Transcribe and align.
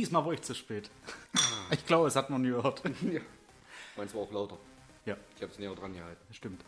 Diesmal 0.00 0.24
war 0.24 0.32
ich 0.32 0.40
zu 0.40 0.54
spät. 0.54 0.90
Ich 1.72 1.84
glaube, 1.86 2.08
es 2.08 2.16
hat 2.16 2.30
man 2.30 2.40
nie 2.42 2.48
gehört. 2.48 2.82
ja. 3.02 3.20
Meins 3.96 4.12
war 4.14 4.22
auch 4.22 4.32
lauter. 4.32 4.56
Ja, 5.04 5.16
Ich 5.36 5.42
habe 5.42 5.52
es 5.52 5.58
näher 5.58 5.72
dran 5.74 5.92
gehalten. 5.92 6.20
das 6.26 6.36
stimmt. 6.36 6.64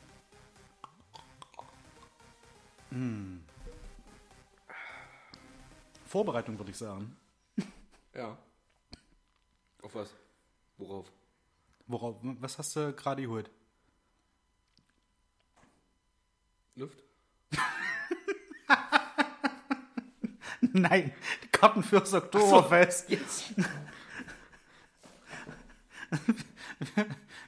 Hm. 2.91 3.43
Vorbereitung 6.07 6.59
würde 6.59 6.71
ich 6.73 6.77
sagen. 6.77 7.17
Ja. 8.15 8.37
Auf 9.81 9.95
was? 9.95 10.15
Worauf? 10.77 11.11
Worauf, 11.87 12.17
was 12.21 12.59
hast 12.59 12.77
du 12.77 12.93
gerade 12.93 13.23
geholt? 13.23 13.51
Luft? 16.77 17.03
Nein, 20.61 21.13
Karten 21.63 21.83
fürs 21.85 22.13
Oktoberfest. 22.13 23.09
Jetzt. 23.09 23.55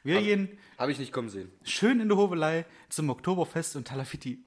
Wir 0.05 0.23
gehen 0.23 0.57
Habe 0.79 0.93
ich 0.93 1.01
nicht 1.01 1.13
kommen 1.13 1.29
sehen. 1.29 1.51
schön 1.65 1.99
in 1.99 2.09
der 2.09 2.17
Hovelei 2.17 2.65
zum 2.91 3.11
Oktoberfest 3.11 3.75
und 3.75 3.89
Talafiti. 3.89 4.45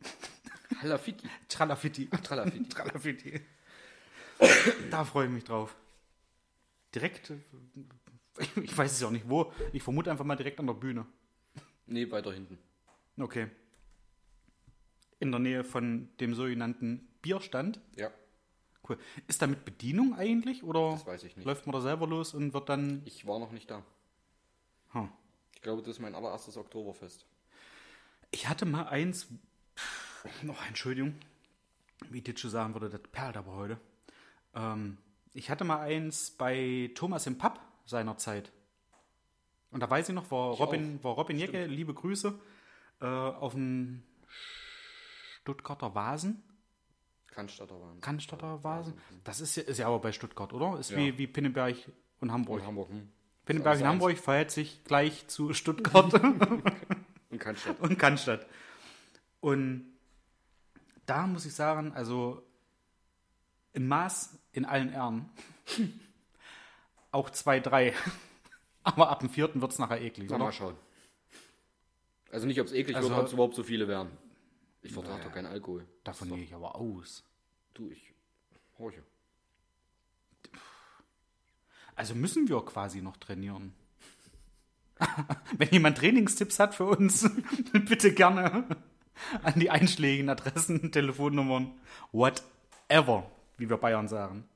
Halafiti. 0.81 1.27
Tralafiti. 1.49 2.07
Tralafiti. 2.07 2.69
Tralafiti. 2.69 3.41
Da 4.89 5.03
freue 5.03 5.25
ich 5.25 5.33
mich 5.33 5.43
drauf. 5.43 5.75
Direkt, 6.95 7.33
ich 8.63 8.77
weiß 8.77 8.93
es 8.93 9.01
ja 9.01 9.07
auch 9.07 9.11
nicht 9.11 9.27
wo, 9.27 9.51
ich 9.73 9.83
vermute 9.83 10.09
einfach 10.09 10.23
mal 10.23 10.37
direkt 10.37 10.61
an 10.61 10.67
der 10.67 10.75
Bühne. 10.75 11.05
Nee, 11.87 12.09
weiter 12.09 12.31
hinten. 12.31 12.57
Okay. 13.19 13.49
In 15.19 15.31
der 15.31 15.41
Nähe 15.41 15.65
von 15.65 16.07
dem 16.21 16.35
sogenannten 16.35 17.05
Bierstand. 17.21 17.81
Ja. 17.97 18.11
Cool. 18.87 18.97
Ist 19.27 19.41
da 19.41 19.47
mit 19.47 19.65
Bedienung 19.65 20.15
eigentlich 20.15 20.63
oder 20.63 20.91
Das 20.91 21.05
weiß 21.05 21.23
ich 21.23 21.35
nicht. 21.35 21.45
läuft 21.45 21.65
man 21.65 21.73
da 21.73 21.81
selber 21.81 22.07
los 22.07 22.33
und 22.33 22.53
wird 22.53 22.69
dann. 22.69 23.01
Ich 23.05 23.27
war 23.27 23.39
noch 23.39 23.51
nicht 23.51 23.69
da. 23.69 23.83
Hm. 24.91 25.09
Ich 25.55 25.61
glaube, 25.61 25.81
das 25.81 25.91
ist 25.91 25.99
mein 25.99 26.15
allererstes 26.15 26.55
Oktoberfest. 26.57 27.25
Ich 28.31 28.47
hatte 28.47 28.65
mal 28.65 28.87
eins. 28.87 29.27
Noch 30.41 30.65
Entschuldigung, 30.67 31.15
wie 32.09 32.23
schon 32.35 32.49
sagen 32.51 32.73
würde, 32.73 32.89
das 32.89 33.01
perlt 33.11 33.37
aber 33.37 33.55
heute. 33.55 33.79
Ähm, 34.55 34.97
ich 35.33 35.49
hatte 35.49 35.63
mal 35.63 35.79
eins 35.79 36.31
bei 36.31 36.91
Thomas 36.95 37.27
im 37.27 37.37
Pub 37.37 37.59
seinerzeit. 37.85 38.51
Und 39.71 39.81
da 39.81 39.89
weiß 39.89 40.09
ich 40.09 40.15
noch, 40.15 40.31
war 40.31 40.53
Ich 40.53 40.59
Robin, 40.59 40.97
auch. 40.99 41.03
war 41.03 41.13
Robin 41.13 41.37
Jecke, 41.37 41.65
liebe 41.65 41.93
Grüße, 41.93 42.33
äh, 43.01 43.05
auf 43.05 43.53
dem 43.53 44.03
Stuttgarter 45.41 45.93
Vasen. 45.93 46.41
Cannstatter 47.37 47.79
waren. 47.79 48.01
Cannstatter 48.01 48.63
Vasen. 48.63 48.93
Das 49.23 49.39
ist 49.41 49.55
ja, 49.55 49.63
ist 49.63 49.77
ja 49.77 49.85
aber 49.87 49.99
bei 49.99 50.11
Stuttgart, 50.11 50.51
oder? 50.53 50.79
Ist 50.79 50.89
Ja. 50.89 50.97
wie, 50.97 51.17
wie 51.19 51.27
Pinneberg 51.27 51.75
und 52.19 52.31
Hamburg. 52.31 52.61
Und 52.61 52.67
Hamburg. 52.67 52.89
Hm. 52.89 53.09
Pinneberg 53.45 53.79
und 53.79 53.85
Hamburg 53.87 54.17
verhält 54.17 54.49
sich 54.51 54.83
gleich 54.83 55.27
zu 55.27 55.53
Stuttgart 55.53 56.11
Und 57.29 57.39
Cannstatter. 57.39 57.83
und 57.83 57.99
Cannstatt. 57.99 58.47
Und 59.39 59.85
da 61.05 61.27
muss 61.27 61.45
ich 61.45 61.53
sagen, 61.53 61.93
also 61.93 62.41
im 63.73 63.87
Maß 63.87 64.37
in 64.53 64.65
allen 64.65 64.91
Ehren. 64.91 65.29
Auch 67.11 67.29
zwei, 67.29 67.59
drei. 67.59 67.93
Aber 68.83 69.09
ab 69.09 69.19
dem 69.19 69.29
vierten 69.29 69.61
wird 69.61 69.71
es 69.73 69.79
nachher 69.79 70.01
eklig, 70.01 70.27
Na, 70.31 70.37
mal 70.39 70.51
schauen. 70.51 70.75
Also 72.31 72.47
nicht, 72.47 72.59
ob 72.59 72.65
es 72.67 72.73
eklig 72.73 72.95
Also- 72.97 73.09
wird, 73.09 73.19
ob 73.19 73.25
es 73.27 73.33
überhaupt 73.33 73.55
so 73.55 73.63
viele 73.63 73.87
werden. 73.87 74.09
Ich 74.87 74.93
vertrage 74.93 75.23
doch 75.23 75.33
keinen 75.33 75.47
Alkohol. 75.47 75.85
Davon 76.05 76.29
gehe 76.29 76.43
ich 76.43 76.53
aber 76.53 76.77
aus. 76.77 77.25
Du, 77.73 77.89
ich 77.89 78.13
horche. 78.79 79.03
Also 81.95 82.15
müssen 82.15 82.47
wir 82.47 82.63
quasi 82.63 83.01
noch 83.01 83.17
trainieren. 83.17 83.73
Wenn 85.57 85.69
jemand 85.71 85.97
Trainingstipps 85.97 86.59
hat 86.59 86.73
für 86.73 86.85
uns, 86.85 87.29
bitte 87.73 88.13
gerne 88.13 88.65
an 89.43 89.59
die 89.59 89.69
einschlägigen 89.69 90.29
Adressen, 90.29 90.91
Telefonnummern, 90.93 91.73
whatever, 92.13 93.29
wie 93.57 93.69
wir 93.69 93.77
Bayern 93.77 94.07
sagen. 94.07 94.47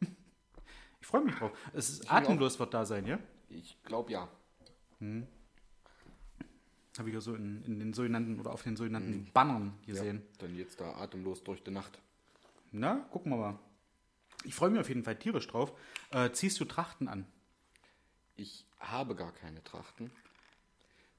Ich 1.02 1.08
freue 1.08 1.25
mich 1.25 1.36
drauf. 1.36 1.52
Es 1.74 1.90
ist 1.90 2.12
atemlos 2.12 2.58
wird 2.58 2.74
da 2.74 2.86
sein, 2.86 3.06
ja? 3.06 3.20
Ich 3.50 3.78
glaube 3.84 4.14
ja. 4.14 4.30
Habe 6.97 7.09
ich 7.09 7.16
ja 7.16 7.22
so 7.22 7.35
in, 7.35 7.63
in 7.63 7.79
den 7.79 7.94
sogenannten 7.94 8.40
oder 8.40 8.52
auf 8.52 8.63
den 8.63 8.75
sogenannten 8.75 9.29
Bannern 9.34 9.74
gesehen. 9.85 10.24
Dann 10.40 10.57
jetzt 10.57 10.81
da 10.81 10.96
atemlos 10.96 11.44
durch 11.44 11.63
die 11.63 11.72
Nacht. 11.72 12.00
Na, 12.72 13.07
gucken 13.12 13.31
wir 13.31 13.38
mal. 13.38 13.59
Ich 14.44 14.56
freue 14.56 14.69
mich 14.72 14.79
auf 14.79 14.90
jeden 14.90 15.03
Fall 15.03 15.18
tierisch 15.18 15.47
drauf. 15.47 15.74
Äh, 16.12 16.31
ziehst 16.31 16.59
du 16.59 16.66
Trachten 16.66 17.07
an? 17.07 17.25
Ich 18.35 18.66
habe 18.79 19.16
gar 19.16 19.31
keine 19.31 19.63
Trachten. 19.63 20.12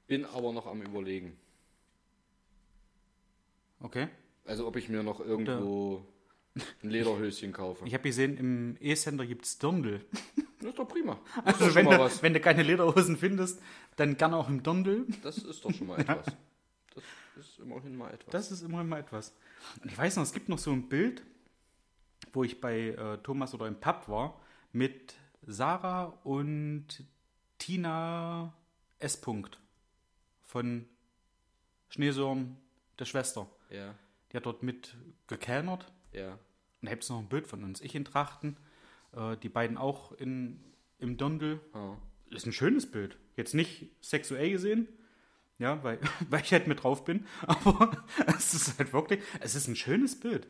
Bin 0.06 0.24
aber 0.24 0.52
noch 0.52 0.66
am 0.66 0.82
überlegen. 0.82 1.38
Okay. 3.80 4.08
Also 4.44 4.66
ob 4.66 4.76
ich 4.76 4.88
mir 4.88 5.02
noch 5.02 5.20
irgendwo 5.20 6.06
ein 6.82 6.90
Lederhöschen 6.90 7.52
kaufe. 7.52 7.84
Ich 7.86 7.94
habe 7.94 8.02
gesehen, 8.02 8.36
im 8.36 8.76
E-Center 8.80 9.26
gibt 9.26 9.44
es 9.46 9.58
Dirndl. 9.58 10.04
Das 10.60 10.70
ist 10.70 10.78
doch 10.78 10.88
prima. 10.88 11.18
Das 11.44 11.60
Also 11.60 11.74
wenn 11.74 11.86
du, 11.86 12.22
wenn 12.22 12.34
du 12.34 12.40
keine 12.40 12.62
Lederhosen 12.62 13.16
findest, 13.16 13.60
dann 13.96 14.16
gerne 14.16 14.36
auch 14.36 14.48
im 14.48 14.62
Dirndl. 14.62 15.06
Das 15.22 15.38
ist 15.38 15.64
doch 15.64 15.72
schon 15.72 15.86
mal 15.88 16.00
etwas. 16.00 16.26
Das 17.34 17.46
ist 17.46 17.58
immerhin 17.58 17.96
mal 17.96 18.12
etwas. 18.12 18.30
Das 18.32 18.50
ist 18.52 18.62
immerhin 18.62 18.88
mal 18.88 19.00
etwas. 19.00 19.34
Und 19.82 19.90
ich 19.90 19.96
weiß 19.96 20.16
noch, 20.16 20.22
es 20.22 20.32
gibt 20.32 20.48
noch 20.48 20.58
so 20.58 20.70
ein 20.70 20.88
Bild, 20.88 21.22
wo 22.32 22.44
ich 22.44 22.60
bei 22.60 22.88
äh, 22.90 23.18
Thomas 23.22 23.54
oder 23.54 23.66
im 23.66 23.80
Pub 23.80 24.08
war, 24.08 24.40
mit 24.72 25.14
Sarah 25.46 26.18
und 26.24 26.86
Tina 27.58 28.52
S. 28.98 29.16
Punkt 29.16 29.58
von 30.42 30.86
Schneesorn, 31.88 32.56
der 32.98 33.06
Schwester. 33.06 33.48
Ja, 33.70 33.94
Die 34.30 34.36
hat 34.36 34.46
dort 34.46 34.62
mit 34.62 34.94
gekellnert. 35.26 35.90
Ja. 36.12 36.32
Und 36.32 36.86
da 36.86 36.90
gibt 36.90 37.04
es 37.04 37.10
noch 37.10 37.18
ein 37.18 37.28
Bild 37.28 37.46
von 37.46 37.62
uns. 37.64 37.80
Ich 37.80 37.94
in 37.94 38.04
Trachten, 38.04 38.56
äh, 39.14 39.36
die 39.36 39.48
beiden 39.48 39.78
auch 39.78 40.12
in, 40.12 40.60
im 40.98 41.16
Dirndl. 41.16 41.60
Ah. 41.72 41.96
Ist 42.30 42.46
ein 42.46 42.52
schönes 42.52 42.90
Bild. 42.90 43.18
Jetzt 43.36 43.54
nicht 43.54 43.90
sexuell 44.00 44.50
gesehen, 44.50 44.88
ja, 45.58 45.82
weil, 45.84 46.00
weil 46.30 46.40
ich 46.42 46.52
halt 46.52 46.66
mit 46.66 46.82
drauf 46.82 47.04
bin, 47.04 47.26
aber 47.46 48.04
es 48.36 48.52
ist 48.54 48.78
halt 48.78 48.92
wirklich, 48.92 49.22
es 49.40 49.54
ist 49.54 49.68
ein 49.68 49.76
schönes 49.76 50.18
Bild. 50.18 50.48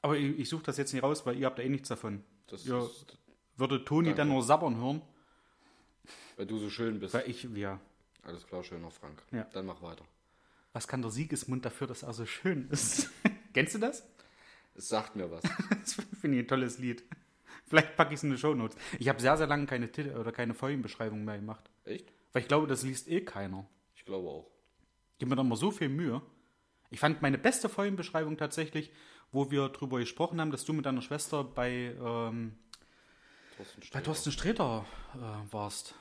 Aber 0.00 0.16
ich, 0.16 0.38
ich 0.40 0.48
suche 0.48 0.64
das 0.64 0.76
jetzt 0.76 0.92
nicht 0.92 1.02
raus, 1.04 1.24
weil 1.24 1.38
ihr 1.38 1.46
habt 1.46 1.58
da 1.58 1.62
eh 1.62 1.68
nichts 1.68 1.88
davon. 1.88 2.24
Das 2.48 2.64
Ja. 2.64 2.84
ist, 2.84 3.16
Würde 3.56 3.84
Toni 3.84 4.08
Danke. 4.08 4.16
dann 4.18 4.28
nur 4.28 4.42
sabbern 4.42 4.76
hören, 4.76 5.02
weil 6.36 6.46
du 6.46 6.58
so 6.58 6.68
schön 6.70 6.98
bist. 6.98 7.14
weil 7.14 7.28
ich, 7.30 7.44
ja, 7.54 7.78
Alles 8.24 8.46
klar, 8.46 8.64
schöner 8.64 8.90
Frank. 8.90 9.22
Ja. 9.30 9.44
Dann 9.52 9.66
mach 9.66 9.82
weiter. 9.82 10.04
was 10.72 10.88
kann 10.88 11.02
der 11.02 11.10
Siegesmund 11.12 11.64
dafür, 11.64 11.86
dass 11.86 12.02
er 12.02 12.12
so 12.12 12.26
schön 12.26 12.68
ist? 12.70 13.10
Kennst 13.54 13.74
du 13.74 13.78
das? 13.78 14.04
Es 14.74 14.88
sagt 14.88 15.16
mir 15.16 15.30
was. 15.30 15.42
Das 15.82 15.94
finde 16.20 16.38
ich 16.38 16.44
ein 16.44 16.48
tolles 16.48 16.78
Lied. 16.78 17.02
Vielleicht 17.66 17.96
packe 17.96 18.12
ich 18.14 18.18
es 18.18 18.24
in 18.24 18.30
die 18.30 18.38
Shownotes. 18.38 18.76
Ich 18.98 19.08
habe 19.08 19.20
sehr, 19.20 19.36
sehr 19.36 19.46
lange 19.46 19.66
keine 19.66 19.90
Titel 19.90 20.16
oder 20.16 20.30
keine 20.32 20.54
Folgenbeschreibung 20.54 21.24
mehr 21.24 21.36
gemacht. 21.38 21.70
Echt? 21.84 22.12
Weil 22.32 22.42
ich 22.42 22.48
glaube, 22.48 22.66
das 22.66 22.82
liest 22.82 23.08
eh 23.08 23.20
keiner. 23.22 23.66
Ich 23.96 24.04
glaube 24.04 24.28
auch. 24.28 24.50
Ich 25.12 25.18
gebe 25.18 25.30
mir 25.30 25.36
da 25.36 25.42
mal 25.42 25.56
so 25.56 25.70
viel 25.70 25.88
Mühe. 25.88 26.22
Ich 26.90 27.00
fand 27.00 27.22
meine 27.22 27.38
beste 27.38 27.68
Folgenbeschreibung 27.68 28.36
tatsächlich, 28.36 28.90
wo 29.32 29.50
wir 29.50 29.68
drüber 29.70 29.98
gesprochen 29.98 30.40
haben, 30.40 30.50
dass 30.50 30.64
du 30.64 30.72
mit 30.72 30.84
deiner 30.86 31.00
Schwester 31.02 31.42
bei, 31.44 31.94
ähm, 31.98 32.58
Thorsten 33.56 33.80
bei 33.80 33.86
Sträter. 33.86 34.04
Thorsten 34.04 34.32
Sträter 34.32 34.86
äh, 35.14 35.52
warst. 35.52 35.94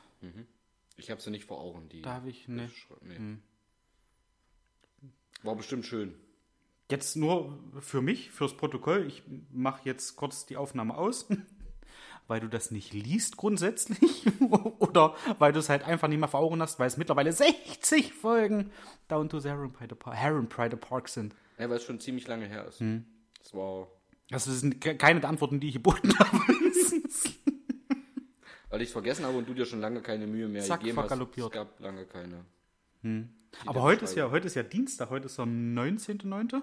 Ich 0.98 1.10
habe 1.10 1.22
sie 1.22 1.32
nicht 1.32 1.46
vor 1.46 1.60
Augen. 1.62 1.88
Die 1.90 2.02
Da 2.02 2.14
habe 2.16 2.30
ich, 2.30 2.48
ne. 2.48 2.68
Beschre- 2.68 2.98
nee. 3.02 3.38
War 5.44 5.56
bestimmt 5.56 5.86
schön. 5.86 6.14
Jetzt 6.92 7.16
nur 7.16 7.58
für 7.80 8.02
mich, 8.02 8.32
fürs 8.32 8.56
Protokoll. 8.58 9.06
Ich 9.08 9.24
mache 9.52 9.82
jetzt 9.86 10.16
kurz 10.18 10.46
die 10.46 10.58
Aufnahme 10.58 10.96
aus, 10.98 11.28
weil 12.28 12.42
du 12.42 12.50
das 12.50 12.70
nicht 12.70 12.94
liest 12.94 13.38
grundsätzlich 13.38 14.26
oder 14.80 15.16
weil 15.40 15.54
du 15.54 15.60
es 15.60 15.70
halt 15.70 15.84
einfach 15.84 16.10
nicht 16.10 16.20
mehr 16.20 16.28
vor 16.28 16.42
Augen 16.42 16.62
hast, 16.62 16.80
weil 16.80 16.88
es 16.88 16.98
mittlerweile 16.98 17.32
60 17.32 18.14
Folgen 18.14 18.72
Down 19.08 19.30
to 19.30 19.40
the 19.40 19.48
Heron 19.50 19.72
Pride 19.72 19.96
Park, 19.96 20.16
Heron 20.18 20.50
Pride 20.50 20.76
Park 20.78 21.08
sind. 21.08 21.34
Ja, 21.58 21.70
weil 21.70 21.78
es 21.78 21.84
schon 21.84 22.00
ziemlich 22.02 22.28
lange 22.28 22.46
her 22.46 22.68
ist. 22.68 22.80
Hm. 22.82 23.06
Das 23.42 23.54
war, 23.54 23.88
Das 24.30 24.44
sind 24.46 24.82
ke- 24.82 24.98
keine 24.98 25.20
der 25.22 25.30
Antworten, 25.30 25.60
die 25.62 25.68
ich 25.70 25.74
geboten 25.76 26.14
habe. 26.20 26.38
weil 28.70 28.82
ich 28.82 28.88
es 28.90 28.92
vergessen 28.94 29.26
habe 29.26 29.38
und 29.38 29.48
du 29.48 29.54
dir 29.54 29.66
schon 29.66 29.80
lange 29.80 30.02
keine 30.02 30.28
Mühe 30.28 30.48
mehr 30.48 30.62
Zack, 30.64 30.82
gegeben 30.82 30.98
hast. 31.00 31.12
Es 31.38 31.52
gab 31.52 31.80
lange 31.80 32.06
keine. 32.06 32.46
Aber 33.66 33.82
heute 33.82 34.06
ist 34.06 34.16
ja 34.16 34.30
heute 34.32 34.48
ist 34.48 34.56
ja 34.56 34.64
Dienstag, 34.64 35.10
heute 35.10 35.26
ist 35.26 35.38
der 35.38 35.46
19.9. 35.46 36.62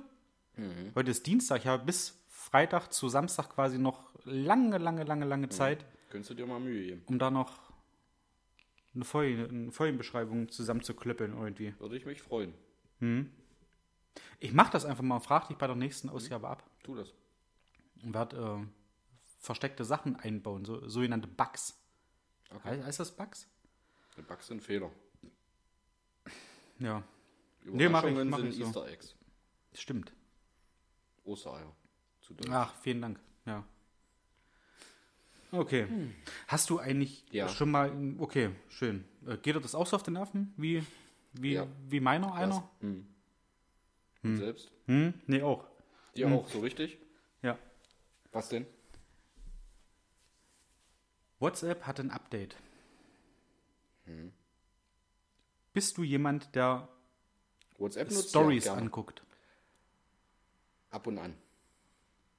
Heute 0.95 1.11
ist 1.11 1.27
Dienstag, 1.27 1.61
ich 1.61 1.67
habe 1.67 1.85
bis 1.85 2.19
Freitag 2.29 2.93
zu 2.93 3.09
Samstag 3.09 3.51
quasi 3.51 3.79
noch 3.79 4.11
lange, 4.25 4.79
lange, 4.79 5.05
lange, 5.05 5.25
lange 5.25 5.49
Zeit, 5.51 5.85
Könntest 6.11 6.31
du 6.31 6.35
dir 6.35 6.47
mal 6.47 6.59
Mühe 6.59 6.85
geben? 6.87 7.03
um 7.07 7.19
da 7.19 7.31
noch 7.31 7.59
eine, 8.95 9.05
Folge, 9.05 9.49
eine 9.49 9.71
Folgenbeschreibung 9.71 10.49
zusammenzuklöppeln 10.49 11.37
irgendwie. 11.37 11.75
Würde 11.79 11.97
ich 11.97 12.07
mich 12.07 12.23
freuen. 12.23 12.55
Ich 14.41 14.53
mache 14.53 14.73
das 14.73 14.85
einfach 14.85 15.05
mal, 15.05 15.21
frag 15.21 15.47
dich 15.49 15.57
bei 15.59 15.67
der 15.69 15.77
nächsten 15.77 16.09
Ausgabe 16.09 16.49
ab 16.49 16.69
Tu 16.83 16.97
das. 16.97 17.13
und 18.03 18.15
werde 18.15 18.37
äh, 18.37 18.67
versteckte 19.39 19.85
Sachen 19.85 20.17
einbauen, 20.17 20.65
so, 20.65 20.89
sogenannte 20.89 21.29
Bugs. 21.29 21.79
Okay. 22.53 22.79
He- 22.79 22.83
Heißt 22.83 22.99
das 22.99 23.13
Bugs? 23.15 23.47
Die 24.17 24.23
Bugs 24.23 24.49
sind 24.49 24.61
Fehler. 24.63 24.91
Ja, 26.81 27.03
Nee, 27.65 27.89
mach 27.89 28.03
ich- 28.05 28.11
Überraschungen 28.11 28.29
mach 28.31 28.39
sind 28.39 28.49
ich 28.49 28.57
so. 28.57 28.65
Easter 28.65 28.89
Eggs. 28.89 29.15
stimmt. 29.75 30.13
Ostereier. 31.29 31.73
Zu 32.21 32.35
Deutsch. 32.35 32.49
Ach, 32.51 32.75
vielen 32.81 33.03
Dank. 33.03 33.21
Ja. 33.47 33.65
Okay. 35.51 35.87
Hast 36.47 36.69
du 36.71 36.79
eigentlich 36.79 37.25
Ja. 37.31 37.49
schon 37.49 37.71
mal. 37.71 37.91
Okay, 38.19 38.51
schön. 38.69 39.05
Äh, 39.27 39.37
Geht 39.39 39.55
dir 39.57 39.61
das 39.61 39.75
auch 39.75 39.87
so 39.87 39.97
auf 39.97 40.03
den 40.03 40.15
Nerven? 40.15 40.53
Wie, 40.57 40.85
wie, 41.33 41.55
Ja. 41.55 41.67
wie 41.89 42.01
meiner 42.01 42.35
einer? 42.35 42.69
Hm. 42.81 43.07
Und 44.23 44.37
selbst? 44.39 44.71
Hm? 44.87 45.15
Nee, 45.27 45.43
auch. 45.43 45.65
Dir 46.17 46.29
auch 46.29 46.49
so 46.49 46.61
richtig? 46.61 46.99
Ja. 47.43 47.57
Was 48.33 48.49
denn? 48.49 48.67
WhatsApp 51.39 51.87
hat 51.87 52.01
ein 52.01 52.11
Update. 52.11 52.57
Bist 55.73 55.97
du 55.99 56.03
jemand, 56.03 56.55
der 56.55 56.89
WhatsApp 57.79 58.11
Stories 58.13 58.67
anguckt? 58.69 59.23
Ab 60.91 61.07
und 61.07 61.19
an. 61.19 61.35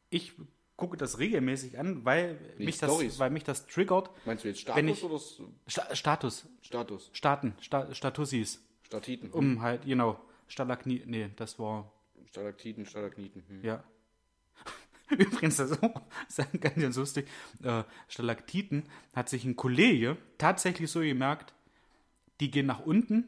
Ich 0.09 0.33
gucke 0.75 0.97
das 0.97 1.19
regelmäßig 1.19 1.77
an, 1.77 2.05
weil, 2.05 2.39
Nee, 2.57 2.65
mich, 2.65 2.77
das, 2.77 3.19
weil 3.19 3.29
mich 3.29 3.43
das 3.43 3.67
triggert. 3.67 4.09
Meinst 4.25 4.43
du 4.43 4.47
jetzt 4.47 4.65
Wenn 4.67 4.93
Status 4.95 4.97
ich- 4.97 5.39
oder 5.39 5.49
Sta 5.67 5.95
Status, 5.95 6.47
Status? 6.61 7.09
Staaten, 7.13 7.53
Sta 7.59 7.93
Statusis. 7.93 8.63
Statiten. 8.83 9.29
Um 9.29 9.61
halt, 9.61 9.85
genau, 9.85 10.19
Stalagni, 10.47 11.03
nee, 11.05 11.29
das 11.35 11.59
war, 11.59 11.91
Stalaktiten, 12.25 12.85
Stalagniten. 12.85 13.43
Hm. 13.47 13.63
ja. 13.63 13.83
Übrigens, 15.09 15.57
das 15.57 15.71
ist 15.71 16.61
ganz 16.61 16.95
lustig. 16.95 17.27
Äh, 17.63 17.83
Stalaktiten 18.07 18.83
hat 19.13 19.29
sich 19.29 19.43
ein 19.45 19.55
Kollege 19.55 20.17
tatsächlich 20.37 20.89
so 20.89 21.01
gemerkt, 21.01 21.53
die 22.39 22.49
gehen 22.51 22.67
nach 22.67 22.79
unten, 22.79 23.25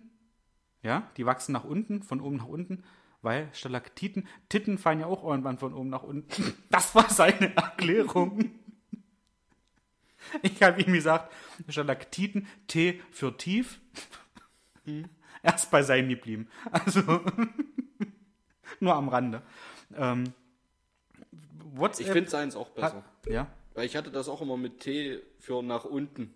ja, 0.83 1.11
die 1.17 1.25
wachsen 1.25 1.51
nach 1.51 1.63
unten, 1.63 2.01
von 2.01 2.21
oben 2.21 2.37
nach 2.37 2.47
unten, 2.47 2.83
weil 3.21 3.49
Stalaktiten, 3.53 4.27
Titten 4.49 4.77
fallen 4.77 4.99
ja 4.99 5.05
auch 5.05 5.23
irgendwann 5.23 5.57
von 5.57 5.73
oben 5.73 5.89
nach 5.89 6.03
unten. 6.03 6.31
Das 6.69 6.95
war 6.95 7.09
seine 7.09 7.55
Erklärung. 7.55 8.51
Ich 10.41 10.61
habe 10.63 10.81
ihm 10.81 10.93
gesagt, 10.93 11.33
Stalaktiten, 11.67 12.47
T 12.67 13.01
für 13.11 13.35
tief. 13.37 13.79
Er 15.43 15.55
ist 15.55 15.71
bei 15.71 15.83
seinem 15.83 16.09
geblieben. 16.09 16.47
Also, 16.71 17.01
nur 18.79 18.95
am 18.95 19.09
Rande. 19.09 19.41
Ähm, 19.95 20.33
WhatsApp. 21.73 22.07
Ich 22.07 22.11
finde 22.13 22.29
seins 22.29 22.55
auch 22.55 22.69
besser. 22.69 22.97
hat, 22.97 23.27
ja, 23.27 23.47
Weil 23.73 23.85
ich 23.85 23.95
hatte 23.95 24.11
das 24.11 24.29
auch 24.29 24.41
immer 24.41 24.57
mit 24.57 24.79
T 24.79 25.21
für 25.39 25.61
nach 25.61 25.85
unten. 25.85 26.33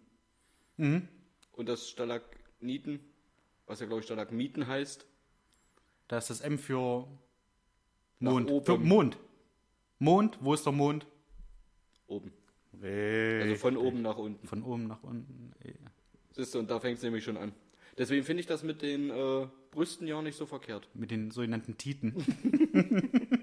Mhm. 0.78 1.08
Und 1.52 1.70
das 1.70 1.90
Stalagniten, 1.90 3.00
was 3.66 3.80
ja 3.80 3.86
glaube 3.86 4.02
ich 4.02 4.06
Stalagmiten 4.06 4.68
heißt, 4.68 5.06
da 6.08 6.18
ist 6.18 6.30
das 6.30 6.42
M 6.42 6.58
für 6.58 7.08
Mond. 8.20 8.66
Für 8.66 8.78
Mond. 8.78 9.18
Mond, 10.00 10.38
wo 10.42 10.54
ist 10.54 10.66
der 10.66 10.74
Mond? 10.74 11.08
oben. 12.08 12.32
Also 12.82 13.56
von 13.56 13.78
oben 13.78 14.02
nach 14.02 14.18
unten. 14.18 14.48
Von 14.48 14.64
oben 14.64 14.88
nach 14.88 15.04
unten. 15.04 15.54
Siehst 16.32 16.54
du, 16.54 16.60
und 16.60 16.70
da 16.70 16.80
fängt 16.80 16.98
es 16.98 17.04
nämlich 17.04 17.24
schon 17.24 17.38
an. 17.38 17.54
Deswegen 17.98 18.26
finde 18.26 18.42
ich 18.42 18.48
das 18.48 18.64
mit 18.64 18.82
den 18.82 19.10
äh, 19.10 19.48
Brüsten 19.72 20.06
ja 20.06 20.22
nicht 20.22 20.38
so 20.38 20.46
verkehrt. 20.46 20.90
Mit 20.94 21.12
den 21.12 21.32
sogenannten 21.32 21.78
Titen. 21.78 22.14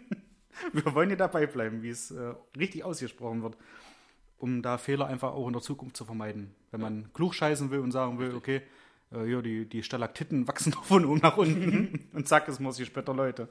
Wir 0.73 0.95
wollen 0.95 1.09
ja 1.11 1.17
dabei 1.17 1.47
bleiben, 1.47 1.83
wie 1.83 1.89
es 1.89 2.11
äh, 2.11 2.35
richtig 2.57 2.85
ausgesprochen 2.85 3.43
wird. 3.43 3.57
Um 4.37 4.61
da 4.61 4.77
Fehler 4.77 5.07
einfach 5.07 5.33
auch 5.33 5.47
in 5.47 5.55
der 5.55 5.63
Zukunft 5.63 5.97
zu 5.97 6.05
vermeiden. 6.05 6.55
Wenn 6.71 6.81
man 6.81 7.13
klug 7.15 7.35
scheißen 7.35 7.71
will 7.71 7.79
und 7.79 7.93
sagen 7.93 8.19
will, 8.19 8.35
okay, 8.35 8.61
äh, 9.15 9.31
ja, 9.31 9.43
die, 9.43 9.67
die 9.67 9.83
Stalaktiten 9.83 10.47
wachsen 10.49 10.73
doch 10.73 10.85
von 10.85 11.05
oben 11.05 11.21
nach 11.21 11.37
unten. 11.37 12.09
und 12.13 12.29
zack, 12.29 12.49
es 12.49 12.61
muss 12.61 12.79
ich 12.79 12.87
später 12.89 13.15
Leute. 13.15 13.49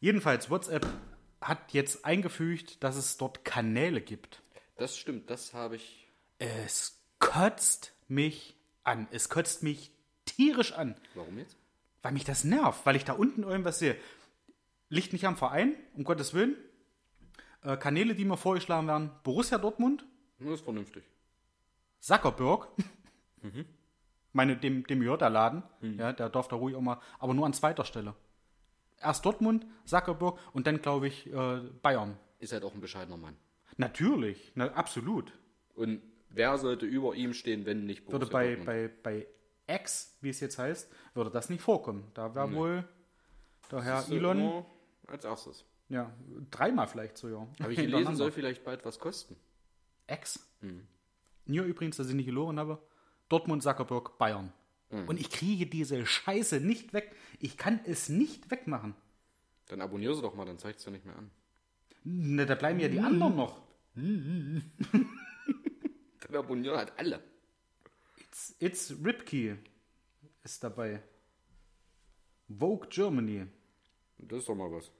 Jedenfalls, 0.00 0.50
WhatsApp 0.50 0.86
hat 1.40 1.72
jetzt 1.72 2.04
eingefügt, 2.04 2.82
dass 2.82 2.96
es 2.96 3.16
dort 3.16 3.44
Kanäle 3.44 4.00
gibt. 4.00 4.42
Das 4.76 4.96
stimmt, 4.96 5.30
das 5.30 5.54
habe 5.54 5.76
ich. 5.76 6.08
Es 6.38 6.98
kotzt 7.18 7.92
mich 8.08 8.56
an. 8.82 9.06
Es 9.10 9.28
kotzt 9.28 9.62
mich 9.62 9.90
tierisch 10.24 10.72
an. 10.72 10.94
Warum 11.14 11.38
jetzt? 11.38 11.56
Weil 12.02 12.12
mich 12.12 12.24
das 12.24 12.44
nervt, 12.44 12.84
weil 12.84 12.96
ich 12.96 13.04
da 13.04 13.12
unten 13.14 13.42
irgendwas 13.44 13.78
sehe. 13.78 13.96
Liegt 14.88 15.12
nicht 15.12 15.26
am 15.26 15.36
Verein, 15.36 15.74
um 15.94 16.04
Gottes 16.04 16.34
Willen. 16.34 16.56
Äh, 17.62 17.76
Kanäle, 17.76 18.14
die 18.14 18.24
mir 18.24 18.36
vorgeschlagen 18.36 18.86
werden: 18.86 19.10
Borussia 19.22 19.56
Dortmund, 19.58 20.04
Das 20.38 20.48
ist 20.50 20.64
vernünftig. 20.64 21.04
Zuckerberg. 22.00 22.68
Meine, 24.34 24.56
dem, 24.56 24.84
dem 24.86 25.00
gehört 25.00 25.22
der 25.22 25.30
Laden. 25.30 25.62
Ja, 25.80 26.12
der 26.12 26.28
darf 26.28 26.48
da 26.48 26.56
ruhig 26.56 26.74
auch 26.76 26.80
mal, 26.82 27.00
aber 27.18 27.32
nur 27.32 27.46
an 27.46 27.52
zweiter 27.54 27.84
Stelle. 27.84 28.14
Erst 29.00 29.24
Dortmund, 29.24 29.64
Zuckerberg 29.86 30.38
und 30.52 30.66
dann, 30.66 30.82
glaube 30.82 31.06
ich, 31.08 31.32
äh, 31.32 31.60
Bayern. 31.82 32.18
Ist 32.40 32.52
halt 32.52 32.64
auch 32.64 32.74
ein 32.74 32.80
bescheidener 32.80 33.16
Mann. 33.16 33.36
Natürlich, 33.76 34.52
na, 34.54 34.72
absolut. 34.72 35.32
Und 35.74 36.02
wer 36.30 36.58
sollte 36.58 36.84
über 36.84 37.14
ihm 37.14 37.32
stehen, 37.32 37.64
wenn 37.64 37.86
nicht 37.86 38.06
Würde 38.10 38.26
Borussia 38.26 38.32
bei, 38.32 38.46
Dortmund? 38.56 38.66
bei, 39.02 39.26
bei 39.66 39.74
X, 39.76 40.16
wie 40.20 40.28
es 40.30 40.40
jetzt 40.40 40.58
heißt, 40.58 40.90
würde 41.14 41.30
das 41.30 41.48
nicht 41.48 41.62
vorkommen. 41.62 42.10
Da 42.14 42.34
wäre 42.34 42.52
wohl 42.54 42.84
der 43.70 43.82
Herr 43.82 44.04
Elon, 44.10 44.64
Als 45.06 45.24
erstes. 45.24 45.64
ja, 45.88 46.12
dreimal 46.50 46.86
vielleicht 46.88 47.18
sogar. 47.18 47.46
Habe 47.62 47.72
ich 47.72 47.78
gelesen, 47.78 48.16
soll 48.16 48.32
vielleicht 48.32 48.64
bald 48.64 48.84
was 48.84 48.98
kosten. 48.98 49.36
X. 50.08 50.44
Mir 51.46 51.62
übrigens, 51.64 51.96
dass 51.98 52.08
ich 52.08 52.14
nicht 52.14 52.26
gelogen 52.26 52.58
habe, 52.58 52.78
Dortmund, 53.28 53.62
Zuckerberg, 53.62 54.18
Bayern. 54.18 54.52
Und 54.90 55.18
ich 55.18 55.30
kriege 55.30 55.66
diese 55.66 56.06
Scheiße 56.06 56.60
nicht 56.60 56.92
weg. 56.92 57.16
Ich 57.40 57.56
kann 57.56 57.80
es 57.84 58.08
nicht 58.08 58.52
wegmachen. 58.52 58.94
Dann 59.66 59.80
abonniere 59.80 60.14
sie 60.14 60.22
doch 60.22 60.34
mal, 60.34 60.44
dann 60.44 60.58
zeigt 60.58 60.78
es 60.78 60.84
ja 60.84 60.92
nicht 60.92 61.04
mehr 61.04 61.16
an. 61.16 61.32
Ne, 62.04 62.46
da 62.46 62.54
bleiben 62.54 62.78
ja 62.78 62.88
die 62.88 63.00
anderen 63.00 63.34
noch. 63.34 63.60
Dann 63.94 64.62
abonniere 66.36 66.76
halt 66.76 66.92
alle. 66.98 67.22
It's, 68.18 68.54
it's 68.58 68.94
Ripkey 69.04 69.56
ist 70.42 70.62
dabei. 70.62 71.02
Vogue 72.48 72.88
Germany. 72.88 73.46
Das 74.18 74.40
ist 74.40 74.48
doch 74.48 74.54
mal 74.54 74.70
was. 74.70 74.90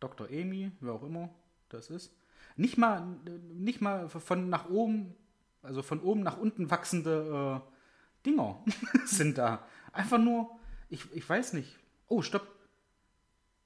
Dr. 0.00 0.28
Amy, 0.28 0.72
wer 0.80 0.94
auch 0.94 1.04
immer 1.04 1.30
das 1.68 1.90
ist. 1.90 2.12
Nicht 2.56 2.76
mal, 2.76 3.06
nicht 3.52 3.80
mal 3.80 4.08
von 4.08 4.48
nach 4.48 4.68
oben, 4.68 5.14
also 5.62 5.82
von 5.82 6.00
oben 6.00 6.22
nach 6.22 6.38
unten 6.38 6.70
wachsende 6.70 7.62
äh, 7.64 8.26
Dinger 8.26 8.62
sind 9.04 9.38
da. 9.38 9.66
Einfach 9.92 10.18
nur, 10.18 10.58
ich, 10.88 11.10
ich 11.14 11.28
weiß 11.28 11.52
nicht. 11.52 11.78
Oh, 12.08 12.22
stopp. 12.22 12.46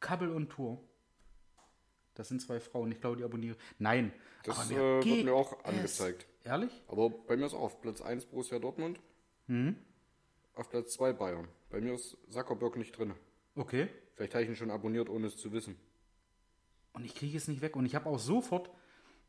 Kabel 0.00 0.30
und 0.30 0.50
Tour. 0.50 0.80
Das 2.14 2.28
sind 2.28 2.40
zwei 2.40 2.60
Frauen, 2.60 2.92
ich 2.92 3.00
glaube, 3.00 3.16
die 3.16 3.24
abonniere. 3.24 3.56
Nein. 3.78 4.12
Das 4.44 4.58
aber 4.58 4.70
äh, 4.70 4.74
mir 4.74 5.04
wird 5.04 5.24
mir 5.24 5.34
auch 5.34 5.58
es. 5.60 5.64
angezeigt. 5.64 6.26
Ehrlich? 6.44 6.82
Aber 6.88 7.10
bei 7.10 7.36
mir 7.36 7.46
ist 7.46 7.54
auch 7.54 7.62
auf 7.62 7.80
Platz 7.80 8.00
1 8.00 8.26
Borussia 8.26 8.58
Dortmund. 8.58 9.00
Mhm. 9.46 9.76
Auf 10.54 10.70
Platz 10.70 10.92
2 10.94 11.14
Bayern. 11.14 11.48
Bei 11.70 11.80
mir 11.80 11.94
ist 11.94 12.16
Zuckerberg 12.30 12.76
nicht 12.76 12.96
drin. 12.96 13.14
Okay. 13.56 13.88
Vielleicht 14.14 14.34
habe 14.34 14.44
ich 14.44 14.50
ihn 14.50 14.56
schon 14.56 14.70
abonniert, 14.70 15.08
ohne 15.08 15.26
es 15.26 15.36
zu 15.36 15.52
wissen. 15.52 15.76
Und 16.92 17.04
ich 17.04 17.14
kriege 17.14 17.36
es 17.36 17.48
nicht 17.48 17.62
weg. 17.62 17.74
Und 17.74 17.86
ich 17.86 17.94
habe 17.96 18.08
auch 18.08 18.18
sofort 18.18 18.68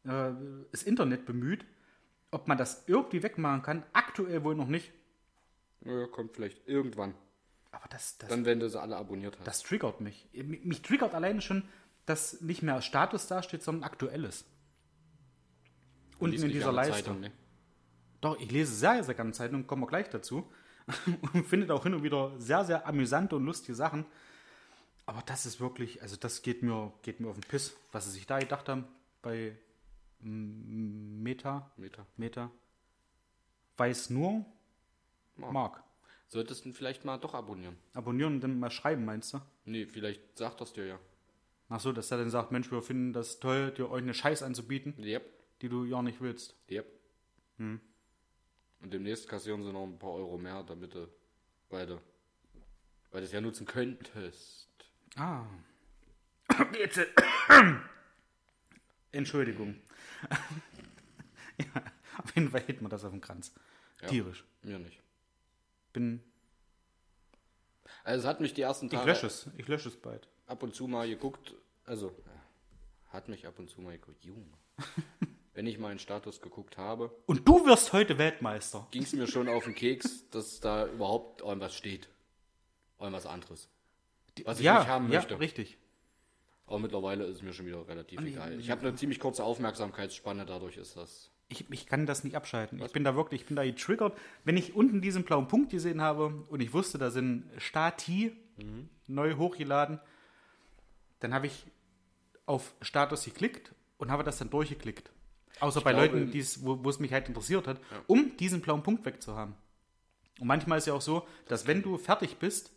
äh, 0.03 0.31
das 0.71 0.83
Internet 0.83 1.25
bemüht, 1.25 1.65
ob 2.35 2.49
man 2.49 2.57
das 2.57 2.83
irgendwie 2.85 3.23
wegmachen 3.23 3.61
kann. 3.61 3.83
Aktuell 3.93 4.43
wohl 4.43 4.55
noch 4.55 4.67
nicht. 4.67 4.91
Naja, 5.79 6.05
kommt 6.07 6.35
vielleicht 6.35 6.67
irgendwann. 6.67 7.15
Aber 7.71 7.87
das, 7.87 8.17
das, 8.17 8.27
Dann, 8.27 8.43
wenn 8.45 8.59
du 8.59 8.69
sie 8.69 8.79
alle 8.79 8.97
abonniert 8.97 9.37
hast. 9.37 9.47
das 9.47 9.63
triggert 9.63 10.01
mich. 10.01 10.27
mich. 10.33 10.81
Triggert 10.81 11.13
alleine 11.13 11.41
schon, 11.41 11.63
dass 12.05 12.41
nicht 12.41 12.61
mehr 12.61 12.81
Status 12.81 13.27
dasteht, 13.27 13.63
sondern 13.63 13.83
aktuelles. 13.83 14.43
Unten 16.19 16.33
Liest 16.33 16.43
in 16.43 16.51
dieser 16.51 16.73
Leiste. 16.73 16.93
Zeitung, 16.93 17.21
ne? 17.21 17.31
Doch, 18.19 18.37
ich 18.37 18.51
lese 18.51 18.73
sehr, 18.73 19.01
sehr 19.01 19.15
gerne 19.15 19.31
Zeitungen, 19.31 19.65
kommen 19.65 19.83
wir 19.83 19.87
gleich 19.87 20.09
dazu. 20.09 20.51
und 21.33 21.45
finde 21.45 21.73
auch 21.73 21.83
hin 21.83 21.93
und 21.93 22.03
wieder 22.03 22.33
sehr, 22.37 22.65
sehr 22.65 22.85
amüsante 22.85 23.37
und 23.37 23.45
lustige 23.45 23.75
Sachen. 23.75 24.05
Aber 25.05 25.21
das 25.25 25.45
ist 25.45 25.61
wirklich, 25.61 26.01
also 26.01 26.17
das 26.17 26.41
geht 26.41 26.63
mir, 26.63 26.91
geht 27.01 27.21
mir 27.21 27.29
auf 27.29 27.39
den 27.39 27.47
Piss, 27.47 27.75
was 27.93 28.05
sie 28.05 28.11
sich 28.11 28.27
da 28.27 28.39
gedacht 28.39 28.67
haben 28.67 28.85
bei 29.21 29.57
Meta. 30.25 31.71
Meta. 31.77 32.05
Meta. 32.17 32.51
Weiß 33.77 34.09
nur 34.09 34.45
Mark. 35.35 35.53
Mark. 35.53 35.83
Solltest 36.27 36.65
du 36.65 36.71
vielleicht 36.73 37.05
mal 37.05 37.17
doch 37.17 37.35
abonnieren. 37.35 37.77
Abonnieren 37.93 38.35
und 38.35 38.41
dann 38.41 38.59
mal 38.59 38.71
schreiben, 38.71 39.05
meinst 39.05 39.33
du? 39.33 39.41
Nee, 39.65 39.85
vielleicht 39.85 40.37
sagt 40.37 40.59
das 40.61 40.73
dir 40.73 40.85
ja. 40.85 40.99
Ach 41.69 41.79
so, 41.79 41.91
dass 41.91 42.09
er 42.11 42.17
dann 42.17 42.29
sagt, 42.29 42.51
Mensch, 42.51 42.71
wir 42.71 42.81
finden 42.81 43.13
das 43.13 43.39
toll, 43.39 43.71
dir 43.71 43.89
euch 43.89 44.01
eine 44.01 44.13
Scheiß 44.13 44.41
anzubieten, 44.43 44.95
Yep. 44.99 45.23
die 45.61 45.69
du 45.69 45.85
ja 45.85 46.01
nicht 46.01 46.21
willst. 46.21 46.55
Yep. 46.69 46.85
Und 47.59 47.81
demnächst 48.81 49.27
kassieren 49.29 49.63
sie 49.63 49.71
noch 49.71 49.83
ein 49.83 49.99
paar 49.99 50.11
Euro 50.11 50.37
mehr, 50.37 50.63
damit 50.63 50.93
du 50.95 51.07
beide, 51.69 52.01
weil 53.11 53.21
du 53.21 53.25
es 53.27 53.31
ja 53.31 53.41
nutzen 53.41 53.65
könntest. 53.65 54.69
Ah. 55.15 55.45
Jetzt, 56.79 56.99
Entschuldigung. 59.15 59.75
ja, 61.59 61.81
auf 62.23 62.35
jeden 62.35 62.49
Fall 62.49 62.61
hält 62.61 62.81
man 62.81 62.89
das 62.89 63.03
auf 63.03 63.11
den 63.11 63.21
Kranz. 63.21 63.53
Ja. 64.01 64.07
Tierisch. 64.07 64.43
Mir 64.61 64.79
nicht. 64.79 65.01
Bin, 65.93 66.21
Also 68.03 68.21
es 68.21 68.25
hat 68.27 68.41
mich 68.41 68.53
die 68.53 68.61
ersten 68.61 68.87
ich 68.87 68.91
Tage 68.91 69.09
lösche 69.09 69.27
es. 69.27 69.49
Ich 69.57 69.67
lösche 69.67 69.89
es 69.89 69.95
bald. 69.97 70.27
ab 70.47 70.61
und 70.63 70.75
zu 70.75 70.87
mal 70.87 71.07
geguckt. 71.07 71.53
Also 71.85 72.07
ja, 72.25 73.13
hat 73.13 73.29
mich 73.29 73.47
ab 73.47 73.57
und 73.59 73.69
zu 73.69 73.81
mal 73.81 73.93
geguckt. 73.93 74.23
Junge. 74.23 74.45
Wenn 75.53 75.67
ich 75.67 75.77
meinen 75.79 75.99
Status 75.99 76.41
geguckt 76.41 76.77
habe, 76.77 77.15
Und 77.27 77.47
du 77.47 77.65
wirst 77.65 77.93
heute 77.93 78.17
Weltmeister. 78.17 78.87
ging 78.91 79.03
es 79.03 79.13
mir 79.13 79.25
schon 79.27 79.47
auf 79.47 79.63
den 79.63 79.73
Keks, 79.73 80.29
dass 80.29 80.59
da 80.59 80.85
überhaupt 80.87 81.41
irgendwas 81.41 81.73
steht. 81.73 82.09
Irgendwas 82.99 83.25
anderes. 83.25 83.69
Was 84.43 84.59
ich 84.59 84.65
ja, 84.65 84.79
nicht 84.79 84.87
haben 84.89 85.09
ja, 85.09 85.19
möchte. 85.19 85.39
richtig. 85.39 85.77
Aber 86.67 86.79
mittlerweile 86.79 87.25
ist 87.25 87.37
es 87.37 87.41
mir 87.43 87.53
schon 87.53 87.65
wieder 87.67 87.87
relativ 87.87 88.19
egal. 88.21 88.59
Ich 88.59 88.71
habe 88.71 88.81
eine 88.87 88.95
ziemlich 88.95 89.19
kurze 89.19 89.43
Aufmerksamkeitsspanne, 89.43 90.45
dadurch 90.45 90.77
ist 90.77 90.97
das. 90.97 91.31
Ich, 91.47 91.69
ich 91.69 91.85
kann 91.85 92.07
das 92.07 92.23
nicht 92.23 92.35
abschalten. 92.35 92.81
Ich 92.81 92.91
bin 92.91 93.03
da 93.03 93.15
wirklich, 93.15 93.41
ich 93.41 93.47
bin 93.47 93.55
da 93.55 93.63
getriggert. 93.63 94.17
Wenn 94.43 94.57
ich 94.57 94.75
unten 94.75 94.99
diesen 94.99 95.23
blauen 95.23 95.47
Punkt 95.47 95.69
gesehen 95.69 96.01
habe 96.01 96.43
und 96.49 96.59
ich 96.59 96.73
wusste, 96.73 96.97
da 96.97 97.11
sind 97.11 97.49
Stati 97.57 98.35
neu 99.07 99.35
hochgeladen, 99.35 99.99
dann 101.19 101.33
habe 101.33 101.47
ich 101.47 101.65
auf 102.47 102.73
Status 102.81 103.25
geklickt 103.25 103.73
und 103.97 104.09
habe 104.09 104.23
das 104.23 104.39
dann 104.39 104.49
durchgeklickt. 104.49 105.11
Außer 105.59 105.81
bei 105.81 105.93
glaube, 105.93 106.17
Leuten, 106.17 106.31
die's, 106.31 106.65
wo, 106.65 106.83
wo 106.83 106.89
es 106.89 106.99
mich 106.99 107.13
halt 107.13 107.27
interessiert 107.27 107.67
hat, 107.67 107.79
um 108.07 108.35
diesen 108.37 108.61
blauen 108.61 108.83
Punkt 108.83 109.05
wegzuhaben. 109.05 109.55
Und 110.39 110.47
manchmal 110.47 110.79
ist 110.79 110.87
ja 110.87 110.93
auch 110.93 111.01
so, 111.01 111.27
dass 111.47 111.67
wenn 111.67 111.81
du 111.81 111.97
fertig 111.97 112.37
bist 112.37 112.71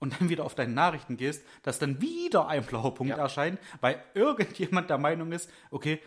und 0.00 0.20
dann 0.20 0.28
wieder 0.28 0.44
auf 0.44 0.54
deine 0.56 0.72
Nachrichten 0.72 1.16
gehst, 1.16 1.44
dass 1.62 1.78
dann 1.78 2.00
wieder 2.00 2.48
ein 2.48 2.64
blauer 2.64 2.94
Punkt 2.94 3.10
Ja. 3.10 3.16
erscheint, 3.18 3.60
weil 3.80 4.02
irgendjemand 4.14 4.90
der 4.90 4.98
Meinung 4.98 5.30
ist, 5.32 5.48
okay, 5.70 6.00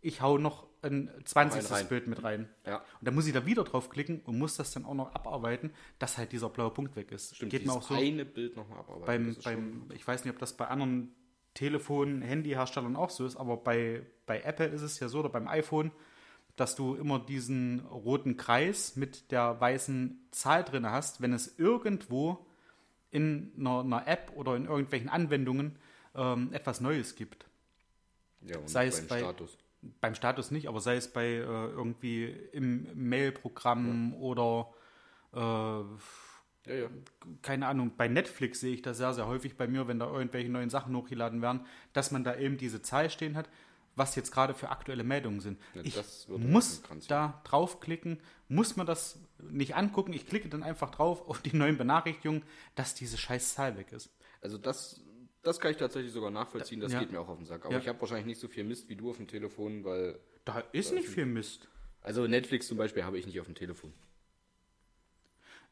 ich 0.00 0.20
hau 0.20 0.38
noch 0.38 0.66
ein 0.82 1.10
20. 1.26 1.62
Noch 1.62 1.70
einen 1.70 1.78
rein. 1.80 1.88
Bild 1.88 2.06
mit 2.06 2.22
rein. 2.24 2.48
Ja. 2.66 2.76
Und 2.78 2.84
dann 3.02 3.14
muss 3.14 3.26
ich 3.26 3.34
da 3.34 3.44
wieder 3.44 3.64
draufklicken 3.64 4.20
und 4.24 4.38
muss 4.38 4.56
das 4.56 4.72
dann 4.72 4.86
auch 4.86 4.94
noch 4.94 5.14
abarbeiten, 5.14 5.72
dass 5.98 6.16
halt 6.16 6.32
dieser 6.32 6.48
blaue 6.48 6.70
Punkt 6.70 6.96
weg 6.96 7.12
ist. 7.12 7.36
Stimmt, 7.36 7.50
Geht 7.52 7.66
mir 7.66 7.72
auch 7.74 7.82
so 7.82 7.94
eine 7.94 8.24
Bild 8.24 8.56
nochmal 8.56 8.78
abarbeiten. 8.78 9.36
beim, 9.44 9.80
beim 9.88 9.96
ich 9.96 10.08
weiß 10.08 10.24
nicht, 10.24 10.32
ob 10.32 10.38
das 10.40 10.56
bei 10.56 10.68
anderen 10.68 11.14
Telefon-, 11.52 12.22
Handyherstellern 12.22 12.96
auch 12.96 13.10
so 13.10 13.26
ist, 13.26 13.36
aber 13.36 13.58
bei, 13.58 14.06
bei 14.24 14.40
Apple 14.40 14.66
ist 14.68 14.80
es 14.82 14.98
ja 15.00 15.08
so, 15.08 15.18
oder 15.18 15.28
beim 15.28 15.48
iPhone, 15.48 15.90
dass 16.56 16.76
du 16.76 16.94
immer 16.94 17.18
diesen 17.18 17.80
roten 17.80 18.38
Kreis 18.38 18.96
mit 18.96 19.30
der 19.32 19.60
weißen 19.60 20.28
Zahl 20.30 20.64
drin 20.64 20.86
hast, 20.90 21.20
wenn 21.20 21.34
es 21.34 21.58
irgendwo 21.58 22.46
in 23.10 23.52
einer, 23.58 23.80
einer 23.80 24.06
App 24.06 24.32
oder 24.34 24.56
in 24.56 24.66
irgendwelchen 24.66 25.08
Anwendungen 25.08 25.76
ähm, 26.14 26.52
etwas 26.52 26.80
Neues 26.80 27.14
gibt. 27.16 27.46
ja, 28.42 28.58
und 28.58 28.68
sei 28.68 28.86
es 28.86 28.98
beim 29.00 29.08
bei- 29.08 29.18
Status. 29.18 29.58
Beim 30.02 30.14
Status 30.14 30.50
nicht, 30.50 30.68
aber 30.68 30.80
sei 30.80 30.96
es 30.96 31.08
bei 31.10 31.24
äh, 31.26 31.38
irgendwie 31.42 32.26
im 32.52 32.86
Mail-Programm 32.94 34.12
oder 34.14 34.68
äh, 35.32 35.38
Ja, 35.38 36.74
ja. 36.74 36.88
keine 37.40 37.66
Ahnung, 37.66 37.92
bei 37.96 38.06
Netflix 38.06 38.60
sehe 38.60 38.74
ich 38.74 38.82
das 38.82 38.98
sehr, 38.98 39.14
sehr 39.14 39.26
häufig 39.26 39.56
bei 39.56 39.66
mir, 39.66 39.88
wenn 39.88 39.98
da 39.98 40.06
irgendwelche 40.12 40.50
neuen 40.50 40.68
Sachen 40.68 40.94
hochgeladen 40.94 41.40
werden, 41.40 41.64
dass 41.94 42.10
man 42.10 42.24
da 42.24 42.36
eben 42.36 42.58
diese 42.58 42.82
Zahl 42.82 43.08
stehen 43.08 43.36
hat, 43.38 43.48
was 44.00 44.16
jetzt 44.16 44.32
gerade 44.32 44.54
für 44.54 44.70
aktuelle 44.70 45.04
Meldungen 45.04 45.40
sind. 45.40 45.60
Ja, 45.74 45.82
ich 45.84 45.94
muss 46.28 46.82
da 47.06 47.40
draufklicken, 47.44 48.18
muss 48.48 48.76
man 48.76 48.86
das 48.86 49.20
nicht 49.38 49.76
angucken, 49.76 50.14
ich 50.14 50.26
klicke 50.26 50.48
dann 50.48 50.62
einfach 50.62 50.90
drauf 50.90 51.28
auf 51.28 51.42
die 51.42 51.54
neuen 51.54 51.76
Benachrichtigungen, 51.76 52.42
dass 52.74 52.94
diese 52.94 53.18
scheiß 53.18 53.54
Zahl 53.54 53.76
weg 53.76 53.92
ist. 53.92 54.10
Also 54.40 54.56
das, 54.56 55.02
das 55.42 55.60
kann 55.60 55.70
ich 55.72 55.76
tatsächlich 55.76 56.12
sogar 56.12 56.30
nachvollziehen. 56.30 56.80
Das 56.80 56.92
Ja. 56.92 57.00
geht 57.00 57.12
mir 57.12 57.20
auch 57.20 57.28
auf 57.28 57.36
den 57.36 57.44
Sack. 57.46 57.66
Aber 57.66 57.74
Ja. 57.74 57.80
ich 57.80 57.88
habe 57.88 58.00
wahrscheinlich 58.00 58.26
nicht 58.26 58.40
so 58.40 58.48
viel 58.48 58.64
Mist 58.64 58.88
wie 58.88 58.96
du 58.96 59.10
auf 59.10 59.18
dem 59.18 59.28
Telefon, 59.28 59.84
weil 59.84 60.18
Da 60.46 60.60
ist 60.72 60.92
nicht 60.94 61.08
viel 61.08 61.26
Mist. 61.26 61.68
also 62.00 62.26
Netflix 62.26 62.66
zum 62.68 62.78
Beispiel 62.78 63.04
habe 63.04 63.18
ich 63.18 63.26
nicht 63.26 63.38
auf 63.38 63.46
dem 63.46 63.54
Telefon. 63.54 63.92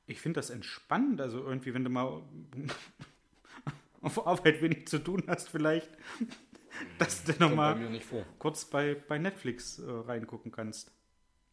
Ich 0.06 0.20
finde 0.20 0.38
das 0.38 0.50
entspannend, 0.50 1.20
also 1.20 1.38
irgendwie, 1.42 1.72
wenn 1.74 1.84
du 1.84 1.90
mal 1.90 2.22
auf 4.02 4.26
Arbeit 4.26 4.60
wenig 4.62 4.86
zu 4.88 4.98
tun 4.98 5.24
hast, 5.26 5.48
vielleicht, 5.48 5.90
dass 6.98 7.24
du 7.24 7.32
nochmal 7.38 8.00
kurz 8.38 8.64
bei, 8.64 8.94
bei 8.94 9.18
Netflix 9.18 9.78
äh, 9.78 9.90
reingucken 9.90 10.52
kannst, 10.52 10.92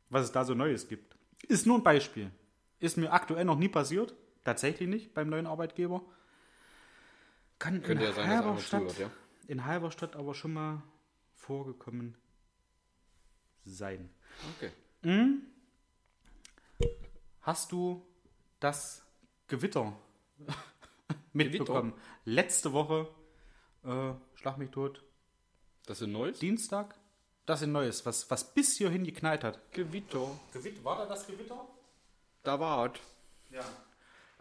was 0.10 0.24
es 0.24 0.32
da 0.32 0.44
so 0.46 0.54
Neues 0.54 0.88
gibt. 0.88 1.16
Ist 1.48 1.66
nur 1.66 1.78
ein 1.78 1.84
Beispiel. 1.84 2.32
Ist 2.80 2.98
mir 2.98 3.12
aktuell 3.12 3.46
noch 3.46 3.58
nie 3.58 3.70
passiert, 3.70 4.16
tatsächlich 4.44 4.90
nicht 4.90 5.14
beim 5.14 5.30
neuen 5.30 5.48
Arbeitgeber. 5.48 6.02
Kann 7.60 7.82
Könnte 7.82 8.04
in 8.04 8.10
ja 8.10 8.16
sein, 8.16 8.30
dass 8.30 8.38
Halberstadt, 8.38 8.82
zuhört, 8.82 9.00
ja. 9.00 9.12
in 9.48 9.66
Halberstadt 9.66 10.16
aber 10.16 10.34
schon 10.34 10.54
mal 10.54 10.84
vorgekommen 11.34 12.18
sein. 13.64 14.10
Okay. 14.56 14.72
Hast 17.42 17.72
du 17.72 18.06
das 18.60 19.06
Gewitter 19.48 19.96
mitbekommen? 21.34 21.94
Letzte 22.26 22.74
Woche, 22.74 23.08
äh, 23.84 24.14
schlag 24.36 24.58
mich 24.58 24.72
tot, 24.72 25.04
Das 25.86 26.02
ist 26.02 26.08
Neues? 26.08 26.40
Dienstag, 26.40 26.96
das 27.46 27.62
ist 27.62 27.68
ein 27.68 27.72
neues, 27.72 28.06
was, 28.06 28.30
was 28.32 28.54
bis 28.54 28.76
hierhin 28.78 29.04
geknallt 29.04 29.44
hat. 29.44 29.60
Gewitter. 29.72 30.28
Gewitter, 30.54 30.84
war 30.84 30.98
da 30.98 31.06
das 31.06 31.28
Gewitter? 31.28 31.68
Da 32.44 32.60
war 32.60 32.92
Ja. 33.52 33.64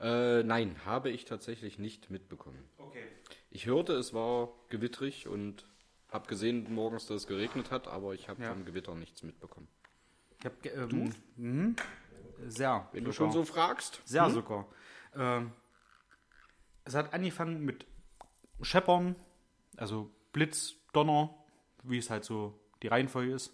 Äh, 0.00 0.42
nein, 0.42 0.76
habe 0.84 1.10
ich 1.10 1.24
tatsächlich 1.24 1.78
nicht 1.78 2.10
mitbekommen. 2.10 2.58
Okay. 2.78 3.04
Ich 3.50 3.66
hörte, 3.66 3.92
es 3.94 4.12
war 4.12 4.48
gewittrig 4.68 5.28
und 5.28 5.64
habe 6.10 6.26
gesehen 6.28 6.72
morgens, 6.74 7.06
dass 7.06 7.22
es 7.22 7.26
geregnet 7.26 7.70
hat, 7.70 7.86
aber 7.88 8.14
ich 8.14 8.28
habe 8.28 8.42
Ja. 8.42 8.48
vom 8.50 8.64
Gewitter 8.64 8.94
nichts 8.94 9.22
mitbekommen. 9.22 9.68
Ich 10.40 10.44
hab, 10.46 10.62
ge- 10.62 10.72
ähm, 10.72 11.14
mhm. 11.36 11.76
Sehr. 12.48 12.88
Wenn 12.92 13.04
du 13.04 13.12
sogar. 13.12 13.32
schon 13.32 13.46
so 13.46 13.50
fragst. 13.52 14.00
Sehr 14.04 14.28
sogar. 14.30 14.66
Ähm, 15.14 15.52
es 16.84 16.94
hat 16.94 17.14
angefangen 17.14 17.64
mit 17.64 17.86
Scheppern, 18.60 19.14
also 19.76 20.10
Blitz, 20.32 20.74
Donner, 20.94 21.34
wie 21.82 21.98
es 21.98 22.08
halt 22.10 22.24
so 22.24 22.58
die 22.82 22.88
Reihenfolge 22.88 23.32
ist. 23.34 23.52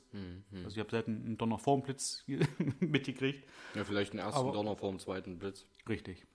Also 0.52 0.68
ich 0.70 0.78
habe 0.78 0.90
selten 0.90 1.24
einen 1.24 1.38
Donner 1.38 1.58
vorm 1.58 1.82
Blitz 1.82 2.24
mitgekriegt. 2.80 3.48
Ja, 3.74 3.84
vielleicht 3.84 4.12
einen 4.12 4.20
ersten 4.20 4.40
Aber- 4.40 4.52
Donner 4.52 4.76
vor 4.76 4.90
dem 4.90 4.98
zweiten 4.98 5.38
Blitz. 5.38 5.66
Richtig. 5.88 6.26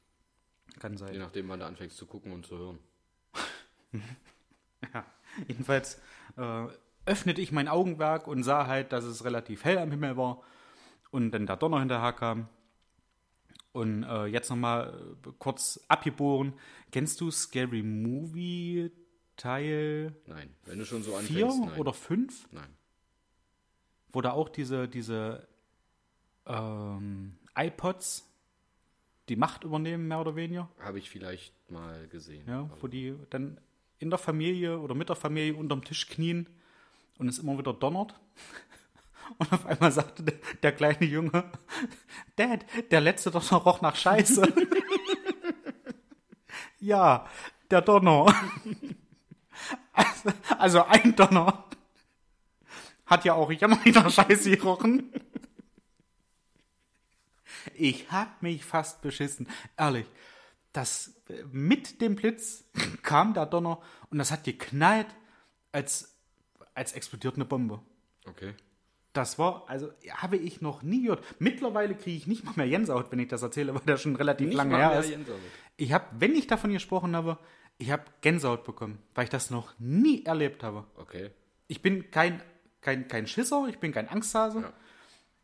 Kann 0.80 0.94
Je 0.94 0.98
sein. 0.98 1.18
nachdem, 1.18 1.48
wann 1.50 1.60
du 1.60 1.66
anfängst 1.66 1.96
zu 1.98 2.06
gucken 2.06 2.32
und 2.34 2.46
zu 2.46 2.58
hören. 2.58 2.80
Ja. 4.94 5.06
Jedenfalls 5.48 6.00
äh, 6.38 6.68
öffnete 7.06 7.42
ich 7.42 7.52
mein 7.52 7.68
Augenwerk 7.68 8.28
und 8.28 8.44
sah 8.44 8.68
halt, 8.68 8.92
dass 8.92 9.04
es 9.04 9.24
relativ 9.26 9.64
hell 9.64 9.78
am 9.80 9.92
Himmel 9.92 10.16
war 10.18 10.42
und 11.12 11.32
dann 11.32 11.46
der 11.48 11.58
Donner 11.58 11.80
hinterher 11.80 12.14
kam. 12.14 12.48
Und 13.72 14.04
äh, 14.04 14.26
jetzt 14.28 14.50
nochmal 14.50 15.16
äh, 15.26 15.30
kurz 15.40 15.84
abgeboren. 15.88 16.54
Kennst 16.92 17.20
du 17.20 17.32
Scary 17.32 17.84
Movie 17.84 18.92
Teil 19.38 20.14
Nein, 20.26 20.54
wenn 20.66 20.80
du 20.80 20.86
schon 20.86 21.04
so 21.04 21.12
4 21.12 21.20
anfängst, 21.20 21.60
nein. 21.60 21.80
oder 21.80 21.94
5? 21.94 22.48
Nein. 22.52 22.74
Wo 24.12 24.22
da 24.22 24.32
auch 24.32 24.50
diese, 24.50 24.88
diese 24.88 25.48
ähm, 26.46 27.38
iPods 27.56 28.30
die 29.30 29.36
Macht 29.36 29.64
übernehmen, 29.64 30.08
mehr 30.08 30.20
oder 30.20 30.36
weniger. 30.36 30.70
Habe 30.80 31.00
ich 31.00 31.10
vielleicht 31.10 31.54
mal 31.72 32.08
gesehen. 32.08 32.48
Ja, 32.48 32.70
wo 32.80 32.88
die 32.88 33.16
dann 33.30 33.60
in 34.00 34.10
der 34.10 34.20
Familie 34.20 34.80
oder 34.80 34.94
mit 34.94 35.10
der 35.10 35.16
Familie 35.16 35.56
unterm 35.56 35.84
Tisch 35.84 36.08
knien 36.08 36.48
und 37.18 37.28
es 37.28 37.40
immer 37.40 37.58
wieder 37.58 37.74
donnert. 37.74 38.14
Und 39.40 39.52
auf 39.52 39.66
einmal 39.66 39.92
sagte 39.92 40.22
der, 40.22 40.36
der 40.62 40.72
kleine 40.72 41.04
Junge, 41.04 41.46
Dad, 42.36 42.64
der 42.92 43.02
letzte 43.02 43.32
Donner 43.32 43.56
roch 43.56 43.82
nach 43.82 43.96
Scheiße. 43.96 44.44
ja, 46.80 47.28
der 47.72 47.82
Donner. 47.82 48.28
also, 50.58 50.84
ein 50.86 51.16
Donner 51.16 51.66
hat 53.06 53.26
ja 53.26 53.34
auch 53.34 53.52
jammerlich 53.52 53.94
nach 53.96 54.10
Scheiße 54.10 54.58
gerochen. 54.58 55.12
Ich 57.76 58.12
hab 58.12 58.42
mich 58.42 58.64
fast 58.64 59.02
beschissen. 59.02 59.48
Ehrlich. 59.78 60.06
Das 60.74 61.16
äh, 61.30 61.44
mit 61.52 62.02
dem 62.02 62.16
Blitz 62.16 62.66
kam 63.04 63.34
der 63.34 63.46
Donner 63.46 63.80
und 64.10 64.18
das 64.18 64.32
hat 64.32 64.44
geknallt, 64.44 65.08
als, 65.72 66.16
als 66.74 66.94
explodiert 66.94 67.36
eine 67.36 67.46
Bombe. 67.46 67.82
Okay. 68.26 68.54
Das 69.14 69.40
war, 69.40 69.64
also 69.68 69.92
habe 70.10 70.36
ich 70.36 70.62
noch 70.62 70.82
nie 70.82 71.04
gehört. 71.04 71.24
Mittlerweile 71.40 71.96
kriege 71.96 72.18
ich 72.18 72.28
nicht 72.28 72.44
mal 72.44 72.54
mehr 72.56 72.68
Gänsehaut, 72.68 73.12
wenn 73.12 73.20
ich 73.20 73.30
das 73.30 73.42
erzähle, 73.42 73.74
weil 73.74 73.82
das 73.86 74.02
schon 74.02 74.16
relativ 74.16 74.48
Nicht 74.48 74.58
lange 74.58 74.76
her 74.76 75.00
ist. 75.00 75.10
Gänsehaut. 75.10 75.40
Ich 75.78 75.94
habe, 75.94 76.06
wenn 76.20 76.36
ich 76.36 76.48
davon 76.48 76.74
gesprochen 76.74 77.16
habe, 77.16 77.38
ich 77.78 77.92
habe 77.92 78.04
Gänsehaut 78.22 78.64
bekommen, 78.64 79.00
weil 79.14 79.26
ich 79.26 79.30
das 79.30 79.50
noch 79.50 79.74
nie 79.80 80.24
erlebt 80.26 80.64
habe. 80.64 80.86
Okay. 80.96 81.32
Ich 81.68 81.82
bin 81.82 82.12
kein, 82.12 82.42
kein, 82.82 83.08
kein 83.08 83.28
Schisser, 83.28 83.68
ich 83.68 83.80
bin 83.80 83.92
kein 83.92 84.08
Angsthase. 84.08 84.62
Ja. 84.62 84.74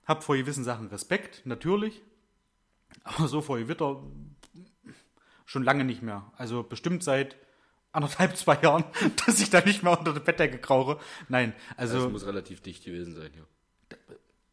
Hab 0.06 0.24
vor 0.24 0.38
gewissen 0.38 0.64
Sachen 0.64 0.88
Respekt, 0.88 1.46
natürlich. 1.46 2.02
Aber 3.04 3.28
so 3.28 3.42
vor 3.42 3.58
Gewitter 3.58 4.04
schon 5.46 5.64
lange 5.64 5.84
nicht 5.84 6.02
mehr. 6.02 6.32
Also 6.38 6.64
bestimmt 6.64 7.04
seit 7.04 7.36
anderthalb, 7.92 8.38
zwei 8.38 8.60
Jahren, 8.62 8.86
dass 9.26 9.40
ich 9.40 9.50
da 9.50 9.62
nicht 9.62 9.84
mehr 9.84 9.98
unter 9.98 10.14
der 10.14 10.22
Bettdecke 10.22 10.58
krauche. 10.58 11.00
Nein, 11.28 11.54
also. 11.78 12.04
Das 12.04 12.12
muss 12.12 12.26
relativ 12.26 12.62
dicht 12.62 12.86
gewesen 12.86 13.16
sein, 13.16 13.32
ja. 13.36 13.98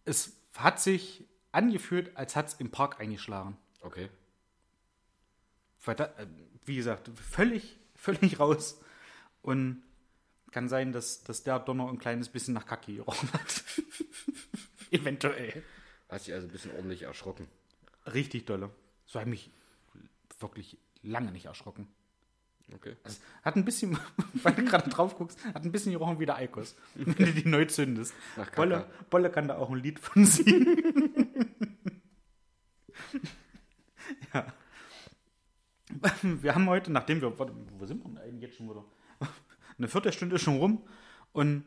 Es 0.04 0.36
hat 0.56 0.80
sich 0.80 1.24
angefühlt, 1.52 2.16
als 2.16 2.34
hat 2.34 2.48
es 2.48 2.54
im 2.54 2.70
Park 2.70 3.00
eingeschlagen. 3.00 3.56
Okay. 3.82 4.08
Weil 5.84 5.94
da, 5.94 6.04
äh, 6.04 6.26
wie 6.68 6.76
gesagt, 6.76 7.10
völlig, 7.14 7.76
völlig 7.94 8.38
raus. 8.38 8.80
Und 9.42 9.82
kann 10.50 10.68
sein, 10.68 10.92
dass, 10.92 11.22
dass 11.24 11.42
der 11.42 11.58
Donner 11.58 11.88
ein 11.88 11.98
kleines 11.98 12.28
bisschen 12.28 12.54
nach 12.54 12.66
Kacke 12.66 12.94
gerochen 12.94 13.32
hat. 13.32 13.64
Eventuell. 14.90 15.62
Hast 16.08 16.26
dich 16.26 16.34
also 16.34 16.46
ein 16.46 16.50
bisschen 16.50 16.72
ordentlich 16.72 17.02
erschrocken. 17.02 17.48
Richtig 18.06 18.46
dolle. 18.46 18.70
So 19.04 19.20
habe 19.20 19.30
ich 19.30 19.46
mich 19.46 19.50
wirklich 20.40 20.78
lange 21.02 21.32
nicht 21.32 21.46
erschrocken. 21.46 21.88
Okay. 22.74 22.96
Es 23.04 23.20
hat 23.42 23.56
ein 23.56 23.64
bisschen, 23.64 23.98
weil 24.42 24.54
du 24.54 24.64
gerade 24.64 24.90
drauf 24.90 25.16
guckst, 25.16 25.42
hat 25.44 25.64
ein 25.64 25.72
bisschen 25.72 25.92
gerochen 25.92 26.18
wie 26.20 26.26
der 26.26 26.36
Eikos, 26.36 26.76
wenn 26.94 27.14
du 27.14 27.32
die 27.32 27.48
neu 27.48 27.64
zündest. 27.64 28.14
Bolle, 28.56 28.86
Bolle 29.10 29.30
kann 29.30 29.48
da 29.48 29.56
auch 29.56 29.70
ein 29.70 29.78
Lied 29.78 29.98
von 29.98 30.24
singen. 30.24 31.54
ja. 34.34 34.52
Wir 36.42 36.54
haben 36.54 36.68
heute, 36.68 36.92
nachdem 36.92 37.20
wir, 37.20 37.38
warte, 37.38 37.54
wo 37.78 37.86
sind 37.86 38.02
wir 38.04 38.08
denn 38.08 38.18
eigentlich 38.18 38.42
jetzt 38.42 38.56
schon 38.56 38.68
wieder? 38.68 38.84
Eine 39.78 39.88
Viertelstunde 39.88 40.36
ist 40.36 40.42
schon 40.42 40.58
rum 40.58 40.86
und 41.32 41.64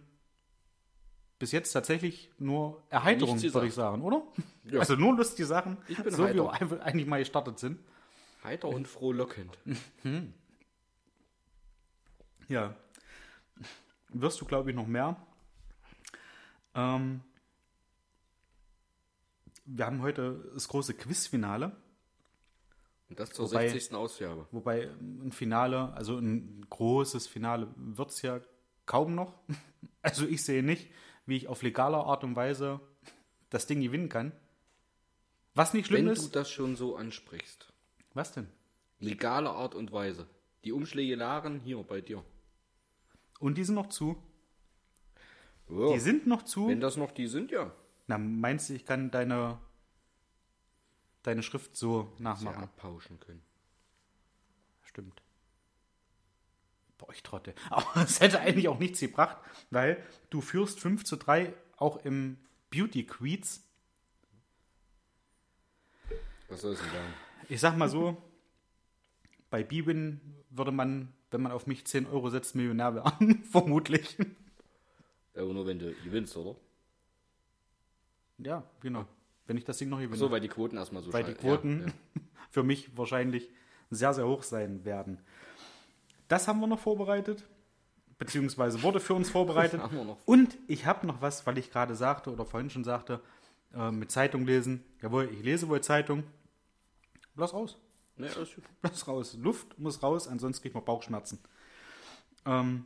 bis 1.40 1.52
jetzt 1.52 1.72
tatsächlich 1.72 2.32
nur 2.38 2.84
Erheiterung, 2.90 3.42
würde 3.42 3.68
ich 3.68 3.74
sagen, 3.74 4.04
oder? 4.04 4.22
Ja. 4.64 4.80
Also 4.80 4.96
nur 4.96 5.16
lustige 5.16 5.48
Sachen, 5.48 5.78
so 5.88 6.20
wie 6.20 6.28
heiter. 6.28 6.36
wir 6.36 6.52
einfach 6.52 6.80
eigentlich 6.82 7.08
mal 7.08 7.18
gestartet 7.18 7.58
sind. 7.58 7.80
Heiter 8.44 8.68
und 8.68 8.88
frohlockend. 8.88 9.58
Ja. 12.48 12.76
Wirst 14.10 14.42
du, 14.42 14.46
glaube 14.46 14.72
ich, 14.72 14.76
noch 14.76 14.88
mehr. 14.88 15.16
Ähm, 16.76 17.22
wir 19.66 19.86
haben 19.86 20.02
heute 20.02 20.52
das 20.54 20.68
große 20.68 20.94
Quizfinale, 20.96 21.72
Und 23.12 23.20
das 23.20 23.32
zur 23.32 23.52
Wobei- 23.52 23.68
60. 23.68 23.94
Ausgabe. 23.94 24.48
wobei 24.52 24.90
ein 25.02 25.34
Finale, 25.34 25.92
also 25.94 26.18
ein 26.18 26.66
großes 26.70 27.28
Finale 27.28 27.68
wird 27.76 28.10
es 28.12 28.22
ja 28.22 28.40
kaum 28.86 29.14
noch. 29.16 29.36
Also 30.04 30.26
ich 30.26 30.44
sehe 30.44 30.64
nicht, 30.64 30.90
wie 31.28 31.36
ich 31.38 31.48
auf 31.48 31.62
legaler 31.62 32.06
Art 32.06 32.24
und 32.24 32.36
Weise 32.36 32.80
das 33.52 33.68
Ding 33.68 33.82
gewinnen 33.82 34.10
kann. 34.10 34.32
Was 35.54 35.74
nicht 35.76 35.88
schlimm 35.88 36.08
Wenn 36.08 36.16
du 36.16 36.22
ist. 36.22 36.36
das 36.36 36.50
schon 36.50 36.76
so 36.76 36.96
ansprichst. 36.96 37.72
Was 38.16 38.32
denn? 38.32 38.48
Legale 39.00 39.50
Art 39.52 39.76
und 39.76 39.92
Weise. 39.92 40.28
Die 40.64 40.72
Umschläge 40.72 41.16
lagen 41.16 41.60
hier 41.60 41.84
bei 41.84 42.00
dir. 42.02 42.24
Und 43.40 43.58
die 43.60 43.64
sind 43.64 43.76
noch 43.76 43.90
zu. 43.90 44.18
Oh, 45.70 45.94
Die 45.94 46.00
sind 46.00 46.26
noch 46.26 46.44
zu. 46.44 46.68
wenn 46.70 46.80
das 46.82 46.98
noch 46.98 47.12
die 47.12 47.28
sind, 47.28 47.52
ja. 47.52 47.72
Na, 48.08 48.18
meinst 48.18 48.70
du, 48.70 48.74
ich 48.74 48.86
kann 48.86 49.12
deine, 49.12 49.60
deine 51.24 51.44
Schrift 51.44 51.76
so 51.76 52.12
nachmachen? 52.18 52.64
abpauschen 52.64 53.20
können. 53.20 53.42
Stimmt. 54.82 55.22
Boah, 56.98 57.12
ich 57.14 57.24
trotte. 57.24 57.54
Aber 57.70 58.04
es 58.04 58.20
hätte 58.20 58.40
eigentlich 58.40 58.68
auch 58.68 58.80
nichts 58.80 59.00
gebracht, 59.00 59.38
weil 59.70 60.04
du 60.30 60.42
führst 60.42 60.80
5 60.80 61.04
zu 61.04 61.16
3 61.18 61.54
auch 61.78 62.04
im 62.06 62.38
Beauty 62.70 63.06
Quiz. 63.06 63.64
Was 66.50 66.62
soll 66.62 66.74
es 66.74 66.80
denn 66.80 66.92
sagen? 66.92 67.14
Ich 67.50 67.60
sag 67.60 67.78
mal 67.78 67.90
so, 67.90 68.22
bei 69.50 69.64
Bibin 69.64 70.22
würde 70.50 70.72
man, 70.72 71.14
wenn 71.32 71.42
man 71.42 71.52
auf 71.52 71.68
mich 71.68 71.86
10 71.86 72.08
Euro 72.08 72.30
setzt, 72.30 72.56
Millionär 72.56 72.96
werden. 72.96 73.44
Vermutlich. 73.52 74.18
Ja, 75.34 75.44
aber 75.44 75.54
nur 75.54 75.66
wenn 75.66 75.80
du 75.80 75.94
gewinnst, 76.04 76.36
oder? 76.36 76.56
Ja, 78.38 78.64
genau. 78.82 79.06
Wenn 79.48 79.58
ich 79.58 79.66
das 79.66 79.78
Ding 79.78 79.90
noch 79.90 80.00
gewinne. 80.00 80.18
So, 80.18 80.32
weil 80.32 80.40
die 80.40 80.48
Quoten 80.48 80.78
erstmal 80.78 81.04
so 81.04 81.12
weil 81.14 81.24
die 81.24 81.34
Quoten 81.34 81.80
Ja, 81.82 81.86
ja. 81.88 81.94
für 82.52 82.64
mich 82.64 82.98
wahrscheinlich 82.98 83.50
sehr, 83.90 84.14
sehr 84.14 84.28
hoch 84.28 84.44
sein 84.44 84.86
werden. 84.86 85.20
Das 86.28 86.48
haben 86.48 86.60
wir 86.60 86.68
noch 86.68 86.80
vorbereitet, 86.80 87.46
beziehungsweise 88.18 88.82
wurde 88.84 89.00
für 89.00 89.14
uns 89.14 89.30
vorbereitet. 89.32 89.82
Und 90.26 90.58
ich 90.68 90.86
habe 90.86 91.06
noch 91.06 91.22
was, 91.22 91.46
weil 91.46 91.58
ich 91.58 91.72
gerade 91.72 91.96
sagte 91.96 92.32
oder 92.32 92.46
vorhin 92.46 92.70
schon 92.70 92.84
sagte, 92.84 93.22
äh, 93.74 93.92
mit 93.92 94.12
Zeitung 94.12 94.46
lesen. 94.46 94.84
Jawohl, 95.02 95.30
ich 95.32 95.44
lese 95.44 95.68
wohl 95.68 95.82
Zeitung. 95.82 96.24
Lass 97.36 97.54
raus. 97.54 97.78
Nee. 98.18 98.30
Lass 98.82 99.08
raus. 99.08 99.36
Luft 99.40 99.78
muss 99.80 100.04
raus, 100.04 100.28
ansonsten 100.28 100.62
kriegt 100.62 100.76
man 100.76 100.86
Bauchschmerzen. 100.86 101.40
Ähm, 102.46 102.86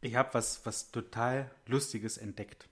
ich 0.00 0.16
habe 0.16 0.34
was, 0.34 0.64
was 0.66 0.90
total 0.90 1.50
Lustiges 1.66 2.18
entdeckt. 2.18 2.68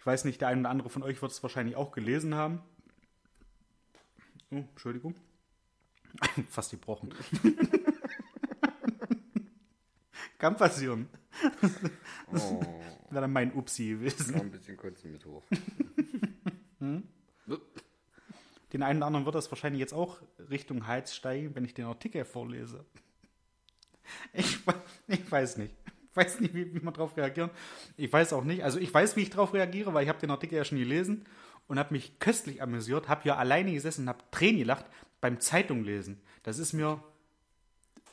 Ich 0.00 0.06
weiß 0.06 0.24
nicht, 0.24 0.40
der 0.40 0.48
eine 0.48 0.62
oder 0.62 0.70
andere 0.70 0.88
von 0.88 1.02
euch 1.02 1.20
wird 1.20 1.30
es 1.30 1.42
wahrscheinlich 1.42 1.76
auch 1.76 1.92
gelesen 1.92 2.34
haben. 2.34 2.62
Oh, 4.50 4.56
Entschuldigung. 4.56 5.14
Fast 6.48 6.70
gebrochen. 6.70 7.12
Kann 10.38 10.56
passieren. 10.56 11.10
Oh, 12.32 12.62
Wäre 13.10 13.20
dann 13.20 13.32
mein 13.32 13.52
Upsi 13.52 13.90
gewesen. 13.90 14.36
noch 14.36 14.40
ein 14.40 14.50
bisschen 14.50 14.78
Kotzen 14.78 15.12
mit 15.12 15.26
hoch. 15.26 15.44
Den 16.80 17.02
einen 18.82 19.00
oder 19.00 19.06
anderen 19.06 19.26
wird 19.26 19.34
das 19.34 19.52
wahrscheinlich 19.52 19.80
jetzt 19.80 19.92
auch 19.92 20.22
Richtung 20.48 20.86
Hals 20.86 21.14
steigen, 21.14 21.54
wenn 21.54 21.66
ich 21.66 21.74
den 21.74 21.84
Artikel 21.84 22.24
vorlese. 22.24 22.86
Ich, 24.32 24.58
ich 25.08 25.30
weiß 25.30 25.58
nicht. 25.58 25.74
Ich 26.20 26.26
weiß 26.26 26.40
nicht, 26.40 26.54
wie, 26.54 26.74
wie 26.74 26.80
man 26.80 26.92
darauf 26.92 27.16
reagieren. 27.16 27.50
Ich 27.96 28.12
weiß 28.12 28.34
auch 28.34 28.44
nicht. 28.44 28.62
Also 28.62 28.78
ich 28.78 28.92
weiß, 28.92 29.16
wie 29.16 29.22
ich 29.22 29.30
darauf 29.30 29.54
reagiere, 29.54 29.94
weil 29.94 30.02
ich 30.02 30.08
habe 30.08 30.20
den 30.20 30.30
Artikel 30.30 30.56
ja 30.56 30.64
schon 30.64 30.78
gelesen 30.78 31.24
und 31.66 31.78
habe 31.78 31.94
mich 31.94 32.18
köstlich 32.18 32.62
amüsiert, 32.62 33.08
habe 33.08 33.22
hier 33.22 33.38
alleine 33.38 33.72
gesessen 33.72 34.02
und 34.02 34.08
habe 34.10 34.24
Tränen 34.30 34.58
gelacht 34.58 34.84
beim 35.22 35.40
Zeitung 35.40 35.82
lesen. 35.82 36.20
Das 36.42 36.58
ist 36.58 36.74
mir 36.74 37.02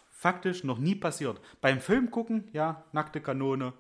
faktisch 0.10 0.64
noch 0.64 0.78
nie 0.78 0.96
passiert. 0.96 1.42
Beim 1.60 1.82
Film 1.82 2.12
gucken, 2.12 2.48
ja, 2.54 2.86
nackte 2.94 3.20
Kanone. 3.20 3.74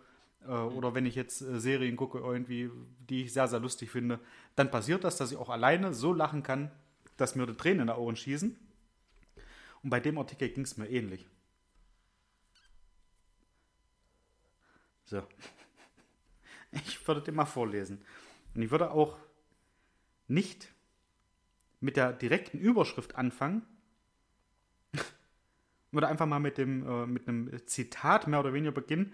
Äh, 0.45 0.51
oder 0.51 0.93
wenn 0.93 1.05
ich 1.05 1.15
jetzt 1.15 1.41
äh, 1.41 1.59
Serien 1.59 1.95
gucke, 1.95 2.19
irgendwie, 2.19 2.69
die 3.09 3.23
ich 3.23 3.33
sehr, 3.33 3.47
sehr 3.47 3.59
lustig 3.59 3.91
finde, 3.91 4.19
dann 4.55 4.69
passiert 4.69 5.03
das, 5.03 5.17
dass 5.17 5.31
ich 5.31 5.37
auch 5.37 5.49
alleine 5.49 5.93
so 5.93 6.11
lachen 6.11 6.43
kann, 6.43 6.69
dass 7.15 7.35
mir 7.35 7.47
die 7.47 7.55
Tränen 7.55 7.81
in 7.81 7.87
die 7.87 7.93
Ohren 7.93 8.15
schießen. 8.15 8.57
Und 9.83 9.89
bei 9.89 9.99
dem 9.99 10.17
Artikel 10.17 10.49
ging 10.49 10.63
es 10.63 10.75
mir 10.75 10.89
ähnlich. 10.89 11.25
So. 15.07 15.23
Ich 16.71 17.07
würde 17.07 17.21
den 17.21 17.35
mal 17.35 17.45
vorlesen. 17.45 18.03
Und 18.53 18.61
ich 18.61 18.71
würde 18.71 18.91
auch 18.91 19.17
nicht 20.27 20.73
mit 21.79 21.95
der 21.95 22.11
direkten 22.11 22.59
Überschrift 22.59 23.15
anfangen, 23.15 23.65
würde 25.91 26.07
einfach 26.09 26.25
mal 26.25 26.39
mit, 26.39 26.57
dem, 26.57 26.85
äh, 26.85 27.05
mit 27.07 27.27
einem 27.27 27.65
Zitat 27.67 28.27
mehr 28.27 28.41
oder 28.41 28.53
weniger 28.53 28.73
beginnen, 28.73 29.13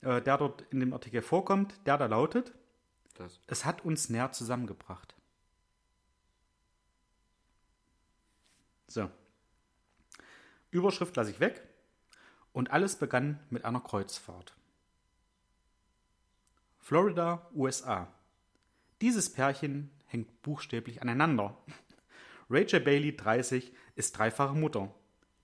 äh, 0.00 0.20
der 0.20 0.38
dort 0.38 0.62
in 0.70 0.80
dem 0.80 0.92
Artikel 0.92 1.22
vorkommt, 1.22 1.74
der 1.86 1.96
da 1.96 2.06
lautet, 2.06 2.52
Das. 3.14 3.40
es 3.46 3.64
hat 3.64 3.84
uns 3.84 4.08
näher 4.08 4.32
zusammengebracht. 4.32 5.14
So. 8.88 9.08
Überschrift 10.70 11.14
lasse 11.16 11.30
ich 11.30 11.40
weg. 11.40 11.62
Und 12.52 12.72
alles 12.72 12.96
begann 12.96 13.38
mit 13.50 13.64
einer 13.64 13.80
Kreuzfahrt. 13.80 14.57
Florida, 16.88 17.46
USA. 17.54 18.10
Dieses 19.02 19.30
Pärchen 19.30 19.90
hängt 20.06 20.40
buchstäblich 20.40 21.02
aneinander. 21.02 21.54
Rachel 22.48 22.80
Bailey, 22.80 23.14
30, 23.14 23.74
ist 23.94 24.16
dreifache 24.16 24.54
Mutter. 24.54 24.94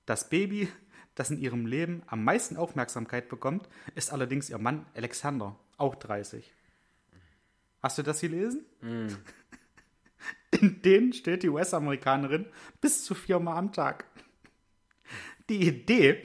Das 0.07 0.31
Baby, 0.31 0.71
das 1.15 1.31
in 1.31 1.39
ihrem 1.39 1.67
Leben 1.67 2.03
am 2.07 2.25
meisten 2.25 2.57
Aufmerksamkeit 2.57 3.29
bekommt, 3.29 3.69
ist 3.95 4.11
allerdings 4.11 4.49
ihr 4.49 4.57
Mann 4.57 4.87
Alexander, 4.95 5.55
auch 5.77 5.97
30. 5.97 6.51
Hast 7.83 7.99
du 7.99 8.03
das 8.03 8.23
gelesen? 8.23 8.65
In 10.51 10.81
denen 10.81 11.13
steht 11.13 11.43
die 11.43 11.51
US-Amerikanerin 11.51 12.47
bis 12.81 13.05
zu 13.05 13.15
viermal 13.15 13.59
am 13.59 13.71
Tag. 13.71 14.07
Die 15.51 15.61
Idee 15.61 16.23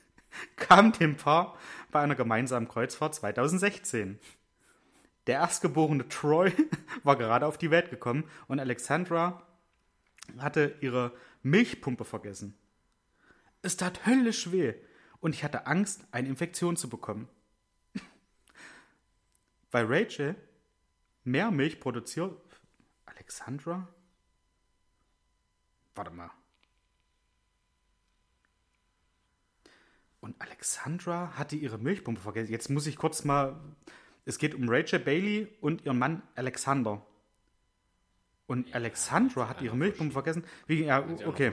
kam 0.56 0.92
dem 0.92 1.16
Paar 1.16 1.56
bei 1.90 2.00
einer 2.00 2.16
gemeinsamen 2.16 2.68
Kreuzfahrt 2.68 3.14
2016. 3.14 4.18
Der 5.28 5.36
erstgeborene 5.36 6.08
Troy 6.08 6.52
war 7.04 7.16
gerade 7.16 7.46
auf 7.46 7.58
die 7.58 7.70
Welt 7.70 7.90
gekommen 7.90 8.24
und 8.48 8.58
Alexandra 8.58 9.46
hatte 10.38 10.76
ihre 10.80 11.14
Milchpumpe 11.42 12.06
vergessen. 12.06 12.58
Es 13.60 13.76
tat 13.76 14.06
höllisch 14.06 14.50
weh 14.52 14.74
und 15.20 15.34
ich 15.34 15.44
hatte 15.44 15.66
Angst, 15.66 16.06
eine 16.12 16.28
Infektion 16.28 16.76
zu 16.76 16.88
bekommen. 16.88 17.28
Weil 19.70 19.84
Rachel 19.86 20.34
mehr 21.24 21.50
Milch 21.50 21.78
produziert. 21.78 22.34
Alexandra? 23.04 23.86
Warte 25.94 26.10
mal. 26.10 26.30
Und 30.20 30.40
Alexandra 30.40 31.36
hatte 31.36 31.56
ihre 31.56 31.76
Milchpumpe 31.76 32.22
vergessen. 32.22 32.50
Jetzt 32.50 32.70
muss 32.70 32.86
ich 32.86 32.96
kurz 32.96 33.24
mal. 33.24 33.60
Es 34.28 34.36
geht 34.36 34.54
um 34.54 34.68
Rachel 34.68 34.98
Bailey 34.98 35.48
und 35.62 35.86
ihren 35.86 35.98
Mann 35.98 36.22
Alexander. 36.34 37.00
Und 38.46 38.74
Alexandra 38.74 39.48
hat 39.48 39.62
ihre 39.62 39.74
Milchpumpe 39.74 40.12
vergessen. 40.12 40.44
Wie, 40.66 40.84
ja, 40.84 41.02
okay. 41.24 41.52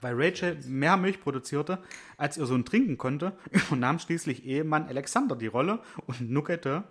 Weil 0.00 0.14
Rachel 0.20 0.58
mehr 0.66 0.96
Milch 0.96 1.20
produzierte, 1.20 1.80
als 2.16 2.36
ihr 2.36 2.46
Sohn 2.46 2.64
trinken 2.64 2.98
konnte, 2.98 3.38
übernahm 3.52 4.00
schließlich 4.00 4.44
Ehemann 4.44 4.88
Alexander 4.88 5.36
die 5.36 5.46
Rolle 5.46 5.80
und 6.06 6.28
nuckerte 6.28 6.82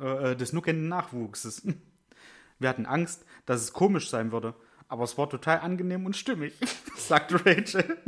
äh, 0.00 0.34
des 0.34 0.52
nuckenden 0.52 0.88
Nachwuchses. 0.88 1.64
Wir 2.58 2.68
hatten 2.68 2.86
Angst, 2.86 3.24
dass 3.46 3.60
es 3.60 3.72
komisch 3.72 4.10
sein 4.10 4.32
würde, 4.32 4.56
aber 4.88 5.04
es 5.04 5.16
war 5.16 5.30
total 5.30 5.60
angenehm 5.60 6.06
und 6.06 6.16
stimmig, 6.16 6.54
sagte 6.96 7.46
Rachel. 7.46 7.98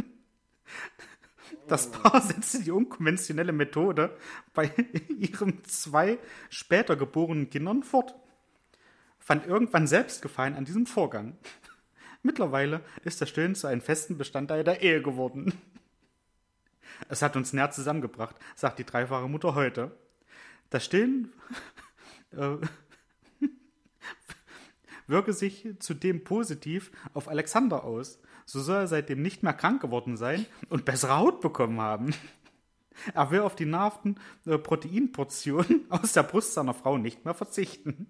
Das 1.67 1.91
Paar 1.91 2.21
setzte 2.21 2.63
die 2.63 2.71
unkonventionelle 2.71 3.53
Methode 3.53 4.17
bei 4.53 4.71
ihren 5.19 5.65
zwei 5.65 6.19
später 6.51 6.97
geborenen 6.97 7.49
Kindern 7.49 7.83
fort. 7.83 8.15
Fand 9.19 9.47
irgendwann 9.47 9.87
selbst 9.87 10.21
Gefallen 10.21 10.55
an 10.55 10.67
diesem 10.67 10.87
Vorgang. 10.87 11.39
Mittlerweile 12.23 12.83
ist 13.05 13.21
das 13.21 13.31
Stillen 13.31 13.55
zu 13.55 13.67
einem 13.67 13.81
festen 13.81 14.19
Bestandteil 14.19 14.65
der 14.65 14.83
Ehe 14.83 15.03
geworden. 15.03 15.53
Es 17.09 17.23
hat 17.23 17.35
uns 17.35 17.53
näher 17.53 17.73
zusammengebracht, 17.73 18.37
sagt 18.55 18.79
die 18.79 18.85
dreifache 18.85 19.29
Mutter 19.29 19.57
heute. 19.57 19.91
Das 20.71 20.85
Stillen 20.85 21.33
äh, 22.31 22.57
wirke 25.09 25.33
sich 25.33 25.67
zudem 25.81 26.23
positiv 26.23 26.93
auf 27.13 27.29
Alexander 27.29 27.83
aus. 27.83 28.21
So 28.47 28.61
soll 28.61 28.77
er 28.77 28.87
seitdem 28.87 29.23
nicht 29.23 29.43
mehr 29.43 29.53
krank 29.53 29.81
geworden 29.81 30.17
sein 30.17 30.47
und 30.69 30.85
bessere 30.85 31.17
Haut 31.17 31.41
bekommen 31.41 31.81
haben. 31.81 32.15
Er 33.13 33.31
will 33.31 33.41
auf 33.41 33.57
die 33.57 33.67
nahrhaften 33.67 34.21
äh, 34.47 34.59
Proteinportionen 34.59 35.87
aus 35.91 36.13
der 36.13 36.23
Brust 36.23 36.55
seiner 36.55 36.75
Frau 36.75 36.99
nicht 36.99 37.25
mehr 37.25 37.35
verzichten. 37.35 38.07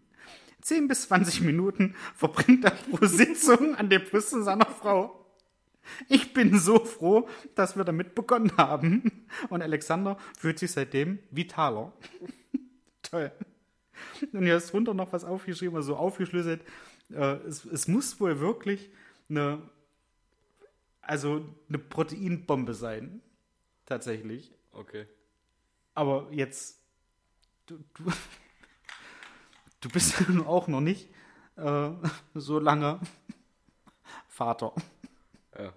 10 0.60 0.88
bis 0.88 1.08
20 1.08 1.42
Minuten 1.42 1.94
verbringt 2.14 2.64
er 2.64 2.72
pro 2.72 2.98
Sitzung 3.06 3.74
an 3.74 3.90
den 3.90 4.02
Brüsten 4.02 4.44
seiner 4.44 4.66
Frau. 4.66 5.20
Ich 6.08 6.32
bin 6.32 6.58
so 6.58 6.82
froh, 6.84 7.28
dass 7.54 7.76
wir 7.76 7.84
damit 7.84 8.14
begonnen 8.14 8.56
haben. 8.56 9.26
Und 9.50 9.60
Alexander 9.60 10.16
fühlt 10.38 10.58
sich 10.58 10.72
seitdem 10.72 11.18
vitaler. 11.30 11.92
Toll. 13.02 13.30
Und 14.32 14.44
hier 14.44 14.56
ist 14.56 14.72
drunter 14.72 14.94
noch 14.94 15.12
was 15.12 15.24
aufgeschrieben, 15.24 15.76
also 15.76 15.92
so 15.92 15.96
aufgeschlüsselt. 15.96 16.62
Äh, 17.10 17.36
es, 17.46 17.66
es 17.66 17.86
muss 17.86 18.18
wohl 18.18 18.40
wirklich 18.40 18.90
eine, 19.28 19.62
also 21.06 21.44
eine 21.68 21.78
Proteinbombe 21.78 22.74
sein. 22.74 23.20
Tatsächlich. 23.86 24.52
Okay. 24.72 25.06
Aber 25.94 26.28
jetzt, 26.32 26.80
du, 27.66 27.78
du, 27.94 28.04
du 29.80 29.88
bist 29.90 30.14
auch 30.46 30.68
noch 30.68 30.80
nicht 30.80 31.08
äh, 31.56 31.90
so 32.34 32.58
lange 32.58 33.00
Vater. 34.28 34.72
Ja. 35.58 35.72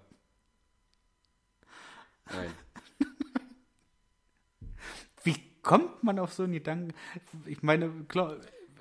Nein. 2.30 2.54
Wie 5.24 5.36
kommt 5.62 6.02
man 6.02 6.18
auf 6.18 6.32
so 6.32 6.44
einen 6.44 6.52
Gedanken? 6.52 6.94
Ich 7.46 7.62
meine, 7.62 7.90
klar, 8.08 8.36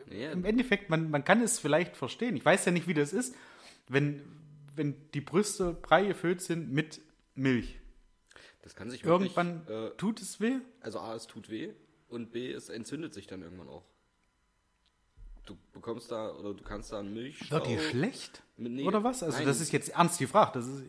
Ja, 0.09 0.31
im 0.31 0.45
Endeffekt, 0.45 0.89
man, 0.89 1.09
man 1.11 1.23
kann 1.25 1.41
es 1.41 1.59
vielleicht 1.59 1.97
verstehen. 1.97 2.35
Ich 2.37 2.45
weiß 2.45 2.65
ja 2.65 2.71
nicht, 2.71 2.87
wie 2.87 2.93
das 2.93 3.11
ist, 3.13 3.35
wenn, 3.89 4.21
wenn 4.77 4.95
die 5.13 5.21
Brüste 5.21 5.73
prall 5.73 6.07
gefüllt 6.07 6.41
sind 6.41 6.71
mit 6.71 7.01
Milch. 7.35 7.79
das 8.61 8.75
kann 8.75 8.89
sich 8.89 9.03
wirklich, 9.05 9.35
Irgendwann 9.35 9.67
Äh, 9.67 9.91
tut 9.97 10.21
es 10.21 10.39
weh. 10.39 10.59
also 10.81 10.99
A, 10.99 11.15
es 11.15 11.27
tut 11.27 11.49
weh 11.49 11.73
und 12.09 12.31
B, 12.31 12.51
es 12.51 12.69
entzündet 12.69 13.13
sich 13.13 13.27
dann 13.27 13.41
irgendwann 13.41 13.67
auch. 13.69 13.83
Du 15.45 15.55
bekommst 15.73 16.11
da 16.11 16.31
oder 16.35 16.53
du 16.53 16.63
kannst 16.63 16.91
da 16.91 16.99
einen 16.99 17.13
Milchstau. 17.13 17.55
Wird 17.55 17.67
die 17.67 17.79
schlecht? 17.79 18.43
Mit- 18.57 18.73
nee, 18.73 18.83
Oder 18.83 19.03
was? 19.03 19.23
Also, 19.23 19.37
nein. 19.37 19.47
das 19.47 19.61
ist 19.61 19.71
jetzt 19.71 19.89
ernst 19.89 20.19
gefragt. 20.19 20.55
Das 20.55 20.67
ist, 20.67 20.83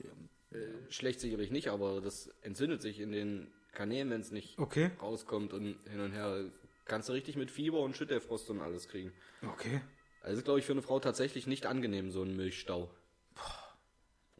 Schlecht 0.89 1.21
sicherlich 1.21 1.51
nicht, 1.51 1.69
aber 1.69 2.01
das 2.01 2.29
entzündet 2.41 2.81
sich 2.83 2.99
in 3.01 3.13
den 3.13 3.53
Kanälen, 3.73 4.09
wenn 4.11 4.21
es 4.23 4.33
nicht 4.33 4.59
okay. 4.59 4.91
rauskommt 5.01 5.53
und 5.53 5.77
hin 5.89 6.01
und 6.01 6.13
her. 6.13 6.47
Kannst 6.87 7.09
du 7.09 7.13
richtig 7.13 7.37
mit 7.37 7.51
Fieber 7.51 7.81
und 7.81 7.95
Schüttelfrost 7.97 8.49
und 8.51 8.61
alles 8.63 8.89
kriegen. 8.89 9.13
Okay. 9.43 9.81
Also 10.23 10.39
ist, 10.39 10.45
glaube 10.45 10.59
ich, 10.59 10.65
für 10.65 10.73
eine 10.73 10.81
Frau 10.83 10.99
tatsächlich 11.01 11.47
nicht 11.47 11.67
angenehm, 11.67 12.11
so 12.11 12.23
ein 12.23 12.35
Milchstau. 12.35 12.91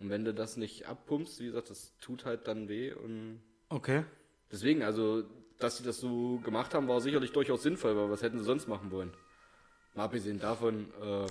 Und 0.01 0.11
wenn 0.11 0.25
du 0.25 0.33
das 0.33 0.57
nicht 0.57 0.87
abpumpst, 0.87 1.41
wie 1.41 1.47
gesagt, 1.47 1.71
das 1.71 1.97
tut 2.01 2.25
halt 2.25 2.47
dann 2.47 2.69
weh 2.69 2.93
und 2.93 3.41
Okay. 3.69 4.05
deswegen, 4.53 4.83
also, 4.83 5.25
dass 5.59 5.79
sie 5.79 5.85
das 5.85 5.99
so 5.99 6.39
gemacht 6.39 6.73
haben, 6.75 6.87
war 6.89 7.01
sicherlich 7.01 7.33
durchaus 7.33 7.63
sinnvoll, 7.63 7.97
weil 7.97 8.11
was 8.11 8.23
hätten 8.23 8.39
sie 8.39 8.45
sonst 8.45 8.69
machen 8.69 8.91
wollen? 8.93 9.13
Mal 9.95 10.05
abgesehen 10.05 10.39
davon, 10.39 10.93
äh, 11.03 11.27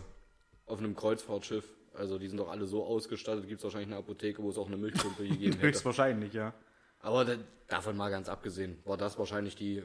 auf 0.66 0.80
einem 0.80 0.96
Kreuzfahrtschiff, 0.96 1.66
also 1.94 2.20
die 2.20 2.28
sind 2.28 2.38
doch 2.38 2.50
alle 2.50 2.68
so 2.68 2.84
ausgestattet, 2.84 3.48
gibt 3.48 3.60
es 3.60 3.64
wahrscheinlich 3.64 3.88
eine 3.90 3.98
Apotheke, 3.98 4.44
wo 4.44 4.50
es 4.50 4.58
auch 4.58 4.68
eine 4.68 4.78
Milchpumpe 4.78 5.24
gegeben 5.24 5.54
hätte. 5.56 5.68
Höchstwahrscheinlich, 5.68 6.34
ja. 6.34 6.54
Aber 7.00 7.24
da, 7.24 7.38
davon 7.70 7.96
mal 7.96 8.10
ganz 8.12 8.28
abgesehen, 8.28 8.78
war 8.84 8.98
das 8.98 9.18
wahrscheinlich 9.18 9.56
die 9.56 9.84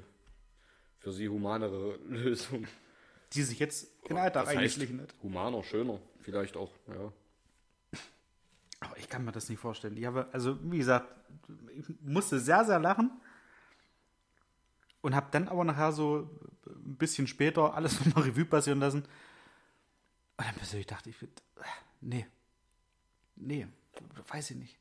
für 0.98 1.12
sie 1.12 1.28
humanere 1.28 1.96
Lösung. 2.08 2.66
Die 3.32 3.42
sich 3.42 3.60
jetzt 3.60 3.84
in 4.02 4.08
den 4.08 4.18
Alltag 4.18 4.46
Das 4.46 4.56
eingeschlichen 4.56 5.00
hat. 5.00 5.14
humaner, 5.22 5.62
schöner, 5.62 6.00
vielleicht 6.20 6.56
auch, 6.56 6.72
ja. 6.88 7.12
Aber 8.82 8.98
ich 8.98 9.08
kann 9.08 9.24
mir 9.24 9.32
das 9.32 9.48
nicht 9.48 9.60
vorstellen. 9.60 9.96
Ich 9.96 10.04
habe, 10.04 10.28
also, 10.32 10.58
wie 10.70 10.78
gesagt, 10.78 11.06
ich 11.76 11.86
musste 12.00 12.40
sehr, 12.40 12.64
sehr 12.64 12.80
lachen. 12.80 13.10
Und 15.00 15.14
habe 15.16 15.28
dann 15.32 15.48
aber 15.48 15.64
nachher 15.64 15.92
so 15.92 16.30
ein 16.66 16.96
bisschen 16.96 17.26
später 17.26 17.74
alles 17.74 17.98
nochmal 18.04 18.24
Revue 18.24 18.44
passieren 18.44 18.80
lassen. 18.80 19.02
Und 19.02 20.46
dann 20.46 20.54
persönlich 20.54 20.86
dachte 20.86 21.10
ich, 21.10 21.16
nee, 22.00 22.26
nee, 23.36 23.66
weiß 24.28 24.52
ich 24.52 24.56
nicht. 24.56 24.78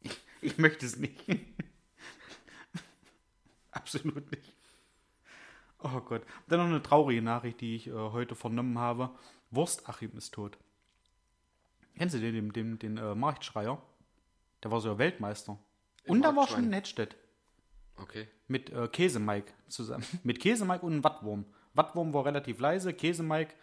Ich, 0.00 0.20
ich 0.42 0.58
möchte 0.58 0.86
es 0.86 0.96
nicht. 0.96 1.24
Absolut 3.70 4.30
nicht. 4.30 4.54
Oh 5.82 6.00
Gott. 6.00 6.22
Dann 6.48 6.60
noch 6.60 6.66
eine 6.66 6.82
traurige 6.82 7.22
Nachricht, 7.22 7.60
die 7.60 7.76
ich 7.76 7.86
äh, 7.88 7.92
heute 7.92 8.34
vernommen 8.34 8.78
habe. 8.78 9.10
Wurstachim 9.50 10.16
ist 10.16 10.34
tot. 10.34 10.58
Kennst 12.00 12.14
du 12.14 12.18
den, 12.18 12.32
den, 12.32 12.50
den, 12.54 12.78
den 12.78 12.96
äh, 12.96 13.14
Marktschreier? 13.14 13.76
Der 14.62 14.70
war 14.70 14.80
so 14.80 14.96
Weltmeister. 14.96 15.58
Und 16.06 16.22
da 16.22 16.34
war 16.34 16.48
schon 16.48 16.70
Nettstedt. 16.70 17.14
Okay. 17.98 18.26
Mit 18.48 18.70
äh, 18.70 18.88
Käsemike 18.88 19.52
zusammen. 19.68 20.06
Mit 20.22 20.40
Käsemike 20.40 20.80
und 20.86 20.94
einem 20.94 21.04
Wattwurm. 21.04 21.44
Wattwurm 21.74 22.14
war 22.14 22.24
relativ 22.24 22.58
leise, 22.58 22.94
Käsemike 22.94 23.54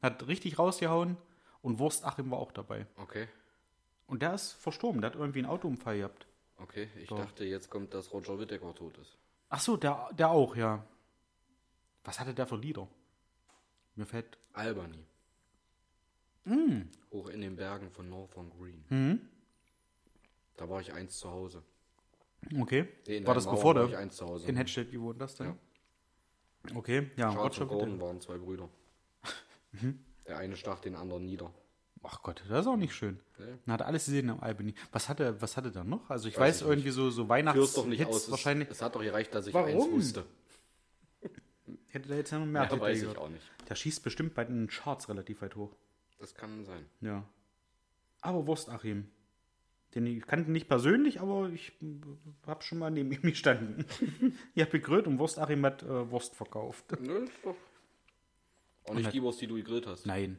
hat 0.00 0.26
richtig 0.26 0.58
rausgehauen 0.58 1.18
und 1.60 1.78
Wurstachim 1.80 2.30
war 2.30 2.38
auch 2.38 2.50
dabei. 2.52 2.86
Okay. 2.96 3.28
Und 4.06 4.22
der 4.22 4.32
ist 4.32 4.52
verstorben, 4.52 5.02
der 5.02 5.10
hat 5.10 5.16
irgendwie 5.18 5.40
einen 5.40 5.50
Autounfall 5.50 5.98
gehabt. 5.98 6.26
Okay. 6.56 6.88
Ich 6.96 7.10
So. 7.10 7.18
dachte, 7.18 7.44
jetzt 7.44 7.68
kommt, 7.68 7.92
dass 7.92 8.10
Roger 8.14 8.38
Whittaker 8.38 8.74
tot 8.74 8.96
ist. 8.96 9.18
Ach 9.50 9.60
so, 9.60 9.76
der, 9.76 10.08
der 10.14 10.30
auch, 10.30 10.56
ja. 10.56 10.82
Was 12.04 12.18
hatte 12.18 12.32
der 12.32 12.46
für 12.46 12.56
Lieder? 12.56 12.88
Mir 13.96 14.06
fällt. 14.06 14.38
Albany. 14.54 15.04
Mm. 16.44 16.82
Hoch 17.10 17.28
in 17.28 17.40
den 17.40 17.56
Bergen 17.56 17.90
von 17.90 18.08
Northern 18.08 18.50
Green. 18.50 18.84
Mhm. 18.88 19.20
Da 20.56 20.68
war 20.68 20.80
ich 20.80 20.92
eins 20.92 21.18
zu 21.18 21.30
Hause. 21.30 21.62
Okay. 22.58 22.88
Nee, 23.06 23.24
war 23.26 23.34
das 23.34 23.44
Mauer 23.44 23.54
bevor 23.54 23.74
war 23.74 23.82
der 23.82 23.90
ich 23.90 23.96
eins 23.96 24.16
zu 24.16 24.26
Hause. 24.26 24.48
in 24.48 24.56
Hedstedt 24.56 24.90
gewohnt 24.90 25.20
hast 25.20 25.40
dann? 25.40 25.58
Okay, 26.74 27.10
ja, 27.16 27.32
Charles 27.32 27.58
und 27.58 27.68
Gordon 27.68 28.00
waren 28.00 28.20
zwei 28.20 28.38
Brüder. 28.38 28.68
Mhm. 29.74 30.04
Der 30.28 30.36
eine 30.36 30.54
stach 30.54 30.80
den 30.80 30.94
anderen 30.94 31.24
nieder. 31.24 31.50
Ach 32.02 32.22
Gott, 32.22 32.42
das 32.46 32.60
ist 32.60 32.66
auch 32.66 32.76
nicht 32.76 32.94
schön. 32.94 33.18
Nee. 33.38 33.46
Man 33.64 33.74
hat 33.74 33.82
alles 33.82 34.04
gesehen 34.04 34.28
am 34.28 34.40
Albany. 34.40 34.74
Was 34.90 35.08
hatte, 35.08 35.40
was 35.40 35.56
hatte 35.56 35.70
der 35.72 35.84
noch? 35.84 36.10
Also 36.10 36.28
ich 36.28 36.34
Weiß 36.34 36.40
weiß, 36.40 36.60
ich 36.60 36.66
irgendwie 36.68 36.90
so, 36.90 37.08
so 37.08 37.26
Führ's 37.26 37.72
doch 37.72 37.86
nicht 37.86 38.04
aus. 38.04 38.24
Es, 38.24 38.30
wahrscheinlich. 38.30 38.68
es 38.68 38.82
hat 38.82 38.94
doch 38.94 39.00
gereicht, 39.00 39.34
dass 39.34 39.46
ich 39.46 39.54
Warum? 39.54 39.70
eins 39.70 39.90
wusste. 39.90 40.26
Hätte 41.88 42.08
der 42.08 42.18
jetzt 42.18 42.32
ja 42.32 42.38
noch 42.38 42.44
mehr 42.44 42.68
Ja, 42.70 42.80
weiß 42.80 43.02
ich 43.02 43.16
auch 43.16 43.28
nicht. 43.30 43.50
Der 43.68 43.74
schießt 43.76 44.02
bestimmt 44.02 44.34
bei 44.34 44.44
den 44.44 44.66
Charts 44.66 45.08
relativ 45.08 45.40
weit 45.42 45.56
hoch. 45.56 45.74
Das 46.22 46.36
kann 46.36 46.64
sein. 46.64 46.86
Ja. 47.00 47.24
Aber 48.20 48.46
Wurstachim. 48.46 49.08
Den 49.96 50.06
ich 50.06 50.24
kannte 50.24 50.52
nicht 50.52 50.68
persönlich, 50.68 51.20
aber 51.20 51.50
ich 51.50 51.72
habe 52.46 52.62
schon 52.62 52.78
mal 52.78 52.90
neben 52.92 53.10
ihm 53.12 53.22
gestanden. 53.22 53.84
ich 54.54 54.62
habe 54.62 54.70
gegrillt 54.70 55.08
und 55.08 55.18
Wurstachim 55.18 55.66
hat 55.66 55.82
äh, 55.82 56.08
Wurst 56.12 56.36
verkauft. 56.36 56.84
Nö, 57.00 57.24
ist 57.24 57.32
doch. 57.42 57.56
Auch 58.88 58.94
nicht 58.94 59.06
hat- 59.06 59.14
die 59.14 59.20
Wurst, 59.20 59.40
die 59.40 59.48
du 59.48 59.56
gegrillt 59.56 59.88
hast. 59.88 60.06
Nein. 60.06 60.38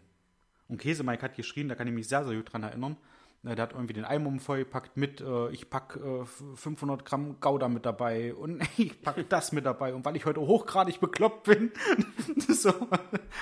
Und 0.69 0.77
Käsemike 0.77 1.21
hat 1.21 1.35
geschrien, 1.35 1.67
da 1.67 1.75
kann 1.75 1.87
ich 1.87 1.93
mich 1.93 2.07
sehr, 2.07 2.23
sehr 2.23 2.33
gut 2.37 2.51
dran 2.53 2.63
erinnern. 2.63 2.95
Äh, 3.43 3.55
Der 3.55 3.63
hat 3.63 3.73
irgendwie 3.73 3.93
den 3.93 4.05
Eimer 4.05 4.39
vollgepackt 4.39 4.97
mit, 4.97 5.21
äh, 5.21 5.49
ich 5.49 5.69
pack 5.69 5.97
äh, 5.97 6.25
500 6.25 7.05
Gramm 7.05 7.39
Gouda 7.39 7.67
mit 7.69 7.85
dabei 7.85 8.33
und 8.33 8.61
ich 8.77 9.01
pack 9.01 9.27
das 9.29 9.51
mit 9.51 9.65
dabei. 9.65 9.93
Und 9.93 10.05
weil 10.05 10.15
ich 10.15 10.25
heute 10.25 10.41
hochgradig 10.41 10.99
bekloppt 10.99 11.43
bin, 11.43 11.71
so, 12.47 12.73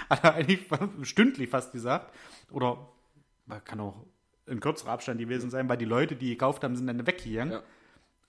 hat 0.10 0.24
er 0.24 0.36
eigentlich 0.36 0.68
stündlich 1.04 1.50
fast 1.50 1.72
gesagt. 1.72 2.14
Oder 2.52 2.88
kann 3.66 3.80
auch 3.80 4.06
ein 4.48 4.60
kürzerer 4.60 4.92
Abstand 4.92 5.20
gewesen 5.20 5.50
sein, 5.50 5.68
weil 5.70 5.78
die 5.78 5.86
Leute, 5.86 6.16
die 6.16 6.30
gekauft 6.30 6.64
haben, 6.64 6.76
sind 6.76 6.88
dann 6.88 7.06
weggegangen. 7.06 7.54
Ja. 7.54 7.64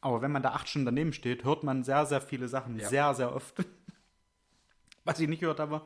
Aber 0.00 0.20
wenn 0.20 0.32
man 0.32 0.42
da 0.42 0.50
acht 0.50 0.68
Stunden 0.68 0.86
daneben 0.86 1.12
steht, 1.12 1.44
hört 1.44 1.62
man 1.62 1.84
sehr, 1.84 2.06
sehr 2.06 2.20
viele 2.20 2.48
Sachen 2.48 2.76
Ja. 2.78 2.88
sehr, 2.88 3.14
sehr 3.14 3.34
oft. 3.34 3.54
Was 5.04 5.18
ich 5.20 5.28
nicht 5.28 5.40
gehört 5.40 5.58
habe, 5.60 5.76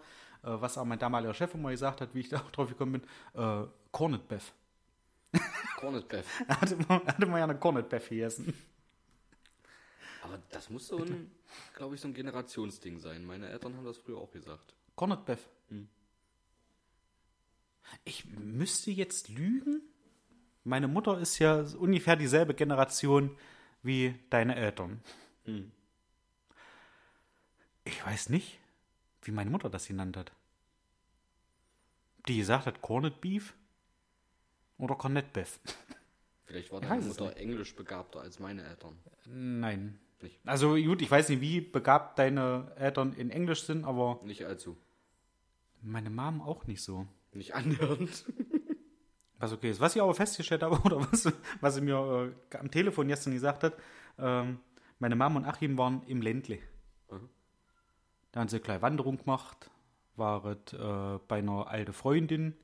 äh, 0.43 0.49
was 0.61 0.77
auch 0.77 0.85
mein 0.85 0.99
damaliger 0.99 1.33
Chef 1.33 1.55
immer 1.55 1.71
gesagt 1.71 2.03
hat, 2.03 2.11
wie 2.15 2.21
ich 2.21 2.29
da 2.29 2.43
drauf 2.53 2.69
gekommen 2.69 3.01
bin, 3.01 3.03
äh, 3.43 3.67
Cornet 3.93 4.29
Beef. 4.29 4.53
Cornet 5.77 6.09
Beef. 6.09 6.27
Er 6.47 6.61
hatte 6.61 6.79
hatte 6.89 7.23
immer 7.23 7.39
ja 7.39 7.45
eine 7.45 7.59
Cornet 7.59 7.89
Beef 7.89 8.09
gegessen. 8.09 8.55
Aber 10.23 10.43
das 10.51 10.71
muss 10.71 10.89
so 10.89 10.99
ein, 10.99 11.31
glaube 11.75 11.95
ich, 11.95 12.01
so 12.01 12.09
ein 12.09 12.15
Generationsding 12.15 12.99
sein. 12.99 13.25
Meine 13.25 13.49
Eltern 13.49 13.77
haben 13.77 13.85
das 13.85 13.99
früher 13.99 14.19
auch 14.19 14.31
gesagt. 14.31 14.75
Cornet 14.97 15.25
Beef. 15.25 15.49
Hm. 15.69 15.89
Ich 18.05 18.25
müsste 18.27 18.91
jetzt 18.91 19.29
lügen. 19.29 19.83
Meine 20.65 20.89
Mutter 20.89 21.19
ist 21.19 21.39
ja 21.39 21.61
ungefähr 21.79 22.17
dieselbe 22.17 22.55
Generation 22.55 23.37
wie 23.83 24.19
deine 24.31 24.57
Eltern. 24.57 25.01
Hm. 25.45 25.71
Ich 27.85 28.05
weiß 28.05 28.31
nicht, 28.31 28.59
wie 29.23 29.31
meine 29.31 29.51
Mutter 29.51 29.71
das 29.71 29.87
genannt 29.87 30.17
hat. 30.17 30.33
Die 32.27 32.39
gesagt 32.39 32.67
hat 32.67 32.83
Cornet 32.83 33.21
Beef 33.21 33.55
oder 34.79 34.95
Cornet 34.95 35.33
Beef. 35.33 35.61
Vielleicht 36.45 36.71
war 36.73 36.81
deine 36.81 37.03
Mutter 37.03 37.37
englisch 37.37 37.75
begabter 37.75 38.21
als 38.21 38.39
meine 38.39 38.65
Eltern. 38.65 38.97
Nein. 39.27 39.99
Nicht, 40.23 40.39
Also 40.47 40.77
gut, 40.77 41.03
ich 41.03 41.11
weiß 41.11 41.29
nicht, 41.29 41.41
wie 41.41 41.61
begabt 41.61 42.19
deine 42.19 42.73
Eltern 42.77 43.13
in 43.13 43.31
Englisch 43.31 43.65
sind, 43.65 43.85
aber 43.85 44.21
nicht 44.25 44.47
allzu. 44.47 44.77
meine 45.83 46.09
Mom 46.11 46.41
auch 46.41 46.67
nicht 46.67 46.83
so. 46.83 47.07
Nicht 47.33 47.55
annähernd. 47.55 48.25
Was 49.39 49.53
okay 49.53 49.69
ist. 49.71 49.81
Was 49.81 49.95
ich 49.95 50.01
aber 50.01 50.15
festgestellt 50.15 50.63
habe, 50.63 50.81
oder 50.85 50.99
was, 51.13 51.31
was 51.61 51.75
sie 51.75 51.83
mir 51.83 52.33
äh, 52.53 52.57
am 52.57 52.71
Telefon 52.71 53.09
gestern 53.09 53.35
gesagt 53.35 53.65
hat, 53.65 53.75
ähm, 54.19 54.61
meine 54.99 55.15
Mom 55.17 55.37
und 55.37 55.45
Achim 55.45 55.77
waren 55.77 56.03
im 56.07 56.23
Ländle. 56.23 56.59
Mhm. 57.11 57.29
Da 58.33 58.41
haben 58.41 58.49
sie 58.49 58.57
eine 58.57 58.63
kleine 58.65 58.81
Wanderung 58.81 59.19
gemacht, 59.19 59.71
waren 60.15 60.57
äh, 60.73 61.19
bei 61.29 61.41
einer 61.41 61.67
alten 61.67 61.93
Freundin 61.93 62.57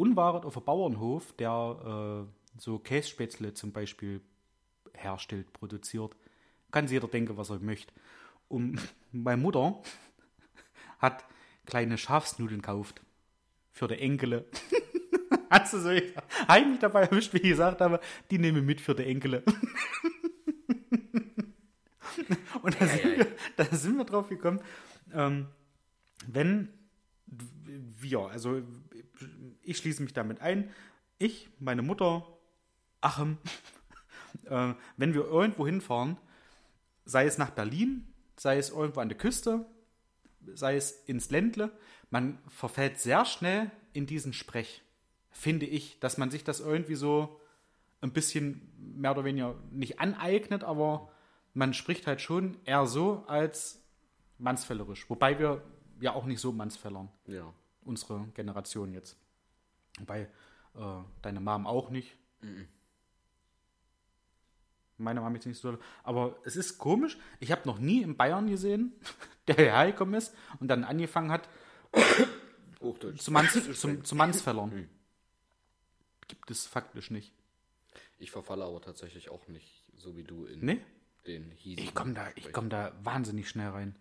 und 0.00 0.16
waren 0.16 0.44
auf 0.44 0.56
einem 0.56 0.64
Bauernhof, 0.64 1.34
der 1.34 2.24
äh, 2.26 2.58
so 2.58 2.78
Kässpätzle 2.78 3.52
zum 3.52 3.70
Beispiel 3.70 4.22
herstellt, 4.94 5.52
produziert. 5.52 6.16
Kann 6.70 6.88
sich 6.88 6.94
jeder 6.94 7.06
denken, 7.06 7.36
was 7.36 7.50
er 7.50 7.58
möchte. 7.58 7.92
Und 8.48 8.80
meine 9.12 9.42
Mutter 9.42 9.82
hat 11.00 11.26
kleine 11.66 11.98
Schafsnudeln 11.98 12.62
gekauft. 12.62 13.02
Für 13.72 13.88
die 13.88 13.98
Enkele. 13.98 14.46
Hast 15.50 15.74
du 15.74 15.80
so 15.80 15.90
heimlich 16.48 16.80
dabei 16.80 17.02
erwischt, 17.02 17.34
wie 17.34 17.38
ich 17.38 17.50
gesagt 17.50 17.82
habe, 17.82 18.00
die 18.30 18.38
nehme 18.38 18.62
mit 18.62 18.80
für 18.80 18.94
die 18.94 19.04
Enkele. 19.04 19.42
Und 22.62 22.80
da 22.80 22.86
sind, 22.86 23.18
wir, 23.18 23.26
da 23.56 23.64
sind 23.66 23.98
wir 23.98 24.04
drauf 24.04 24.30
gekommen, 24.30 24.60
ähm, 25.12 25.48
wenn 26.26 26.79
wir, 27.30 28.20
also 28.20 28.62
ich 29.62 29.78
schließe 29.78 30.02
mich 30.02 30.12
damit 30.12 30.40
ein, 30.40 30.70
ich, 31.18 31.48
meine 31.58 31.82
Mutter, 31.82 32.26
Achim, 33.00 33.38
äh, 34.44 34.74
wenn 34.96 35.14
wir 35.14 35.24
irgendwo 35.24 35.66
hinfahren, 35.66 36.16
sei 37.04 37.26
es 37.26 37.38
nach 37.38 37.50
Berlin, 37.50 38.06
sei 38.36 38.58
es 38.58 38.70
irgendwo 38.70 39.00
an 39.00 39.08
der 39.08 39.18
Küste, 39.18 39.66
sei 40.54 40.76
es 40.76 40.92
ins 41.06 41.30
Ländle, 41.30 41.70
man 42.10 42.38
verfällt 42.48 42.98
sehr 42.98 43.24
schnell 43.24 43.70
in 43.92 44.06
diesen 44.06 44.32
Sprech, 44.32 44.82
finde 45.30 45.66
ich, 45.66 46.00
dass 46.00 46.18
man 46.18 46.30
sich 46.30 46.44
das 46.44 46.60
irgendwie 46.60 46.94
so 46.94 47.40
ein 48.00 48.12
bisschen 48.12 48.72
mehr 48.78 49.12
oder 49.12 49.24
weniger 49.24 49.56
nicht 49.70 50.00
aneignet, 50.00 50.64
aber 50.64 51.10
man 51.52 51.74
spricht 51.74 52.06
halt 52.06 52.20
schon 52.20 52.56
eher 52.64 52.86
so 52.86 53.24
als 53.26 53.82
mannsfällerisch. 54.38 55.08
Wobei 55.10 55.38
wir 55.38 55.62
ja 56.00 56.14
auch 56.14 56.24
nicht 56.24 56.40
so 56.40 56.52
mannsfällern, 56.52 57.08
Ja. 57.26 57.52
unsere 57.84 58.26
Generation 58.34 58.92
jetzt. 58.92 59.16
Wobei 59.98 60.22
äh, 60.74 61.02
deine 61.22 61.40
Mom 61.40 61.66
auch 61.66 61.90
nicht. 61.90 62.16
Meine 64.98 65.20
Mom 65.20 65.34
jetzt 65.34 65.46
nicht 65.46 65.60
so. 65.60 65.78
Aber 66.02 66.36
es 66.44 66.56
ist 66.56 66.78
komisch. 66.78 67.16
Ich 67.38 67.50
habe 67.52 67.62
noch 67.66 67.78
nie 67.78 68.02
in 68.02 68.16
Bayern 68.16 68.48
gesehen, 68.48 68.92
der 69.48 69.56
hergekommen 69.56 70.14
ist 70.14 70.34
und 70.60 70.68
dann 70.68 70.84
angefangen 70.84 71.30
hat, 71.30 71.48
Hochdeutsch. 72.80 73.20
zu, 73.20 73.30
Manns, 73.30 73.52
zum, 73.80 74.04
zu 74.04 74.14
Mannsfällern. 74.14 74.88
Gibt 76.28 76.50
es 76.50 76.66
faktisch 76.66 77.10
nicht. 77.10 77.32
Ich 78.18 78.30
verfalle 78.30 78.64
aber 78.64 78.80
tatsächlich 78.82 79.30
auch 79.30 79.48
nicht, 79.48 79.82
so 79.96 80.16
wie 80.16 80.24
du 80.24 80.44
in 80.44 80.60
Nee? 80.64 80.80
den 81.26 81.50
hiesigen. 81.50 81.84
Ich 81.84 81.94
komme 81.94 82.14
da, 82.14 82.28
ich 82.34 82.52
komm 82.52 82.68
da 82.70 82.92
wahnsinnig 83.02 83.48
schnell 83.48 83.68
rein. 83.70 83.96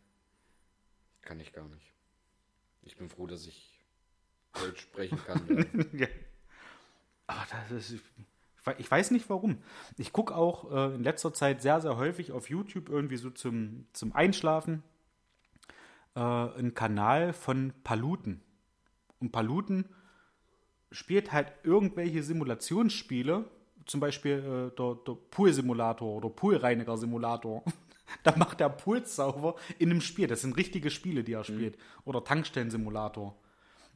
Kann 1.30 1.40
ich 1.40 1.54
gar 1.54 1.68
nicht. 1.68 1.94
Ich 2.82 2.98
bin 2.98 3.08
froh, 3.08 3.28
dass 3.28 3.46
ich 3.46 3.80
Deutsch 4.52 4.82
sprechen 4.82 5.20
kann. 5.28 5.90
Ja. 5.94 6.08
Aber 7.28 7.46
das 7.70 7.92
ist. 7.92 8.04
Ich 8.80 8.90
weiß 8.90 9.12
nicht 9.12 9.30
warum. 9.30 9.60
Ich 9.98 10.12
gucke 10.12 10.34
auch 10.34 10.72
äh, 10.72 10.96
in 10.96 11.04
letzter 11.04 11.32
Zeit 11.32 11.62
sehr, 11.62 11.82
sehr 11.82 11.98
häufig 11.98 12.32
auf 12.32 12.50
YouTube 12.50 12.90
irgendwie 12.90 13.18
so 13.18 13.30
zum, 13.30 13.86
zum 13.94 14.16
Einschlafen 14.16 14.82
äh, 16.16 16.20
einen 16.20 16.74
Kanal 16.74 17.34
von 17.34 17.74
Paluten. 17.84 18.42
Und 19.20 19.32
Paluten 19.32 19.86
spielt 20.90 21.32
halt 21.32 21.54
irgendwelche 21.62 22.24
Simulationsspiele, 22.24 23.46
zum 23.86 24.00
Beispiel 24.00 24.72
äh, 24.72 24.76
der, 24.76 24.96
der 24.96 25.14
Pool-Simulator 25.30 26.18
oder 26.18 26.30
Poolreiniger-Simulator. 26.30 27.64
da 28.24 28.36
macht 28.36 28.60
der 28.60 28.70
Pool 28.70 29.06
sauber 29.06 29.56
in 29.78 29.92
einem 29.92 30.02
Spiel. 30.02 30.28
Das 30.28 30.42
sind 30.42 30.58
richtige 30.58 30.90
Spiele, 30.90 31.24
die 31.24 31.34
er 31.34 31.44
spielt. 31.44 31.78
Oder 32.06 32.24
Tankstellen-Simulator. 32.24 33.36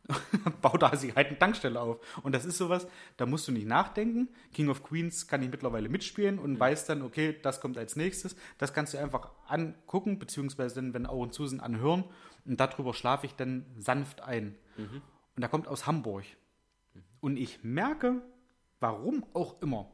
baut 0.61 0.81
da 0.81 0.95
sich 0.95 1.15
halt 1.15 1.27
eine 1.27 1.39
Tankstelle 1.39 1.79
auf. 1.79 1.99
Und 2.23 2.33
das 2.33 2.45
ist 2.45 2.57
sowas, 2.57 2.87
da 3.17 3.25
musst 3.25 3.47
du 3.47 3.51
nicht 3.51 3.67
nachdenken. 3.67 4.29
King 4.53 4.69
of 4.69 4.83
Queens 4.83 5.27
kann 5.27 5.41
ich 5.41 5.49
mittlerweile 5.49 5.89
mitspielen 5.89 6.39
und 6.39 6.59
weiß 6.59 6.85
dann, 6.85 7.01
okay, 7.01 7.37
das 7.41 7.61
kommt 7.61 7.77
als 7.77 7.95
nächstes. 7.95 8.35
Das 8.57 8.73
kannst 8.73 8.93
du 8.93 8.97
einfach 8.97 9.31
angucken, 9.47 10.19
beziehungsweise 10.19 10.75
dann, 10.75 10.93
wenn 10.93 11.05
Augen 11.05 11.31
zu 11.31 11.47
sind, 11.47 11.61
anhören. 11.61 12.03
Und 12.45 12.59
darüber 12.59 12.93
schlafe 12.93 13.25
ich 13.25 13.35
dann 13.35 13.65
sanft 13.77 14.21
ein. 14.21 14.57
Und 15.35 15.41
da 15.41 15.47
kommt 15.47 15.67
aus 15.67 15.87
Hamburg. 15.87 16.25
Und 17.21 17.37
ich 17.37 17.63
merke, 17.63 18.21
warum 18.79 19.25
auch 19.33 19.61
immer, 19.61 19.89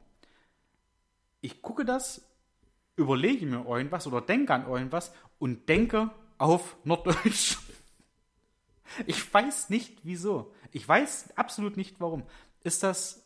ich 1.42 1.62
gucke 1.62 1.86
das, 1.86 2.29
überlege 3.00 3.46
mir 3.46 3.66
irgendwas 3.66 4.06
oder 4.06 4.22
denke 4.22 4.54
an 4.54 4.68
irgendwas 4.68 5.14
und 5.40 5.68
denke 5.68 6.12
auf 6.38 6.78
Norddeutsch. 6.84 7.58
Ich 9.06 9.32
weiß 9.32 9.70
nicht 9.70 10.00
wieso. 10.02 10.52
Ich 10.72 10.86
weiß 10.86 11.38
absolut 11.38 11.78
nicht 11.78 12.02
warum. 12.02 12.24
Ist 12.64 12.82
das 12.82 13.24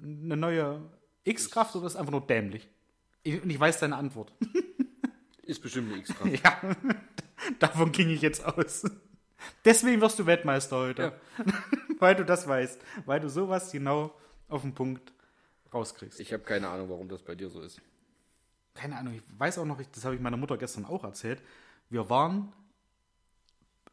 eine 0.00 0.36
neue 0.36 0.80
X-Kraft 1.24 1.74
oder 1.74 1.86
ist 1.86 1.94
es 1.94 1.98
einfach 1.98 2.12
nur 2.12 2.24
dämlich? 2.24 2.68
Ich, 3.24 3.42
und 3.42 3.50
ich 3.50 3.58
weiß 3.58 3.80
deine 3.80 3.96
Antwort. 3.96 4.32
Ist 5.42 5.60
bestimmt 5.60 5.90
eine 5.90 5.98
X-Kraft. 5.98 6.44
Ja, 6.44 6.76
davon 7.58 7.90
ging 7.90 8.10
ich 8.10 8.22
jetzt 8.22 8.44
aus. 8.44 8.84
Deswegen 9.64 10.00
wirst 10.00 10.20
du 10.20 10.26
Weltmeister 10.26 10.76
heute. 10.76 11.20
weil 11.98 12.14
du 12.14 12.24
das 12.24 12.46
weißt. 12.46 12.80
Weil 13.04 13.18
du 13.18 13.28
sowas 13.28 13.72
genau 13.72 14.14
auf 14.48 14.62
den 14.62 14.72
Punkt 14.72 15.12
rauskriegst. 15.74 16.20
Ich 16.20 16.32
habe 16.32 16.44
keine 16.44 16.68
Ahnung, 16.68 16.90
warum 16.90 17.08
das 17.08 17.22
bei 17.22 17.34
dir 17.34 17.50
so 17.50 17.60
ist. 17.60 17.80
Keine 18.74 18.96
Ahnung, 18.96 19.14
ich 19.14 19.22
weiß 19.38 19.58
auch 19.58 19.64
noch, 19.64 19.80
ich- 19.80 19.90
das 19.90 20.04
habe 20.04 20.14
ich 20.14 20.20
meiner 20.20 20.36
Mutter 20.36 20.56
gestern 20.56 20.84
auch 20.84 21.04
erzählt. 21.04 21.42
Wir 21.90 22.08
waren 22.08 22.52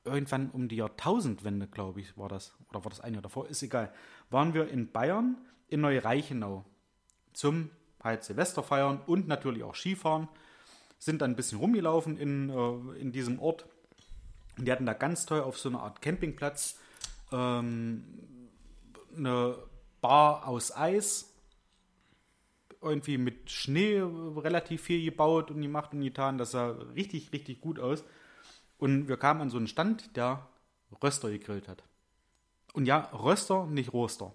irgendwann 0.06 0.50
um 0.52 0.68
die 0.70 0.78
Jahrtausendwende, 0.78 1.68
glaube 1.68 2.02
ich, 2.02 2.18
war 2.18 2.30
das. 2.30 2.56
Oder 2.70 2.84
war 2.84 2.90
das 2.90 3.02
ein 3.02 3.14
Jahr 3.14 3.22
davor? 3.22 3.48
Ist 3.50 3.62
egal. 3.62 3.94
Waren 4.30 4.54
wir 4.54 4.70
in 4.70 4.92
Bayern, 4.92 5.38
in 5.68 5.82
Neureichenau. 5.82 6.66
Zum 7.34 7.70
halt 8.02 8.24
Silvester 8.24 8.64
feiern 8.64 9.02
und 9.06 9.28
natürlich 9.28 9.64
auch 9.64 9.76
Skifahren. 9.76 10.30
Sind 10.98 11.22
dann 11.22 11.32
ein 11.32 11.36
bisschen 11.36 11.60
rumgelaufen 11.60 12.18
in, 12.18 12.50
äh, 12.50 13.00
in 13.00 13.12
diesem 13.12 13.40
Ort. 13.40 13.66
Und 14.58 14.66
die 14.66 14.72
hatten 14.72 14.86
da 14.86 14.94
ganz 14.94 15.26
toll 15.26 15.42
auf 15.42 15.58
so 15.58 15.70
einer 15.70 15.82
Art 15.82 16.02
Campingplatz 16.02 16.78
ähm, 17.32 18.04
eine 19.16 19.58
Bar 20.02 20.48
aus 20.48 20.76
Eis 20.76 21.29
irgendwie 22.82 23.18
mit 23.18 23.50
Schnee 23.52 24.00
relativ 24.02 24.82
viel 24.84 25.04
gebaut 25.04 25.52
und 25.52 25.62
gemacht 25.62 25.94
und 25.94 26.02
getan. 26.02 26.38
Das 26.38 26.52
sah 26.52 26.70
richtig, 26.96 27.32
richtig 27.34 27.62
gut 27.62 27.80
aus. 27.80 28.04
Und 28.78 29.08
wir 29.08 29.18
kamen 29.18 29.42
an 29.42 29.50
so 29.50 29.58
einen 29.58 29.68
Stand, 29.68 30.16
der 30.16 30.48
Röster 31.04 31.30
gegrillt 31.30 31.68
hat. 31.68 31.84
Und 32.74 32.86
ja, 32.86 33.10
Röster, 33.14 33.66
nicht 33.66 33.92
Roster. 33.94 34.34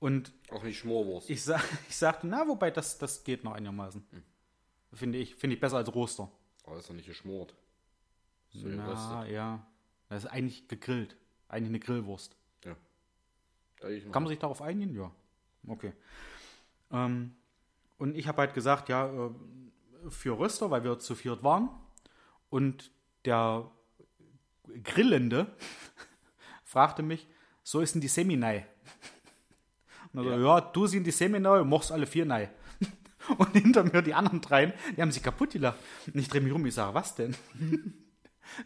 Und 0.00 0.32
Auch 0.50 0.62
nicht 0.62 0.78
Schmorwurst. 0.78 1.28
ich, 1.30 1.42
sag, 1.42 1.62
ich 1.88 1.96
sagte, 1.96 2.26
na, 2.26 2.46
wobei, 2.46 2.70
das, 2.70 2.98
das 2.98 3.24
geht 3.24 3.44
noch 3.44 3.52
einigermaßen. 3.52 4.04
Finde 4.92 5.18
ich, 5.18 5.34
finde 5.34 5.54
ich 5.54 5.60
besser 5.60 5.76
als 5.76 5.92
Roster. 5.94 6.30
Aber 6.64 6.78
ist 6.78 6.88
doch 6.88 6.94
nicht 6.94 7.06
geschmort. 7.06 7.54
So 8.50 8.68
Na, 8.68 8.84
geröstet. 8.86 9.34
ja. 9.34 9.66
Das 10.08 10.24
ist 10.24 10.30
eigentlich 10.30 10.68
gegrillt. 10.68 11.16
Eigentlich 11.48 11.68
eine 11.68 11.80
Grillwurst. 11.80 12.34
Ja. 12.64 12.76
Kann 13.80 14.22
man 14.22 14.28
sich 14.28 14.38
darauf 14.38 14.62
einigen? 14.62 14.94
Ja. 14.96 15.10
Okay. 15.66 15.92
Ähm, 16.92 17.34
Und 17.98 18.16
ich 18.16 18.28
habe 18.28 18.38
halt 18.42 18.54
gesagt, 18.54 18.88
ja, 18.88 19.06
äh, 19.06 19.30
für 20.08 20.38
Röster, 20.38 20.70
weil 20.70 20.84
wir 20.84 20.98
zu 20.98 21.14
viert 21.14 21.42
waren. 21.42 21.68
Und 22.50 22.90
der 23.24 23.70
Grillende 24.84 25.46
fragte 26.64 27.02
mich, 27.02 27.26
so 27.62 27.80
ist 27.80 27.94
denn 27.94 28.00
die 28.00 28.08
Seminei? 28.08 28.66
Und 30.12 30.26
er 30.26 30.38
so, 30.38 30.46
ja, 30.46 30.60
du 30.60 30.86
sind 30.86 31.04
die 31.04 31.10
Seminei 31.10 31.60
und 31.60 31.68
machst 31.68 31.92
alle 31.92 32.06
vier 32.06 32.24
nei. 32.24 32.50
Und 33.36 33.52
hinter 33.52 33.84
mir 33.84 34.00
die 34.00 34.14
anderen 34.14 34.40
dreien, 34.40 34.72
die 34.96 35.02
haben 35.02 35.12
sich 35.12 35.22
kaputt 35.22 35.50
gelacht. 35.50 35.78
Und 36.06 36.18
ich 36.18 36.28
drehe 36.28 36.40
mich 36.40 36.52
rum, 36.52 36.64
ich 36.64 36.74
sage, 36.74 36.94
was 36.94 37.14
denn? 37.14 37.36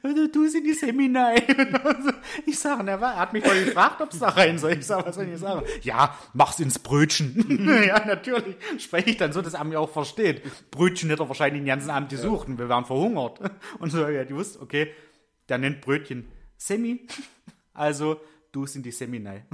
Also, 0.03 0.27
Du 0.29 0.49
sind 0.49 0.65
die 0.65 0.75
Seminei. 0.75 1.37
Ich 2.47 2.59
sage, 2.59 2.89
er 2.91 3.17
hat 3.17 3.33
mich 3.33 3.45
voll 3.45 3.65
gefragt, 3.65 4.01
ob 4.01 4.13
es 4.13 4.19
da 4.19 4.29
rein 4.29 4.59
soll. 4.59 4.73
Ich 4.73 4.87
sage, 4.87 5.07
was 5.07 5.15
soll 5.15 5.29
ich 5.29 5.39
sagen? 5.39 5.67
Ja, 5.83 6.17
mach's 6.33 6.61
ins 6.61 6.79
Brötchen. 6.79 7.85
ja, 7.87 8.05
natürlich. 8.05 8.57
Spreche 8.79 9.11
ich 9.11 9.17
dann 9.17 9.33
so, 9.33 9.43
dass 9.43 9.55
er 9.55 9.65
mich 9.65 9.77
auch 9.77 9.91
versteht. 9.91 10.43
Brötchen 10.71 11.11
hätte 11.11 11.23
er 11.23 11.29
wahrscheinlich 11.29 11.61
den 11.61 11.67
ganzen 11.67 11.91
Abend 11.91 12.11
gesucht 12.11 12.49
und 12.49 12.59
wir 12.59 12.69
waren 12.69 12.85
verhungert. 12.85 13.41
Und 13.79 13.91
so, 13.91 14.07
ja, 14.09 14.25
die 14.25 14.35
wusste, 14.35 14.61
okay, 14.61 14.93
der 15.49 15.59
nennt 15.59 15.81
Brötchen 15.81 16.29
Semi. 16.57 17.07
Also, 17.75 18.21
du 18.53 18.67
sind 18.67 18.85
die 18.85 18.93
Seminei. 18.93 19.45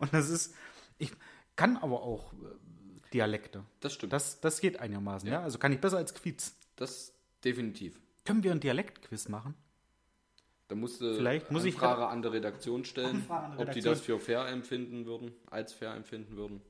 Und 0.00 0.12
das 0.12 0.30
ist, 0.30 0.54
ich 0.98 1.12
kann 1.54 1.76
aber 1.76 2.02
auch 2.02 2.32
äh, 2.32 3.12
Dialekte. 3.12 3.64
Das 3.80 3.92
stimmt. 3.94 4.12
Das, 4.12 4.40
das 4.40 4.60
geht 4.60 4.80
einigermaßen, 4.80 5.28
ja. 5.28 5.42
Also 5.42 5.58
kann 5.58 5.72
ich 5.72 5.80
besser 5.80 5.98
als 5.98 6.14
Quiz. 6.14 6.54
Das 6.76 7.12
definitiv. 7.44 7.98
Können 8.26 8.42
wir 8.44 8.50
einen 8.50 8.60
Dialektquiz 8.60 9.28
machen? 9.28 9.54
Da 10.68 10.74
musste 10.74 11.14
Vielleicht 11.14 11.50
muss 11.52 11.62
eine 11.62 11.68
ich- 11.70 11.76
Frage 11.76 12.06
an 12.08 12.22
die 12.22 12.28
Redaktion 12.28 12.84
stellen, 12.84 13.16
Anfrage 13.16 13.44
an 13.46 13.50
die 13.52 13.62
ob 13.62 13.70
die 13.72 13.78
Redaktion. 13.78 13.94
das 13.94 14.00
für 14.02 14.18
fair 14.20 14.46
empfinden 14.48 15.06
würden, 15.06 15.32
als 15.50 15.72
fair 15.72 15.94
empfinden 15.94 16.36
würden. 16.36 16.60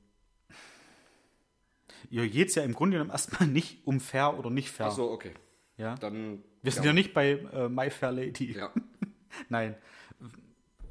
Geht 2.11 2.49
es 2.49 2.55
ja 2.55 2.63
im 2.63 2.73
Grunde 2.73 2.95
genommen 2.97 3.11
erstmal 3.11 3.47
nicht 3.49 3.85
um 3.85 3.99
fair 3.99 4.37
oder 4.37 4.49
nicht 4.49 4.69
fair. 4.69 4.87
Ach 4.87 4.91
so, 4.91 5.09
okay. 5.11 5.33
ja? 5.77 5.95
Dann 5.95 6.43
Wir 6.61 6.71
sind 6.71 6.85
ja, 6.85 6.93
nicht 6.93 7.13
bei 7.13 7.31
äh, 7.31 7.69
My 7.69 7.89
Fair 7.89 8.11
Lady. 8.11 8.53
Ja. 8.55 8.71
Nein. 9.49 9.75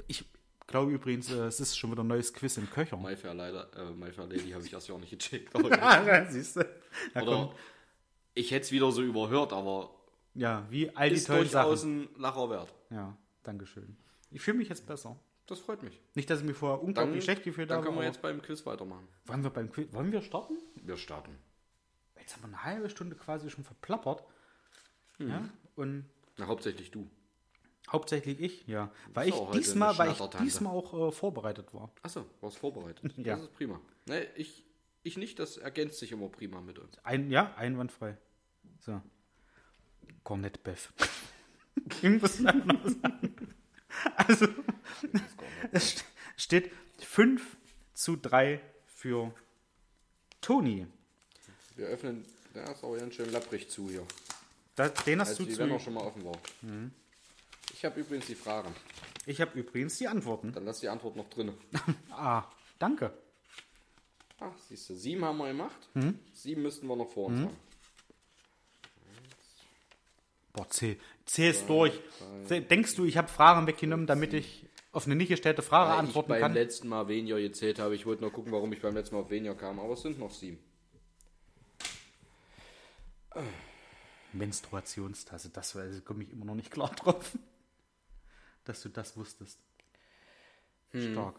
Ich 0.08 0.24
glaube 0.66 0.90
übrigens, 0.92 1.30
äh, 1.30 1.44
es 1.46 1.60
ist 1.60 1.78
schon 1.78 1.92
wieder 1.92 2.02
ein 2.02 2.08
neues 2.08 2.32
Quiz 2.32 2.56
in 2.56 2.68
Köcher. 2.68 2.96
My 2.96 3.16
Fair 3.16 3.34
leider, 3.34 3.70
äh, 3.76 3.92
My 3.92 4.10
Fair 4.10 4.26
Lady 4.26 4.50
habe 4.50 4.64
ich 4.64 4.72
erst 4.72 4.88
ja 4.88 4.94
auch 4.96 5.00
nicht 5.00 5.10
gecheckt. 5.10 5.52
Ja. 5.70 5.78
Ah, 5.80 6.24
siehst 6.28 6.56
du. 6.56 6.60
Ja, 7.14 7.22
Oder 7.22 7.32
komm. 7.32 7.52
ich 8.34 8.50
hätte 8.50 8.64
es 8.64 8.72
wieder 8.72 8.90
so 8.90 9.02
überhört, 9.02 9.52
aber 9.52 9.90
ja, 10.36 10.66
wie 10.70 10.94
all 10.96 11.08
die 11.10 11.16
ist 11.16 11.26
tollen 11.26 11.40
durchaus 11.42 11.80
Sachen. 11.80 12.02
ein 12.14 12.20
Lacher 12.20 12.50
wert. 12.50 12.74
Ja, 12.90 13.16
Dankeschön. 13.42 13.96
Ich 14.30 14.40
fühle 14.42 14.58
mich 14.58 14.68
jetzt 14.68 14.86
besser. 14.86 15.16
Das 15.46 15.60
freut 15.60 15.82
mich. 15.82 16.00
Nicht, 16.14 16.28
dass 16.28 16.40
ich 16.40 16.44
mich 16.46 16.56
vorher 16.56 16.78
Dann, 16.78 16.86
unglaublich 16.86 17.22
schlecht 17.24 17.44
gefühlt 17.44 17.70
dann 17.70 17.76
habe. 17.78 17.86
können 17.86 17.96
wir 17.98 18.00
aber- 18.02 18.06
jetzt 18.12 18.20
beim 18.22 18.42
Quiz 18.42 18.66
weitermachen. 18.66 19.06
wollen 19.26 19.42
wir 19.44 19.50
beim 19.50 19.70
Quiz, 19.70 19.92
wollen 19.92 20.10
wir 20.10 20.20
starten? 20.22 20.54
Wir 20.82 20.96
starten. 20.96 21.36
Jetzt 22.18 22.34
haben 22.34 22.42
wir 22.42 22.48
eine 22.48 22.64
halbe 22.64 22.90
Stunde 22.90 23.14
quasi 23.14 23.48
schon 23.50 23.62
verplappert. 23.62 24.24
Hm. 25.18 25.28
Ja, 25.28 25.48
und 25.76 26.04
Na, 26.36 26.46
hauptsächlich 26.48 26.90
du. 26.90 27.08
hauptsächlich 27.92 28.40
ich, 28.40 28.66
ja. 28.66 28.90
Weil 29.14 29.28
ich 29.28 29.34
auch 29.34 29.48
heute 29.48 29.58
diesmal, 29.58 29.90
eine 29.90 29.98
weil 29.98 30.10
ich 30.10 30.16
Schnattertante. 30.16 30.44
diesmal 30.44 30.72
auch 30.74 31.08
äh, 31.08 31.12
vorbereitet 31.12 31.72
war. 31.72 31.92
Achso, 32.02 32.26
warst 32.40 32.58
vorbereitet. 32.58 33.14
Ja. 33.16 33.36
Das 33.36 33.44
ist 33.44 33.52
prima. 33.54 33.80
Nee, 34.06 34.26
ich, 34.34 34.64
ich 35.04 35.16
nicht, 35.16 35.38
das 35.38 35.56
ergänzt 35.56 36.00
sich 36.00 36.10
immer 36.10 36.28
prima 36.28 36.60
mit 36.60 36.80
uns. 36.80 36.98
Ein, 37.04 37.30
ja, 37.30 37.54
einwandfrei. 37.54 38.18
So. 38.80 39.00
Cornet 40.24 40.62
Beff. 40.64 40.92
Irgendwas 42.02 42.38
noch 42.40 42.54
sagen. 42.84 43.54
Also, 44.16 44.46
es 45.72 45.96
st- 45.98 46.04
steht 46.36 46.70
5 46.98 47.56
zu 47.94 48.16
3 48.16 48.60
für 48.86 49.32
Toni. 50.40 50.86
Wir 51.76 51.86
öffnen, 51.86 52.24
der 52.54 52.70
ist 52.72 52.82
aber 52.84 52.96
ganz 52.98 53.14
schön 53.14 53.30
lapprig 53.30 53.68
zu 53.70 53.88
hier. 53.90 54.06
Da, 54.74 54.88
den 54.88 55.20
hast 55.20 55.30
Als 55.30 55.38
du 55.38 55.44
die 55.44 55.52
zu. 55.54 55.62
er 55.62 55.80
schon 55.80 55.94
mal 55.94 56.04
offen 56.04 56.24
war. 56.24 56.36
Ich 57.72 57.84
habe 57.84 58.00
übrigens 58.00 58.26
die 58.26 58.34
Fragen. 58.34 58.74
Ich 59.26 59.40
habe 59.40 59.58
übrigens 59.58 59.96
die 59.98 60.08
Antworten. 60.08 60.52
Dann 60.52 60.64
lass 60.64 60.80
die 60.80 60.88
Antwort 60.88 61.16
noch 61.16 61.28
drin. 61.30 61.52
Ah, 62.10 62.44
danke. 62.78 63.12
Ach, 64.40 64.52
siehst 64.68 64.88
du, 64.90 64.94
sieben 64.94 65.22
haben 65.24 65.36
wir 65.38 65.48
gemacht. 65.48 65.88
Hm? 65.94 66.18
Sieben 66.32 66.62
müssten 66.62 66.86
wir 66.86 66.96
noch 66.96 67.10
vor 67.10 67.26
uns 67.26 67.40
haben. 67.40 67.56
Boah, 70.56 70.68
zähl, 70.70 70.98
zähl 71.26 71.50
es 71.50 71.64
durch. 71.66 71.92
Denkst 72.48 72.96
du, 72.96 73.04
ich 73.04 73.16
habe 73.18 73.28
Fragen 73.28 73.66
weggenommen, 73.66 74.06
damit 74.06 74.32
ich 74.32 74.66
auf 74.90 75.04
eine 75.06 75.14
nicht 75.14 75.28
gestellte 75.28 75.60
Frage 75.62 75.90
Weil 75.90 75.94
ich 75.96 76.00
antworten 76.08 76.28
beim 76.30 76.40
kann? 76.40 76.54
letzten 76.54 76.88
Mal 76.88 77.06
weniger 77.08 77.38
gezählt 77.38 77.78
habe. 77.78 77.94
Ich 77.94 78.06
wollte 78.06 78.22
nur 78.22 78.32
gucken, 78.32 78.50
warum 78.52 78.72
ich 78.72 78.80
beim 78.80 78.94
letzten 78.94 79.14
Mal 79.16 79.20
auf 79.20 79.30
weniger 79.30 79.54
kam. 79.54 79.78
Aber 79.78 79.92
es 79.92 80.00
sind 80.02 80.18
noch 80.18 80.32
sieben. 80.32 80.58
Menstruationstasse, 84.32 85.50
das 85.50 85.76
also 85.76 86.00
komme 86.02 86.24
ich 86.24 86.30
immer 86.32 86.44
noch 86.44 86.54
nicht 86.54 86.70
klar 86.70 86.90
drauf. 86.96 87.36
Dass 88.64 88.82
du 88.82 88.88
das 88.88 89.16
wusstest. 89.16 89.58
Stark. 90.94 91.36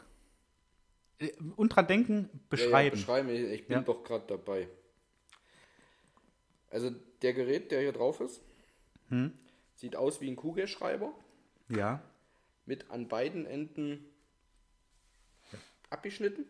Äh, 1.19 1.31
Und 1.55 1.69
dran 1.69 1.87
denken, 1.87 2.29
beschreiben. 2.49 2.71
Ja, 2.71 2.83
ja, 2.83 2.89
beschreiben. 2.91 3.29
Ich, 3.29 3.41
ich 3.41 3.67
bin 3.67 3.77
Ja. 3.77 3.81
doch 3.81 4.03
gerade 4.03 4.25
dabei. 4.27 4.67
Also 6.69 6.91
der 7.21 7.33
Gerät, 7.33 7.71
der 7.71 7.81
hier 7.81 7.91
drauf 7.93 8.19
ist, 8.21 8.41
Hm? 9.09 9.37
sieht 9.75 9.95
aus 9.95 10.21
wie 10.21 10.29
ein 10.29 10.35
Kugelschreiber 10.35 11.13
Ja. 11.69 12.01
mit 12.65 12.89
an 12.91 13.07
beiden 13.07 13.45
Enden 13.45 14.03
abgeschnitten. 15.89 16.45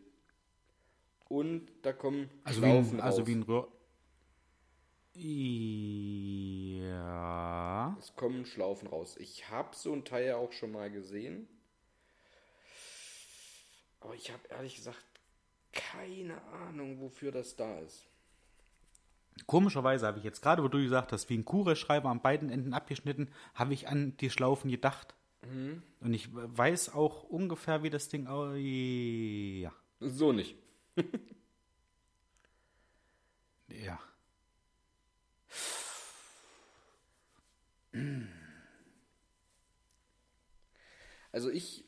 Und 1.29 1.69
da 1.81 1.91
kommen 1.93 2.29
Also, 2.45 2.61
wie 2.61 2.65
Schlaufen 2.65 2.99
ein, 2.99 3.01
also 3.05 3.19
raus. 3.19 3.27
wie 3.27 3.35
ein 3.35 3.43
Röhr. 3.43 3.67
Ja. 6.79 7.95
Es 7.99 8.15
kommen 8.15 8.45
Schlaufen 8.45 8.87
raus. 8.87 9.17
Ich 9.17 9.49
habe 9.49 9.75
so 9.75 9.91
ein 9.93 10.05
Teil 10.05 10.33
auch 10.33 10.51
schon 10.53 10.71
mal 10.71 10.89
gesehen. 10.91 11.47
Aber 13.99 14.15
ich 14.15 14.31
habe 14.31 14.47
ehrlich 14.49 14.75
gesagt 14.75 15.03
keine 15.73 16.41
Ahnung, 16.43 16.99
wofür 17.01 17.31
das 17.31 17.55
da 17.55 17.79
ist. 17.79 18.07
Komischerweise 19.45 20.07
habe 20.07 20.17
ich 20.19 20.23
jetzt 20.23 20.41
gerade, 20.41 20.63
wo 20.63 20.67
du 20.67 20.81
gesagt 20.81 21.11
hast, 21.11 21.29
wie 21.29 21.37
ein 21.37 21.45
Kugelschreiber 21.45 22.09
an 22.09 22.21
beiden 22.21 22.49
Enden 22.49 22.73
abgeschnitten, 22.73 23.29
habe 23.53 23.73
ich 23.73 23.87
an 23.87 24.15
die 24.17 24.29
Schlaufen 24.29 24.71
gedacht. 24.71 25.13
Und 26.01 26.13
ich 26.13 26.29
weiß 26.33 26.93
auch 26.93 27.23
ungefähr, 27.23 27.83
wie 27.83 27.89
das 27.89 28.09
Ding. 28.09 28.27
au- 28.27 28.53
Ja. 28.53 29.71
So 29.99 30.31
nicht. 30.33 30.55
Ja. 33.69 33.99
Also 41.31 41.49
ich. 41.49 41.83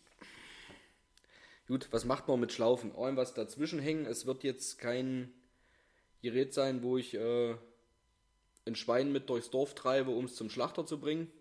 Gut, 1.68 1.88
was 1.92 2.06
macht 2.06 2.28
man 2.28 2.40
mit 2.40 2.52
Schlaufen? 2.52 2.94
Irgendwas 2.96 3.34
dazwischen 3.34 3.80
hängen. 3.80 4.06
Es 4.06 4.26
wird 4.26 4.44
jetzt 4.44 4.80
kein 4.80 5.32
Gerät 6.22 6.54
sein, 6.54 6.84
wo 6.84 6.98
ich 6.98 7.14
äh, 7.16 7.56
ein 8.66 8.76
Schwein 8.76 9.12
mit 9.12 9.30
durchs 9.30 9.50
Dorf 9.50 9.74
treibe, 9.76 10.12
um 10.12 10.26
es 10.26 10.36
zum 10.36 10.50
Schlachter 10.50 10.86
zu 10.86 11.00
bringen. 11.00 11.32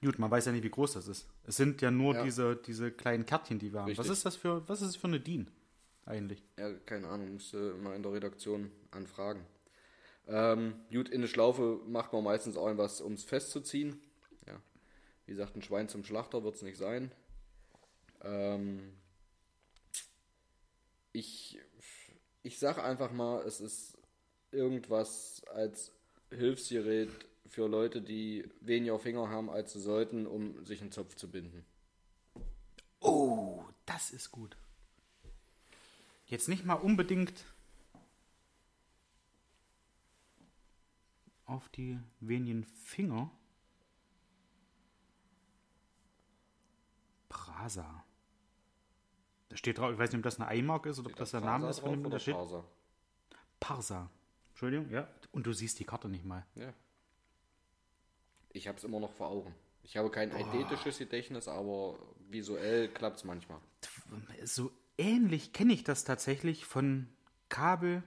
Gut, 0.00 0.18
man 0.18 0.30
weiß 0.30 0.46
ja 0.46 0.52
nicht, 0.52 0.64
wie 0.64 0.70
groß 0.70 0.94
das 0.94 1.06
ist. 1.06 1.28
Es 1.44 1.56
sind 1.56 1.80
ja 1.80 1.90
nur 1.90 2.14
Ja. 2.14 2.24
diese, 2.24 2.56
diese 2.56 2.90
kleinen 2.90 3.24
Kärtchen, 3.24 3.58
die 3.58 3.72
wir 3.72 3.80
haben. 3.80 3.90
Was 3.92 3.98
Richtig. 4.00 4.12
ist 4.12 4.26
das 4.26 4.36
für, 4.36 4.68
was 4.68 4.82
ist 4.82 4.88
das 4.88 4.96
für 4.96 5.06
eine 5.06 5.20
DIN 5.20 5.48
eigentlich? 6.06 6.42
Ja, 6.58 6.72
keine 6.86 7.08
Ahnung, 7.08 7.34
musste 7.34 7.74
mal 7.74 7.94
in 7.94 8.02
der 8.02 8.12
Redaktion 8.12 8.72
anfragen. 8.90 9.46
Ähm, 10.26 10.74
gut, 10.92 11.08
in 11.08 11.20
eine 11.20 11.28
Schlaufe 11.28 11.80
macht 11.86 12.12
man 12.12 12.24
meistens 12.24 12.56
auch 12.56 12.66
irgendwas, 12.66 13.00
um 13.00 13.12
es 13.12 13.22
festzuziehen. 13.24 14.00
Ja. 14.46 14.60
Wie 15.26 15.32
gesagt, 15.32 15.56
ein 15.56 15.62
Schwein 15.62 15.88
zum 15.88 16.04
Schlachter 16.04 16.42
wird 16.42 16.56
es 16.56 16.62
nicht 16.62 16.78
sein. 16.78 17.12
Ähm, 18.22 18.92
ich 21.12 21.58
ich 22.42 22.58
sage 22.58 22.82
einfach 22.82 23.12
mal, 23.12 23.42
es 23.42 23.60
ist 23.60 23.98
irgendwas 24.50 25.42
als 25.54 25.92
Hilfsgerät 26.30 27.10
für 27.46 27.68
Leute, 27.68 28.00
die 28.00 28.48
weniger 28.60 28.98
Finger 28.98 29.28
haben, 29.28 29.50
als 29.50 29.72
sie 29.72 29.80
sollten, 29.80 30.26
um 30.26 30.64
sich 30.64 30.80
einen 30.80 30.92
Zopf 30.92 31.14
zu 31.16 31.30
binden. 31.30 31.64
Oh, 33.00 33.62
das 33.86 34.10
ist 34.10 34.30
gut. 34.30 34.56
Jetzt 36.26 36.48
nicht 36.48 36.64
mal 36.64 36.74
unbedingt 36.74 37.44
auf 41.44 41.68
die 41.68 41.98
wenigen 42.20 42.64
Finger. 42.64 43.30
Prasa. 47.28 48.04
Da 49.52 49.58
steht 49.58 49.76
drauf, 49.76 49.92
ich 49.92 49.98
weiß 49.98 50.10
nicht, 50.10 50.18
ob 50.20 50.22
das 50.22 50.40
eine 50.40 50.48
Eimark 50.48 50.86
ist 50.86 50.98
oder 50.98 51.10
ob 51.10 51.16
das 51.16 51.32
der 51.32 51.42
Name 51.42 51.68
ist 51.68 51.80
von 51.80 51.90
dem, 51.90 52.10
da 52.10 52.18
steht. 52.18 52.32
Parser? 52.32 52.64
Parsa. 53.60 54.10
Entschuldigung, 54.48 54.88
ja. 54.88 55.06
Und 55.30 55.46
du 55.46 55.52
siehst 55.52 55.78
die 55.78 55.84
Karte 55.84 56.08
nicht 56.08 56.24
mal. 56.24 56.46
Ja. 56.54 56.72
Ich 58.48 58.66
habe 58.66 58.78
es 58.78 58.84
immer 58.84 58.98
noch 58.98 59.12
vor 59.12 59.28
Augen. 59.28 59.54
Ich 59.82 59.98
habe 59.98 60.10
kein 60.10 60.32
eidetisches 60.32 60.96
Gedächtnis, 60.96 61.48
aber 61.48 61.98
visuell 62.30 62.88
klappt 62.88 63.18
es 63.18 63.24
manchmal. 63.24 63.58
So 64.42 64.72
ähnlich 64.96 65.52
kenne 65.52 65.74
ich 65.74 65.84
das 65.84 66.04
tatsächlich 66.04 66.64
von 66.64 67.08
Kabel 67.50 68.02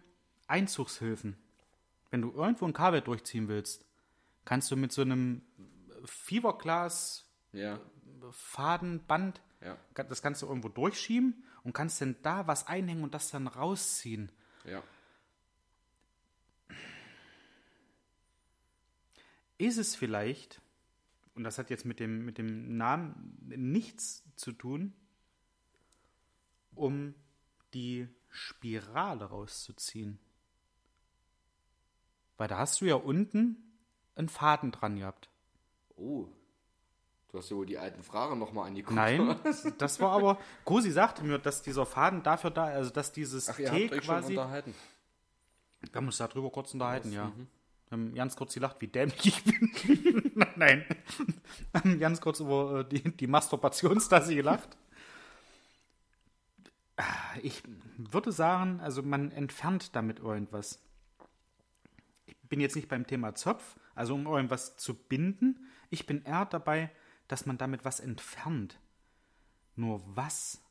Einzugshilfen. 0.47 1.37
Wenn 2.09 2.23
du 2.23 2.31
irgendwo 2.31 2.65
ein 2.65 2.73
Kabel 2.73 3.01
durchziehen 3.01 3.47
willst, 3.49 3.85
kannst 4.45 4.71
du 4.71 4.77
mit 4.77 4.91
so 4.91 5.03
einem 5.03 5.43
Fiberglas 6.05 7.29
Ja, 7.51 7.79
Fadenband, 8.31 9.43
ja, 9.65 9.77
das 10.03 10.21
kannst 10.21 10.41
du 10.41 10.47
irgendwo 10.47 10.69
durchschieben 10.69 11.43
und 11.63 11.73
kannst 11.73 11.99
dann 12.01 12.15
da 12.21 12.47
was 12.47 12.67
einhängen 12.67 13.03
und 13.03 13.13
das 13.13 13.31
dann 13.31 13.47
rausziehen. 13.47 14.31
ja. 14.65 14.83
Ist 19.57 19.77
es 19.77 19.95
vielleicht, 19.95 20.61
und 21.33 21.45
das 21.45 21.57
hat 21.57 21.69
jetzt 21.69 21.85
mit 21.85 22.01
dem, 22.01 22.25
mit 22.25 22.37
dem 22.37 22.75
Namen 22.75 23.37
nichts 23.47 24.23
zu 24.35 24.51
tun, 24.51 24.93
um 26.73 27.15
die 27.73 28.09
Spirale 28.29 29.25
rauszuziehen? 29.25 30.19
Weil 32.35 32.49
da 32.49 32.57
hast 32.57 32.81
du 32.81 32.85
ja 32.85 32.95
unten 32.95 33.55
einen 34.15 34.27
Faden 34.27 34.71
dran 34.71 34.97
gehabt. 34.97 35.29
Oh. 35.95 36.27
Du 37.35 37.39
hast 37.39 37.49
ja 37.49 37.57
wohl 37.57 37.65
die 37.65 37.77
alten 37.77 38.01
Fragen 38.01 38.39
nochmal 38.39 38.67
angeguckt. 38.67 38.95
Nein, 38.95 39.35
das 39.77 39.99
war 39.99 40.11
aber. 40.13 40.37
Gosi 40.63 40.89
sagte 40.89 41.21
mir, 41.21 41.37
dass 41.37 41.61
dieser 41.61 41.85
Faden 41.85 42.23
dafür 42.23 42.49
da, 42.49 42.63
also 42.63 42.91
dass 42.91 43.11
dieses 43.11 43.49
Ach, 43.49 43.59
ihr 43.59 43.69
T 43.69 43.83
habt 43.83 43.91
euch 43.91 44.05
schon 44.05 44.15
quasi. 44.15 44.37
unterhalten. 44.37 44.73
Wir 45.81 45.89
haben 45.95 46.05
uns 46.05 46.15
darüber 46.17 46.49
kurz 46.49 46.73
unterhalten, 46.73 47.11
ja. 47.11 47.33
Wir 47.35 47.91
haben 47.91 48.15
ganz 48.15 48.37
kurz 48.37 48.53
gelacht, 48.53 48.77
wie 48.79 48.87
dämlich 48.87 49.25
ich 49.25 49.43
bin. 49.43 50.31
Nein. 50.55 50.85
Wir 51.73 51.81
haben 51.81 51.99
ganz 51.99 52.21
kurz 52.21 52.39
über 52.39 52.79
äh, 52.79 52.85
die, 52.87 53.03
die 53.17 53.27
Masturbationstasse 53.27 54.33
gelacht. 54.33 54.77
Ah, 56.95 57.03
Ich 57.43 57.63
würde 57.97 58.31
sagen, 58.31 58.79
also 58.79 59.03
man 59.03 59.33
entfernt 59.33 59.93
damit 59.93 60.19
irgendwas. 60.19 60.79
Ich 62.27 62.37
bin 62.47 62.61
jetzt 62.61 62.77
nicht 62.77 62.87
beim 62.87 63.05
Thema 63.05 63.35
Zopf, 63.35 63.75
also 63.93 64.15
um 64.15 64.25
irgendwas 64.25 64.77
zu 64.77 64.93
binden. 64.93 65.67
Ich 65.89 66.05
bin 66.05 66.23
eher 66.23 66.45
dabei, 66.45 66.91
dass 67.27 67.45
man 67.45 67.57
damit 67.57 67.85
was 67.85 67.99
entfernt. 67.99 68.79
Nur 69.75 70.01
was? 70.15 70.61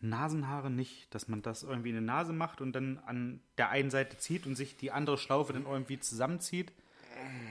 Nasenhaare 0.00 0.70
nicht, 0.70 1.14
dass 1.14 1.28
man 1.28 1.42
das 1.42 1.62
irgendwie 1.62 1.90
in 1.90 1.96
die 1.96 2.00
Nase 2.02 2.32
macht 2.32 2.60
und 2.60 2.72
dann 2.72 2.98
an 2.98 3.40
der 3.58 3.70
einen 3.70 3.90
Seite 3.90 4.18
zieht 4.18 4.46
und 4.46 4.54
sich 4.54 4.76
die 4.76 4.92
andere 4.92 5.18
Schlaufe 5.18 5.52
dann 5.52 5.66
irgendwie 5.66 5.98
zusammenzieht 5.98 6.72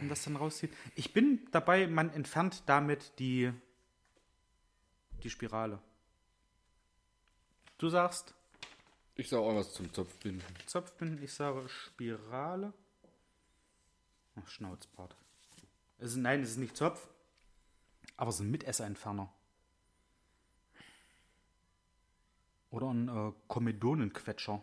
und 0.01 0.09
das 0.09 0.23
dann 0.23 0.36
rauszieht. 0.36 0.73
Ich 0.95 1.13
bin 1.13 1.47
dabei, 1.51 1.88
man 1.88 2.11
entfernt 2.11 2.63
damit 2.67 3.19
die, 3.19 3.51
die 5.23 5.30
Spirale. 5.30 5.80
Du 7.78 7.89
sagst 7.89 8.34
Ich 9.15 9.30
sag 9.30 9.39
auch 9.39 9.55
was 9.55 9.73
zum 9.73 9.91
Zopfbinden. 9.91 10.43
Zopfbinden, 10.65 11.23
ich 11.23 11.34
sage 11.34 11.67
Spirale. 11.67 12.73
Ach, 14.36 14.47
Schnauzbart. 14.47 15.15
Es 15.97 16.11
ist, 16.11 16.17
nein, 16.17 16.41
es 16.41 16.51
ist 16.51 16.57
nicht 16.57 16.75
Zopf, 16.75 17.07
aber 18.17 18.29
es 18.29 18.35
ist 18.35 18.41
ein 18.41 18.51
Mitesserentferner. 18.51 19.31
Oder 22.69 22.89
ein 22.93 23.07
äh, 23.07 23.31
Komedonenquetscher. 23.47 24.61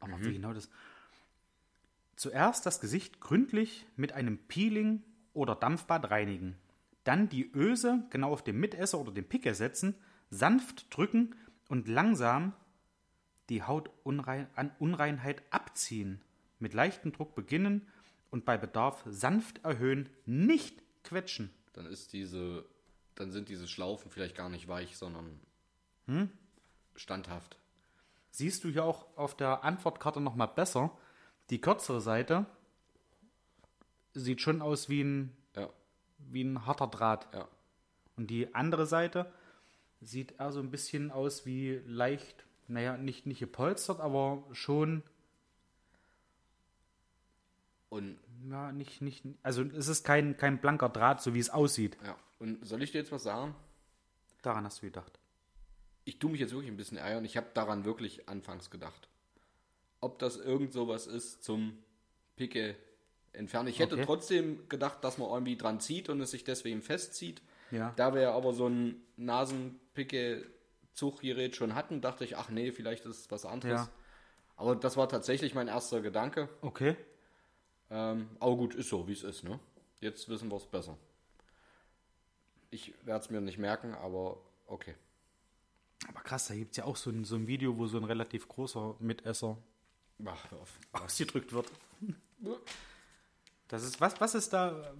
Aber 0.00 0.20
wie 0.20 0.32
genau 0.32 0.52
das. 0.52 0.68
Zuerst 2.16 2.66
das 2.66 2.80
Gesicht 2.80 3.20
gründlich 3.20 3.86
mit 3.96 4.12
einem 4.12 4.38
Peeling 4.38 5.02
oder 5.32 5.54
Dampfbad 5.54 6.10
reinigen. 6.10 6.56
Dann 7.04 7.28
die 7.28 7.50
Öse 7.54 8.04
genau 8.10 8.32
auf 8.32 8.42
den 8.42 8.58
Mitesser 8.58 8.98
oder 8.98 9.12
den 9.12 9.28
Picker 9.28 9.54
setzen, 9.54 9.94
sanft 10.30 10.94
drücken 10.96 11.34
und 11.68 11.88
langsam 11.88 12.52
die 13.48 13.62
Hautunreinheit 13.62 15.42
abziehen. 15.50 16.20
Mit 16.58 16.74
leichtem 16.74 17.12
Druck 17.12 17.34
beginnen 17.34 17.88
und 18.32 18.44
bei 18.44 18.58
Bedarf 18.58 19.04
sanft 19.06 19.64
erhöhen, 19.64 20.08
nicht 20.26 20.82
quetschen. 21.04 21.50
Dann 21.74 21.86
ist 21.86 22.12
diese, 22.12 22.64
dann 23.14 23.30
sind 23.30 23.48
diese 23.48 23.68
Schlaufen 23.68 24.10
vielleicht 24.10 24.34
gar 24.36 24.48
nicht 24.48 24.66
weich, 24.66 24.96
sondern 24.96 25.38
Hm? 26.06 26.28
standhaft. 26.96 27.56
Siehst 28.32 28.64
du 28.64 28.68
hier 28.70 28.84
auch 28.84 29.06
auf 29.16 29.36
der 29.36 29.62
Antwortkarte 29.62 30.20
nochmal 30.20 30.48
besser. 30.48 30.90
Die 31.50 31.60
kürzere 31.60 32.00
Seite 32.00 32.46
sieht 34.14 34.40
schon 34.40 34.60
aus 34.62 34.88
wie 34.88 35.02
ein, 35.02 35.36
Ja, 35.54 35.68
wie 36.18 36.42
ein 36.42 36.66
harter 36.66 36.86
Draht. 36.88 37.28
ja. 37.34 37.46
Und 38.16 38.28
die 38.28 38.54
andere 38.54 38.86
Seite 38.86 39.32
sieht 40.00 40.32
eher 40.40 40.52
so 40.52 40.60
ein 40.60 40.70
bisschen 40.70 41.10
aus 41.10 41.46
wie 41.46 41.80
leicht, 41.86 42.44
naja, 42.68 42.96
nicht, 42.96 43.26
nicht 43.26 43.38
gepolstert, 43.40 44.00
aber 44.00 44.44
schon, 44.52 45.02
Und 47.92 48.16
ja, 48.50 48.72
nicht, 48.72 49.02
nicht, 49.02 49.22
also 49.42 49.62
es 49.62 49.86
ist 49.86 50.02
kein, 50.02 50.38
kein 50.38 50.62
blanker 50.62 50.88
Draht, 50.88 51.20
so 51.20 51.34
wie 51.34 51.38
es 51.40 51.50
aussieht. 51.50 51.98
ja. 52.02 52.16
Und 52.38 52.66
soll 52.66 52.82
ich 52.82 52.90
dir 52.90 52.96
jetzt 52.98 53.12
was 53.12 53.22
sagen? 53.22 53.54
Daran 54.40 54.64
hast 54.64 54.80
du 54.82 54.86
gedacht. 54.86 55.18
Ich 56.04 56.18
tue 56.18 56.30
mich 56.30 56.40
jetzt 56.40 56.50
wirklich 56.52 56.70
ein 56.72 56.76
bisschen 56.78 56.96
ärgern. 56.96 57.24
Ich 57.26 57.36
habe 57.36 57.46
daran 57.54 57.84
wirklich 57.84 58.28
anfangs 58.30 58.70
gedacht. 58.70 59.08
Ob 60.00 60.18
das 60.18 60.36
irgend 60.38 60.72
sowas 60.72 61.06
ist 61.06 61.44
zum 61.44 61.76
Picke 62.36 62.74
entfernen. 63.34 63.68
Ich 63.68 63.78
hätte 63.78 63.94
Okay. 63.96 64.04
trotzdem 64.06 64.66
gedacht, 64.70 65.04
dass 65.04 65.18
man 65.18 65.28
irgendwie 65.30 65.56
dran 65.58 65.78
zieht 65.80 66.08
und 66.08 66.20
es 66.22 66.30
sich 66.32 66.42
deswegen 66.44 66.80
festzieht. 66.82 67.42
Ja. 67.70 67.92
Da 67.96 68.12
wir 68.14 68.32
aber 68.32 68.52
so 68.54 68.66
ein 68.68 69.02
Nasenpicke-Zuggerät 69.18 71.54
schon 71.56 71.74
hatten, 71.74 72.00
dachte 72.00 72.24
ich, 72.24 72.36
ach 72.36 72.48
nee, 72.48 72.72
vielleicht 72.72 73.04
ist 73.06 73.18
es 73.20 73.30
was 73.30 73.44
anderes. 73.44 73.80
Ja. 73.82 73.88
Aber 74.56 74.74
das 74.76 74.96
war 74.96 75.08
tatsächlich 75.08 75.54
mein 75.54 75.68
erster 75.68 76.00
Gedanke. 76.00 76.48
Okay. 76.62 76.96
Ähm, 77.92 78.30
aber 78.40 78.56
gut, 78.56 78.74
ist 78.74 78.88
so, 78.88 79.06
wie 79.06 79.12
es 79.12 79.22
ist, 79.22 79.44
ne? 79.44 79.60
Jetzt 80.00 80.26
wissen 80.30 80.50
wir 80.50 80.56
es 80.56 80.64
besser. 80.64 80.96
Ich 82.70 82.94
werde 83.04 83.22
es 83.22 83.30
mir 83.30 83.42
nicht 83.42 83.58
merken, 83.58 83.94
aber 83.94 84.38
okay. 84.66 84.94
Aber 86.08 86.20
krass, 86.20 86.48
da 86.48 86.54
gibt 86.54 86.70
es 86.70 86.78
ja 86.78 86.84
auch 86.84 86.96
so 86.96 87.10
ein, 87.10 87.24
so 87.24 87.36
ein 87.36 87.46
Video, 87.46 87.76
wo 87.76 87.86
so 87.86 87.98
ein 87.98 88.04
relativ 88.04 88.48
großer 88.48 88.96
Mitesser 88.98 89.58
Ach, 90.24 90.46
ausgedrückt 90.92 91.52
wird. 91.52 91.70
Das 93.68 93.84
ist, 93.84 94.00
was, 94.00 94.18
was 94.20 94.34
ist 94.34 94.54
da 94.54 94.94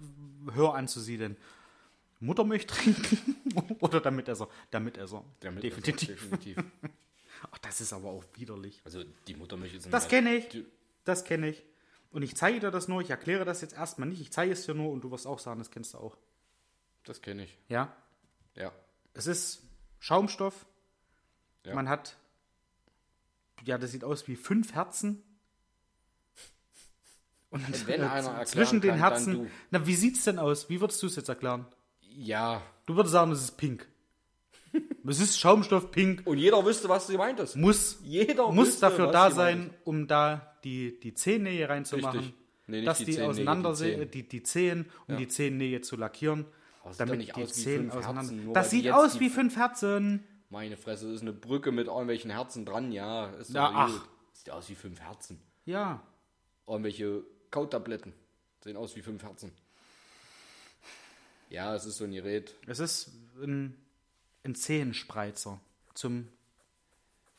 hör 0.53 0.75
anzusiedeln? 0.75 1.35
Muttermilch 2.19 2.67
trinken 2.67 3.35
oder 3.79 3.99
der 4.01 4.11
Mitesser? 4.11 4.47
Der 4.71 4.79
Mitesser. 4.79 5.25
Damit 5.39 5.63
Definitiv. 5.63 6.07
definitiv. 6.07 6.57
Ach, 7.51 7.57
das 7.57 7.81
ist 7.81 7.91
aber 7.91 8.11
auch 8.11 8.23
widerlich. 8.35 8.81
Also 8.85 9.03
die 9.27 9.33
Muttermilch 9.35 9.73
ist 9.73 9.91
Das 9.91 10.07
kenne 10.07 10.35
ich. 10.35 10.63
Das 11.03 11.25
kenne 11.25 11.49
ich. 11.49 11.63
Und 12.13 12.21
ich 12.21 12.35
zeige 12.37 12.59
dir 12.59 12.69
das 12.71 12.87
nur. 12.87 13.01
Ich 13.01 13.09
erkläre 13.09 13.43
das 13.43 13.61
jetzt 13.61 13.73
erstmal 13.73 14.07
nicht. 14.07 14.21
Ich 14.21 14.31
zeige 14.31 14.53
es 14.53 14.65
dir 14.65 14.75
nur 14.75 14.91
und 14.91 15.01
du 15.01 15.11
wirst 15.11 15.25
auch 15.25 15.39
sagen, 15.39 15.59
das 15.59 15.71
kennst 15.71 15.95
du 15.95 15.97
auch. 15.97 16.15
Das 17.03 17.21
kenne 17.21 17.43
ich. 17.43 17.57
Ja? 17.67 17.91
Ja. 18.55 18.71
Es 19.15 19.25
ist 19.25 19.63
Schaumstoff. 19.99 20.67
Ja. 21.65 21.73
Man 21.73 21.89
hat, 21.89 22.15
ja, 23.65 23.79
das 23.79 23.91
sieht 23.91 24.03
aus 24.03 24.27
wie 24.27 24.35
fünf 24.35 24.73
Herzen. 24.73 25.23
Und 27.49 27.87
wenn 27.87 28.01
äh, 28.01 28.05
einer 28.05 28.45
zwischen 28.45 28.79
den 28.79 28.91
kann, 28.91 28.99
Herzen. 28.99 29.51
Na, 29.71 29.85
wie 29.87 29.95
sieht's 29.95 30.23
denn 30.23 30.37
aus? 30.37 30.69
Wie 30.69 30.81
würdest 30.81 31.01
du 31.01 31.07
es 31.07 31.15
jetzt 31.15 31.29
erklären? 31.29 31.65
Ja. 31.99 32.61
Du 32.85 32.95
würdest 32.95 33.13
sagen, 33.13 33.31
es 33.31 33.41
ist 33.41 33.57
pink. 33.57 33.87
es 35.07 35.19
ist 35.19 35.39
Schaumstoff 35.39 35.89
pink. 35.89 36.21
Und 36.25 36.37
jeder 36.37 36.63
wüsste, 36.63 36.89
was 36.89 37.07
sie 37.07 37.17
meint 37.17 37.39
ist. 37.39 37.55
Muss, 37.55 37.97
Jeder 38.03 38.51
muss 38.51 38.67
wüsste, 38.67 38.81
dafür 38.81 39.11
da 39.11 39.31
sein, 39.31 39.73
um 39.83 40.07
da 40.07 40.52
die, 40.63 40.99
die 40.99 41.13
Zehennähe 41.13 41.67
reinzumachen. 41.69 42.19
Richtig. 42.19 42.35
Nee, 42.67 42.85
dass 42.85 42.99
die 42.99 43.05
die, 43.05 43.21
auseinander 43.21 43.73
die 43.75 44.05
die, 44.05 44.27
die 44.27 44.43
Zehen, 44.43 44.89
um 45.07 45.17
die 45.17 45.27
Zehennähe 45.27 45.81
zu 45.81 45.97
lackieren. 45.97 46.45
Doch 46.83 46.95
damit 46.95 47.35
die 47.35 47.45
Zehen 47.47 47.91
auseinander. 47.91 48.31
Herzen, 48.33 48.53
das 48.53 48.69
sieht 48.69 48.89
aus 48.91 49.19
wie 49.19 49.29
fünf 49.29 49.55
Herzen. 49.55 50.23
Meine 50.49 50.77
Fresse, 50.77 51.07
das 51.07 51.15
ist 51.15 51.21
eine 51.21 51.33
Brücke 51.33 51.71
mit 51.71 51.87
irgendwelchen 51.87 52.29
Herzen 52.31 52.65
dran, 52.65 52.91
ja. 52.91 53.27
Ist 53.31 53.51
Ja, 53.51 53.67
gut. 53.67 53.75
ach. 54.01 54.07
Sieht 54.33 54.49
aus 54.51 54.69
wie 54.69 54.75
fünf 54.75 54.99
Herzen. 54.99 55.39
Ja. 55.65 56.01
Irgendwelche 56.67 57.23
Kautabletten 57.51 58.13
sehen 58.63 58.77
aus 58.77 58.95
wie 58.95 59.01
fünf 59.01 59.23
Herzen. 59.23 59.51
Ja, 61.49 61.75
es 61.75 61.85
ist 61.85 61.97
so 61.97 62.05
ein 62.05 62.11
Gerät. 62.11 62.55
Es 62.65 62.79
ist 62.79 63.11
ein, 63.41 63.75
ein 64.43 64.55
Zehenspreizer 64.55 65.59
zum 65.93 66.27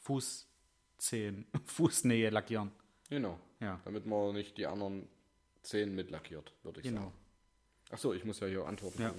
Fußzehen, 0.00 1.46
Fußnähe 1.64 2.30
lackieren. 2.30 2.70
Genau. 3.10 3.38
Ja. 3.60 3.80
Damit 3.84 4.06
man 4.06 4.34
nicht 4.34 4.56
die 4.58 4.66
anderen 4.66 5.08
Zehen 5.62 5.94
mitlackiert, 5.94 6.52
würde 6.62 6.80
ich 6.80 6.86
Genau. 6.86 7.00
sagen. 7.02 7.12
Achso, 7.90 8.12
ich 8.12 8.24
muss 8.24 8.40
ja 8.40 8.46
hier 8.46 8.64
antworten. 8.66 9.02
Ja. 9.02 9.14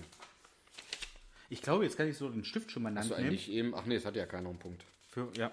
Ich 1.49 1.61
glaube, 1.61 1.83
jetzt 1.85 1.95
kann 1.97 2.07
ich 2.07 2.17
so 2.17 2.27
den 2.29 2.43
Stift 2.43 2.71
schon 2.71 2.83
mal 2.83 2.93
Hand 2.95 3.09
nehmen. 3.09 3.19
eigentlich 3.25 3.49
eben. 3.49 3.75
Ach 3.75 3.85
nee, 3.85 3.95
es 3.95 4.05
hat 4.05 4.15
ja 4.15 4.25
keiner 4.25 4.49
einen 4.49 4.59
Punkt. 4.59 4.83
Für, 5.09 5.31
ja. 5.37 5.51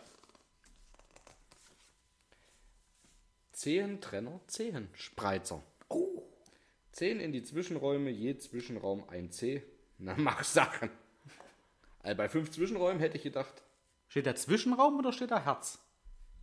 Zehentrenner, 3.53 4.41
Zehenspreizer. 4.47 5.63
Oh. 5.89 6.23
Zehn 6.93 7.21
in 7.21 7.33
die 7.33 7.43
Zwischenräume, 7.43 8.11
je 8.11 8.37
Zwischenraum 8.39 9.09
ein 9.09 9.31
C. 9.31 9.63
Na, 9.99 10.15
mach 10.17 10.43
Sachen. 10.45 10.91
Also 12.03 12.17
bei 12.17 12.29
fünf 12.29 12.51
Zwischenräumen 12.51 12.99
hätte 13.01 13.17
ich 13.17 13.23
gedacht, 13.23 13.63
Steht 14.09 14.27
da 14.27 14.35
Zwischenraum 14.35 14.99
oder 14.99 15.11
steht 15.13 15.31
da 15.31 15.43
Herz? 15.43 15.79